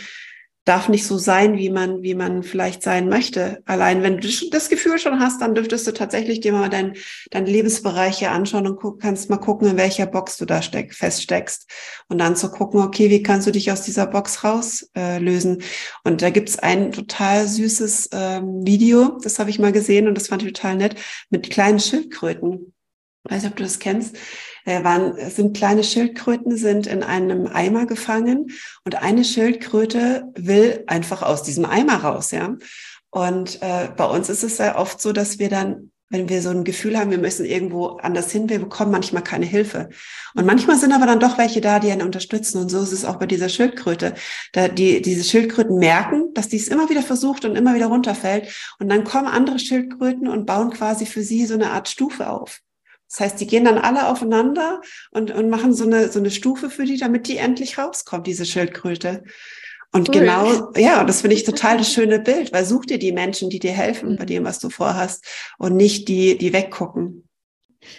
darf 0.64 0.88
nicht 0.88 1.06
so 1.06 1.16
sein, 1.16 1.56
wie 1.56 1.70
man, 1.70 2.02
wie 2.02 2.14
man 2.14 2.42
vielleicht 2.42 2.82
sein 2.82 3.08
möchte. 3.08 3.62
Allein 3.64 4.02
wenn 4.02 4.18
du 4.18 4.28
das 4.50 4.68
Gefühl 4.68 4.98
schon 4.98 5.18
hast, 5.18 5.40
dann 5.40 5.54
dürftest 5.54 5.86
du 5.86 5.92
tatsächlich 5.92 6.40
dir 6.40 6.52
mal 6.52 6.68
dein, 6.68 6.94
deine 7.30 7.50
Lebensbereiche 7.50 8.30
anschauen 8.30 8.66
und 8.66 8.76
guck, 8.76 9.00
kannst 9.00 9.30
mal 9.30 9.38
gucken, 9.38 9.68
in 9.68 9.76
welcher 9.78 10.06
Box 10.06 10.36
du 10.36 10.44
da 10.44 10.60
steck, 10.60 10.94
feststeckst. 10.94 11.70
Und 12.08 12.18
dann 12.18 12.36
zu 12.36 12.50
gucken, 12.50 12.80
okay, 12.80 13.08
wie 13.08 13.22
kannst 13.22 13.46
du 13.46 13.50
dich 13.50 13.72
aus 13.72 13.82
dieser 13.82 14.06
Box 14.06 14.44
rauslösen? 14.44 15.60
Äh, 15.60 15.64
und 16.04 16.20
da 16.20 16.30
gibt's 16.30 16.58
ein 16.58 16.92
total 16.92 17.48
süßes 17.48 18.10
ähm, 18.12 18.66
Video, 18.66 19.18
das 19.22 19.38
habe 19.38 19.48
ich 19.48 19.58
mal 19.58 19.72
gesehen 19.72 20.06
und 20.06 20.14
das 20.16 20.28
fand 20.28 20.42
ich 20.42 20.52
total 20.52 20.76
nett, 20.76 20.96
mit 21.30 21.48
kleinen 21.48 21.80
Schildkröten. 21.80 22.74
Ich 23.24 23.32
weiß 23.32 23.42
nicht, 23.42 23.52
ob 23.52 23.56
du 23.56 23.62
das 23.62 23.78
kennst 23.78 24.16
waren, 24.64 25.14
sind 25.30 25.56
kleine 25.56 25.84
Schildkröten, 25.84 26.56
sind 26.56 26.86
in 26.86 27.02
einem 27.02 27.46
Eimer 27.46 27.86
gefangen 27.86 28.50
und 28.84 29.02
eine 29.02 29.24
Schildkröte 29.24 30.24
will 30.34 30.84
einfach 30.86 31.22
aus 31.22 31.42
diesem 31.42 31.64
Eimer 31.64 31.96
raus, 31.96 32.30
ja. 32.30 32.56
Und 33.10 33.62
äh, 33.62 33.88
bei 33.96 34.04
uns 34.04 34.28
ist 34.28 34.42
es 34.42 34.58
ja 34.58 34.76
oft 34.76 35.00
so, 35.00 35.12
dass 35.12 35.38
wir 35.38 35.48
dann 35.48 35.90
wenn 36.10 36.28
wir 36.28 36.40
so 36.40 36.50
ein 36.50 36.64
Gefühl 36.64 36.98
haben, 36.98 37.10
wir 37.10 37.18
müssen 37.18 37.44
irgendwo 37.44 37.98
anders 37.98 38.32
hin, 38.32 38.48
wir 38.48 38.58
bekommen 38.58 38.90
manchmal 38.90 39.22
keine 39.22 39.44
Hilfe. 39.44 39.90
Und 40.34 40.46
manchmal 40.46 40.76
sind 40.78 40.92
aber 40.92 41.06
dann 41.06 41.20
doch 41.20 41.36
welche 41.36 41.60
da, 41.60 41.80
die 41.80 41.90
einen 41.90 42.02
unterstützen. 42.02 42.58
Und 42.58 42.70
so 42.70 42.80
ist 42.80 42.92
es 42.92 43.04
auch 43.04 43.16
bei 43.16 43.26
dieser 43.26 43.48
Schildkröte. 43.48 44.14
Da 44.52 44.68
die, 44.68 45.02
diese 45.02 45.24
Schildkröten 45.24 45.78
merken, 45.78 46.32
dass 46.32 46.48
die 46.48 46.56
es 46.56 46.68
immer 46.68 46.88
wieder 46.88 47.02
versucht 47.02 47.44
und 47.44 47.56
immer 47.56 47.74
wieder 47.74 47.86
runterfällt. 47.86 48.48
Und 48.78 48.88
dann 48.88 49.04
kommen 49.04 49.26
andere 49.26 49.58
Schildkröten 49.58 50.28
und 50.28 50.46
bauen 50.46 50.70
quasi 50.70 51.04
für 51.04 51.22
sie 51.22 51.44
so 51.44 51.54
eine 51.54 51.72
Art 51.72 51.88
Stufe 51.88 52.30
auf. 52.30 52.60
Das 53.10 53.20
heißt, 53.20 53.40
die 53.40 53.46
gehen 53.46 53.64
dann 53.64 53.78
alle 53.78 54.08
aufeinander 54.08 54.80
und, 55.10 55.30
und 55.30 55.48
machen 55.48 55.72
so 55.72 55.84
eine, 55.84 56.10
so 56.10 56.18
eine 56.18 56.30
Stufe 56.30 56.70
für 56.70 56.84
die, 56.84 56.98
damit 56.98 57.26
die 57.28 57.38
endlich 57.38 57.78
rauskommt, 57.78 58.26
diese 58.26 58.44
Schildkröte. 58.44 59.24
Und 59.92 60.08
cool. 60.08 60.20
genau, 60.20 60.72
ja, 60.76 61.04
das 61.04 61.22
finde 61.22 61.36
ich 61.36 61.44
total 61.44 61.78
das 61.78 61.92
schöne 61.92 62.20
Bild, 62.20 62.52
weil 62.52 62.64
such 62.64 62.86
dir 62.86 62.98
die 62.98 63.12
Menschen, 63.12 63.48
die 63.48 63.58
dir 63.58 63.72
helfen 63.72 64.16
bei 64.16 64.26
dem, 64.26 64.44
was 64.44 64.58
du 64.58 64.68
vorhast 64.68 65.24
und 65.58 65.76
nicht 65.76 66.08
die, 66.08 66.36
die 66.36 66.52
weggucken. 66.52 67.28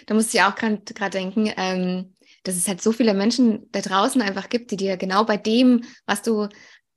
Da 0.06 0.14
musste 0.14 0.36
ich 0.36 0.42
auch 0.42 0.54
gerade 0.54 1.10
denken, 1.10 1.52
ähm, 1.56 2.14
dass 2.44 2.56
es 2.56 2.68
halt 2.68 2.80
so 2.80 2.92
viele 2.92 3.14
Menschen 3.14 3.68
da 3.72 3.80
draußen 3.80 4.22
einfach 4.22 4.48
gibt, 4.48 4.70
die 4.70 4.76
dir 4.76 4.96
genau 4.96 5.24
bei 5.24 5.36
dem, 5.36 5.84
was 6.06 6.22
du 6.22 6.48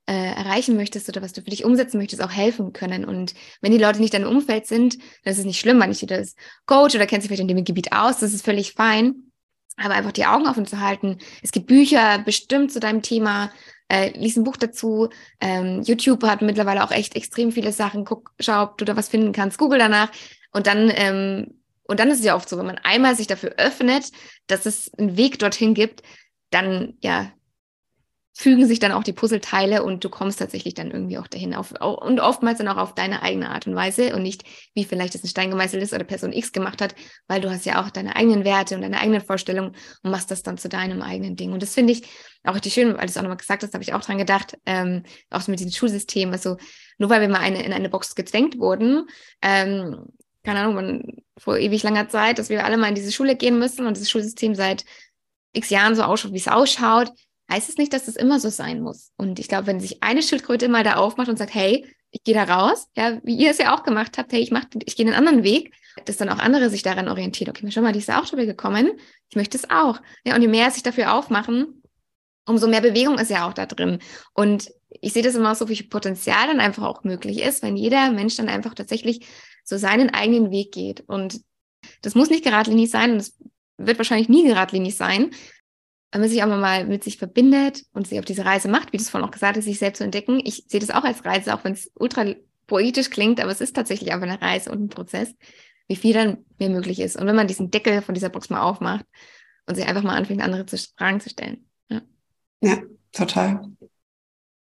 äh, 0.06 0.34
erreichen 0.34 0.76
möchtest 0.76 1.08
oder 1.08 1.22
was 1.22 1.32
du 1.32 1.42
für 1.42 1.50
dich 1.50 1.64
umsetzen 1.64 1.98
möchtest, 1.98 2.22
auch 2.22 2.30
helfen 2.30 2.72
können. 2.72 3.04
Und 3.04 3.34
wenn 3.60 3.72
die 3.72 3.78
Leute 3.78 4.00
nicht 4.00 4.14
dein 4.14 4.26
Umfeld 4.26 4.66
sind, 4.66 4.98
dann 5.24 5.32
ist 5.32 5.38
es 5.38 5.44
nicht 5.44 5.60
schlimm, 5.60 5.80
weil 5.80 5.88
nicht 5.88 6.02
jeder 6.02 6.18
ist 6.18 6.38
Coach 6.66 6.94
oder 6.94 7.06
kennt 7.06 7.22
sich 7.22 7.28
vielleicht 7.28 7.40
in 7.40 7.48
dem 7.48 7.64
Gebiet 7.64 7.92
aus, 7.92 8.18
das 8.18 8.34
ist 8.34 8.44
völlig 8.44 8.72
fein. 8.72 9.30
Aber 9.76 9.94
einfach 9.94 10.12
die 10.12 10.26
Augen 10.26 10.46
offen 10.46 10.66
zu 10.66 10.80
halten. 10.80 11.18
Es 11.42 11.50
gibt 11.50 11.66
Bücher 11.66 12.20
bestimmt 12.20 12.70
zu 12.70 12.78
deinem 12.78 13.02
Thema. 13.02 13.50
Äh, 13.88 14.16
lies 14.16 14.36
ein 14.36 14.44
Buch 14.44 14.56
dazu. 14.56 15.08
Ähm, 15.40 15.82
YouTube 15.82 16.22
hat 16.22 16.42
mittlerweile 16.42 16.84
auch 16.84 16.92
echt 16.92 17.16
extrem 17.16 17.50
viele 17.50 17.72
Sachen. 17.72 18.04
Guck, 18.04 18.32
schau, 18.38 18.62
ob 18.62 18.78
du 18.78 18.84
da 18.84 18.96
was 18.96 19.08
finden 19.08 19.32
kannst. 19.32 19.58
Google 19.58 19.80
danach. 19.80 20.12
Und 20.52 20.68
dann, 20.68 20.92
ähm, 20.94 21.60
und 21.88 21.98
dann 21.98 22.08
ist 22.08 22.20
es 22.20 22.24
ja 22.24 22.36
oft 22.36 22.48
so, 22.48 22.56
wenn 22.56 22.66
man 22.66 22.78
einmal 22.78 23.16
sich 23.16 23.26
dafür 23.26 23.54
öffnet, 23.56 24.10
dass 24.46 24.64
es 24.64 24.92
einen 24.94 25.16
Weg 25.16 25.40
dorthin 25.40 25.74
gibt, 25.74 26.02
dann, 26.50 26.96
ja, 27.00 27.32
fügen 28.36 28.66
sich 28.66 28.80
dann 28.80 28.90
auch 28.90 29.04
die 29.04 29.12
Puzzleteile 29.12 29.84
und 29.84 30.02
du 30.02 30.08
kommst 30.08 30.40
tatsächlich 30.40 30.74
dann 30.74 30.90
irgendwie 30.90 31.18
auch 31.18 31.28
dahin 31.28 31.54
auf, 31.54 31.72
und 31.80 32.18
oftmals 32.18 32.58
dann 32.58 32.66
auch 32.66 32.78
auf 32.78 32.94
deine 32.94 33.22
eigene 33.22 33.48
Art 33.48 33.68
und 33.68 33.76
Weise 33.76 34.14
und 34.14 34.22
nicht, 34.22 34.42
wie 34.74 34.84
vielleicht 34.84 35.14
das 35.14 35.22
ein 35.22 35.28
Stein 35.28 35.50
gemeißelt 35.50 35.80
ist 35.80 35.92
oder 35.92 36.02
Person 36.02 36.32
X 36.32 36.50
gemacht 36.50 36.82
hat, 36.82 36.96
weil 37.28 37.40
du 37.40 37.48
hast 37.48 37.64
ja 37.64 37.80
auch 37.80 37.90
deine 37.90 38.16
eigenen 38.16 38.44
Werte 38.44 38.74
und 38.74 38.82
deine 38.82 39.00
eigenen 39.00 39.20
Vorstellungen 39.20 39.76
und 40.02 40.10
machst 40.10 40.32
das 40.32 40.42
dann 40.42 40.58
zu 40.58 40.68
deinem 40.68 41.00
eigenen 41.00 41.36
Ding. 41.36 41.52
Und 41.52 41.62
das 41.62 41.74
finde 41.74 41.92
ich 41.92 42.02
auch 42.42 42.56
richtig 42.56 42.74
schön, 42.74 42.88
weil 42.88 43.02
du 43.02 43.06
es 43.06 43.16
auch 43.16 43.22
nochmal 43.22 43.36
gesagt 43.36 43.62
hast, 43.62 43.72
habe 43.72 43.84
ich 43.84 43.94
auch 43.94 44.00
dran 44.00 44.18
gedacht, 44.18 44.58
ähm, 44.66 45.04
auch 45.30 45.40
so 45.40 45.52
mit 45.52 45.60
diesem 45.60 45.72
Schulsystem, 45.72 46.32
also 46.32 46.56
nur 46.98 47.10
weil 47.10 47.20
wir 47.20 47.28
mal 47.28 47.38
eine, 47.38 47.64
in 47.64 47.72
eine 47.72 47.88
Box 47.88 48.16
gezwängt 48.16 48.58
wurden, 48.58 49.06
ähm, 49.42 50.06
keine 50.42 50.60
Ahnung, 50.60 50.74
man, 50.74 51.02
vor 51.38 51.56
ewig 51.56 51.84
langer 51.84 52.08
Zeit, 52.08 52.38
dass 52.38 52.48
wir 52.48 52.64
alle 52.64 52.76
mal 52.76 52.88
in 52.88 52.94
diese 52.96 53.12
Schule 53.12 53.36
gehen 53.36 53.60
müssen 53.60 53.86
und 53.86 53.96
dieses 53.96 54.10
Schulsystem 54.10 54.56
seit 54.56 54.84
x 55.52 55.70
Jahren 55.70 55.94
so 55.94 56.02
ausschaut, 56.02 56.32
wie 56.32 56.38
es 56.38 56.48
ausschaut, 56.48 57.12
heißt 57.50 57.68
es 57.68 57.76
nicht, 57.76 57.92
dass 57.92 58.06
das 58.06 58.16
immer 58.16 58.40
so 58.40 58.48
sein 58.48 58.80
muss. 58.80 59.12
Und 59.16 59.38
ich 59.38 59.48
glaube, 59.48 59.66
wenn 59.66 59.80
sich 59.80 60.02
eine 60.02 60.22
Schildkröte 60.22 60.68
mal 60.68 60.84
da 60.84 60.96
aufmacht 60.96 61.28
und 61.28 61.38
sagt, 61.38 61.54
hey, 61.54 61.86
ich 62.10 62.22
gehe 62.22 62.34
da 62.34 62.44
raus, 62.44 62.88
ja, 62.96 63.20
wie 63.24 63.36
ihr 63.36 63.50
es 63.50 63.58
ja 63.58 63.74
auch 63.74 63.82
gemacht 63.82 64.18
habt, 64.18 64.32
hey, 64.32 64.40
ich 64.40 64.50
mach, 64.50 64.64
ich 64.84 64.96
gehe 64.96 65.06
einen 65.06 65.16
anderen 65.16 65.42
Weg, 65.42 65.74
dass 66.04 66.16
dann 66.16 66.28
auch 66.28 66.38
andere 66.38 66.70
sich 66.70 66.82
daran 66.82 67.08
orientieren. 67.08 67.50
Okay, 67.50 67.70
schon 67.70 67.82
mal, 67.82 67.92
die 67.92 67.98
ist 67.98 68.10
auch 68.10 68.26
schon 68.26 68.38
gekommen, 68.38 68.92
ich 69.28 69.36
möchte 69.36 69.56
es 69.56 69.68
auch. 69.68 70.00
Ja, 70.24 70.34
und 70.36 70.42
je 70.42 70.48
mehr 70.48 70.70
sich 70.70 70.82
dafür 70.82 71.14
aufmachen, 71.14 71.82
umso 72.46 72.68
mehr 72.68 72.80
Bewegung 72.80 73.18
ist 73.18 73.30
ja 73.30 73.48
auch 73.48 73.52
da 73.52 73.66
drin. 73.66 73.98
Und 74.32 74.70
ich 75.00 75.12
sehe 75.12 75.22
das 75.22 75.34
immer 75.34 75.54
so, 75.54 75.68
wie 75.68 75.76
viel 75.76 75.88
Potenzial 75.88 76.46
dann 76.46 76.60
einfach 76.60 76.84
auch 76.84 77.04
möglich 77.04 77.42
ist, 77.42 77.62
wenn 77.62 77.76
jeder 77.76 78.10
Mensch 78.12 78.36
dann 78.36 78.48
einfach 78.48 78.74
tatsächlich 78.74 79.26
so 79.64 79.76
seinen 79.76 80.10
eigenen 80.10 80.50
Weg 80.50 80.72
geht. 80.72 81.00
Und 81.08 81.40
das 82.02 82.14
muss 82.14 82.30
nicht 82.30 82.44
geradlinig 82.44 82.90
sein 82.90 83.12
und 83.12 83.18
es 83.18 83.36
wird 83.76 83.98
wahrscheinlich 83.98 84.28
nie 84.28 84.46
geradlinig 84.46 84.96
sein, 84.96 85.30
wenn 86.14 86.20
man 86.20 86.30
sich 86.30 86.44
aber 86.44 86.56
mal 86.56 86.86
mit 86.86 87.02
sich 87.02 87.18
verbindet 87.18 87.86
und 87.92 88.06
sich 88.06 88.20
auf 88.20 88.24
diese 88.24 88.44
Reise 88.44 88.68
macht, 88.68 88.92
wie 88.92 88.98
du 88.98 89.02
es 89.02 89.10
vorhin 89.10 89.28
auch 89.28 89.32
gesagt 89.32 89.56
hast, 89.56 89.64
sich 89.64 89.80
selbst 89.80 89.98
zu 89.98 90.04
entdecken. 90.04 90.40
Ich 90.44 90.62
sehe 90.68 90.78
das 90.78 90.92
auch 90.92 91.02
als 91.02 91.24
Reise, 91.24 91.52
auch 91.52 91.64
wenn 91.64 91.72
es 91.72 91.90
ultra 91.96 92.24
poetisch 92.68 93.10
klingt, 93.10 93.40
aber 93.40 93.50
es 93.50 93.60
ist 93.60 93.74
tatsächlich 93.74 94.12
einfach 94.12 94.28
eine 94.28 94.40
Reise 94.40 94.70
und 94.70 94.80
ein 94.80 94.88
Prozess, 94.88 95.34
wie 95.88 95.96
viel 95.96 96.14
dann 96.14 96.44
mehr 96.60 96.70
möglich 96.70 97.00
ist. 97.00 97.16
Und 97.16 97.26
wenn 97.26 97.34
man 97.34 97.48
diesen 97.48 97.72
Deckel 97.72 98.00
von 98.00 98.14
dieser 98.14 98.28
Box 98.28 98.48
mal 98.48 98.60
aufmacht 98.60 99.04
und 99.66 99.74
sich 99.74 99.88
einfach 99.88 100.04
mal 100.04 100.14
anfängt, 100.14 100.40
andere 100.40 100.64
zu, 100.66 100.76
Fragen 100.96 101.18
zu 101.18 101.30
stellen. 101.30 101.66
Ja, 101.88 102.02
ja 102.60 102.78
total. 103.10 103.72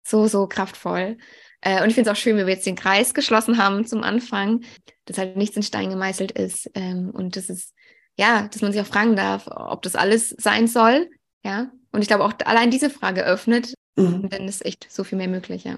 So, 0.04 0.28
so 0.28 0.46
kraftvoll. 0.46 1.18
Äh, 1.62 1.82
und 1.82 1.90
ich 1.90 1.96
finde 1.96 2.12
es 2.12 2.16
auch 2.16 2.22
schön, 2.22 2.38
wie 2.38 2.46
wir 2.46 2.54
jetzt 2.54 2.68
den 2.68 2.76
Kreis 2.76 3.16
geschlossen 3.16 3.58
haben 3.58 3.88
zum 3.88 4.04
Anfang, 4.04 4.62
dass 5.06 5.18
halt 5.18 5.38
nichts 5.38 5.56
in 5.56 5.64
Stein 5.64 5.90
gemeißelt 5.90 6.34
ist. 6.34 6.70
Ähm, 6.76 7.10
und 7.10 7.36
das 7.36 7.50
ist, 7.50 7.74
ja, 8.16 8.48
dass 8.48 8.62
man 8.62 8.72
sich 8.72 8.82
auch 8.82 8.86
fragen 8.86 9.16
darf, 9.16 9.48
ob 9.48 9.82
das 9.82 9.96
alles 9.96 10.30
sein 10.38 10.68
soll 10.68 11.10
ja. 11.44 11.72
Und 11.92 12.02
ich 12.02 12.08
glaube 12.08 12.24
auch 12.24 12.34
allein 12.46 12.72
diese 12.72 12.90
Frage 12.90 13.24
öffnet, 13.24 13.74
mhm. 13.96 14.30
dann 14.30 14.48
ist 14.48 14.66
echt 14.66 14.88
so 14.90 15.04
viel 15.04 15.18
mehr 15.18 15.28
möglich, 15.28 15.64
ja. 15.64 15.78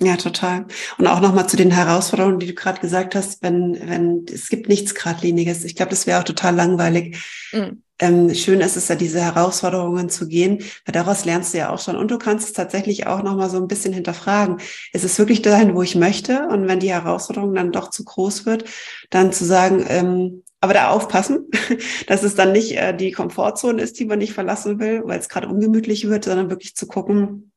Ja, 0.00 0.16
total. 0.16 0.66
Und 0.96 1.08
auch 1.08 1.20
nochmal 1.20 1.48
zu 1.48 1.56
den 1.56 1.72
Herausforderungen, 1.72 2.38
die 2.38 2.46
du 2.46 2.54
gerade 2.54 2.80
gesagt 2.80 3.16
hast, 3.16 3.42
wenn, 3.42 3.76
wenn, 3.88 4.26
es 4.32 4.48
gibt 4.48 4.68
nichts 4.68 4.94
Gradliniges. 4.94 5.64
Ich 5.64 5.74
glaube, 5.74 5.90
das 5.90 6.06
wäre 6.06 6.20
auch 6.20 6.24
total 6.24 6.54
langweilig. 6.54 7.16
Mhm. 7.52 7.82
Ähm, 7.98 8.32
schön 8.32 8.60
ist 8.60 8.76
es 8.76 8.86
ja, 8.86 8.94
diese 8.94 9.20
Herausforderungen 9.20 10.08
zu 10.08 10.28
gehen, 10.28 10.58
weil 10.86 10.92
daraus 10.92 11.24
lernst 11.24 11.52
du 11.52 11.58
ja 11.58 11.70
auch 11.70 11.80
schon. 11.80 11.96
Und 11.96 12.12
du 12.12 12.18
kannst 12.18 12.46
es 12.46 12.52
tatsächlich 12.52 13.08
auch 13.08 13.24
nochmal 13.24 13.50
so 13.50 13.56
ein 13.56 13.66
bisschen 13.66 13.92
hinterfragen. 13.92 14.58
Ist 14.92 15.04
es 15.04 15.18
wirklich 15.18 15.42
dahin, 15.42 15.74
wo 15.74 15.82
ich 15.82 15.96
möchte? 15.96 16.46
Und 16.46 16.68
wenn 16.68 16.78
die 16.78 16.92
Herausforderung 16.92 17.54
dann 17.54 17.72
doch 17.72 17.90
zu 17.90 18.04
groß 18.04 18.46
wird, 18.46 18.66
dann 19.10 19.32
zu 19.32 19.44
sagen, 19.44 19.84
ähm, 19.88 20.44
aber 20.60 20.74
da 20.74 20.90
aufpassen, 20.90 21.48
dass 22.06 22.22
es 22.22 22.36
dann 22.36 22.52
nicht 22.52 22.76
äh, 22.76 22.96
die 22.96 23.10
Komfortzone 23.10 23.82
ist, 23.82 23.98
die 23.98 24.04
man 24.04 24.20
nicht 24.20 24.32
verlassen 24.32 24.78
will, 24.78 25.02
weil 25.04 25.18
es 25.18 25.28
gerade 25.28 25.48
ungemütlich 25.48 26.08
wird, 26.08 26.24
sondern 26.24 26.50
wirklich 26.50 26.76
zu 26.76 26.86
gucken, 26.86 27.50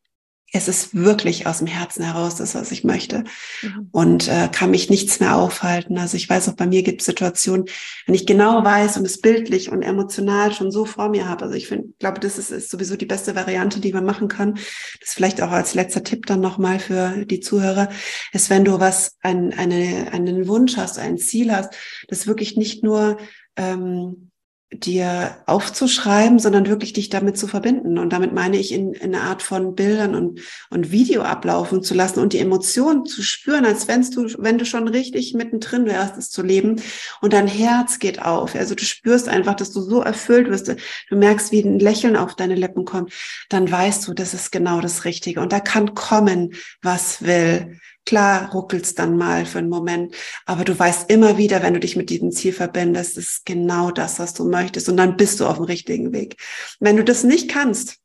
es 0.54 0.68
ist 0.68 0.94
wirklich 0.94 1.48
aus 1.48 1.60
dem 1.60 1.68
Herzen 1.68 2.04
heraus 2.04 2.36
das, 2.36 2.56
was 2.56 2.72
ich 2.72 2.84
möchte. 2.84 3.24
Mhm. 3.62 3.88
Und 3.92 4.28
äh, 4.28 4.50
kann 4.52 4.72
mich 4.72 4.90
nichts 4.90 5.20
mehr 5.20 5.38
aufhalten. 5.38 5.98
Also 5.98 6.18
ich 6.18 6.30
weiß 6.30 6.50
auch, 6.50 6.56
bei 6.56 6.68
mir 6.68 6.84
gibt 6.84 7.02
es 7.02 7.06
Situationen, 7.06 7.66
wenn 8.06 8.16
ich 8.16 8.26
genau 8.26 8.64
weiß 8.64 8.98
und 8.98 9.06
es 9.06 9.22
bildlich 9.22 9.72
und 9.72 9.82
emotional 9.82 10.52
schon 10.52 10.72
so 10.72 10.84
vor 10.86 11.10
mir 11.10 11.28
habe. 11.28 11.46
Also 11.46 11.56
ich 11.56 11.68
finde, 11.68 11.94
glaube, 12.00 12.20
das 12.20 12.38
ist, 12.38 12.52
ist 12.52 12.70
sowieso 12.70 12.98
die 12.98 13.06
beste 13.06 13.36
Variante, 13.36 13.80
die 13.80 13.94
man 13.94 14.04
machen 14.04 14.28
kann. 14.28 14.56
Das 15.00 15.14
vielleicht 15.14 15.42
auch 15.42 15.52
als 15.52 15.74
letzter 15.74 16.04
Tipp 16.04 16.26
dann 16.26 16.42
nochmal 16.42 16.80
für 16.80 17.26
die 17.26 17.40
Zuhörer, 17.40 17.90
ist, 18.34 18.50
wenn 18.50 18.66
du 18.66 18.80
was, 18.80 19.18
ein, 19.22 19.54
eine, 19.54 20.12
einen 20.12 20.48
Wunsch 20.48 20.76
hast, 20.76 21.00
ein 21.00 21.18
Ziel 21.18 21.54
hast, 21.54 21.74
das 22.10 22.28
wirklich 22.28 22.58
nicht 22.58 22.84
nur 22.84 23.18
ähm, 23.56 24.31
dir 24.74 25.36
aufzuschreiben, 25.48 26.40
sondern 26.40 26.68
wirklich 26.68 26.94
dich 26.94 27.10
damit 27.10 27.38
zu 27.38 27.48
verbinden. 27.48 27.98
Und 27.98 28.14
damit 28.14 28.34
meine 28.34 28.58
ich 28.58 28.72
in, 28.72 28.94
in 28.94 29.14
einer 29.14 29.26
Art 29.26 29.44
von 29.44 29.76
Bildern 29.76 30.16
und, 30.16 30.40
und 30.70 30.92
Video 30.92 31.24
ablaufen 31.24 31.84
zu 31.84 31.94
lassen 31.94 32.20
und 32.20 32.32
die 32.32 32.40
Emotionen 32.40 33.06
zu 33.06 33.22
spüren, 33.22 33.66
als 33.66 33.90
wenn 33.90 34.02
du, 34.10 34.28
wenn 34.38 34.58
du 34.58 34.66
schon 34.66 34.88
richtig 34.88 35.34
mittendrin 35.34 35.86
wärst, 35.86 36.18
es 36.18 36.30
zu 36.30 36.42
leben. 36.42 36.82
Und 37.20 37.34
dein 37.34 37.48
Herz 37.48 38.00
geht 38.00 38.22
auf. 38.22 38.56
Also 38.56 38.74
du 38.74 38.86
spürst 38.86 39.28
einfach, 39.28 39.56
dass 39.56 39.72
du 39.72 39.82
so 39.82 40.02
erfüllt 40.02 40.50
wirst. 40.50 40.74
Du 41.10 41.16
merkst, 41.18 41.52
wie 41.52 41.64
ein 41.64 41.80
Lächeln 41.80 42.16
auf 42.16 42.36
deine 42.36 42.56
Lippen 42.56 42.86
kommt. 42.86 43.12
Dann 43.50 43.70
weißt 43.70 44.08
du, 44.08 44.14
das 44.14 44.34
ist 44.34 44.54
genau 44.54 44.80
das 44.80 45.04
Richtige. 45.04 45.42
Und 45.42 45.52
da 45.52 45.60
kann 45.60 45.96
kommen, 45.96 46.54
was 46.82 47.24
will. 47.24 47.78
Klar 48.06 48.52
ruckelt's 48.52 48.96
dann 48.96 49.16
mal 49.16 49.46
für 49.46 49.60
einen 49.60 49.70
Moment, 49.70 50.16
aber 50.46 50.64
du 50.64 50.78
weißt 50.78 51.10
immer 51.10 51.38
wieder, 51.38 51.62
wenn 51.62 51.76
du 51.76 51.80
dich 51.80 51.96
mit 51.96 52.10
diesem 52.10 52.32
Ziel 52.32 52.52
verbindest, 52.52 53.18
ist 53.18 53.46
genau 53.46 53.92
das, 53.92 54.18
was 54.18 54.34
du 54.34 54.50
möchtest 54.50 54.90
und 54.90 54.98
dann 54.98 55.18
bist 55.18 55.40
du 55.40 55.46
auf 55.46 55.58
dem 55.58 55.66
richtigen 55.66 56.12
Weg. 56.12 56.38
Wenn 56.80 56.98
du 56.98 57.04
das 57.04 57.24
nicht 57.24 57.50
kannst, 57.50 57.98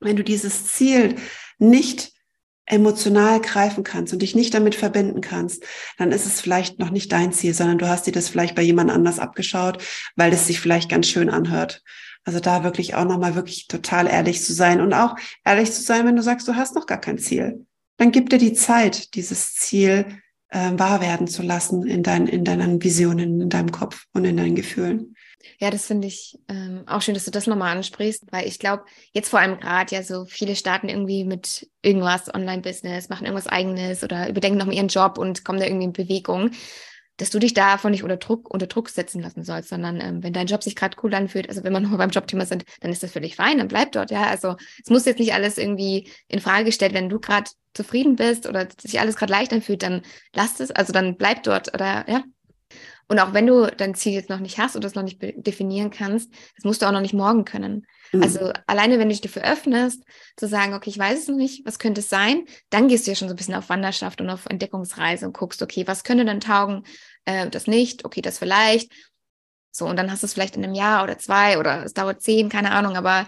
wenn 0.00 0.16
du 0.16 0.24
dieses 0.24 0.66
Ziel 0.66 1.14
nicht 1.58 2.12
emotional 2.66 3.40
greifen 3.40 3.84
kannst 3.84 4.12
und 4.12 4.20
dich 4.20 4.34
nicht 4.34 4.52
damit 4.52 4.74
verbinden 4.74 5.20
kannst, 5.20 5.64
dann 5.96 6.12
ist 6.12 6.26
es 6.26 6.40
vielleicht 6.40 6.78
noch 6.78 6.90
nicht 6.90 7.10
dein 7.12 7.32
Ziel, 7.32 7.54
sondern 7.54 7.78
du 7.78 7.88
hast 7.88 8.06
dir 8.06 8.12
das 8.12 8.28
vielleicht 8.28 8.54
bei 8.54 8.62
jemand 8.62 8.90
anders 8.90 9.18
abgeschaut, 9.18 9.82
weil 10.16 10.32
es 10.32 10.46
sich 10.46 10.60
vielleicht 10.60 10.90
ganz 10.90 11.06
schön 11.06 11.30
anhört. 11.30 11.82
Also 12.24 12.40
da 12.40 12.64
wirklich 12.64 12.94
auch 12.94 13.06
nochmal 13.06 13.34
wirklich 13.36 13.68
total 13.68 14.06
ehrlich 14.06 14.44
zu 14.44 14.52
sein 14.52 14.80
und 14.80 14.92
auch 14.92 15.16
ehrlich 15.44 15.72
zu 15.72 15.80
sein, 15.80 16.06
wenn 16.06 16.16
du 16.16 16.22
sagst, 16.22 16.46
du 16.46 16.56
hast 16.56 16.74
noch 16.74 16.86
gar 16.86 17.00
kein 17.00 17.18
Ziel 17.18 17.64
dann 17.98 18.12
gib 18.12 18.30
dir 18.30 18.38
die 18.38 18.54
Zeit, 18.54 19.14
dieses 19.14 19.54
Ziel 19.54 20.06
äh, 20.48 20.70
wahr 20.72 21.00
werden 21.00 21.26
zu 21.26 21.42
lassen 21.42 21.86
in, 21.86 22.02
dein, 22.02 22.26
in 22.26 22.44
deinen 22.44 22.82
Visionen, 22.82 23.40
in 23.40 23.48
deinem 23.50 23.70
Kopf 23.70 24.06
und 24.14 24.24
in 24.24 24.36
deinen 24.36 24.54
Gefühlen. 24.54 25.14
Ja, 25.60 25.70
das 25.70 25.86
finde 25.86 26.08
ich 26.08 26.38
ähm, 26.48 26.84
auch 26.86 27.02
schön, 27.02 27.14
dass 27.14 27.24
du 27.24 27.30
das 27.30 27.46
nochmal 27.46 27.76
ansprichst, 27.76 28.24
weil 28.30 28.46
ich 28.46 28.58
glaube, 28.58 28.84
jetzt 29.12 29.28
vor 29.28 29.40
allem 29.40 29.60
gerade 29.60 29.94
ja 29.94 30.02
so 30.02 30.24
viele 30.24 30.56
starten 30.56 30.88
irgendwie 30.88 31.24
mit 31.24 31.68
irgendwas, 31.82 32.32
Online-Business, 32.32 33.08
machen 33.08 33.26
irgendwas 33.26 33.46
eigenes 33.46 34.02
oder 34.02 34.28
überdenken 34.28 34.58
nochmal 34.58 34.74
ihren 34.76 34.88
Job 34.88 35.18
und 35.18 35.44
kommen 35.44 35.58
da 35.58 35.66
irgendwie 35.66 35.86
in 35.86 35.92
Bewegung 35.92 36.50
dass 37.18 37.30
du 37.30 37.38
dich 37.38 37.52
davon 37.52 37.90
nicht 37.90 38.04
unter 38.04 38.16
Druck, 38.16 38.48
unter 38.48 38.66
Druck 38.66 38.88
setzen 38.88 39.20
lassen 39.20 39.44
sollst, 39.44 39.68
sondern 39.68 40.00
ähm, 40.00 40.22
wenn 40.22 40.32
dein 40.32 40.46
Job 40.46 40.62
sich 40.62 40.74
gerade 40.74 40.96
cool 41.02 41.14
anfühlt, 41.14 41.48
also 41.48 41.62
wenn 41.64 41.72
wir 41.72 41.80
nochmal 41.80 41.98
beim 41.98 42.10
Jobthema 42.10 42.46
sind, 42.46 42.64
dann 42.80 42.90
ist 42.90 43.02
das 43.02 43.12
völlig 43.12 43.36
fein, 43.36 43.58
dann 43.58 43.68
bleib 43.68 43.92
dort, 43.92 44.10
ja. 44.10 44.22
Also 44.22 44.56
es 44.82 44.88
muss 44.88 45.04
jetzt 45.04 45.18
nicht 45.18 45.34
alles 45.34 45.58
irgendwie 45.58 46.08
in 46.28 46.40
Frage 46.40 46.64
gestellt, 46.64 46.94
wenn 46.94 47.08
du 47.08 47.20
gerade 47.20 47.50
zufrieden 47.78 48.16
bist 48.16 48.46
oder 48.46 48.68
sich 48.78 49.00
alles 49.00 49.16
gerade 49.16 49.32
leicht 49.32 49.52
anfühlt, 49.52 49.82
dann 49.82 50.02
lass 50.34 50.60
es, 50.60 50.70
also 50.70 50.92
dann 50.92 51.16
bleib 51.16 51.42
dort 51.44 51.72
oder 51.72 52.04
ja. 52.08 52.24
Und 53.10 53.18
auch 53.20 53.32
wenn 53.32 53.46
du 53.46 53.66
dein 53.74 53.94
Ziel 53.94 54.12
jetzt 54.12 54.28
noch 54.28 54.40
nicht 54.40 54.58
hast 54.58 54.76
oder 54.76 54.86
es 54.86 54.94
noch 54.94 55.02
nicht 55.02 55.18
definieren 55.20 55.90
kannst, 55.90 56.30
das 56.56 56.64
musst 56.64 56.82
du 56.82 56.86
auch 56.86 56.92
noch 56.92 57.00
nicht 57.00 57.14
morgen 57.14 57.46
können. 57.46 57.86
Mhm. 58.12 58.22
Also 58.22 58.52
alleine, 58.66 58.98
wenn 58.98 59.08
du 59.08 59.14
dich 59.14 59.22
dafür 59.22 59.44
öffnest, 59.44 60.02
zu 60.36 60.46
sagen, 60.46 60.74
okay, 60.74 60.90
ich 60.90 60.98
weiß 60.98 61.20
es 61.20 61.28
noch 61.28 61.36
nicht, 61.36 61.64
was 61.64 61.78
könnte 61.78 62.00
es 62.00 62.10
sein, 62.10 62.44
dann 62.68 62.88
gehst 62.88 63.06
du 63.06 63.12
ja 63.12 63.14
schon 63.14 63.28
so 63.28 63.34
ein 63.34 63.36
bisschen 63.38 63.54
auf 63.54 63.70
Wanderschaft 63.70 64.20
und 64.20 64.28
auf 64.28 64.44
Entdeckungsreise 64.44 65.24
und 65.24 65.32
guckst, 65.32 65.62
okay, 65.62 65.86
was 65.86 66.04
könnte 66.04 66.26
dann 66.26 66.40
taugen, 66.40 66.84
äh, 67.24 67.48
das 67.48 67.66
nicht, 67.66 68.04
okay, 68.04 68.20
das 68.20 68.38
vielleicht. 68.38 68.92
So, 69.70 69.86
und 69.86 69.96
dann 69.96 70.10
hast 70.10 70.22
du 70.22 70.26
es 70.26 70.34
vielleicht 70.34 70.56
in 70.56 70.64
einem 70.64 70.74
Jahr 70.74 71.02
oder 71.02 71.18
zwei 71.18 71.58
oder 71.58 71.84
es 71.84 71.94
dauert 71.94 72.20
zehn, 72.20 72.50
keine 72.50 72.72
Ahnung, 72.72 72.96
aber 72.96 73.26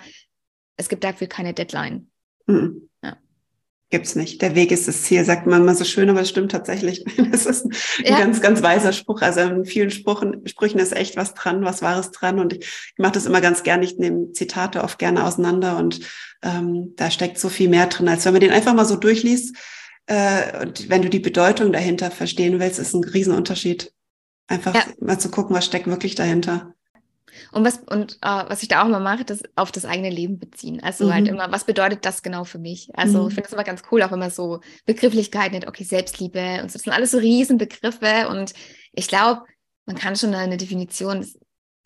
es 0.76 0.88
gibt 0.88 1.04
dafür 1.04 1.26
keine 1.26 1.54
Deadline. 1.54 2.10
Mhm. 2.46 2.88
Ja. 3.02 3.16
Gibt's 3.90 4.14
nicht. 4.14 4.40
Der 4.40 4.54
Weg 4.54 4.70
ist 4.70 4.86
das 4.88 5.02
Ziel, 5.02 5.24
sagt 5.24 5.46
man 5.46 5.62
immer 5.62 5.74
so 5.74 5.84
schön, 5.84 6.08
aber 6.08 6.20
es 6.20 6.28
stimmt 6.28 6.52
tatsächlich. 6.52 7.04
Das 7.30 7.46
ist 7.46 7.64
ein 7.64 7.72
ja. 8.04 8.18
ganz, 8.18 8.40
ganz 8.40 8.62
weiser 8.62 8.92
Spruch. 8.92 9.22
Also 9.22 9.40
in 9.40 9.64
vielen 9.64 9.90
Sprüchen, 9.90 10.46
Sprüchen 10.46 10.78
ist 10.78 10.96
echt 10.96 11.16
was 11.16 11.34
dran, 11.34 11.64
was 11.64 11.82
Wahres 11.82 12.10
dran. 12.10 12.38
Und 12.38 12.54
ich, 12.54 12.60
ich 12.60 12.98
mache 12.98 13.12
das 13.12 13.26
immer 13.26 13.40
ganz 13.40 13.62
gerne. 13.62 13.84
Ich 13.84 13.98
nehme 13.98 14.32
Zitate 14.32 14.82
oft 14.82 14.98
gerne 14.98 15.24
auseinander 15.24 15.76
und 15.76 16.00
ähm, 16.42 16.94
da 16.96 17.10
steckt 17.10 17.38
so 17.38 17.48
viel 17.48 17.68
mehr 17.68 17.86
drin, 17.86 18.08
als 18.08 18.24
wenn 18.24 18.32
man 18.32 18.40
den 18.40 18.52
einfach 18.52 18.74
mal 18.74 18.84
so 18.84 18.96
durchliest. 18.96 19.56
Äh, 20.06 20.62
und 20.62 20.88
wenn 20.88 21.02
du 21.02 21.08
die 21.08 21.20
Bedeutung 21.20 21.72
dahinter 21.72 22.10
verstehen 22.10 22.58
willst, 22.58 22.78
ist 22.78 22.94
ein 22.94 23.04
Riesenunterschied. 23.04 23.92
Einfach 24.48 24.74
ja. 24.74 24.84
mal 25.00 25.18
zu 25.18 25.30
gucken, 25.30 25.54
was 25.54 25.64
steckt 25.64 25.86
wirklich 25.86 26.14
dahinter. 26.14 26.74
Und 27.52 27.64
was, 27.64 27.78
und 27.78 28.14
äh, 28.22 28.44
was 28.48 28.62
ich 28.62 28.68
da 28.68 28.82
auch 28.82 28.86
immer 28.86 29.00
mache, 29.00 29.24
das 29.24 29.42
auf 29.56 29.72
das 29.72 29.84
eigene 29.84 30.10
Leben 30.10 30.38
beziehen. 30.38 30.82
Also 30.82 31.12
halt 31.12 31.24
mhm. 31.24 31.28
halt 31.28 31.46
immer, 31.46 31.52
was 31.52 31.64
bedeutet 31.64 32.04
das 32.04 32.22
genau 32.22 32.44
für 32.44 32.58
mich? 32.58 32.90
Also 32.94 33.22
mhm. 33.22 33.28
ich 33.28 33.34
finde 33.34 33.48
das 33.48 33.52
immer 33.52 33.64
ganz 33.64 33.82
cool, 33.90 34.02
auch 34.02 34.12
immer 34.12 34.30
so 34.30 34.60
Begrifflichkeiten, 34.86 35.66
okay, 35.68 35.84
Selbstliebe 35.84 36.60
und 36.62 36.70
so. 36.70 36.74
Das 36.74 36.82
sind 36.82 36.92
alles 36.92 37.10
so 37.10 37.18
Riesenbegriffe. 37.18 38.28
Und 38.28 38.52
ich 38.92 39.08
glaube, 39.08 39.42
man 39.86 39.96
kann 39.96 40.16
schon 40.16 40.34
eine 40.34 40.56
Definition 40.56 41.26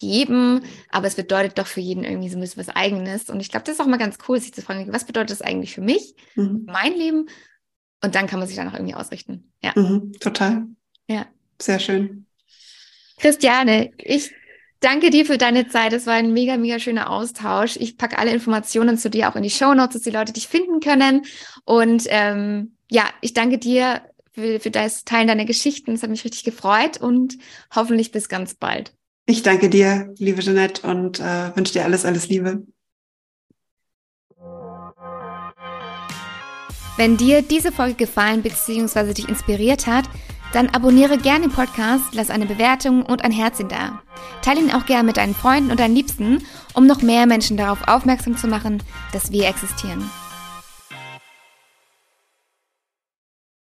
geben, 0.00 0.62
aber 0.90 1.07
es 1.07 1.14
bedeutet 1.14 1.59
doch 1.59 1.66
für 1.66 1.80
jeden 1.80 2.05
irgendwie 2.05 2.28
so 2.28 2.36
ein 2.36 2.40
bisschen 2.40 2.66
was 2.66 2.74
Eigenes. 2.74 3.30
Und 3.30 3.40
ich 3.40 3.50
glaube, 3.50 3.64
das 3.64 3.76
ist 3.76 3.80
auch 3.80 3.86
mal 3.86 3.96
ganz 3.96 4.18
cool, 4.28 4.40
sich 4.40 4.52
zu 4.52 4.62
fragen, 4.62 4.92
was 4.92 5.07
bedeutet 5.07 5.30
das 5.30 5.42
eigentlich 5.42 5.74
für 5.74 5.80
mich, 5.80 6.14
mhm. 6.34 6.64
mein 6.66 6.94
Leben? 6.94 7.28
Und 8.02 8.14
dann 8.14 8.26
kann 8.26 8.38
man 8.38 8.48
sich 8.48 8.57
danach 8.57 8.74
irgendwie 8.74 8.94
ausrichten. 8.94 9.52
Ja. 9.62 9.72
Mhm, 9.74 10.12
total. 10.20 10.66
Ja. 11.09 11.26
Sehr 11.61 11.78
schön. 11.78 12.26
Christiane, 13.16 13.92
ich 13.96 14.32
danke 14.85 15.11
dir 15.11 15.24
für 15.24 15.39
deine 15.39 15.66
Zeit. 15.68 15.93
Es 15.93 16.07
war 16.07 16.14
ein 16.14 16.32
mega, 16.32 16.57
mega 16.57 16.78
schöner 16.78 17.11
Austausch. 17.11 17.76
Ich 17.76 17.97
packe 17.97 18.18
alle 18.18 18.32
Informationen 18.32 18.99
zu 18.99 19.09
dir 19.09 19.28
auch 19.28 19.37
in 19.37 19.43
die 19.43 19.51
Show 19.51 19.72
Notes, 19.74 19.95
dass 19.95 20.03
die 20.03 20.11
Leute 20.11 20.32
dich 20.32 20.47
finden 20.47 20.80
können. 20.80 21.22
Und 21.64 22.05
ähm, 22.09 22.76
ja, 22.91 23.05
ich 23.22 23.32
danke 23.32 23.59
dir 23.59 24.03
für, 24.32 24.61
für 24.61 24.70
das 24.70 25.05
Teilen 25.05 25.28
deiner 25.28 25.47
Geschichten. 25.47 25.93
Es 25.93 26.03
hat 26.03 26.11
mich 26.11 26.24
richtig 26.24 26.45
gefreut 26.45 26.99
und 26.99 27.39
hoffentlich 27.74 28.12
bis 28.12 28.28
ganz 28.28 28.55
bald. 28.55 28.95
Ich 29.26 29.43
danke 29.43 29.70
dir, 29.70 30.12
liebe 30.18 30.43
Jeanette, 30.43 30.87
und 30.87 31.18
äh, 31.18 31.57
wünsche 31.57 31.72
dir 31.72 31.85
alles, 31.85 32.05
alles 32.05 32.28
Liebe. 32.28 32.66
Wenn 36.97 37.16
dir 37.16 37.43
diese 37.43 37.72
Folge 37.72 37.95
gefallen 37.95 38.43
bzw. 38.43 39.14
dich 39.14 39.28
inspiriert 39.28 39.87
hat, 39.87 40.05
dann 40.55 40.68
abonniere 40.70 41.18
gerne 41.18 41.48
den 41.48 41.52
Podcast, 41.52 42.05
lass 42.12 42.30
eine 42.30 42.46
Bewertung 42.46 43.02
und 43.02 43.24
ein 43.24 43.32
Herzchen 43.32 43.68
da. 43.68 44.02
Teile 44.42 44.61
ihn 44.61 44.72
auch 44.72 44.86
gerne 44.86 45.05
mit 45.05 45.16
deinen 45.16 45.34
Freunden 45.34 45.70
und 45.70 45.80
deinen 45.80 45.96
Liebsten, 45.96 46.42
um 46.74 46.86
noch 46.86 47.02
mehr 47.02 47.26
Menschen 47.26 47.57
darauf 47.57 47.88
aufmerksam 47.88 48.36
zu 48.36 48.46
machen, 48.46 48.82
dass 49.12 49.32
wir 49.32 49.48
existieren. 49.48 50.09